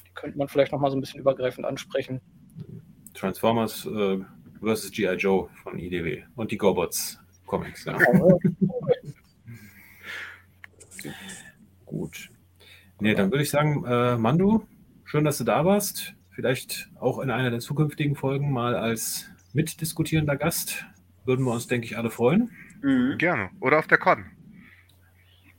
[0.07, 2.21] Die könnte man vielleicht noch mal so ein bisschen übergreifend ansprechen.
[3.15, 4.19] Transformers äh,
[4.63, 4.91] vs.
[4.91, 5.17] G.I.
[5.17, 7.99] Joe von IDW und die Gobots Comics, ja.
[11.87, 12.31] Gut.
[13.01, 14.67] Nee, dann würde ich sagen, äh, Mando,
[15.05, 16.15] schön, dass du da warst.
[16.31, 20.87] Vielleicht auch in einer der zukünftigen Folgen mal als mitdiskutierender Gast.
[21.25, 22.51] Würden wir uns, denke ich, alle freuen.
[22.81, 23.19] Mhm.
[23.19, 23.51] Gerne.
[23.61, 24.25] Oder auf der Con.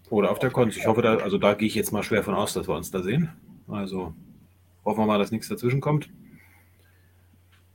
[0.10, 0.78] Oder auf der Konz.
[0.78, 2.92] Ich hoffe, da, also da gehe ich jetzt mal schwer von aus, dass wir uns
[2.92, 3.30] da sehen.
[3.68, 4.14] Also
[4.86, 6.10] hoffen wir mal, dass nichts dazwischen kommt.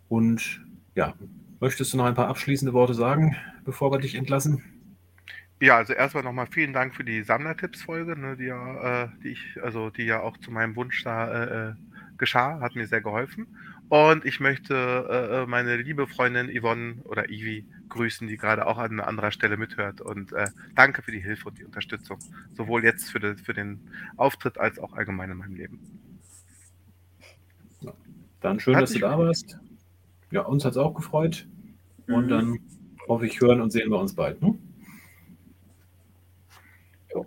[0.08, 0.64] Und
[0.98, 1.14] ja,
[1.60, 4.64] möchtest du noch ein paar abschließende Worte sagen, bevor wir dich entlassen?
[5.60, 9.62] Ja, also erstmal nochmal vielen Dank für die Sammlertipps-Folge, ne, die ja, äh, die ich,
[9.62, 11.74] also die ja auch zu meinem Wunsch da äh, äh
[12.16, 13.46] geschah, hat mir sehr geholfen.
[13.88, 18.76] Und ich möchte äh, äh, meine liebe Freundin Yvonne oder Ivi grüßen, die gerade auch
[18.76, 20.00] an anderer Stelle mithört.
[20.00, 22.18] Und äh, danke für die Hilfe und die Unterstützung,
[22.56, 25.78] sowohl jetzt für, de, für den Auftritt als auch allgemein in meinem Leben.
[28.40, 29.60] Dann schön, hat dass du da warst.
[30.30, 31.46] Ja, uns hat es auch gefreut.
[32.06, 32.28] Und mhm.
[32.28, 32.58] dann
[33.08, 34.40] hoffe ich, hören und sehen wir uns bald.
[34.42, 34.54] Ne?
[37.12, 37.26] Jo.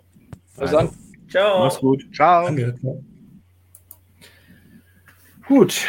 [0.56, 0.90] Also,
[1.28, 1.64] Ciao.
[1.64, 2.06] Mach's gut.
[2.12, 2.44] Ciao.
[2.44, 2.78] Danke.
[5.48, 5.86] Gut,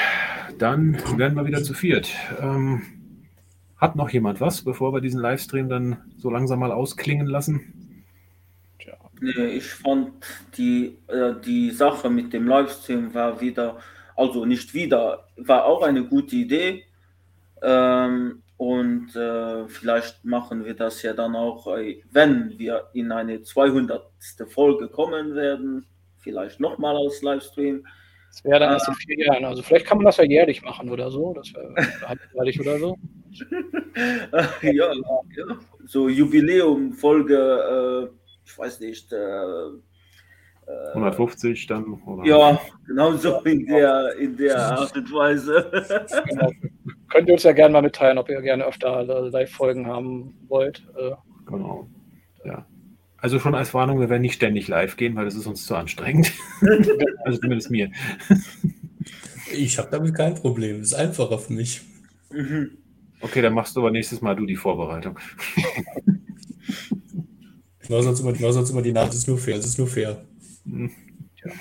[0.57, 2.09] dann werden wir wieder zu viert.
[2.39, 2.81] Ähm,
[3.77, 7.93] hat noch jemand was, bevor wir diesen Livestream dann so langsam mal ausklingen lassen?
[9.19, 10.11] Nee, ich fand
[10.57, 13.79] die, äh, die Sache mit dem Livestream war wieder,
[14.17, 16.83] also nicht wieder, war auch eine gute Idee.
[17.63, 23.41] Ähm, und äh, vielleicht machen wir das ja dann auch, äh, wenn wir in eine
[23.41, 24.05] 200.
[24.47, 25.85] Folge kommen werden,
[26.19, 27.85] vielleicht nochmal als Livestream.
[28.29, 29.45] Das wäre dann erst in vier Jahren.
[29.45, 31.33] Also vielleicht kann man das ja jährlich machen oder so.
[31.33, 31.75] Das wäre
[32.07, 32.97] halbjährlich oder so.
[34.61, 34.93] ja, ja,
[35.85, 39.11] so Jubiläum, Folge, äh, ich weiß nicht.
[39.11, 39.69] Äh,
[40.93, 42.01] 150 dann?
[42.05, 42.25] Oder?
[42.25, 45.69] Ja, genau so in der, in der Art und Weise.
[47.13, 47.19] genau.
[47.19, 50.83] Könnt ihr uns ja gerne mal mitteilen, ob ihr gerne öfter Live-Folgen haben wollt.
[50.97, 51.11] Äh.
[51.45, 51.87] Genau.
[52.45, 52.65] Ja.
[53.17, 55.75] Also schon als Warnung, wir werden nicht ständig live gehen, weil das ist uns zu
[55.75, 56.33] anstrengend.
[57.23, 57.89] also zumindest mir.
[59.53, 60.79] Ich habe damit kein Problem.
[60.79, 61.81] Das ist einfacher für mich.
[62.31, 62.77] Mhm.
[63.21, 65.17] Okay, dann machst du aber nächstes Mal du die Vorbereitung.
[67.81, 69.09] Ich mache sonst immer, sonst immer die Nacht.
[69.09, 69.55] Das ist nur fair.
[69.55, 70.25] Das ist nur fair.
[70.65, 70.91] Mhm.
[71.45, 71.51] Ja.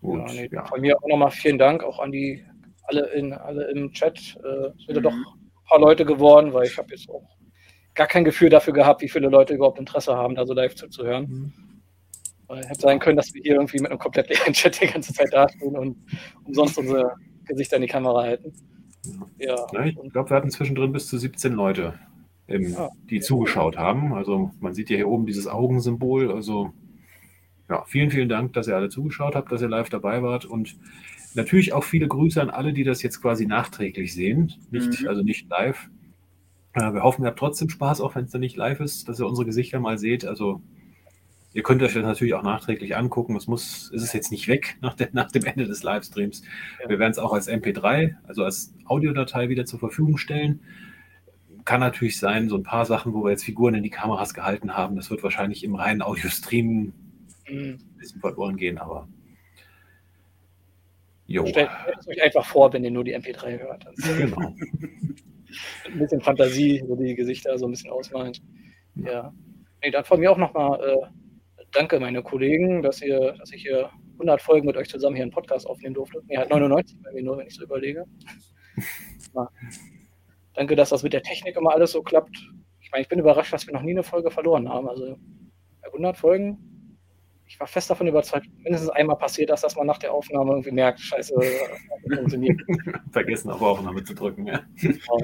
[0.00, 0.66] Gut, ja, nee, ja.
[0.66, 2.44] Von mir auch nochmal vielen Dank auch an die
[2.84, 4.36] alle, in, alle im Chat.
[4.44, 5.02] Äh, es sind ja mhm.
[5.02, 7.26] doch ein paar Leute geworden, weil ich habe jetzt auch
[7.94, 11.26] gar kein Gefühl dafür gehabt, wie viele Leute überhaupt Interesse haben, da so live zuzuhören.
[11.26, 11.52] Mhm.
[12.46, 15.12] Weil hätte sein können, dass wir hier irgendwie mit einem komplett leeren Chat die ganze
[15.12, 15.96] Zeit dastehen und
[16.44, 17.14] umsonst unsere
[17.44, 18.52] Gesichter in die Kamera halten.
[19.38, 21.94] Ja, ja ich glaube, wir hatten zwischendrin bis zu 17 Leute,
[22.46, 22.90] im, ja.
[23.10, 24.12] die zugeschaut haben.
[24.12, 26.32] Also man sieht ja hier oben dieses Augensymbol.
[26.32, 26.72] Also
[27.68, 30.76] ja, vielen, vielen Dank, dass ihr alle zugeschaut habt, dass ihr live dabei wart und
[31.34, 35.08] natürlich auch viele Grüße an alle, die das jetzt quasi nachträglich sehen, nicht, mhm.
[35.08, 35.88] also nicht live.
[36.74, 39.20] Äh, wir hoffen, ihr habt trotzdem Spaß, auch wenn es dann nicht live ist, dass
[39.20, 40.24] ihr unsere Gesichter mal seht.
[40.24, 40.62] Also
[41.52, 43.36] ihr könnt euch das natürlich auch nachträglich angucken.
[43.36, 46.42] Es muss, ist es jetzt nicht weg nach, de, nach dem Ende des Livestreams.
[46.82, 46.88] Ja.
[46.88, 50.60] Wir werden es auch als MP3, also als Audiodatei wieder zur Verfügung stellen.
[51.64, 54.76] Kann natürlich sein, so ein paar Sachen, wo wir jetzt Figuren in die Kameras gehalten
[54.76, 56.92] haben, das wird wahrscheinlich im reinen Audiostream
[57.48, 57.78] mhm.
[57.78, 59.08] ein bisschen verloren gehen, aber
[61.26, 61.46] Jo.
[61.46, 63.86] Stellt es euch einfach vor, wenn ihr nur die MP3 hört.
[63.86, 64.54] Also genau.
[65.86, 68.32] ein bisschen Fantasie, wo die Gesichter so ein bisschen ausmalen.
[68.94, 69.32] Ja.
[69.82, 71.06] Nee, dann von mir auch nochmal äh,
[71.74, 75.32] danke, meine Kollegen, dass, ihr, dass ich hier 100 Folgen mit euch zusammen hier einen
[75.32, 76.22] Podcast aufnehmen durfte.
[76.26, 78.04] Nee, halt 99 bei mir nur, wenn ich so überlege.
[79.36, 79.48] Ja.
[80.54, 82.36] Danke, dass das mit der Technik immer alles so klappt.
[82.80, 84.88] Ich meine, ich bin überrascht, dass wir noch nie eine Folge verloren haben.
[84.88, 85.18] Also
[85.80, 86.73] bei 100 Folgen
[87.46, 90.70] ich war fest davon überzeugt, mindestens einmal passiert das, dass man nach der Aufnahme irgendwie
[90.70, 92.60] merkt, scheiße, das funktioniert.
[93.12, 94.62] Vergessen auf Aufnahme zu drücken, ja.
[94.80, 95.18] Genau.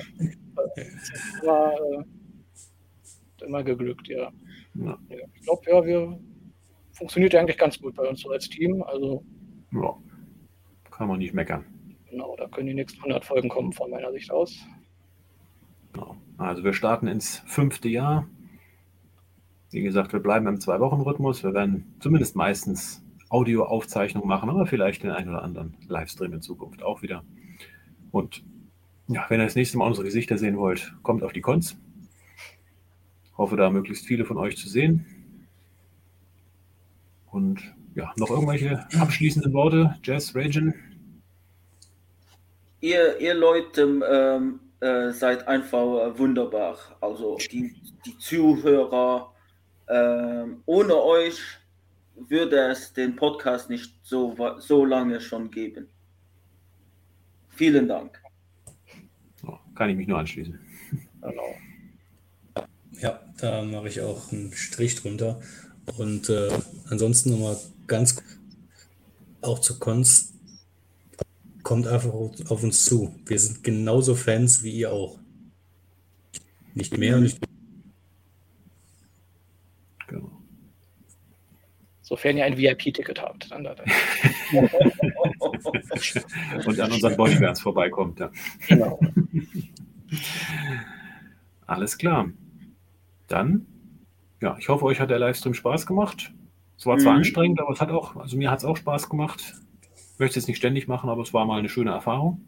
[0.54, 4.30] Das war äh, immer geglückt, ja.
[4.74, 4.98] ja.
[5.08, 6.20] Ich glaube, ja, wir
[6.92, 8.82] funktioniert ja eigentlich ganz gut bei uns so als Team.
[8.82, 9.24] Also,
[9.72, 9.96] ja,
[10.90, 11.64] kann man nicht meckern.
[12.10, 14.58] Genau, da können die nächsten 100 Folgen kommen von meiner Sicht aus.
[15.92, 16.16] Genau.
[16.38, 18.26] Also wir starten ins fünfte Jahr.
[19.70, 21.44] Wie gesagt, wir bleiben im Zwei-Wochen-Rhythmus.
[21.44, 26.82] Wir werden zumindest meistens Audioaufzeichnungen machen, aber vielleicht den einen oder anderen Livestream in Zukunft
[26.82, 27.22] auch wieder.
[28.10, 28.42] Und
[29.06, 31.76] ja, wenn ihr das nächste Mal unsere Gesichter sehen wollt, kommt auf die Cons.
[33.36, 35.06] Hoffe, da möglichst viele von euch zu sehen.
[37.30, 37.62] Und
[37.94, 40.74] ja, noch irgendwelche abschließenden Worte, Jess, Ragen?
[42.80, 46.76] Ihr, ihr Leute ähm, äh, seid einfach äh, wunderbar.
[47.00, 47.74] Also die,
[48.06, 49.29] die Zuhörer,
[49.90, 51.40] ähm, ohne euch
[52.28, 55.88] würde es den Podcast nicht so, so lange schon geben.
[57.48, 58.20] Vielen Dank.
[59.46, 60.58] Oh, kann ich mich nur anschließen.
[61.20, 61.54] Genau.
[63.00, 65.40] Ja, da mache ich auch einen Strich drunter.
[65.96, 66.50] Und äh,
[66.88, 68.22] ansonsten nochmal ganz
[69.40, 70.34] auch zu Cons,
[71.62, 73.14] kommt einfach auf uns zu.
[73.26, 75.18] Wir sind genauso Fans wie ihr auch.
[76.74, 77.40] Nicht mehr und nicht
[80.18, 80.30] so
[82.10, 83.50] sofern ihr ein VIP-Ticket habt.
[83.52, 83.86] Dann da, dann.
[86.66, 88.18] Und an unseren Bodyguards vorbeikommt.
[88.18, 88.30] Ja.
[88.66, 88.98] Genau.
[91.68, 92.28] Alles klar.
[93.28, 93.64] Dann,
[94.42, 96.32] ja, ich hoffe, euch hat der Livestream Spaß gemacht.
[96.76, 97.18] Es war zwar Mhm.
[97.18, 99.54] anstrengend, aber es hat auch, also mir hat es auch Spaß gemacht.
[100.14, 102.44] Ich möchte es nicht ständig machen, aber es war mal eine schöne Erfahrung.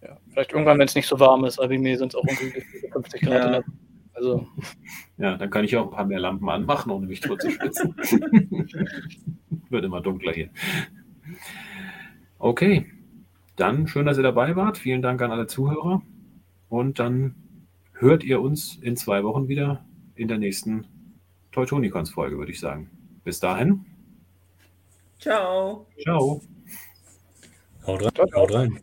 [0.00, 2.24] Ja, vielleicht irgendwann, wenn es nicht so warm ist, aber bei mir sind es auch
[2.24, 2.62] irgendwie
[2.92, 3.54] 50 Grad.
[3.56, 3.72] Ja.
[4.14, 4.46] Also,
[5.16, 7.94] Ja, dann kann ich auch ein paar mehr Lampen anmachen, ohne mich tot zu schwitzen.
[9.70, 10.50] Wird immer dunkler hier.
[12.38, 12.86] Okay,
[13.56, 14.78] dann schön, dass ihr dabei wart.
[14.78, 16.02] Vielen Dank an alle Zuhörer.
[16.68, 17.34] Und dann
[17.92, 19.84] hört ihr uns in zwei Wochen wieder
[20.14, 20.86] in der nächsten
[21.52, 22.90] Teutonicons-Folge, würde ich sagen.
[23.24, 23.84] Bis dahin,
[25.22, 25.86] Ciao.
[26.02, 26.40] ciao.
[27.86, 28.34] Haut rein.
[28.34, 28.80] Haut rein.